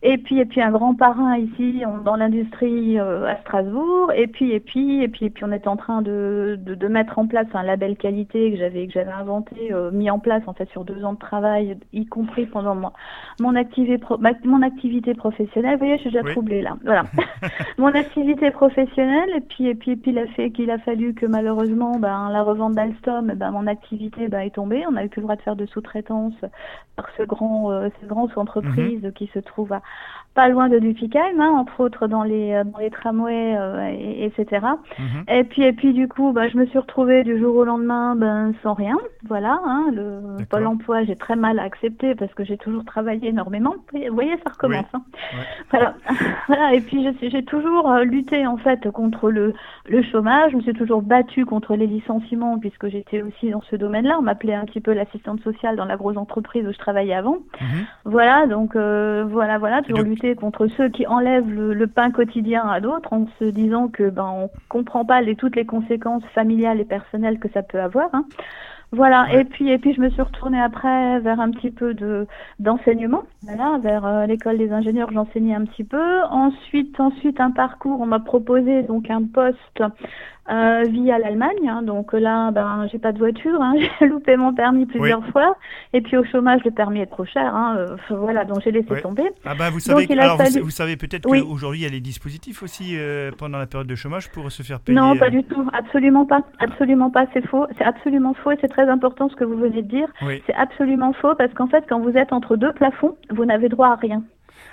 Et 0.01 0.17
puis 0.17 0.39
et 0.39 0.45
puis 0.45 0.61
un 0.61 0.71
grand 0.71 0.95
parrain 0.95 1.37
ici 1.37 1.83
dans 2.03 2.15
l'industrie 2.15 2.99
euh, 2.99 3.27
à 3.27 3.37
Strasbourg 3.41 4.11
et 4.13 4.27
puis 4.27 4.53
et 4.53 4.59
puis 4.59 5.03
et 5.03 5.07
puis 5.07 5.25
et 5.27 5.29
puis 5.29 5.43
on 5.43 5.51
était 5.51 5.67
en 5.67 5.77
train 5.77 6.01
de, 6.01 6.57
de, 6.59 6.87
mettre 6.87 7.19
en 7.19 7.27
place 7.27 7.47
un 7.53 7.63
label 7.63 7.95
qualité 7.95 8.51
que 8.51 8.57
j'avais 8.57 8.87
que 8.87 8.93
j'avais 8.93 9.11
inventé, 9.11 9.71
euh, 9.71 9.91
mis 9.91 10.09
en 10.09 10.17
place 10.17 10.41
en 10.47 10.53
fait 10.53 10.69
sur 10.71 10.83
deux 10.83 11.03
ans 11.03 11.13
de 11.13 11.19
travail, 11.19 11.77
y 11.93 12.05
compris 12.07 12.47
pendant 12.47 12.73
mon 12.73 12.91
mon 13.39 13.55
activité 13.55 13.99
mon 14.45 14.61
activité 14.63 15.13
professionnelle. 15.13 15.73
Vous 15.73 15.85
voyez, 15.85 15.97
je 15.97 16.01
suis 16.01 16.11
déjà 16.11 16.23
troublée 16.23 16.63
là. 16.63 16.75
Voilà, 16.83 17.03
mon 17.77 17.93
activité 17.93 18.49
professionnelle 18.51 19.29
et 19.35 19.41
puis 19.41 19.58
et 19.67 19.75
puis, 19.75 19.95
puis 19.95 20.11
il 20.11 20.19
a 20.19 20.27
fait 20.27 20.51
qu'il 20.51 20.71
a 20.71 20.79
fallu 20.79 21.13
que 21.13 21.25
malheureusement, 21.25 21.99
ben, 21.99 22.29
la 22.29 22.43
revente 22.43 22.73
d'Alstom, 22.73 23.33
ben, 23.35 23.51
mon 23.51 23.67
activité 23.67 24.27
ben, 24.27 24.39
est 24.39 24.55
tombée. 24.55 24.85
On 24.87 24.91
n'avait 24.91 25.09
plus 25.09 25.21
le 25.21 25.23
droit 25.23 25.35
de 25.35 25.41
faire 25.41 25.55
de 25.55 25.65
sous-traitance 25.65 26.33
par 26.95 27.07
ce 27.17 27.23
grand, 27.23 27.71
euh, 27.71 27.89
cette 27.99 28.09
grande 28.09 28.31
entreprise 28.35 29.03
mhm. 29.03 29.13
qui 29.13 29.27
se 29.33 29.39
trouve 29.39 29.73
à, 29.73 29.81
pas 30.39 30.47
loin 30.47 30.69
de 30.69 30.79
Dupicheim, 30.79 31.37
hein, 31.37 31.49
entre 31.49 31.81
autres 31.81 32.07
dans 32.07 32.23
les, 32.23 32.53
euh, 32.53 32.63
dans 32.63 32.79
les 32.79 32.89
tramways, 32.89 33.57
euh, 33.57 33.89
et, 33.91 34.23
etc. 34.23 34.65
Mhm. 34.97 35.23
Et 35.27 35.43
puis, 35.43 35.63
et 35.63 35.73
puis 35.73 35.91
du 35.91 36.07
coup, 36.07 36.31
ben, 36.31 36.49
je 36.49 36.55
me 36.55 36.65
suis 36.67 36.79
retrouvée 36.79 37.25
du 37.25 37.37
jour 37.37 37.57
au 37.57 37.65
lendemain 37.65 38.15
ben, 38.15 38.53
sans 38.63 38.73
rien. 38.73 38.95
Voilà, 39.27 39.59
hein, 39.65 39.87
le 39.93 40.37
Pôle 40.49 40.65
emploi, 40.65 41.03
j'ai 41.03 41.17
très 41.17 41.35
mal 41.35 41.59
accepté 41.59 42.15
parce 42.15 42.33
que 42.33 42.45
j'ai 42.45 42.55
toujours 42.55 42.85
travaillé 42.85 43.27
énormément. 43.27 43.75
Vous 43.91 44.13
voyez, 44.13 44.37
ça 44.45 44.53
recommence. 44.53 44.85
Hein. 44.93 45.01
Voilà. 45.71 45.95
voilà. 46.47 46.73
Et 46.73 46.79
puis, 46.79 47.05
j'ai 47.21 47.43
toujours 47.43 47.91
lutté 48.05 48.47
en 48.47 48.55
fait 48.55 48.89
contre 48.91 49.29
le 49.29 49.53
le, 49.89 50.01
chômage. 50.03 50.51
Je 50.51 50.57
me 50.57 50.61
suis 50.61 50.73
toujours 50.73 51.01
battue 51.01 51.45
contre 51.45 51.75
les 51.75 51.87
licenciements 51.87 52.59
puisque 52.59 52.87
j'étais 52.87 53.21
aussi 53.21 53.49
dans 53.49 53.61
ce 53.69 53.75
domaine-là. 53.75 54.17
On 54.19 54.21
m'appelait 54.21 54.53
un 54.53 54.65
petit 54.65 54.79
peu 54.79 54.93
l'assistante 54.93 55.41
sociale 55.41 55.75
dans 55.75 55.85
la 55.85 55.97
grosse 55.97 56.17
entreprise 56.17 56.65
où 56.65 56.71
je 56.71 56.77
travaillais 56.77 57.13
avant. 57.13 57.39
Mhm. 57.59 57.85
Voilà, 58.05 58.47
donc 58.47 58.75
euh, 58.75 59.25
voilà, 59.29 59.57
voilà, 59.57 59.81
toujours 59.81 60.05
lutter 60.29 60.35
contre 60.35 60.67
ceux 60.67 60.89
qui 60.89 61.07
enlèvent 61.07 61.49
le, 61.49 61.87
pain 61.87 62.11
quotidien 62.11 62.67
à 62.67 62.79
d'autres 62.79 63.13
en 63.13 63.27
se 63.39 63.45
disant 63.45 63.87
que 63.87 64.09
ben 64.09 64.29
on 64.31 64.49
comprend 64.67 65.05
pas 65.05 65.21
les, 65.21 65.35
toutes 65.35 65.55
les 65.55 65.65
conséquences 65.65 66.23
familiales 66.35 66.79
et 66.79 66.85
personnelles 66.85 67.39
que 67.39 67.49
ça 67.53 67.63
peut 67.63 67.79
avoir. 67.79 68.09
Hein. 68.13 68.25
Voilà. 68.91 69.27
Et 69.33 69.43
puis 69.43 69.69
et 69.69 69.77
puis 69.77 69.93
je 69.93 70.01
me 70.01 70.09
suis 70.09 70.21
retournée 70.21 70.59
après 70.59 71.19
vers 71.19 71.39
un 71.39 71.51
petit 71.51 71.71
peu 71.71 71.93
de 71.93 72.27
d'enseignement. 72.59 73.23
Voilà, 73.43 73.77
vers 73.81 74.05
euh, 74.05 74.25
l'école 74.25 74.57
des 74.57 74.71
ingénieurs, 74.71 75.11
j'enseignais 75.11 75.55
un 75.55 75.65
petit 75.65 75.83
peu. 75.83 76.23
Ensuite 76.29 76.99
ensuite 76.99 77.39
un 77.39 77.51
parcours, 77.51 78.01
on 78.01 78.05
m'a 78.05 78.19
proposé 78.19 78.83
donc 78.83 79.09
un 79.09 79.23
poste 79.23 79.83
euh, 80.49 80.83
via 80.89 81.19
l'Allemagne. 81.19 81.67
Hein. 81.67 81.81
donc 81.83 82.13
là, 82.13 82.51
ben, 82.51 82.87
j'ai 82.91 82.99
pas 82.99 83.11
de 83.11 83.19
voiture, 83.19 83.61
hein, 83.61 83.75
j'ai 83.99 84.07
loupé 84.07 84.35
mon 84.37 84.53
permis 84.53 84.85
plusieurs 84.85 85.25
fois. 85.27 85.55
Et 85.93 86.01
puis 86.01 86.17
au 86.17 86.23
chômage, 86.25 86.61
le 86.65 86.71
permis 86.71 87.01
est 87.01 87.05
trop 87.05 87.25
cher. 87.25 87.53
Hein, 87.55 87.75
euh, 87.77 87.95
voilà, 88.09 88.45
donc 88.45 88.61
j'ai 88.63 88.71
laissé 88.71 89.01
tomber. 89.01 89.29
Ah 89.45 89.55
ben, 89.55 89.69
vous 89.69 89.79
savez, 89.79 90.07
alors, 90.19 90.39
vous, 90.61 90.69
savez 90.69 90.97
peut-être 90.97 91.23
qu'aujourd'hui, 91.23 91.81
il 91.81 91.83
y 91.83 91.85
a 91.85 91.89
les 91.89 91.99
dispositifs 91.99 92.63
aussi 92.63 92.95
euh, 92.97 93.31
pendant 93.37 93.57
la 93.57 93.67
période 93.67 93.87
de 93.87 93.95
chômage 93.95 94.31
pour 94.31 94.51
se 94.51 94.63
faire 94.63 94.79
payer. 94.79 94.97
Non, 94.97 95.15
pas 95.17 95.29
du 95.29 95.43
tout, 95.43 95.67
absolument 95.73 96.25
pas, 96.25 96.41
absolument 96.59 97.09
pas. 97.09 97.25
C'est 97.33 97.45
faux, 97.47 97.67
c'est 97.77 97.85
absolument 97.85 98.33
faux 98.33 98.51
et 98.51 98.57
c'est 98.61 98.67
très 98.67 98.89
important 98.89 99.29
ce 99.29 99.35
que 99.35 99.43
vous 99.43 99.57
venez 99.57 99.81
de 99.81 99.87
dire. 99.87 100.07
C'est 100.47 100.55
absolument 100.55 101.13
faux 101.13 101.35
parce 101.35 101.53
qu'en 101.53 101.67
fait, 101.67 101.85
quand 101.87 101.99
vous 101.99 102.17
êtes 102.17 102.33
entre 102.33 102.55
deux 102.55 102.73
plafonds, 102.73 103.15
vous 103.29 103.45
n'avez 103.45 103.69
droit 103.69 103.89
à 103.89 103.95
rien. 103.95 104.23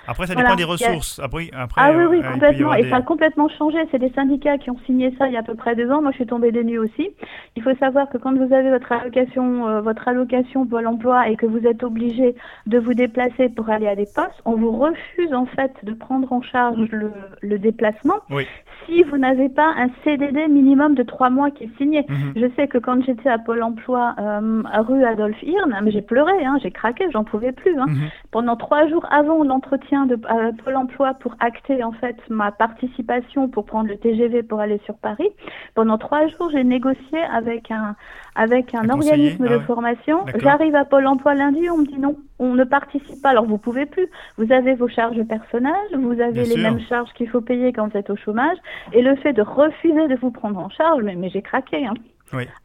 Après, 0.07 0.27
ça 0.27 0.35
dépend 0.35 0.55
des 0.55 0.63
ressources. 0.63 1.19
Après, 1.19 1.49
après, 1.53 1.81
ah 1.83 1.91
oui, 1.91 2.05
oui, 2.05 2.21
euh, 2.23 2.31
complètement. 2.31 2.73
Et 2.73 2.89
ça 2.89 2.97
a 2.97 3.01
complètement 3.01 3.49
changé. 3.49 3.77
C'est 3.91 3.99
des 3.99 4.11
syndicats 4.11 4.57
qui 4.57 4.71
ont 4.71 4.79
signé 4.85 5.13
ça 5.17 5.27
il 5.27 5.33
y 5.33 5.37
a 5.37 5.39
à 5.39 5.43
peu 5.43 5.55
près 5.55 5.75
deux 5.75 5.91
ans. 5.91 6.01
Moi, 6.01 6.11
je 6.11 6.17
suis 6.17 6.25
tombée 6.25 6.51
des 6.51 6.63
nues 6.63 6.79
aussi. 6.79 7.09
Il 7.55 7.63
faut 7.63 7.75
savoir 7.75 8.09
que 8.09 8.17
quand 8.17 8.33
vous 8.35 8.53
avez 8.53 8.69
votre 8.69 8.91
allocation, 8.91 9.67
euh, 9.67 9.81
votre 9.81 10.07
allocation 10.07 10.65
Pôle 10.65 10.87
emploi 10.87 11.29
et 11.29 11.35
que 11.35 11.45
vous 11.45 11.65
êtes 11.65 11.83
obligé 11.83 12.35
de 12.65 12.79
vous 12.79 12.93
déplacer 12.93 13.49
pour 13.49 13.69
aller 13.69 13.87
à 13.87 13.95
des 13.95 14.05
postes, 14.05 14.41
on 14.45 14.55
vous 14.55 14.71
refuse 14.71 15.33
en 15.33 15.45
fait 15.45 15.71
de 15.83 15.93
prendre 15.93 16.31
en 16.31 16.41
charge 16.41 16.89
le, 16.91 17.11
le 17.41 17.59
déplacement 17.59 18.15
oui. 18.29 18.45
Si 18.85 19.03
vous 19.03 19.17
n'avez 19.17 19.49
pas 19.49 19.73
un 19.77 19.89
CDD 20.03 20.47
minimum 20.47 20.95
de 20.95 21.03
trois 21.03 21.29
mois 21.29 21.51
qui 21.51 21.65
est 21.65 21.77
signé. 21.77 22.05
Mhm. 22.07 22.33
Je 22.35 22.47
sais 22.55 22.67
que 22.67 22.77
quand 22.77 23.03
j'étais 23.03 23.29
à 23.29 23.37
Pôle 23.37 23.63
emploi 23.63 24.15
euh, 24.19 24.63
rue 24.87 25.03
Adolphe 25.03 25.41
Hirn, 25.43 25.73
j'ai 25.87 26.01
pleuré, 26.01 26.45
hein, 26.45 26.57
j'ai 26.61 26.71
craqué, 26.71 27.05
j'en 27.11 27.23
pouvais 27.23 27.51
plus. 27.51 27.77
Hein. 27.79 27.85
Mhm. 27.87 28.09
Pendant 28.31 28.55
trois 28.55 28.87
jours 28.87 29.05
avant 29.09 29.43
l'entretien 29.43 30.05
de 30.05 30.15
Pôle 30.15 30.75
emploi 30.75 31.13
pour 31.15 31.35
acter 31.39 31.83
en 31.83 31.91
fait 31.91 32.17
ma 32.29 32.51
participation 32.51 33.49
pour 33.49 33.65
prendre 33.65 33.89
le 33.89 33.97
TGV 33.97 34.43
pour 34.43 34.59
aller 34.59 34.79
sur 34.85 34.95
Paris. 34.97 35.29
Pendant 35.75 35.97
trois 35.97 36.27
jours, 36.27 36.49
j'ai 36.51 36.63
négocié 36.63 37.19
avec 37.33 37.71
un, 37.71 37.95
avec 38.37 38.75
un, 38.75 38.87
organisme 38.89 39.47
de 39.47 39.55
ah 39.55 39.59
formation. 39.61 40.25
J'arrive 40.37 40.75
à 40.75 40.85
Pôle 40.85 41.07
emploi 41.07 41.33
lundi, 41.33 41.69
on 41.69 41.79
me 41.79 41.85
dit 41.85 41.97
non, 41.97 42.15
on 42.37 42.53
ne 42.53 42.63
participe 42.63 43.21
pas. 43.21 43.31
Alors 43.31 43.45
vous 43.45 43.57
pouvez 43.57 43.87
plus. 43.87 44.07
Vous 44.37 44.51
avez 44.53 44.75
vos 44.75 44.87
charges 44.87 45.21
personnelles, 45.23 45.73
vous 45.93 46.21
avez 46.21 46.45
les 46.45 46.57
mêmes 46.57 46.79
charges 46.87 47.11
qu'il 47.13 47.27
faut 47.27 47.41
payer 47.41 47.73
quand 47.73 47.87
vous 47.89 47.97
êtes 47.97 48.11
au 48.11 48.15
chômage. 48.15 48.57
Et 48.93 49.01
le 49.01 49.15
fait 49.17 49.33
de 49.33 49.41
refuser 49.41 50.07
de 50.07 50.15
vous 50.15 50.31
prendre 50.31 50.59
en 50.59 50.69
charge, 50.69 51.03
mais, 51.03 51.15
mais 51.15 51.29
j'ai 51.29 51.41
craqué. 51.41 51.85
Hein. 51.85 51.95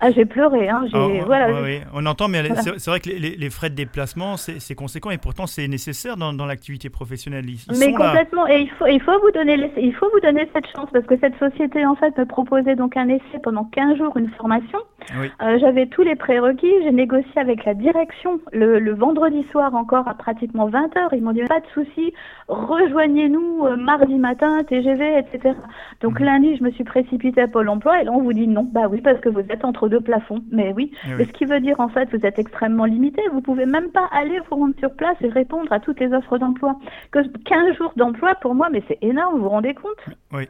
Ah, 0.01 0.11
j'ai 0.11 0.25
pleuré. 0.25 0.69
Hein, 0.69 0.85
oh, 0.95 1.11
voilà, 1.27 1.49
On 1.95 2.05
entend, 2.07 2.29
mais 2.29 2.43
c'est 2.79 2.87
vrai 2.91 3.01
que 3.01 3.11
les, 3.11 3.51
frais 3.51 3.71
de 3.71 3.75
déplacement, 3.75 4.37
c'est 4.37 4.75
conséquent 4.75 5.11
et 5.11 5.19
pourtant 5.19 5.47
c'est 5.47 5.69
nécessaire 5.69 6.17
dans, 6.17 6.33
dans 6.33 6.47
l'activité 6.47 6.91
professionnelle. 6.91 7.45
mais 7.79 7.93
complètement. 7.93 8.47
Et 8.49 8.63
il 8.63 8.71
faut, 8.71 8.87
il, 8.87 9.01
faut 9.01 9.19
vous 9.21 9.31
donner, 9.31 9.71
il 9.77 9.95
faut 9.95 10.09
vous 10.13 10.21
donner 10.21 10.49
cette 10.55 10.67
chance 10.75 10.89
parce 10.93 11.07
que 11.07 11.17
cette 11.19 11.39
société, 11.39 11.85
en 11.87 11.95
fait, 11.95 12.17
me 12.19 12.25
proposait 12.25 12.77
donc 12.77 12.97
un 12.97 13.09
essai 13.09 13.39
pendant 13.43 13.65
15 13.65 13.99
jours, 13.99 14.17
une 14.17 14.31
formation. 14.31 14.79
Euh, 15.15 15.59
j'avais 15.61 15.87
tous 15.87 16.03
les 16.03 16.17
prérequis. 16.17 16.73
J'ai 16.83 16.93
négocié 16.93 17.33
avec 17.37 17.65
la 17.65 17.75
direction 17.75 18.41
le, 18.53 18.79
le, 18.79 18.95
vendredi 18.95 19.45
soir 19.51 19.75
encore 19.75 20.07
à 20.09 20.15
pratiquement 20.15 20.67
20 20.67 20.97
heures. 20.97 21.13
Ils 21.13 21.23
m'ont 21.23 21.33
dit 21.33 21.43
pas 21.43 21.61
de 21.61 21.67
souci, 21.75 22.13
rejoignez-nous 22.49 23.67
euh, 23.67 23.77
mardi 23.77 24.15
matin, 24.15 24.63
TGV, 24.65 25.19
etc. 25.19 25.55
Donc 26.01 26.21
mhm. 26.21 26.27
lundi, 26.27 26.57
je 26.57 26.65
me 26.65 26.71
suis 26.71 26.85
précipitée 26.85 27.41
à 27.41 27.49
Pôle 27.49 27.69
emploi 27.69 28.01
et 28.01 28.05
là, 28.05 28.13
on 28.13 28.23
vous 28.23 28.33
dit 28.33 28.47
non. 28.47 28.69
Bah 28.73 28.89
oui, 28.91 29.01
parce 29.01 29.21
que 29.21 29.29
vous 29.29 29.43
êtes 29.53 29.65
entre 29.65 29.89
deux 29.89 30.01
plafonds. 30.01 30.43
Mais 30.51 30.73
oui. 30.73 30.93
Eh 31.19 31.25
ce 31.25 31.33
qui 31.33 31.45
veut 31.45 31.61
dire, 31.61 31.81
en 31.81 31.89
fait, 31.89 32.09
vous 32.11 32.25
êtes 32.27 32.39
extrêmement 32.39 32.85
limité. 32.85 33.23
Vous 33.33 33.41
pouvez 33.41 33.67
même 33.67 33.91
pas 33.91 34.09
aller 34.13 34.39
vous 34.51 34.57
rendre 34.57 34.75
sur 34.79 34.95
place 34.95 35.17
et 35.21 35.29
répondre 35.29 35.73
à 35.73 35.81
toutes 35.81 36.01
les 36.01 36.13
offres 36.13 36.39
d'emploi. 36.39 36.79
Que 37.11 37.21
15 37.27 37.77
jours 37.77 37.93
d'emploi, 37.97 38.35
pour 38.37 38.55
moi, 38.55 38.69
mais 38.71 38.83
c'est 38.89 38.99
énorme, 39.03 39.37
vous 39.37 39.45
vous 39.45 39.49
rendez 39.49 39.75
compte? 39.75 40.17
Oui 40.33 40.49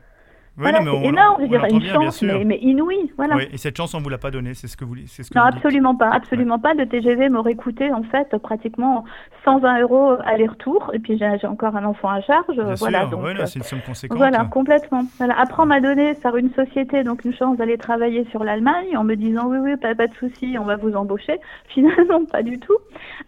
voilà, 0.56 0.80
c'est 0.82 1.08
énorme, 1.08 1.36
je 1.40 1.46
dirais, 1.46 1.70
une 1.70 1.82
chance, 1.82 2.20
mais, 2.22 2.44
mais, 2.44 2.58
inouïe. 2.58 3.10
Voilà. 3.16 3.36
et 3.50 3.56
cette 3.56 3.76
chance, 3.76 3.94
on 3.94 3.98
ne 3.98 4.02
vous 4.02 4.10
l'a 4.10 4.18
pas 4.18 4.30
donnée, 4.30 4.52
c'est 4.52 4.66
ce 4.66 4.76
que 4.76 4.84
vous, 4.84 4.96
ce 5.06 5.22
que 5.22 5.38
Non, 5.38 5.44
absolument 5.44 5.94
pas, 5.94 6.10
absolument 6.10 6.58
pas. 6.58 6.74
Le 6.74 6.86
TGV 6.86 7.30
m'aurait 7.30 7.54
coûté, 7.54 7.90
en 7.90 8.02
fait, 8.02 8.36
pratiquement 8.38 9.04
120 9.44 9.80
euros 9.80 10.16
aller-retour. 10.24 10.90
Et 10.92 10.98
puis, 10.98 11.16
j'ai 11.18 11.46
encore 11.46 11.74
un 11.74 11.84
enfant 11.84 12.10
à 12.10 12.20
charge. 12.20 12.60
voilà, 12.78 13.06
donc, 13.06 13.24
c'est 13.46 13.56
une 13.56 13.62
somme 13.62 13.80
conséquente. 13.80 14.18
Voilà, 14.18 14.44
complètement. 14.44 15.04
Voilà. 15.16 15.38
Après, 15.40 15.62
on 15.62 15.66
m'a 15.66 15.80
donné 15.80 16.14
par 16.14 16.36
une 16.36 16.52
société, 16.52 17.02
donc 17.02 17.24
une 17.24 17.34
chance 17.34 17.56
d'aller 17.56 17.78
travailler 17.78 18.26
sur 18.30 18.44
l'Allemagne 18.44 18.94
en 18.96 19.04
me 19.04 19.14
disant, 19.14 19.46
oui, 19.46 19.58
oui, 19.58 19.76
pas, 19.76 19.94
pas 19.94 20.06
de 20.06 20.14
souci, 20.14 20.56
on 20.60 20.64
va 20.64 20.76
vous 20.76 20.94
embaucher. 20.94 21.40
Finalement, 21.68 22.26
pas 22.26 22.42
du 22.42 22.58
tout. 22.58 22.76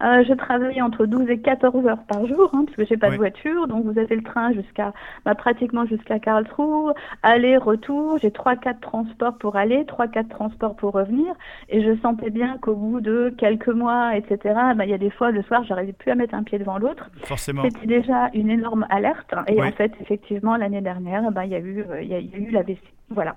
Euh, 0.03 0.25
je 0.29 0.35
travaillais 0.35 0.83
entre 0.83 1.07
12 1.07 1.31
et 1.31 1.39
14 1.39 1.87
heures 1.87 2.05
par 2.07 2.27
jour, 2.27 2.51
hein, 2.53 2.65
parce 2.67 2.77
que 2.77 2.85
j'ai 2.85 2.99
pas 2.99 3.11
de 3.11 3.17
voiture. 3.17 3.67
Donc, 3.67 3.85
vous 3.87 3.99
avez 3.99 4.15
le 4.15 4.23
train 4.23 4.53
jusqu'à, 4.53 4.93
bah, 5.25 5.35
pratiquement 5.35 5.87
jusqu'à 5.87 6.19
Karlsruhe 6.19 6.93
aller, 7.23 7.57
retour, 7.57 8.19
j'ai 8.19 8.31
trois, 8.31 8.57
quatre 8.57 8.81
transports 8.81 9.37
pour 9.39 9.57
aller, 9.57 9.85
trois, 9.87 10.09
quatre 10.09 10.29
transports 10.29 10.77
pour 10.77 10.93
revenir, 10.93 11.35
et 11.69 11.83
je 11.83 11.97
sentais 12.01 12.31
bien 12.31 12.59
qu'au 12.59 12.75
bout 12.75 13.01
de 13.01 13.35
quelques 13.39 13.69
mois, 13.69 14.17
etc., 14.17 14.55
bah, 14.77 14.85
il 14.85 14.91
y 14.91 14.95
a 14.95 14.99
des 14.99 15.11
fois, 15.11 15.31
le 15.31 15.43
soir, 15.43 15.65
j'arrivais 15.65 15.93
plus 15.93 16.11
à 16.11 16.15
mettre 16.15 16.35
un 16.35 16.43
pied 16.43 16.59
devant 16.59 16.79
l'autre. 16.79 17.11
Forcément. 17.25 17.63
C'était 17.63 17.87
déjà 17.87 18.31
une 18.35 18.51
énorme 18.51 18.87
alerte, 18.91 19.35
et 19.49 19.63
en 19.63 19.73
fait, 19.73 19.93
effectivement, 20.01 20.57
l'année 20.57 20.81
dernière, 20.81 21.31
bah, 21.31 21.45
il 21.45 21.53
y 21.53 21.57
a 21.57 21.61
eu, 21.61 21.85
il 22.03 22.09
y 22.09 22.15
a, 22.15 22.21
eu 22.21 22.51
la 22.51 22.63
vessie. 22.63 22.81
Voilà. 23.11 23.37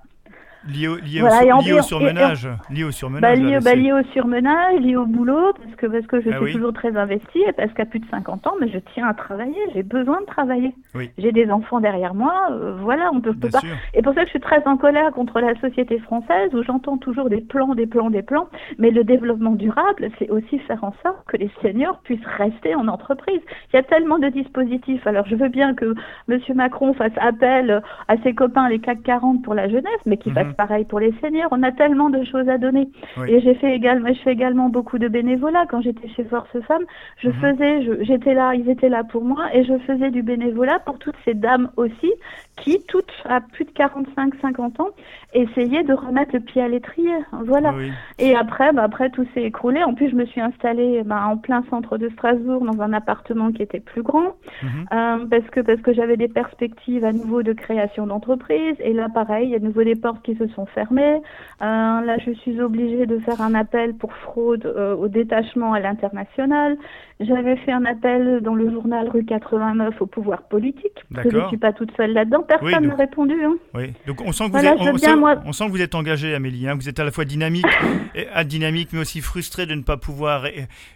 Lié 0.67 0.87
au, 0.87 0.97
lié, 0.97 1.21
au, 1.21 1.81
surmenage. 1.81 2.49
lié 2.69 2.83
au 2.83 2.91
surmenage. 2.91 3.21
Bah, 3.21 3.35
lié, 3.35 3.59
bah, 3.63 3.75
lié, 3.75 3.93
au 3.93 4.03
surmenage, 4.11 4.81
lié 4.81 4.97
au 4.97 5.05
boulot, 5.05 5.53
parce 5.53 5.75
que, 5.75 5.87
parce 5.87 6.05
que 6.07 6.21
je 6.21 6.29
ah 6.29 6.43
suis 6.43 6.53
toujours 6.53 6.73
très 6.73 6.95
investie 6.97 7.41
et 7.47 7.53
parce 7.53 7.71
qu'à 7.73 7.85
plus 7.85 7.99
de 7.99 8.05
50 8.09 8.47
ans, 8.47 8.53
mais 8.59 8.67
je 8.67 8.79
tiens 8.93 9.07
à 9.07 9.13
travailler, 9.13 9.59
j'ai 9.73 9.83
besoin 9.83 10.19
de 10.21 10.25
travailler. 10.25 10.73
J'ai 11.17 11.31
des 11.31 11.49
enfants 11.51 11.79
derrière 11.79 12.13
moi, 12.13 12.33
euh, 12.51 12.75
voilà, 12.81 13.09
on 13.13 13.21
peut, 13.21 13.33
peut 13.33 13.49
pas. 13.49 13.61
Et 13.93 14.01
pour 14.01 14.13
ça 14.13 14.21
que 14.21 14.27
je 14.27 14.31
suis 14.31 14.39
très 14.39 14.61
en 14.67 14.77
colère 14.77 15.11
contre 15.11 15.39
la 15.39 15.55
société 15.59 15.99
française 15.99 16.53
où 16.53 16.63
j'entends 16.63 16.97
toujours 16.97 17.29
des 17.29 17.41
plans, 17.41 17.73
des 17.73 17.87
plans, 17.87 18.09
des 18.09 18.23
plans, 18.23 18.49
mais 18.77 18.91
le 18.91 19.03
développement 19.03 19.51
durable, 19.51 20.09
c'est 20.19 20.29
aussi 20.29 20.59
faire 20.59 20.83
en 20.83 20.93
sorte 21.03 21.25
que 21.27 21.37
les 21.37 21.49
seniors 21.61 21.99
puissent 21.99 22.25
rester 22.37 22.75
en 22.75 22.87
entreprise. 22.87 23.41
Il 23.71 23.77
y 23.77 23.79
a 23.79 23.83
tellement 23.83 24.19
de 24.19 24.27
dispositifs. 24.29 25.05
Alors 25.07 25.25
je 25.27 25.35
veux 25.35 25.49
bien 25.49 25.73
que 25.73 25.95
M. 26.29 26.39
Macron 26.55 26.93
fasse 26.93 27.17
appel 27.17 27.81
à 28.07 28.17
ses 28.23 28.33
copains 28.33 28.67
les 28.69 28.79
CAC 28.79 29.03
40 29.03 29.43
pour 29.43 29.53
la 29.53 29.69
jeunesse, 29.69 30.01
mais 30.05 30.17
qu'il 30.17 30.33
fasse 30.33 30.56
pareil 30.57 30.85
pour 30.85 30.99
les 30.99 31.13
seniors. 31.21 31.49
On 31.51 31.63
a 31.63 31.71
tellement 31.71 32.09
de 32.09 32.23
choses 32.25 32.49
à 32.49 32.57
donner. 32.57 32.89
Et 33.27 33.39
j'ai 33.39 33.55
fait 33.55 33.75
également, 33.75 34.13
je 34.13 34.19
fais 34.21 34.33
également 34.33 34.69
beaucoup 34.69 34.97
de 34.97 35.07
bénévolat. 35.07 35.65
Quand 35.69 35.81
j'étais 35.81 36.09
chez 36.09 36.23
Force 36.25 36.49
Femmes, 36.67 36.85
je 37.17 37.29
mhm. 37.29 37.33
faisais, 37.35 38.05
j'étais 38.05 38.33
là, 38.33 38.55
ils 38.55 38.69
étaient 38.69 38.89
là 38.89 39.03
pour 39.03 39.23
moi 39.23 39.45
et 39.53 39.63
je 39.63 39.77
faisais 39.79 40.11
du 40.11 40.23
bénévolat 40.23 40.79
pour 40.79 40.97
toutes 40.99 41.15
ces 41.23 41.33
dames 41.33 41.69
aussi 41.77 42.11
qui, 42.57 42.79
toutes 42.87 43.11
à 43.25 43.41
plus 43.41 43.65
de 43.65 43.71
45-50 43.71 44.81
ans, 44.81 44.89
essayaient 45.33 45.83
de 45.83 45.93
remettre 45.93 46.31
le 46.33 46.39
pied 46.39 46.61
à 46.61 46.67
l'étrier. 46.67 47.13
Voilà. 47.45 47.73
Et 48.19 48.35
après, 48.35 48.73
bah, 48.73 48.83
après 48.83 49.09
tout 49.09 49.25
s'est 49.33 49.43
écroulé. 49.43 49.83
En 49.83 49.93
plus, 49.93 50.09
je 50.09 50.15
me 50.15 50.25
suis 50.25 50.41
installée 50.41 51.03
bah, 51.05 51.25
en 51.27 51.37
plein 51.37 51.63
centre 51.69 51.97
de 51.97 52.09
Strasbourg 52.09 52.63
dans 52.65 52.81
un 52.81 52.93
appartement 52.93 53.51
qui 53.51 53.61
était 53.61 53.79
plus 53.79 54.01
grand 54.01 54.35
mhm. 54.63 54.85
euh, 54.91 55.25
parce 55.29 55.49
que 55.51 55.59
parce 55.61 55.81
que 55.81 55.93
j'avais 55.93 56.17
des 56.17 56.27
perspectives 56.27 57.05
à 57.05 57.13
nouveau 57.13 57.43
de 57.43 57.53
création 57.53 58.07
d'entreprise. 58.07 58.75
Et 58.79 58.93
là, 58.93 59.07
pareil, 59.09 59.47
il 59.47 59.51
y 59.51 59.55
a 59.55 59.59
de 59.59 59.65
nouveau 59.65 59.83
des 59.83 59.95
portes 59.95 60.23
qui 60.23 60.35
se 60.35 60.47
sont 60.49 60.65
fermées. 60.65 61.21
Euh, 61.61 62.01
là, 62.01 62.17
je 62.25 62.31
suis 62.31 62.59
obligée 62.59 63.05
de 63.05 63.19
faire 63.19 63.41
un 63.41 63.53
appel 63.53 63.93
pour 63.93 64.13
fraude 64.13 64.65
euh, 64.65 64.95
au 64.95 65.07
détachement 65.07 65.73
à 65.73 65.79
l'international. 65.79 66.77
J'avais 67.19 67.55
fait 67.57 67.71
un 67.71 67.85
appel 67.85 68.41
dans 68.41 68.53
le 68.53 68.69
journal 68.69 69.09
rue 69.09 69.25
89 69.25 70.01
au 70.01 70.05
pouvoir 70.05 70.43
politique. 70.43 71.03
Je 71.11 71.35
ne 71.35 71.47
suis 71.47 71.57
pas 71.57 71.73
toute 71.73 71.95
seule 71.97 72.13
là-dedans. 72.13 72.43
Personne 72.47 72.87
n'a 72.87 72.95
répondu. 72.95 73.35
Hein. 73.43 73.55
Oui, 73.73 73.93
donc 74.05 74.21
on 74.21 74.31
sent 74.31 74.45
que 74.49 74.57
vous, 74.57 74.65
êtes, 74.65 74.77
on, 74.79 74.97
sent, 74.97 75.15
on 75.45 75.51
sent 75.51 75.65
que 75.65 75.71
vous 75.71 75.81
êtes 75.81 75.95
engagée, 75.95 76.33
Amélie. 76.33 76.67
Hein. 76.67 76.75
Vous 76.75 76.87
êtes 76.89 76.99
à 76.99 77.03
la 77.03 77.11
fois 77.11 77.25
dynamique, 77.25 77.65
et, 78.15 78.27
à 78.33 78.43
dynamique, 78.43 78.89
mais 78.93 78.99
aussi 78.99 79.21
frustrée 79.21 79.65
de 79.65 79.75
ne 79.75 79.81
pas 79.81 79.97
pouvoir 79.97 80.45
euh, 80.45 80.49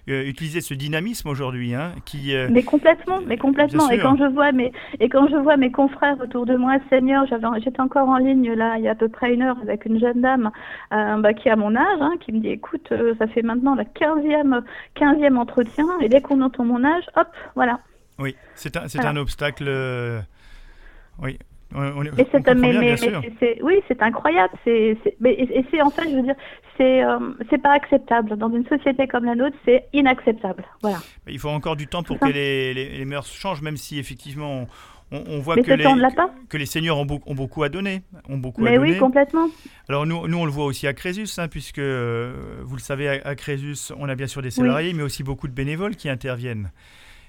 euh, 0.09 0.23
utiliser 0.23 0.61
ce 0.61 0.73
dynamisme 0.73 1.27
aujourd'hui. 1.29 1.75
Hein, 1.75 1.91
qui, 2.05 2.35
euh, 2.35 2.47
Mais 2.51 2.63
complètement, 2.63 3.19
mais 3.25 3.37
complètement. 3.37 3.89
Et 3.89 3.99
quand, 3.99 4.17
je 4.17 4.25
vois 4.25 4.51
mes, 4.51 4.71
et 4.99 5.09
quand 5.09 5.27
je 5.27 5.35
vois 5.35 5.57
mes 5.57 5.71
confrères 5.71 6.19
autour 6.21 6.45
de 6.45 6.55
moi, 6.55 6.77
seniors, 6.89 7.25
j'étais 7.63 7.81
encore 7.81 8.09
en 8.09 8.17
ligne 8.17 8.53
là, 8.53 8.75
il 8.77 8.83
y 8.83 8.87
a 8.87 8.91
à 8.91 8.95
peu 8.95 9.09
près 9.09 9.33
une 9.33 9.41
heure 9.41 9.57
avec 9.61 9.85
une 9.85 9.99
jeune 9.99 10.21
dame 10.21 10.51
bah, 10.89 11.33
qui 11.33 11.49
a 11.49 11.55
mon 11.55 11.75
âge, 11.75 12.01
hein, 12.01 12.13
qui 12.19 12.31
me 12.31 12.39
dit 12.39 12.49
écoute, 12.49 12.93
ça 13.17 13.27
fait 13.27 13.41
maintenant 13.41 13.75
la 13.75 13.83
15e, 13.83 14.61
15e 14.95 15.35
entretien. 15.35 15.85
Et 16.01 16.09
dès 16.09 16.21
qu'on 16.21 16.41
entend 16.41 16.65
mon 16.65 16.83
âge, 16.83 17.03
hop, 17.15 17.27
voilà. 17.55 17.79
Oui, 18.19 18.35
c'est 18.55 18.77
un, 18.77 18.85
un, 19.03 19.17
obstacle. 19.17 19.67
Euh, 21.21 21.25
oui, 21.25 21.39
On, 21.73 22.01
oui, 22.01 23.75
c'est 23.87 24.01
incroyable. 24.01 24.53
C'est, 24.63 24.97
et, 25.23 25.65
c'est 25.71 25.81
en 25.81 25.89
fait, 25.89 26.09
je 26.09 26.15
veux 26.15 26.23
dire, 26.23 26.35
c'est 26.77 27.01
c'est 27.49 27.61
pas 27.61 27.73
acceptable 27.73 28.37
dans 28.37 28.49
une 28.49 28.65
société 28.67 29.07
comme 29.07 29.25
la 29.25 29.35
nôtre. 29.35 29.55
C'est 29.65 29.85
inacceptable. 29.93 30.65
Voilà. 30.81 30.97
Il 31.27 31.39
faut 31.39 31.49
encore 31.49 31.75
du 31.75 31.87
temps 31.87 32.03
pour 32.03 32.19
que 32.19 32.27
les, 32.27 32.73
les, 32.73 32.97
les, 32.97 33.05
mœurs 33.05 33.27
changent, 33.27 33.61
même 33.61 33.77
si 33.77 33.99
effectivement 33.99 34.67
on, 35.11 35.39
voit 35.39 35.55
que 35.55 35.73
les, 35.73 35.83
que 36.49 36.57
les, 36.57 36.65
seniors 36.65 36.97
ont, 36.97 37.21
ont, 37.25 37.35
beaucoup 37.35 37.63
à 37.63 37.69
donner. 37.69 38.01
Ont 38.29 38.37
beaucoup 38.37 38.61
Mais 38.61 38.77
oui, 38.77 38.97
complètement. 38.97 39.49
Alors 39.89 40.05
nous, 40.05 40.27
nous, 40.27 40.37
on 40.37 40.45
le 40.45 40.51
voit 40.51 40.65
aussi 40.65 40.87
à 40.87 40.93
Crésus, 40.93 41.27
hein, 41.37 41.47
puisque 41.49 41.79
euh, 41.79 42.61
vous 42.63 42.75
le 42.75 42.81
savez, 42.81 43.09
à, 43.09 43.35
Crésus, 43.35 43.91
on 43.97 44.07
a 44.07 44.15
bien 44.15 44.27
sûr 44.27 44.41
des 44.41 44.51
salariés, 44.51 44.93
mais 44.93 45.03
aussi 45.03 45.23
beaucoup 45.23 45.47
de 45.47 45.53
bénévoles 45.53 45.95
qui 45.95 46.09
interviennent. 46.09 46.71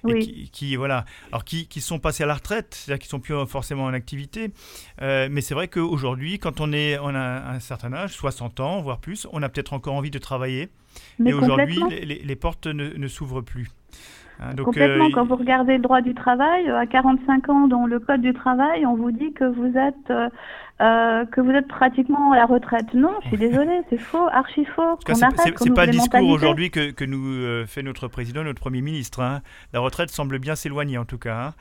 Oui. 0.05 0.51
qui, 0.53 0.77
voilà, 0.77 1.05
alors 1.31 1.45
qui, 1.45 1.69
qui, 1.69 1.81
sont 1.81 1.99
passés 1.99 2.25
à 2.25 2.27
la 2.27 2.35
retraite, 2.35 2.75
c'est-à-dire 2.75 3.01
qui 3.01 3.09
sont 3.09 3.21
plus 3.21 3.35
forcément 3.47 3.85
en 3.85 3.93
activité. 3.93 4.53
Euh, 5.01 5.29
mais 5.31 5.41
c'est 5.41 5.55
vrai 5.55 5.69
qu'aujourd'hui, 5.69 6.39
quand 6.39 6.61
on 6.61 6.73
est 6.73 6.99
on 6.99 7.15
a 7.15 7.51
un 7.51 7.61
certain 7.61 7.93
âge, 7.93 8.13
60 8.13 8.61
ans, 8.61 8.81
voire 8.81 8.99
plus, 8.99 9.27
on 9.33 9.43
a 9.43 9.49
peut-être 9.49 9.73
encore 9.73 9.95
envie 9.95 10.11
de 10.11 10.19
travailler. 10.19 10.71
Mais 11.19 11.31
et 11.31 11.35
aujourd'hui, 11.35 11.81
les, 11.91 12.05
les, 12.05 12.37
portes 12.37 12.67
ne, 12.67 12.89
ne 12.91 13.09
s'ouvrent 13.09 13.41
plus. 13.41 13.71
Hein, 14.41 14.55
Complètement. 14.57 15.07
Euh, 15.07 15.11
quand 15.15 15.25
vous 15.25 15.37
regardez 15.37 15.75
le 15.75 15.83
droit 15.83 16.01
du 16.01 16.15
travail, 16.15 16.69
à 16.69 16.87
45 16.87 17.49
ans 17.49 17.69
dans 17.69 17.87
le 17.87 18.01
code 18.01 18.21
du 18.21 18.33
travail, 18.33 18.85
on 18.87 18.97
vous 18.97 19.13
dit 19.13 19.33
que 19.33 19.45
vous 19.45 19.77
êtes 19.79 20.11
euh, 20.81 21.03
euh, 21.03 21.25
que 21.27 21.41
vous 21.41 21.51
êtes 21.51 21.69
pratiquement 21.69 22.33
à 22.33 22.37
la 22.37 22.47
retraite. 22.47 22.95
Non, 22.95 23.15
je 23.23 23.29
suis 23.29 23.37
désolée, 23.37 23.81
c'est 23.91 23.99
faux, 23.99 24.27
archi 24.33 24.65
faux. 24.65 24.99
C'est 25.07 25.75
pas 25.75 25.87
le 25.87 25.93
discours 25.93 26.29
aujourd'hui 26.29 26.71
que, 26.71 26.91
que, 26.91 27.05
nous 27.05 27.67
fait 27.67 27.83
notre 27.83 28.09
président, 28.09 28.45
notre 28.45 28.61
premier 28.61 28.81
ministre. 28.81 29.21
Hein. 29.21 29.43
La 29.73 29.81
retraite 29.81 30.11
semble 30.11 30.39
bien 30.39 30.55
s'éloigner 30.55 30.99
en 30.99 31.05
tout 31.05 31.19
cas. 31.19 31.37
Hein. 31.37 31.55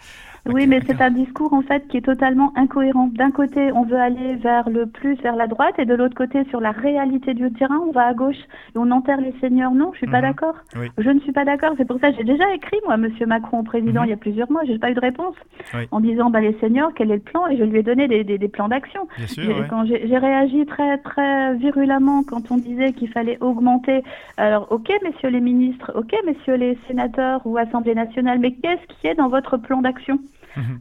Oui, 0.47 0.65
mais 0.65 0.79
c'est 0.87 0.99
un 1.01 1.11
discours 1.11 1.53
en 1.53 1.61
fait 1.61 1.87
qui 1.87 1.97
est 1.97 2.05
totalement 2.05 2.51
incohérent. 2.55 3.09
D'un 3.13 3.29
côté, 3.31 3.71
on 3.73 3.83
veut 3.83 3.99
aller 3.99 4.35
vers 4.35 4.69
le 4.69 4.87
plus 4.87 5.15
vers 5.21 5.35
la 5.35 5.47
droite, 5.47 5.75
et 5.77 5.85
de 5.85 5.93
l'autre 5.93 6.15
côté, 6.15 6.43
sur 6.49 6.59
la 6.59 6.71
réalité 6.71 7.33
du 7.33 7.51
terrain, 7.53 7.79
on 7.87 7.91
va 7.91 8.07
à 8.07 8.13
gauche 8.13 8.39
et 8.73 8.77
on 8.77 8.89
enterre 8.89 9.21
les 9.21 9.33
seigneurs. 9.39 9.73
Non, 9.73 9.91
je 9.93 9.99
suis 9.99 10.07
pas 10.07 10.17
mhm. 10.17 10.23
d'accord. 10.23 10.55
Je 10.97 11.09
ne 11.09 11.19
suis 11.19 11.31
pas 11.31 11.45
d'accord. 11.45 11.73
C'est 11.77 11.85
pour 11.85 11.99
ça 11.99 12.11
que 12.11 12.17
j'ai 12.17 12.23
déjà 12.23 12.51
écrit 12.53 12.77
moi, 12.85 12.97
Monsieur 12.97 13.27
Macron, 13.27 13.59
au 13.59 13.63
président, 13.63 14.01
mhm. 14.01 14.07
il 14.07 14.09
y 14.09 14.13
a 14.13 14.17
plusieurs 14.17 14.51
mois, 14.51 14.61
j'ai 14.65 14.79
pas 14.79 14.89
eu 14.89 14.95
de 14.95 14.99
réponse 14.99 15.35
en 15.91 15.99
disant 15.99 16.29
bah 16.29 16.41
les 16.41 16.57
seigneurs, 16.59 16.91
quel 16.95 17.11
est 17.11 17.15
le 17.15 17.21
plan? 17.21 17.47
Et 17.47 17.57
je 17.57 17.63
lui 17.63 17.79
ai 17.79 17.83
donné 17.83 18.07
des, 18.07 18.23
des, 18.23 18.47
plans 18.47 18.67
d'action. 18.67 19.07
Quand 19.69 19.85
j'ai 19.85 20.17
réagi 20.17 20.65
très 20.65 20.97
très 20.97 21.55
virulemment 21.55 22.23
quand 22.23 22.51
on 22.51 22.57
disait 22.57 22.93
qu'il 22.93 23.09
fallait 23.09 23.37
augmenter. 23.41 24.03
Alors, 24.37 24.67
ok, 24.71 24.91
messieurs 25.03 25.29
les 25.29 25.39
ministres, 25.39 25.91
ok, 25.95 26.13
messieurs 26.25 26.55
les 26.55 26.77
sénateurs 26.87 27.41
ou 27.45 27.57
Assemblée 27.57 27.95
nationale, 27.95 28.39
mais 28.39 28.53
qu'est-ce 28.53 28.85
qui 28.87 29.07
est 29.07 29.15
dans 29.15 29.29
votre 29.29 29.57
plan 29.57 29.81
d'action? 29.81 30.19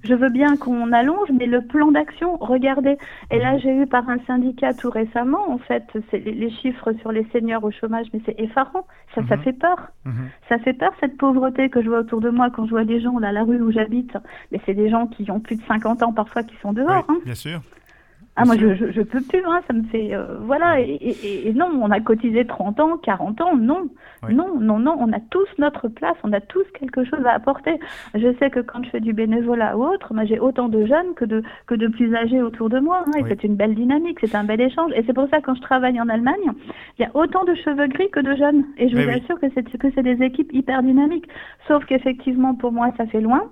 Je 0.02 0.14
veux 0.14 0.30
bien 0.30 0.56
qu'on 0.56 0.92
allonge, 0.92 1.28
mais 1.38 1.46
le 1.46 1.62
plan 1.62 1.90
d'action, 1.90 2.36
regardez. 2.36 2.96
Et 3.30 3.38
là, 3.38 3.58
j'ai 3.58 3.74
eu 3.74 3.86
par 3.86 4.08
un 4.08 4.18
syndicat 4.26 4.74
tout 4.74 4.90
récemment, 4.90 5.50
en 5.50 5.58
fait, 5.58 5.84
les, 6.12 6.32
les, 6.32 6.50
chiffres 6.50 6.92
sur 7.00 7.12
les 7.12 7.26
seniors 7.32 7.62
au 7.64 7.70
chômage, 7.70 8.06
mais 8.12 8.20
c'est 8.26 8.38
effarant. 8.38 8.86
Ça, 9.14 9.22
ça 9.28 9.36
mhm. 9.36 9.42
fait 9.42 9.52
peur. 9.52 9.78
Mhm. 10.04 10.30
Ça 10.48 10.58
fait 10.58 10.72
peur, 10.72 10.92
cette 11.00 11.16
pauvreté 11.16 11.68
que 11.68 11.82
je 11.82 11.88
vois 11.88 12.00
autour 12.00 12.20
de 12.20 12.30
moi 12.30 12.50
quand 12.50 12.64
je 12.66 12.70
vois 12.70 12.84
des 12.84 13.00
gens, 13.00 13.18
là, 13.18 13.28
à 13.28 13.32
la 13.32 13.44
rue 13.44 13.60
où 13.60 13.70
j'habite. 13.70 14.16
Mais 14.52 14.60
c'est 14.66 14.74
des 14.74 14.90
gens 14.90 15.06
qui 15.06 15.30
ont 15.30 15.40
plus 15.40 15.56
de 15.56 15.62
50 15.62 16.02
ans 16.02 16.12
parfois 16.12 16.42
qui 16.42 16.56
sont 16.62 16.72
dehors. 16.72 17.06
hein. 17.08 17.18
Bien 17.24 17.34
sûr. 17.34 17.60
Ah, 18.37 18.45
moi, 18.45 18.57
je, 18.57 18.74
je, 18.74 18.91
je, 18.93 19.03
peux 19.03 19.20
plus, 19.20 19.43
hein, 19.45 19.61
ça 19.66 19.72
me 19.74 19.83
fait. 19.85 20.14
Euh, 20.14 20.39
voilà, 20.41 20.81
et, 20.81 20.85
et, 20.85 21.49
et, 21.49 21.53
non, 21.53 21.68
on 21.83 21.91
a 21.91 22.01
cotisé 22.01 22.47
30 22.47 22.81
ans, 22.81 22.97
40 22.97 23.41
ans, 23.41 23.57
non. 23.57 23.89
Non, 24.28 24.61
non, 24.61 24.78
non, 24.78 24.97
on 24.99 25.12
a 25.12 25.20
tous 25.31 25.49
notre 25.59 25.89
place, 25.89 26.16
on 26.24 26.33
a 26.33 26.41
tous 26.41 26.64
quelque 26.78 27.05
chose 27.05 27.24
à 27.24 27.33
apporter. 27.33 27.78
Je 28.14 28.35
sais 28.39 28.51
que 28.51 28.61
quand 28.61 28.85
je 28.85 28.91
fais 28.91 29.01
du 29.01 29.12
bénévolat 29.12 29.76
ou 29.76 29.85
autre, 29.85 30.12
moi, 30.12 30.24
j'ai 30.26 30.39
autant 30.39 30.68
de 30.68 30.85
jeunes 30.85 31.14
que 31.16 31.24
de, 31.24 31.43
que 31.66 31.74
de 31.74 31.89
plus 31.89 32.14
âgés 32.14 32.43
autour 32.43 32.68
de 32.68 32.78
moi, 32.81 33.05
hein, 33.07 33.18
et 33.18 33.24
c'est 33.28 33.45
une 33.45 33.57
belle 33.57 33.74
dynamique, 33.74 34.18
c'est 34.20 34.35
un 34.35 34.45
bel 34.45 34.61
échange. 34.61 34.93
Et 34.95 35.03
c'est 35.07 35.14
pour 35.14 35.28
ça, 35.31 35.41
quand 35.41 35.55
je 35.55 35.62
travaille 35.62 36.01
en 36.01 36.09
Allemagne, 36.09 36.53
il 36.99 37.03
y 37.03 37.05
a 37.05 37.11
autant 37.14 37.45
de 37.45 37.55
cheveux 37.55 37.89
gris 37.89 38.11
que 38.11 38.20
de 38.20 38.37
jeunes. 38.37 38.64
Et 38.76 38.89
je 38.89 38.97
vous 38.97 39.09
assure 39.09 39.41
que 39.41 39.47
c'est 39.55 39.78
que 39.78 39.89
c'est 39.95 40.03
des 40.03 40.22
équipes 40.22 40.53
hyper 40.53 40.83
dynamiques. 40.83 41.28
Sauf 41.66 41.85
qu'effectivement, 41.87 42.55
pour 42.55 42.72
moi, 42.72 42.93
ça 42.97 43.07
fait 43.07 43.20
loin. 43.20 43.51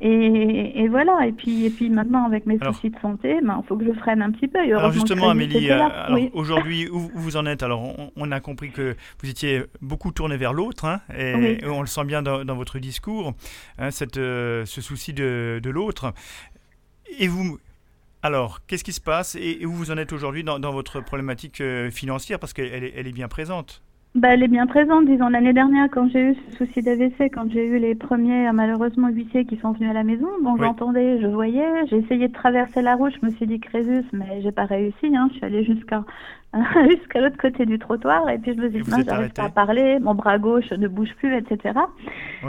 Et, 0.00 0.82
et, 0.82 0.88
voilà. 0.88 1.26
Et 1.26 1.32
puis, 1.32 1.64
et 1.64 1.70
puis 1.70 1.88
maintenant, 1.90 2.26
avec 2.26 2.46
mes 2.46 2.58
soucis 2.58 2.90
de 2.90 2.98
santé, 3.00 3.38
il 3.40 3.46
ben, 3.46 3.62
faut 3.66 3.76
que 3.76 3.84
je 3.84 3.92
freine 3.92 4.22
un 4.22 4.30
petit 4.30 4.48
peu. 4.48 4.58
alors 4.58 4.92
justement, 4.92 5.30
Amélie, 5.30 5.70
euh, 5.70 6.28
aujourd'hui, 6.32 6.88
où 6.88 7.10
vous 7.14 7.36
en 7.36 7.46
êtes? 7.46 7.62
Alors, 7.62 7.94
on, 8.16 8.30
a 8.30 8.40
compris 8.40 8.70
que 8.70 8.96
vous 9.22 9.30
étiez 9.30 9.64
beaucoup 9.80 10.12
tourné 10.12 10.36
vers 10.36 10.52
l'autre, 10.52 10.84
hein, 10.84 11.00
et, 11.16 11.58
on 11.66 11.80
le 11.80 11.86
sent 11.86 12.04
bien 12.04 12.22
dans, 12.22 12.56
votre 12.56 12.78
discours, 12.78 13.34
hein, 13.78 13.90
cette, 13.90 14.18
euh, 14.18 14.64
ce 14.66 14.80
souci 14.80 15.12
de, 15.12 15.60
de 15.62 15.70
l'autre. 15.70 16.12
Et 17.18 17.28
vous, 17.28 17.58
alors, 18.22 18.60
qu'est-ce 18.66 18.84
qui 18.84 18.92
se 18.92 19.00
passe? 19.00 19.36
Et, 19.36 19.64
où 19.64 19.72
vous 19.72 19.90
en 19.90 19.96
êtes 19.96 20.12
aujourd'hui 20.12 20.44
dans, 20.44 20.58
dans, 20.58 20.72
votre 20.72 21.00
problématique 21.00 21.60
euh, 21.60 21.90
financière? 21.90 22.38
Parce 22.38 22.52
qu'elle 22.52 22.84
est, 22.84 22.92
elle 22.96 23.06
est 23.06 23.12
bien 23.12 23.28
présente. 23.28 23.82
Bah, 24.14 24.34
elle 24.34 24.42
est 24.42 24.48
bien 24.48 24.66
présente. 24.66 25.06
Disons, 25.06 25.28
l'année 25.28 25.52
dernière, 25.52 25.88
quand 25.90 26.08
j'ai 26.08 26.30
eu 26.30 26.34
ce 26.34 26.56
souci 26.56 26.82
d'AVC, 26.82 27.30
quand 27.32 27.50
j'ai 27.52 27.64
eu 27.66 27.78
les 27.78 27.94
premiers, 27.94 28.50
malheureusement, 28.52 29.08
huissiers 29.08 29.44
qui 29.44 29.56
sont 29.58 29.72
venus 29.72 29.90
à 29.90 29.92
la 29.92 30.02
maison, 30.02 30.26
bon, 30.42 30.56
j'entendais, 30.56 31.20
je 31.20 31.26
voyais, 31.26 31.86
j'ai 31.88 31.98
essayé 31.98 32.26
de 32.26 32.32
traverser 32.32 32.82
la 32.82 32.96
route, 32.96 33.12
je 33.20 33.26
me 33.26 33.30
suis 33.32 33.46
dit 33.46 33.60
Crésus, 33.60 34.04
mais 34.12 34.40
j'ai 34.42 34.50
pas 34.50 34.64
réussi, 34.64 35.14
hein. 35.14 35.28
Je 35.30 35.36
suis 35.36 35.44
allée 35.44 35.62
jusqu'à 35.62 36.04
jusqu'à 36.88 37.20
l'autre 37.20 37.36
côté 37.36 37.66
du 37.66 37.78
trottoir 37.78 38.28
et 38.30 38.38
puis 38.38 38.54
je 38.54 38.60
me 38.60 38.70
suis 38.70 38.82
dit, 38.82 39.04
j'arrive 39.06 39.32
pas 39.32 39.44
à 39.44 39.48
parler, 39.50 39.98
mon 40.00 40.14
bras 40.14 40.38
gauche 40.38 40.70
ne 40.70 40.88
bouge 40.88 41.14
plus, 41.18 41.36
etc. 41.36 41.78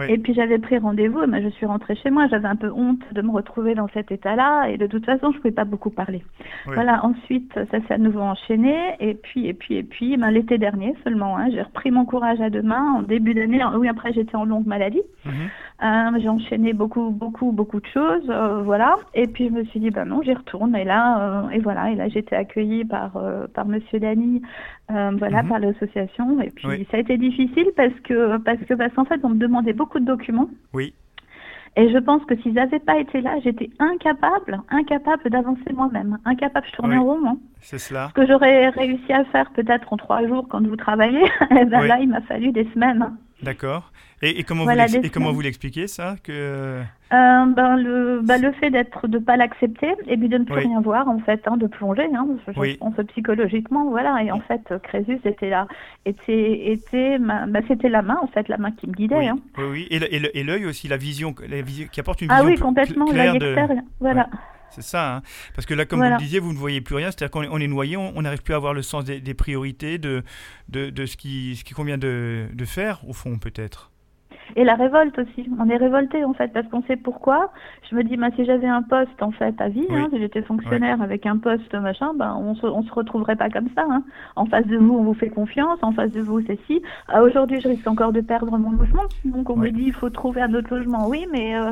Et 0.08 0.18
puis 0.18 0.34
j'avais 0.34 0.58
pris 0.58 0.78
rendez-vous, 0.78 1.26
mais 1.28 1.42
je 1.44 1.50
suis 1.50 1.66
rentrée 1.66 1.96
chez 1.96 2.10
moi, 2.10 2.28
j'avais 2.28 2.48
un 2.48 2.56
peu 2.56 2.72
honte 2.72 3.02
de 3.12 3.22
me 3.22 3.32
retrouver 3.32 3.76
dans 3.76 3.90
cet 3.90 4.12
état-là 4.12 4.70
et 4.70 4.78
de 4.78 4.88
toute 4.88 5.06
façon 5.06 5.32
je 5.32 5.38
pouvais 5.38 5.52
pas 5.52 5.66
beaucoup 5.66 5.90
parler. 5.90 6.24
Voilà, 6.66 7.04
ensuite 7.04 7.52
ça 7.54 7.82
s'est 7.88 7.94
à 7.94 7.98
nouveau 7.98 8.22
enchaîné 8.22 8.96
et 9.02 9.16
puis 9.16 9.48
et 9.48 9.54
puis 9.54 9.76
et 9.76 9.84
puis 9.84 10.16
ben, 10.16 10.32
l'été 10.32 10.58
dernier 10.58 10.96
seulement, 11.04 11.38
hein, 11.38 11.50
j'ai 11.52 11.62
repris 11.62 11.92
mon 11.92 12.06
courage 12.06 12.40
à 12.40 12.50
deux 12.50 12.62
mains 12.62 13.00
en 13.00 13.02
début 13.02 13.34
d'année, 13.34 13.62
oui 13.76 13.90
après 13.90 14.14
j'étais 14.14 14.36
en 14.36 14.46
longue 14.46 14.66
maladie. 14.66 15.02
Mhm. 15.26 15.50
Euh, 15.82 16.20
j'ai 16.20 16.28
enchaîné 16.28 16.74
beaucoup, 16.74 17.10
beaucoup, 17.10 17.54
beaucoup 17.54 17.80
de 17.80 17.86
choses, 17.86 18.30
euh, 18.30 18.62
voilà. 18.64 18.98
Et 19.14 19.28
puis 19.28 19.48
je 19.48 19.54
me 19.54 19.64
suis 19.64 19.80
dit, 19.80 19.92
ben 19.92 20.06
non, 20.06 20.22
j'y 20.22 20.34
retourne. 20.34 20.76
Et 20.76 20.84
là, 20.84 21.46
euh, 21.46 21.50
et 21.50 21.60
voilà. 21.60 21.92
Et 21.92 21.96
là, 21.96 22.10
j'ai 22.10 22.20
été 22.20 22.36
accueillie 22.36 22.84
par 22.84 23.12
par 23.54 23.66
Monsieur 23.66 24.00
Dany, 24.00 24.42
voilà, 24.90 25.44
mhm. 25.44 25.50
par 25.50 25.60
l'association. 25.60 26.42
Et 26.42 26.50
puis 26.50 26.86
ça 26.92 26.98
a 26.98 27.00
été 27.00 27.18
difficile 27.18 27.68
parce 27.78 27.94
que 28.04 28.38
parce 28.38 28.60
que 28.60 28.74
parce 28.74 28.94
qu'en 28.94 29.06
fait, 29.06 29.22
on 29.24 29.30
me 29.30 29.40
demandait 29.40 29.74
beaucoup 29.74 30.00
de 30.00 30.06
documents. 30.06 30.50
Oui. 30.74 30.94
Et 31.76 31.90
je 31.92 31.98
pense 31.98 32.26
que 32.26 32.36
s'ils 32.38 32.54
n'avaient 32.54 32.80
pas 32.80 33.00
été 33.00 33.22
là, 33.22 33.36
j'étais 33.44 33.70
incapable, 33.80 34.60
incapable 34.70 35.30
d'avancer 35.30 35.72
moi-même, 35.74 36.18
incapable, 36.26 36.66
je 36.70 36.76
tournais 36.76 36.98
en 36.98 37.04
rond. 37.04 37.20
Hein. 37.26 37.38
C'est 37.62 37.78
cela. 37.78 38.08
Ce 38.10 38.14
que 38.14 38.28
j'aurais 38.28 38.70
réussi 38.70 39.14
à 39.14 39.24
faire 39.26 39.50
peut-être 39.52 39.94
en 39.94 39.98
trois 39.98 40.28
jours 40.28 40.48
quand 40.50 40.66
vous 40.66 40.76
travaillez, 40.76 41.24
et 41.52 41.66
ben 41.66 41.86
là, 41.86 42.00
il 42.00 42.10
m'a 42.10 42.22
fallu 42.22 42.52
des 42.52 42.68
semaines. 42.74 43.16
D'accord. 43.44 43.92
Et, 44.22 44.44
comment 44.44 44.66
vous 44.66 45.10
comment 45.14 45.32
vous 45.32 45.40
l'expliquez 45.40 45.88
ça 45.88 46.16
que 46.22 46.32
euh, 46.32 46.84
ben, 47.12 47.78
le 47.78 48.20
bah, 48.22 48.38
le 48.38 48.52
fait 48.52 48.70
d'être 48.70 49.08
de 49.08 49.18
pas 49.18 49.38
l'accepter 49.38 49.94
et 50.08 50.18
puis 50.18 50.28
de 50.28 50.38
ne 50.38 50.44
plus 50.44 50.56
rien 50.56 50.82
voir 50.82 51.08
en 51.08 51.20
fait, 51.20 51.42
hein, 51.48 51.56
de 51.56 51.68
plonger, 51.68 52.08
hein, 52.14 52.28
je, 52.48 52.78
pense 52.78 52.96
psychologiquement, 53.08 53.90
voilà. 53.90 54.22
Et 54.22 54.30
en 54.32 54.42
fait, 54.42 54.62
Crésus 54.84 55.20
était 55.24 55.50
là, 55.50 55.68
était 56.06 56.70
était 56.70 57.18
bah, 57.18 57.62
c'était 57.68 57.88
la 57.88 58.02
main 58.02 58.18
en 58.22 58.28
fait, 58.28 58.50
la 58.50 58.58
main 58.58 58.72
qui 58.72 58.88
me 58.88 58.94
guidait. 58.94 59.16
Oui, 59.16 59.28
hein. 59.28 59.38
oui, 59.58 59.88
et 59.90 60.44
l'œil 60.44 60.66
aussi, 60.66 60.90
la 60.90 60.98
vision, 60.98 61.34
la 61.48 61.62
vision 61.62 61.88
qui 61.90 62.00
apporte 62.02 62.22
une 62.22 62.28
vision 62.28 62.44
ah 62.44 62.46
oui, 62.46 62.58
complètement, 62.58 63.10
l'œil 63.12 63.38
extérieur, 63.38 63.84
voilà. 64.02 64.28
C'est 64.72 64.84
ça, 64.84 65.16
hein. 65.16 65.22
parce 65.56 65.66
que 65.66 65.74
là, 65.74 65.86
comme 65.86 66.00
vous 66.00 66.10
le 66.10 66.18
disiez, 66.18 66.40
vous 66.40 66.54
ne 66.54 66.58
voyez 66.58 66.82
plus 66.82 66.96
rien, 66.96 67.08
c'est-à-dire 67.08 67.32
qu'on 67.32 67.44
est, 67.44 67.50
on 67.50 67.58
est, 67.58 67.68
noyé, 67.68 67.98
on 67.98 68.22
n'arrive 68.22 68.44
plus 68.44 68.54
à 68.54 68.58
avoir 68.58 68.74
le 68.74 68.82
sens 68.82 69.04
des, 69.04 69.34
priorités, 69.34 69.98
de, 69.98 70.24
de, 70.70 70.90
de, 70.90 71.06
ce, 71.06 71.18
qui, 71.18 71.56
ce 71.56 71.64
qui 71.64 71.74
convient 71.74 71.98
de, 71.98 72.48
de 72.54 72.66
faire, 72.66 73.08
au 73.08 73.14
fond, 73.14 73.38
peut-être. 73.40 73.92
Et 74.56 74.64
la 74.64 74.76
révolte 74.76 75.18
aussi. 75.20 75.50
On 75.60 75.70
est 75.70 75.78
révolté 75.78 76.24
en 76.24 76.34
fait 76.34 76.52
parce 76.54 76.68
qu'on 76.70 76.82
sait 76.84 76.98
pourquoi. 76.98 77.52
Je 77.90 77.96
me 77.96 78.04
dis, 78.04 78.18
bah, 78.18 78.28
si 78.36 78.46
j'avais 78.46 78.68
un 78.68 78.84
poste 78.84 79.22
en 79.22 79.32
fait 79.32 79.60
à 79.60 79.68
vie, 79.68 79.88
hein, 79.90 80.08
si 80.12 80.20
j'étais 80.20 80.44
fonctionnaire 80.44 81.02
avec 81.02 81.26
un 81.26 81.38
poste 81.38 81.74
machin, 81.74 82.14
ben 82.14 82.36
on 82.40 82.54
se, 82.54 82.68
on 82.68 82.84
se 82.84 82.92
retrouverait 82.94 83.36
pas 83.36 83.50
comme 83.50 83.70
ça. 83.76 83.84
Hein. 83.90 84.04
En 84.36 84.46
face 84.46 84.68
de 84.68 84.78
vous, 84.78 84.94
on 84.94 85.04
vous 85.04 85.16
fait 85.16 85.30
confiance. 85.30 85.80
En 85.82 85.92
face 85.92 86.12
de 86.12 86.22
vous, 86.22 86.42
c'est 86.46 86.60
si. 86.68 86.84
Ah, 87.08 87.24
aujourd'hui, 87.24 87.60
je 87.62 87.68
risque 87.68 87.88
encore 87.88 88.14
de 88.14 88.22
perdre 88.22 88.56
mon 88.58 88.72
logement. 88.72 89.06
Donc 89.26 89.50
on 89.50 89.56
me 89.56 89.70
dit, 89.70 89.86
il 89.88 89.94
faut 89.94 90.12
trouver 90.12 90.42
un 90.42 90.54
autre 90.54 90.76
logement. 90.76 91.08
Oui, 91.08 91.26
mais 91.32 91.56
euh, 91.56 91.72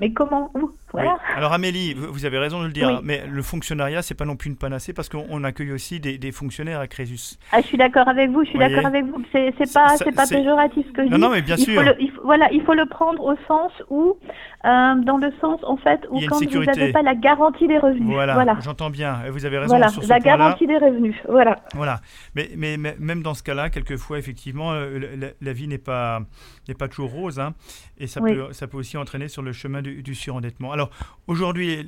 mais 0.00 0.12
comment 0.12 0.50
Où? 0.54 0.70
Voilà. 0.92 1.18
Alors 1.36 1.52
Amélie, 1.52 1.92
vous 1.94 2.24
avez 2.24 2.38
raison 2.38 2.60
de 2.60 2.66
le 2.66 2.72
dire, 2.72 3.00
mais 3.02 3.22
le 3.30 3.42
fonctionnariat, 3.42 4.00
c'est 4.00 4.14
pas 4.14 4.24
non 4.24 4.36
plus 4.36 4.48
une 4.48 4.56
panacée 4.56 4.94
parce 4.94 5.10
qu'on 5.10 5.44
accueille 5.44 5.72
aussi 5.72 6.00
des, 6.00 6.16
des, 6.16 6.32
fonctionnaires 6.32 6.80
à 6.80 6.86
Crésus. 6.86 7.36
Ah, 7.52 7.60
je 7.60 7.66
suis 7.66 7.76
d'accord 7.76 8.08
avec 8.08 8.30
vous, 8.30 8.42
je 8.44 8.50
suis 8.50 8.58
d'accord 8.58 8.86
avec 8.86 9.04
vous. 9.04 9.22
C'est 9.32 9.52
pas, 9.72 9.96
c'est 9.96 10.14
pas 10.14 10.26
péjoratif 10.26 10.86
ce 10.86 10.92
que 10.92 11.04
je 11.04 11.10
non, 11.10 11.16
dis. 11.16 11.22
Non, 11.22 11.30
mais 11.30 11.42
bien 11.42 11.56
il 11.56 11.64
sûr. 11.64 11.74
Faut 11.74 11.86
le, 11.86 11.94
il 12.00 12.10
faut, 12.10 12.22
voilà, 12.24 12.50
il 12.52 12.62
faut 12.62 12.74
le 12.74 12.86
prendre 12.86 13.22
au 13.22 13.34
sens 13.46 13.72
où, 13.90 14.16
euh, 14.64 14.94
dans 15.02 15.18
le 15.18 15.30
sens 15.40 15.60
en 15.62 15.76
fait 15.76 16.00
où 16.10 16.20
quand 16.28 16.42
vous 16.44 16.64
n'avez 16.64 16.92
pas 16.92 17.02
la 17.02 17.14
garantie 17.14 17.66
des 17.66 17.78
revenus. 17.78 18.12
Voilà, 18.12 18.34
voilà. 18.34 18.56
j'entends 18.60 18.90
bien. 18.90 19.22
Vous 19.30 19.44
avez 19.44 19.58
raison 19.58 19.68
voilà, 19.68 19.88
sur 19.88 20.02
ce 20.02 20.08
la 20.08 20.20
garantie 20.20 20.66
des 20.66 20.78
revenus. 20.78 21.16
Voilà. 21.28 21.60
Voilà. 21.74 22.00
Mais, 22.34 22.50
mais, 22.56 22.76
même 22.76 23.22
dans 23.22 23.34
ce 23.34 23.42
cas-là, 23.42 23.70
quelquefois, 23.70 24.18
effectivement, 24.18 24.72
euh, 24.72 25.32
la, 25.40 25.52
vie 25.52 25.68
n'est 25.68 25.78
pas 25.78 26.20
n'est 26.68 26.74
pas 26.74 26.88
toujours 26.88 27.10
rose, 27.10 27.40
hein, 27.40 27.54
et 27.98 28.06
ça 28.06 28.20
peut 28.20 28.52
ça 28.52 28.66
peut 28.66 28.76
aussi 28.76 28.96
entraîner 28.96 29.28
sur 29.28 29.42
le 29.42 29.52
chemin 29.52 29.82
du, 29.82 30.02
du 30.02 30.14
surendettement. 30.14 30.72
Alors 30.72 30.90
aujourd'hui, 31.26 31.86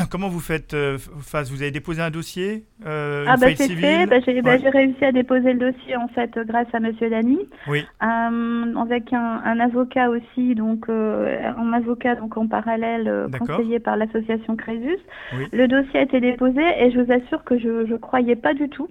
comment 0.10 0.28
vous 0.28 0.40
faites 0.40 0.76
face 1.20 1.50
Vous 1.50 1.62
avez 1.62 1.70
déposé 1.70 2.02
un 2.02 2.10
dossier 2.10 2.64
Ah 2.84 3.36
bah 3.40 3.48
c'est 3.54 3.68
fait. 3.68 4.06
Bah, 4.06 4.16
bah, 4.42 4.58
j'ai 4.58 4.68
réussi 4.68 5.04
à 5.04 5.12
déposer 5.12 5.52
le 5.52 5.72
dossier 5.72 5.96
en 5.96 6.08
fait 6.08 6.30
grâce 6.46 6.68
à 6.72 6.80
Monsieur 6.80 7.10
Dany. 7.10 7.38
Oui. 7.66 7.86
avec 8.00 9.12
un, 9.12 9.60
avocat 9.60 10.10
aussi, 10.10 10.54
donc 10.54 10.88
un 10.88 11.72
avocat 11.72 12.16
donc 12.16 12.36
en 12.36 12.46
parallèle 12.46 13.28
conseillé 13.38 13.80
par 13.80 13.96
l'association 13.96 14.56
Crésus. 14.56 14.98
Le 15.52 15.66
dossier 15.66 16.00
a 16.00 16.02
été 16.02 16.20
déposé 16.20 16.62
et 16.78 16.90
je 16.90 17.00
vous 17.00 17.12
assure 17.12 17.44
que 17.44 17.58
je 17.58 17.92
ne 17.92 17.96
croyais 17.96 18.36
pas 18.36 18.54
du 18.54 18.68
tout. 18.68 18.88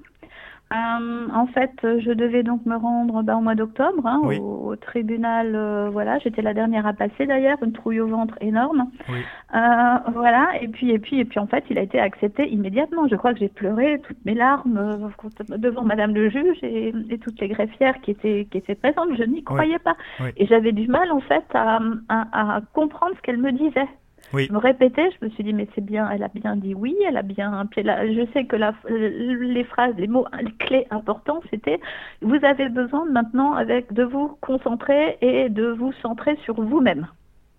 Euh, 0.72 1.28
en 1.34 1.48
fait, 1.48 1.72
je 1.84 2.12
devais 2.12 2.44
donc 2.44 2.66
me 2.66 2.76
rendre 2.76 3.24
ben, 3.24 3.38
au 3.38 3.42
mois 3.42 3.56
d'octobre 3.56 4.06
hein, 4.06 4.22
au, 4.24 4.76
tribunal. 4.78 5.54
Euh, 5.54 5.90
voilà, 5.90 6.18
j'étais 6.20 6.42
la 6.42 6.54
dernière 6.54 6.88
à 6.88 6.94
passer 6.94 7.26
d'ailleurs, 7.26 7.58
une 7.62 7.74
trouille 7.74 8.00
au 8.00 8.08
ventre 8.08 8.36
énorme. 8.40 8.90
Euh, 9.10 10.12
voilà, 10.14 10.50
et 10.62 10.70
puis 10.70 10.92
et 10.92 11.00
puis 11.00 11.20
et 11.20 11.26
puis 11.26 11.40
en 11.40 11.48
fait, 11.48 11.66
il 11.70 11.78
a 11.78 11.82
été 11.82 12.00
accepté 12.00 12.48
immédiatement. 12.50 13.08
Je 13.10 13.16
crois 13.16 13.34
que 13.34 13.40
j'ai 13.40 13.50
pleuré 13.50 14.00
toutes 14.08 14.24
mes 14.26 14.34
larmes 14.34 15.12
devant 15.58 15.84
Madame 15.84 16.14
le 16.14 16.30
juge 16.30 16.58
et, 16.64 16.94
toutes 17.22 17.40
les 17.42 17.50
greffières 17.50 18.00
qui 18.02 18.12
étaient 18.12 18.48
qui 18.50 18.58
étaient 18.58 18.76
présentes. 18.76 19.10
Je 19.18 19.24
n'y 19.24 19.44
croyais 19.44 19.80
pas 19.80 19.98
et 20.38 20.46
j'avais 20.48 20.72
du 20.72 20.88
mal 20.88 21.12
en 21.12 21.20
fait 21.20 21.46
à, 21.54 21.80
à 22.10 22.62
comprendre 22.74 23.14
ce 23.18 23.22
qu'elle 23.22 23.38
me 23.38 23.52
disait. 23.52 23.88
Je 24.34 24.52
me 24.52 24.58
répétais, 24.58 25.10
je 25.20 25.26
me 25.26 25.32
suis 25.32 25.44
dit, 25.44 25.54
mais 25.54 25.68
c'est 25.76 25.84
bien, 25.84 26.10
elle 26.10 26.24
a 26.24 26.30
bien 26.30 26.56
dit 26.56 26.74
oui, 26.74 26.96
elle 27.08 27.18
a 27.18 27.22
bien. 27.22 27.68
Je 27.76 28.26
sais 28.34 28.46
que 28.46 28.56
la, 28.56 28.74
les 28.90 29.64
phrases, 29.64 29.96
les 29.98 30.08
mots 30.08 30.26
les 30.42 30.52
clés 30.54 30.88
importants, 30.90 31.42
c'était 31.50 31.80
vous 32.22 32.38
avez 32.44 32.70
besoin 32.70 33.06
maintenant 33.06 33.54
avec, 33.54 33.94
de 33.94 34.04
vous 34.04 34.38
concentrer 34.42 35.18
et 35.22 35.50
de 35.50 35.68
vous 35.68 35.92
centrer 36.02 36.38
sur 36.44 36.62
vous-même. 36.62 37.08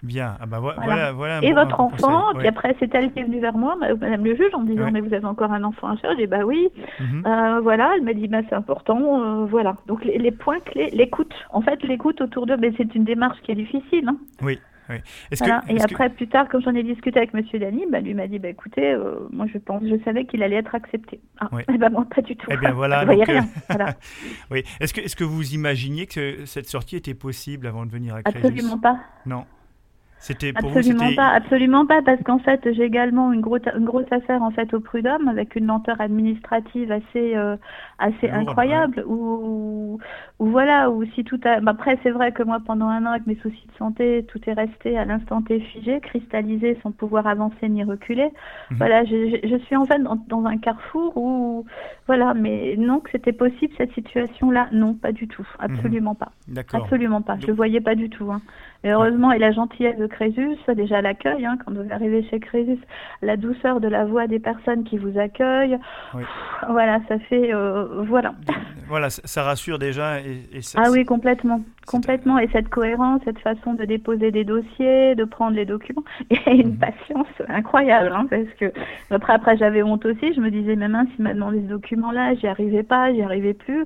Bien, 0.02 0.34
ah 0.40 0.46
bah 0.46 0.58
voilà. 0.58 1.12
voilà, 1.12 1.44
et 1.44 1.52
votre 1.52 1.78
enfant, 1.78 2.34
puis 2.36 2.48
après 2.48 2.74
c'est 2.80 2.92
elle 2.92 3.12
qui 3.12 3.20
est 3.20 3.22
venue 3.22 3.38
vers 3.38 3.56
moi, 3.56 3.76
Madame 3.76 4.24
le 4.24 4.34
juge, 4.34 4.52
en 4.52 4.62
me 4.62 4.66
disant 4.66 4.90
mais 4.92 5.00
vous 5.00 5.14
avez 5.14 5.24
encore 5.24 5.52
un 5.52 5.62
enfant 5.62 5.90
à. 5.90 5.94
J'ai 5.94 6.16
dit 6.16 6.26
bah 6.26 6.44
oui, 6.44 6.70
mhm. 6.98 7.24
euh, 7.24 7.60
voilà. 7.60 7.92
Elle 7.94 8.02
m'a 8.02 8.12
dit 8.12 8.26
bah 8.26 8.38
c'est 8.48 8.56
important, 8.56 9.22
euh, 9.22 9.44
voilà. 9.44 9.76
Donc 9.86 10.04
les, 10.04 10.18
les 10.18 10.32
points 10.32 10.58
clés, 10.58 10.90
l'écoute. 10.92 11.32
En 11.50 11.62
fait 11.62 11.80
l'écoute 11.84 12.20
autour 12.20 12.46
de, 12.46 12.56
mais 12.56 12.72
c'est 12.76 12.92
une 12.96 13.04
démarche 13.04 13.40
qui 13.42 13.52
est 13.52 13.54
difficile. 13.54 14.08
Hein. 14.08 14.16
Oui. 14.42 14.58
Et 15.68 15.80
après, 15.80 16.10
plus 16.10 16.28
tard, 16.28 16.46
quand 16.50 16.60
j'en 16.60 16.74
ai 16.74 16.82
discuté 16.82 17.18
avec 17.18 17.34
Monsieur 17.34 17.58
Dany, 17.58 17.84
bah, 17.90 18.00
lui 18.00 18.14
m'a 18.14 18.26
dit, 18.26 18.38
bah, 18.38 18.48
écoutez, 18.48 18.92
euh, 18.92 19.28
moi 19.30 19.46
je 19.52 19.58
pense, 19.58 19.82
je 19.84 20.02
savais 20.04 20.24
qu'il 20.24 20.42
allait 20.42 20.56
être 20.56 20.74
accepté. 20.74 21.20
Ah, 21.40 21.48
eh 21.68 21.78
ben, 21.78 21.90
moi, 21.90 22.06
pas 22.14 22.22
du 22.22 22.36
tout. 22.36 22.48
Eh 22.50 22.56
bien 22.56 22.72
voilà. 22.72 23.04
donc, 23.06 23.26
rien. 23.26 23.46
Euh, 23.70 23.86
oui. 24.50 24.64
Est-ce 24.80 24.92
que, 24.94 25.00
est-ce 25.00 25.16
que 25.16 25.24
vous 25.24 25.54
imaginiez 25.54 26.06
que 26.06 26.44
cette 26.46 26.68
sortie 26.68 26.96
était 26.96 27.14
possible 27.14 27.66
avant 27.66 27.86
de 27.86 27.90
venir 27.90 28.14
à 28.14 28.22
Crésus? 28.22 28.46
Absolument 28.46 28.78
pas. 28.78 28.98
Non. 29.26 29.44
C'était 30.22 30.52
pour 30.52 30.70
absolument 30.70 31.14
pas, 31.16 31.30
absolument 31.30 31.84
pas, 31.84 32.00
parce 32.00 32.22
qu'en 32.22 32.38
fait 32.38 32.60
j'ai 32.74 32.84
également 32.84 33.32
une 33.32 33.40
grosse, 33.40 33.62
une 33.76 33.84
grosse 33.84 34.10
affaire 34.12 34.40
en 34.40 34.52
fait 34.52 34.72
au 34.72 34.78
prud'homme 34.78 35.26
avec 35.26 35.56
une 35.56 35.66
lenteur 35.66 36.00
administrative 36.00 36.92
assez, 36.92 37.34
euh, 37.34 37.56
assez 37.98 38.30
incroyable. 38.30 39.02
Où, 39.04 39.98
où, 40.38 40.46
voilà, 40.46 40.92
où 40.92 41.04
si 41.16 41.24
tout 41.24 41.40
a, 41.42 41.58
bah, 41.58 41.72
après 41.72 41.98
c'est 42.04 42.12
vrai 42.12 42.30
que 42.30 42.44
moi 42.44 42.60
pendant 42.64 42.86
un 42.86 43.04
an 43.04 43.10
avec 43.10 43.26
mes 43.26 43.34
soucis 43.42 43.66
de 43.66 43.76
santé, 43.76 44.24
tout 44.28 44.38
est 44.46 44.52
resté 44.52 44.96
à 44.96 45.04
l'instant 45.04 45.42
T 45.42 45.58
figé, 45.58 45.98
cristallisé, 45.98 46.78
sans 46.84 46.92
pouvoir 46.92 47.26
avancer 47.26 47.68
ni 47.68 47.82
reculer. 47.82 48.30
Mhm. 48.70 48.76
Voilà, 48.76 49.04
je, 49.04 49.40
je, 49.42 49.56
suis 49.64 49.74
en 49.74 49.86
fait 49.86 49.98
dans, 49.98 50.22
dans, 50.28 50.44
un 50.44 50.58
carrefour 50.58 51.16
où, 51.16 51.66
voilà, 52.06 52.32
mais 52.34 52.76
non 52.78 53.00
que 53.00 53.10
c'était 53.10 53.32
possible 53.32 53.74
cette 53.76 53.92
situation-là, 53.94 54.68
non, 54.70 54.94
pas 54.94 55.10
du 55.10 55.26
tout, 55.26 55.48
mhm. 55.58 55.74
absolument 55.74 56.14
pas, 56.14 56.30
absolument 56.72 57.22
pas. 57.22 57.38
Je 57.44 57.50
voyais 57.50 57.80
pas 57.80 57.96
du 57.96 58.08
tout. 58.08 58.30
Hein 58.30 58.40
heureusement, 58.90 59.32
et 59.32 59.38
la 59.38 59.52
gentillesse 59.52 59.98
de 59.98 60.06
Crésus, 60.06 60.56
déjà 60.74 61.00
l'accueil, 61.00 61.46
hein, 61.46 61.56
quand 61.64 61.72
vous 61.72 61.86
arrivez 61.90 62.22
chez 62.28 62.40
Crésus, 62.40 62.78
la 63.22 63.36
douceur 63.36 63.80
de 63.80 63.88
la 63.88 64.04
voix 64.04 64.26
des 64.26 64.40
personnes 64.40 64.84
qui 64.84 64.98
vous 64.98 65.18
accueillent, 65.18 65.78
voilà, 66.68 67.00
ça 67.08 67.18
fait, 67.18 67.54
euh, 67.54 68.02
voilà. 68.06 68.34
Voilà, 68.88 69.10
ça 69.10 69.42
rassure 69.42 69.78
déjà. 69.78 70.20
Et, 70.20 70.42
ah 70.76 70.90
oui, 70.90 71.04
complètement, 71.04 71.62
complètement. 71.86 72.38
Et 72.38 72.48
cette 72.52 72.68
cohérence, 72.68 73.20
cette 73.24 73.38
façon 73.38 73.74
de 73.74 73.84
déposer 73.84 74.30
des 74.30 74.44
dossiers, 74.44 75.14
de 75.14 75.24
prendre 75.24 75.56
les 75.56 75.64
documents, 75.64 76.04
et 76.30 76.36
une 76.46 76.70
mhm. 76.70 76.78
patience 76.78 77.26
incroyable, 77.48 78.12
hein, 78.14 78.26
parce 78.28 78.48
que 78.58 78.72
après, 79.10 79.32
après 79.32 79.56
j'avais 79.56 79.82
honte 79.82 80.04
aussi. 80.04 80.34
Je 80.34 80.40
me 80.40 80.50
disais, 80.50 80.76
même 80.76 81.06
s'il 81.14 81.24
m'a 81.24 81.34
demandé 81.34 81.60
ce 81.62 81.68
document-là, 81.68 82.34
j'y 82.34 82.46
arrivais 82.46 82.82
pas, 82.82 83.12
j'y 83.12 83.22
arrivais 83.22 83.54
plus. 83.54 83.84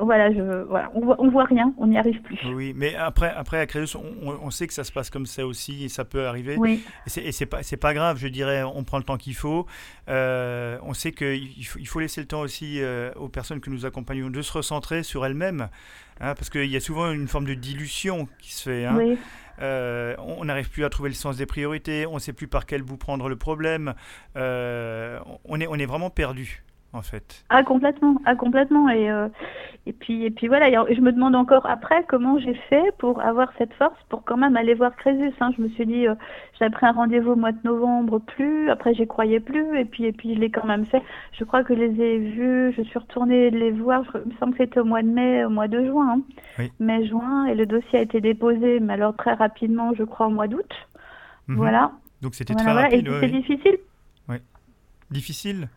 voilà, 0.00 0.32
je, 0.32 0.64
voilà, 0.64 0.90
on 0.94 1.00
voit, 1.00 1.16
on 1.18 1.28
voit 1.30 1.44
rien, 1.44 1.72
on 1.78 1.86
n'y 1.86 1.98
arrive 1.98 2.20
plus. 2.22 2.38
Oui, 2.54 2.72
mais 2.76 2.94
après, 2.94 3.32
après 3.34 3.58
à 3.58 3.66
Crésus, 3.66 3.96
on 3.96 4.24
on, 4.42 4.50
sait 4.50 4.66
que 4.66 4.74
ça 4.74 4.84
se 4.84 4.92
passe 4.92 5.10
comme 5.10 5.26
ça 5.26 5.46
aussi 5.46 5.84
et 5.84 5.88
ça 5.88 6.04
peut 6.04 6.26
arriver. 6.26 6.56
Oui. 6.58 6.82
Et 7.06 7.32
c'est 7.32 7.46
pas, 7.46 7.60
pas 7.80 7.94
grave, 7.94 8.18
je 8.18 8.28
dirais, 8.28 8.62
on 8.62 8.84
prend 8.84 8.98
le 8.98 9.04
temps 9.04 9.16
qu'il 9.16 9.34
faut. 9.34 9.66
Euh, 10.08 10.78
on 10.82 10.94
sait 10.94 11.12
qu'il 11.12 11.66
faut, 11.66 11.78
il 11.78 11.86
faut 11.86 12.00
laisser 12.00 12.20
le 12.20 12.26
temps 12.26 12.40
aussi 12.40 12.80
euh, 12.80 13.10
aux 13.16 13.28
personnes 13.28 13.60
que 13.60 13.70
nous 13.70 13.86
accompagnons 13.86 14.30
de 14.30 14.42
se 14.42 14.52
recentrer 14.52 15.02
sur 15.02 15.24
elles-mêmes. 15.24 15.68
Hein, 16.20 16.34
parce 16.34 16.50
qu'il 16.50 16.70
y 16.70 16.76
a 16.76 16.80
souvent 16.80 17.10
une 17.10 17.28
forme 17.28 17.46
de 17.46 17.54
dilution 17.54 18.28
qui 18.38 18.54
se 18.54 18.70
fait. 18.70 18.84
Hein. 18.86 19.16
Euh, 19.60 20.14
on 20.18 20.44
n'arrive 20.44 20.68
plus 20.70 20.84
à 20.84 20.90
trouver 20.90 21.08
le 21.08 21.14
sens 21.14 21.36
des 21.36 21.46
priorités, 21.46 22.06
on 22.06 22.14
ne 22.14 22.18
sait 22.18 22.32
plus 22.32 22.48
par 22.48 22.66
quel 22.66 22.82
bout 22.82 22.96
prendre 22.96 23.28
le 23.28 23.36
problème. 23.36 23.94
on, 24.34 24.40
est, 25.60 25.66
on 25.66 25.74
est 25.74 25.86
vraiment 25.86 26.10
perdu 26.10 26.64
en 26.94 27.02
fait. 27.02 27.44
Ah 27.50 27.62
complètement, 27.64 28.16
ah 28.24 28.36
complètement 28.36 28.88
et 28.88 29.10
euh, 29.10 29.28
et 29.86 29.92
puis 29.92 30.24
et 30.24 30.30
puis 30.30 30.46
voilà, 30.46 30.70
je 30.70 31.00
me 31.00 31.12
demande 31.12 31.34
encore 31.34 31.66
après 31.66 32.04
comment 32.08 32.38
j'ai 32.38 32.54
fait 32.54 32.94
pour 32.98 33.20
avoir 33.20 33.52
cette 33.58 33.74
force 33.74 33.98
pour 34.08 34.24
quand 34.24 34.36
même 34.36 34.56
aller 34.56 34.74
voir 34.74 34.94
Crésus. 34.96 35.34
Hein. 35.40 35.50
Je 35.56 35.62
me 35.62 35.68
suis 35.70 35.86
dit 35.86 36.06
euh, 36.06 36.14
j'avais 36.58 36.70
pris 36.70 36.86
un 36.86 36.92
rendez-vous 36.92 37.32
au 37.32 37.36
mois 37.36 37.52
de 37.52 37.58
novembre, 37.64 38.20
plus 38.20 38.70
après 38.70 38.94
j'y 38.94 39.06
croyais 39.06 39.40
plus 39.40 39.76
et 39.76 39.84
puis 39.84 40.04
et 40.04 40.12
puis 40.12 40.34
je 40.34 40.40
l'ai 40.40 40.50
quand 40.50 40.66
même 40.66 40.86
fait. 40.86 41.02
Je 41.32 41.44
crois 41.44 41.64
que 41.64 41.74
je 41.74 41.80
les 41.80 42.00
ai 42.00 42.18
vus, 42.18 42.72
je 42.76 42.82
suis 42.82 42.98
retournée 42.98 43.50
les 43.50 43.72
voir. 43.72 44.04
il 44.24 44.32
me 44.32 44.38
semble 44.38 44.52
que 44.52 44.64
c'était 44.64 44.80
au 44.80 44.84
mois 44.84 45.02
de 45.02 45.08
mai, 45.08 45.44
au 45.44 45.50
mois 45.50 45.68
de 45.68 45.84
juin, 45.84 46.22
hein. 46.58 46.66
mai 46.78 47.06
juin 47.06 47.46
et 47.46 47.56
le 47.56 47.66
dossier 47.66 47.98
a 47.98 48.02
été 48.02 48.20
déposé, 48.20 48.78
mais 48.78 48.92
alors 48.94 49.16
très 49.16 49.34
rapidement, 49.34 49.92
je 49.94 50.04
crois 50.04 50.28
au 50.28 50.30
mois 50.30 50.46
d'août. 50.46 50.72
Mhm. 51.48 51.56
Voilà. 51.56 51.92
Donc 52.22 52.36
c'était 52.36 52.54
très 52.54 52.72
rapide. 52.72 53.08
Et 53.08 53.20
c'est 53.20 53.28
difficile. 53.28 53.78
Oui. 54.28 54.36
Difficile? 55.10 55.68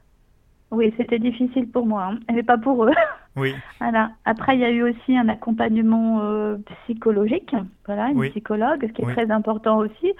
Oui, 0.70 0.93
c'était 0.97 1.20
difficile 1.20 1.70
pour 1.70 1.86
moi, 1.86 2.09
hein. 2.11 2.20
mais 2.34 2.43
pas 2.43 2.57
pour 2.57 2.86
eux. 2.86 2.93
Oui. 3.39 3.53
voilà. 3.80 4.09
Après, 4.26 4.55
il 4.55 4.61
y 4.61 4.65
a 4.65 4.72
eu 4.72 4.82
aussi 4.82 5.15
un 5.15 5.30
accompagnement 5.30 6.22
euh, 6.24 6.57
psychologique, 6.86 7.55
voilà, 7.86 8.09
une 8.09 8.32
psychologue, 8.32 8.82
ce 8.82 8.91
qui 8.91 9.03
est 9.03 9.13
très 9.13 9.30
important 9.30 9.78
aussi. 9.78 10.11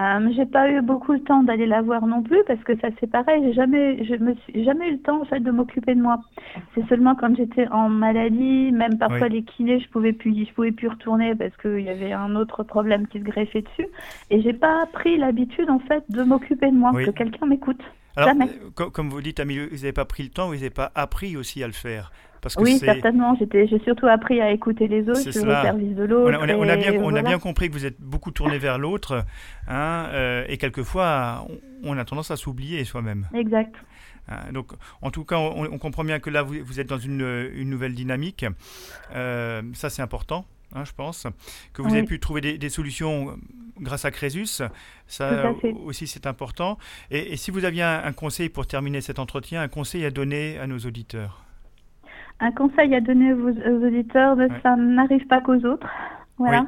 Euh, 0.00 0.30
j'ai 0.34 0.46
pas 0.46 0.70
eu 0.70 0.80
beaucoup 0.80 1.12
le 1.12 1.20
temps 1.20 1.42
d'aller 1.42 1.66
la 1.66 1.82
voir 1.82 2.06
non 2.06 2.22
plus 2.22 2.42
parce 2.46 2.64
que 2.64 2.74
ça 2.78 2.88
c'est 2.98 3.10
pareil. 3.10 3.42
J'ai 3.44 3.52
jamais, 3.52 4.02
je 4.04 4.14
me 4.14 4.34
suis 4.36 4.64
jamais 4.64 4.88
eu 4.88 4.92
le 4.92 5.00
temps 5.00 5.20
en 5.20 5.26
fait 5.26 5.40
de 5.40 5.50
m'occuper 5.50 5.94
de 5.94 6.00
moi. 6.00 6.20
C'est 6.74 6.88
seulement 6.88 7.14
quand 7.14 7.36
j'étais 7.36 7.68
en 7.68 7.90
maladie, 7.90 8.72
même 8.72 8.96
parfois 8.96 9.28
les 9.28 9.42
kinés, 9.42 9.78
je 9.78 9.90
pouvais 9.90 10.14
plus, 10.14 10.46
je 10.46 10.54
pouvais 10.54 10.72
plus 10.72 10.88
retourner 10.88 11.34
parce 11.34 11.54
qu'il 11.58 11.80
y 11.80 11.90
avait 11.90 12.14
un 12.14 12.36
autre 12.36 12.62
problème 12.62 13.06
qui 13.06 13.18
se 13.18 13.24
greffait 13.24 13.60
dessus. 13.60 13.88
Et 14.30 14.40
j'ai 14.40 14.54
pas 14.54 14.86
pris 14.94 15.18
l'habitude 15.18 15.68
en 15.68 15.78
fait 15.80 16.04
de 16.08 16.22
m'occuper 16.22 16.70
de 16.70 16.76
moi, 16.76 16.92
que 16.92 17.10
quelqu'un 17.10 17.44
m'écoute. 17.44 17.82
Alors, 18.16 18.30
euh, 18.30 18.90
comme 18.90 19.08
vous 19.08 19.22
dites, 19.22 19.40
Amélie, 19.40 19.66
vous 19.66 19.76
n'avez 19.76 19.92
pas 19.92 20.04
pris 20.04 20.22
le 20.22 20.28
temps, 20.28 20.48
vous 20.48 20.54
n'avez 20.54 20.70
pas 20.70 20.92
appris 20.94 21.36
aussi 21.36 21.62
à 21.62 21.66
le 21.66 21.72
faire. 21.72 22.12
Parce 22.42 22.56
que 22.56 22.62
oui, 22.62 22.78
certainement. 22.78 23.38
J'ai 23.38 23.78
surtout 23.84 24.08
appris 24.08 24.40
à 24.40 24.50
écouter 24.50 24.88
les 24.88 25.08
autres, 25.08 25.24
le 25.24 25.32
service 25.32 25.94
de 25.94 26.02
l'autre. 26.02 26.36
On, 26.40 26.68
a, 26.68 26.76
bien, 26.76 26.94
on 27.00 27.14
a 27.14 27.22
bien 27.22 27.38
compris 27.38 27.68
que 27.68 27.74
vous 27.74 27.86
êtes 27.86 28.00
beaucoup 28.00 28.32
tourné 28.32 28.58
vers 28.58 28.78
l'autre, 28.78 29.24
hein, 29.68 30.06
euh, 30.12 30.44
et 30.48 30.58
quelquefois, 30.58 31.46
on, 31.84 31.96
a 31.96 32.04
tendance 32.04 32.32
à 32.32 32.36
s'oublier 32.36 32.84
soi-même. 32.84 33.28
Exact. 33.32 33.76
Hein, 34.28 34.52
donc, 34.52 34.72
en 35.02 35.12
tout 35.12 35.24
cas, 35.24 35.38
on, 35.38 35.78
comprend 35.78 36.02
bien 36.02 36.18
que 36.18 36.30
là, 36.30 36.42
vous, 36.42 36.56
vous 36.64 36.80
êtes 36.80 36.88
dans 36.88 36.98
une, 36.98 37.50
une 37.54 37.70
nouvelle 37.70 37.94
dynamique. 37.94 38.44
Euh, 39.14 39.62
ça, 39.74 39.88
c'est 39.88 40.02
important. 40.02 40.44
Hein, 40.74 40.84
je 40.84 40.92
pense, 40.92 41.26
que 41.72 41.82
vous 41.82 41.92
avez 41.92 42.04
pu 42.04 42.18
trouver 42.18 42.40
des, 42.40 42.68
solutions 42.68 43.36
grâce 43.80 44.04
à 44.04 44.10
Crésus. 44.10 44.62
Ça 45.06 45.52
aussi, 45.84 46.06
c'est 46.06 46.26
important. 46.26 46.78
Et, 47.10 47.36
si 47.36 47.50
vous 47.50 47.64
aviez 47.64 47.82
un, 47.82 48.12
conseil 48.12 48.48
pour 48.48 48.66
terminer 48.66 49.00
cet 49.00 49.18
entretien, 49.18 49.62
un 49.62 49.68
conseil 49.68 50.04
à 50.04 50.10
donner 50.10 50.58
à 50.58 50.66
nos 50.66 50.78
auditeurs? 50.78 51.44
Un 52.40 52.52
conseil 52.52 52.94
à 52.94 53.00
donner 53.00 53.32
aux, 53.32 53.86
auditeurs, 53.86 54.36
ça 54.62 54.76
n'arrive 54.76 55.26
pas 55.26 55.40
qu'aux 55.40 55.64
autres. 55.64 55.86
Voilà. 56.38 56.62
Oui, 56.62 56.66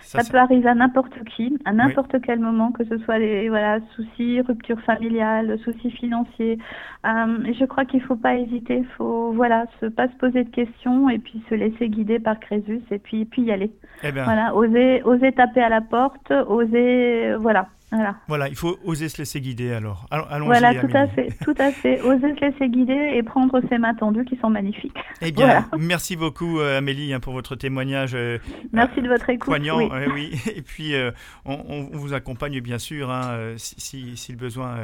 ça, 0.00 0.22
peut 0.30 0.38
arriver 0.38 0.68
à 0.68 0.74
n'importe 0.74 1.14
qui, 1.34 1.58
à 1.64 1.72
n'importe 1.72 2.20
quel 2.22 2.38
moment, 2.38 2.70
que 2.70 2.84
ce 2.84 2.98
soit 2.98 3.18
les 3.18 3.48
voilà, 3.48 3.80
soucis, 3.94 4.40
rupture 4.40 4.80
familiale, 4.82 5.58
soucis 5.64 5.90
financiers. 5.90 6.58
Euh, 7.04 7.52
je 7.52 7.64
crois 7.64 7.84
qu'il 7.84 8.00
ne 8.00 8.06
faut 8.06 8.16
pas 8.16 8.36
hésiter, 8.36 8.78
il 8.78 8.86
faut 8.96 9.32
voilà, 9.32 9.66
se, 9.80 9.86
pas 9.86 10.08
se 10.08 10.16
poser 10.16 10.44
de 10.44 10.50
questions 10.50 11.10
et 11.10 11.18
puis 11.18 11.42
se 11.48 11.54
laisser 11.54 11.88
guider 11.88 12.20
par 12.20 12.38
Crésus 12.38 12.82
et 12.90 12.98
puis, 12.98 13.24
puis 13.24 13.42
y 13.42 13.52
aller. 13.52 13.72
Eh. 14.04 14.10
Voilà, 14.12 14.54
oser, 14.54 15.02
oser 15.02 15.32
taper 15.32 15.62
à 15.62 15.68
la 15.68 15.80
porte, 15.80 16.30
oser, 16.30 17.34
voilà, 17.40 17.66
Voilà. 17.92 18.48
il 18.48 18.56
faut 18.56 18.78
oser 18.84 19.08
se 19.08 19.18
laisser 19.18 19.40
guider 19.40 19.72
alors. 19.72 20.06
Allons 20.10 20.46
voilà, 20.46 20.74
tout 20.74 20.88
à 20.92 21.06
fait, 21.06 21.28
tout 21.44 21.54
à 21.58 21.70
fait. 21.70 22.00
Oser 22.00 22.34
se 22.34 22.40
laisser 22.40 22.68
guider 22.68 23.12
et 23.14 23.22
prendre 23.22 23.60
ces 23.68 23.78
mains 23.78 23.94
tendues 23.94 24.24
qui 24.24 24.36
sont 24.36 24.50
magnifiques. 24.50 24.96
Eh 25.22 25.32
bien, 25.32 25.64
merci 25.78 26.14
beaucoup 26.14 26.60
euh, 26.60 26.78
Amélie 26.78 27.14
hein, 27.14 27.20
pour 27.20 27.32
votre 27.32 27.56
témoignage. 27.56 28.14
Euh, 28.14 28.38
merci 28.72 29.00
de 29.00 29.08
votre 29.08 29.28
écoute. 29.30 29.46
Poignant, 29.46 29.78
oui. 30.14 30.38
Et 30.54 30.60
puis, 30.60 30.94
euh, 30.94 31.10
on, 31.46 31.88
vous 31.92 32.12
accompagne 32.12 32.60
bien 32.60 32.78
sûr 32.78 33.10
hein, 33.10 33.54
si, 33.56 34.16
si, 34.16 34.32
le 34.32 34.38
besoin 34.38 34.76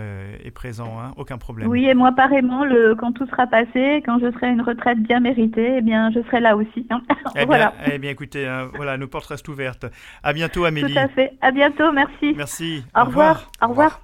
est 0.42 0.50
présent, 0.50 0.98
hein, 0.98 1.12
aucun 1.16 1.36
problème. 1.36 1.68
Oui, 1.68 1.86
et 1.86 1.94
moi 1.94 2.12
pareillement, 2.12 2.64
le, 2.64 2.94
quand 2.94 3.12
tout 3.12 3.26
sera 3.26 3.46
passé, 3.46 4.02
quand 4.06 4.18
je 4.20 4.30
serai 4.32 4.48
une 4.48 4.62
retraite 4.62 4.98
bien 5.00 5.20
méritée, 5.20 5.76
eh 5.78 5.82
bien, 5.82 6.10
je 6.10 6.22
serai 6.22 6.40
là 6.40 6.56
aussi. 6.56 6.86
Eh, 7.34 7.46
voilà. 7.46 7.72
bien, 7.78 7.94
eh 7.94 7.98
bien, 7.98 8.10
écoutez, 8.10 8.46
voilà, 8.74 8.98
nos 8.98 9.06
portes 9.06 9.26
restent 9.26 9.48
ouvertes. 9.48 9.86
À 10.22 10.32
bientôt 10.32 10.64
Amélie. 10.64 10.92
Tout 10.92 10.98
à 10.98 11.08
fait. 11.08 11.32
À 11.40 11.50
bientôt, 11.50 11.90
merci. 11.92 12.34
Merci. 12.36 12.84
Au, 12.94 13.05
revoir. 13.05 13.51
Au 13.62 13.69
revoir. 13.69 14.02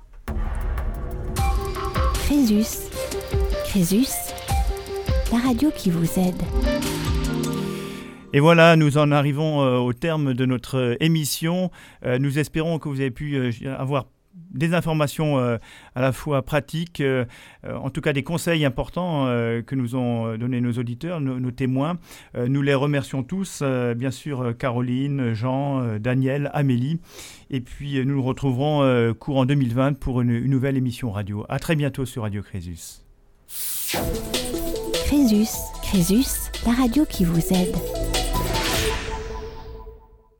Crésus. 2.14 2.88
Crésus, 3.66 4.08
la 5.30 5.38
radio 5.38 5.70
qui 5.76 5.90
vous 5.90 6.18
aide. 6.18 6.42
Et 8.32 8.40
voilà, 8.40 8.76
nous 8.76 8.96
en 8.96 9.12
arrivons 9.12 9.62
euh, 9.62 9.76
au 9.76 9.92
terme 9.92 10.32
de 10.32 10.46
notre 10.46 10.78
euh, 10.78 10.96
émission. 11.00 11.70
Euh, 12.06 12.18
nous 12.18 12.38
espérons 12.38 12.78
que 12.78 12.88
vous 12.88 13.00
avez 13.00 13.10
pu 13.10 13.66
avoir 13.66 14.06
des 14.50 14.74
informations 14.74 15.38
euh, 15.38 15.58
à 15.94 16.00
la 16.00 16.12
fois 16.12 16.42
pratiques, 16.42 17.00
euh, 17.00 17.24
euh, 17.64 17.76
en 17.76 17.90
tout 17.90 18.00
cas 18.00 18.12
des 18.12 18.22
conseils 18.22 18.64
importants 18.64 19.26
que 19.28 19.74
nous 19.74 19.96
ont 19.96 20.36
donné 20.36 20.60
nos 20.60 20.72
auditeurs, 20.72 21.20
nos, 21.20 21.50
témoins. 21.50 21.98
nous 22.36 22.62
les 22.62 22.74
remercions 22.74 23.22
tous, 23.22 23.62
bien 23.96 24.10
sûr 24.10 24.56
Caroline, 24.56 25.32
Jean, 25.34 25.98
Daniel, 25.98 26.50
Amélie. 26.54 27.00
Et 27.50 27.60
puis 27.60 28.04
nous 28.04 28.16
nous 28.16 28.22
retrouverons 28.22 29.14
courant 29.14 29.46
2020 29.46 29.94
pour 29.94 30.20
une, 30.20 30.30
une, 30.30 30.50
nouvelle 30.50 30.76
émission 30.76 31.10
radio. 31.10 31.44
À 31.48 31.58
très 31.58 31.76
bientôt 31.76 32.04
sur 32.04 32.22
Radio 32.22 32.42
Crésus. 32.42 33.02
Crésus, 35.06 35.48
Crésus, 35.82 36.50
la 36.66 36.72
radio 36.72 37.04
qui 37.04 37.24
vous 37.24 37.52
aide. 37.52 38.27